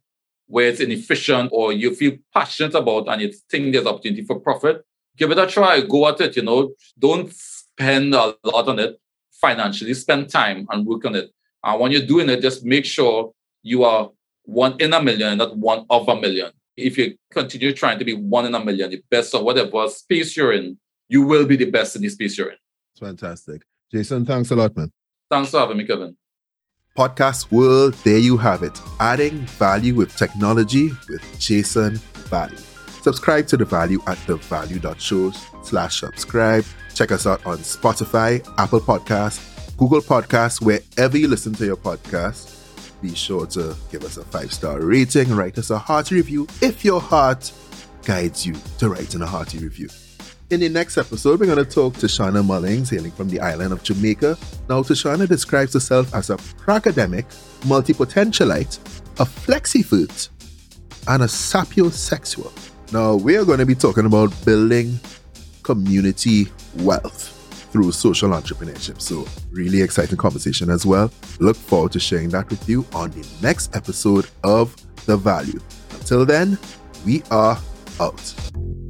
where 0.46 0.68
it's 0.68 0.80
inefficient 0.80 1.50
or 1.52 1.72
you 1.72 1.94
feel 1.94 2.16
passionate 2.32 2.74
about 2.74 3.08
and 3.08 3.22
you 3.22 3.32
think 3.50 3.72
there's 3.72 3.86
opportunity 3.86 4.22
for 4.24 4.38
profit, 4.38 4.84
give 5.16 5.30
it 5.32 5.38
a 5.38 5.46
try. 5.46 5.80
Go 5.80 6.06
at 6.06 6.20
it, 6.20 6.36
you 6.36 6.42
know. 6.42 6.72
Don't 6.98 7.32
spend 7.32 8.14
a 8.14 8.36
lot 8.44 8.68
on 8.68 8.78
it 8.78 9.00
financially. 9.32 9.94
Spend 9.94 10.30
time 10.30 10.66
and 10.70 10.86
work 10.86 11.04
on 11.06 11.16
it. 11.16 11.30
And 11.64 11.80
when 11.80 11.90
you're 11.90 12.06
doing 12.06 12.28
it, 12.28 12.40
just 12.40 12.64
make 12.64 12.84
sure 12.84 13.32
you 13.62 13.82
are 13.84 14.10
one 14.44 14.76
in 14.80 14.92
a 14.92 15.02
million, 15.02 15.38
not 15.38 15.56
one 15.56 15.86
of 15.90 16.08
a 16.08 16.20
million. 16.20 16.52
If 16.76 16.98
you 16.98 17.16
continue 17.30 17.72
trying 17.72 17.98
to 17.98 18.04
be 18.04 18.14
one 18.14 18.46
in 18.46 18.54
a 18.54 18.64
million, 18.64 18.90
the 18.90 19.02
best 19.10 19.34
of 19.34 19.42
whatever 19.42 19.88
space 19.88 20.36
you're 20.36 20.52
in, 20.52 20.78
you 21.08 21.22
will 21.22 21.46
be 21.46 21.56
the 21.56 21.70
best 21.70 21.96
in 21.96 22.02
the 22.02 22.08
space 22.08 22.36
you're 22.36 22.50
in. 22.50 22.56
It's 22.92 23.00
fantastic. 23.00 23.62
Jason, 23.90 24.24
thanks 24.24 24.50
a 24.50 24.56
lot, 24.56 24.76
man. 24.76 24.90
Thanks 25.30 25.50
for 25.50 25.60
having 25.60 25.76
me, 25.76 25.84
Kevin. 25.84 26.16
Podcast 26.96 27.50
world, 27.50 27.94
there 28.04 28.18
you 28.18 28.36
have 28.36 28.62
it. 28.62 28.80
Adding 29.00 29.38
value 29.46 29.94
with 29.94 30.16
technology 30.16 30.90
with 31.08 31.40
Jason 31.40 31.96
Value. 32.28 32.56
Subscribe 33.02 33.46
to 33.48 33.56
The 33.56 33.64
Value 33.64 34.00
at 34.06 34.16
thevalue.show 34.18 35.32
slash 35.62 36.00
subscribe. 36.00 36.64
Check 36.94 37.10
us 37.10 37.26
out 37.26 37.44
on 37.44 37.58
Spotify, 37.58 38.48
Apple 38.58 38.80
Podcasts, 38.80 39.76
Google 39.76 40.00
Podcasts, 40.00 40.60
wherever 40.60 41.18
you 41.18 41.26
listen 41.26 41.52
to 41.54 41.66
your 41.66 41.76
podcast. 41.76 42.53
Be 43.04 43.14
sure 43.14 43.44
to 43.48 43.76
give 43.92 44.02
us 44.02 44.16
a 44.16 44.24
five-star 44.24 44.80
rating, 44.80 45.36
write 45.36 45.58
us 45.58 45.68
a 45.68 45.76
hearty 45.76 46.14
review 46.14 46.46
if 46.62 46.86
your 46.86 47.02
heart 47.02 47.52
guides 48.02 48.46
you 48.46 48.54
to 48.78 48.88
writing 48.88 49.20
a 49.20 49.26
hearty 49.26 49.58
review. 49.58 49.90
In 50.48 50.60
the 50.60 50.70
next 50.70 50.96
episode, 50.96 51.38
we're 51.38 51.44
going 51.44 51.62
to 51.62 51.70
talk 51.70 51.92
to 51.98 52.06
Shauna 52.06 52.42
Mullings, 52.42 52.88
hailing 52.88 53.10
from 53.10 53.28
the 53.28 53.40
island 53.40 53.74
of 53.74 53.82
Jamaica. 53.82 54.38
Now, 54.70 54.80
Tashana 54.82 55.28
describes 55.28 55.74
herself 55.74 56.14
as 56.14 56.30
a 56.30 56.38
pracademic, 56.38 57.26
multi-potentialite, 57.66 58.78
a 59.20 59.26
flexi-foot, 59.26 60.30
and 61.06 61.24
a 61.24 61.26
sapiosexual. 61.26 62.50
Now, 62.90 63.16
we 63.16 63.36
are 63.36 63.44
going 63.44 63.58
to 63.58 63.66
be 63.66 63.74
talking 63.74 64.06
about 64.06 64.32
building 64.46 64.98
community 65.62 66.46
wealth 66.76 67.33
through 67.74 67.90
social 67.90 68.30
entrepreneurship. 68.30 69.00
So, 69.00 69.26
really 69.50 69.82
exciting 69.82 70.16
conversation 70.16 70.70
as 70.70 70.86
well. 70.86 71.10
Look 71.40 71.56
forward 71.56 71.90
to 71.92 71.98
sharing 71.98 72.28
that 72.28 72.48
with 72.48 72.68
you 72.68 72.86
on 72.94 73.10
the 73.10 73.26
next 73.42 73.74
episode 73.74 74.28
of 74.44 74.76
The 75.06 75.16
Value. 75.16 75.58
Until 75.90 76.24
then, 76.24 76.56
we 77.04 77.24
are 77.32 77.58
out. 77.98 78.83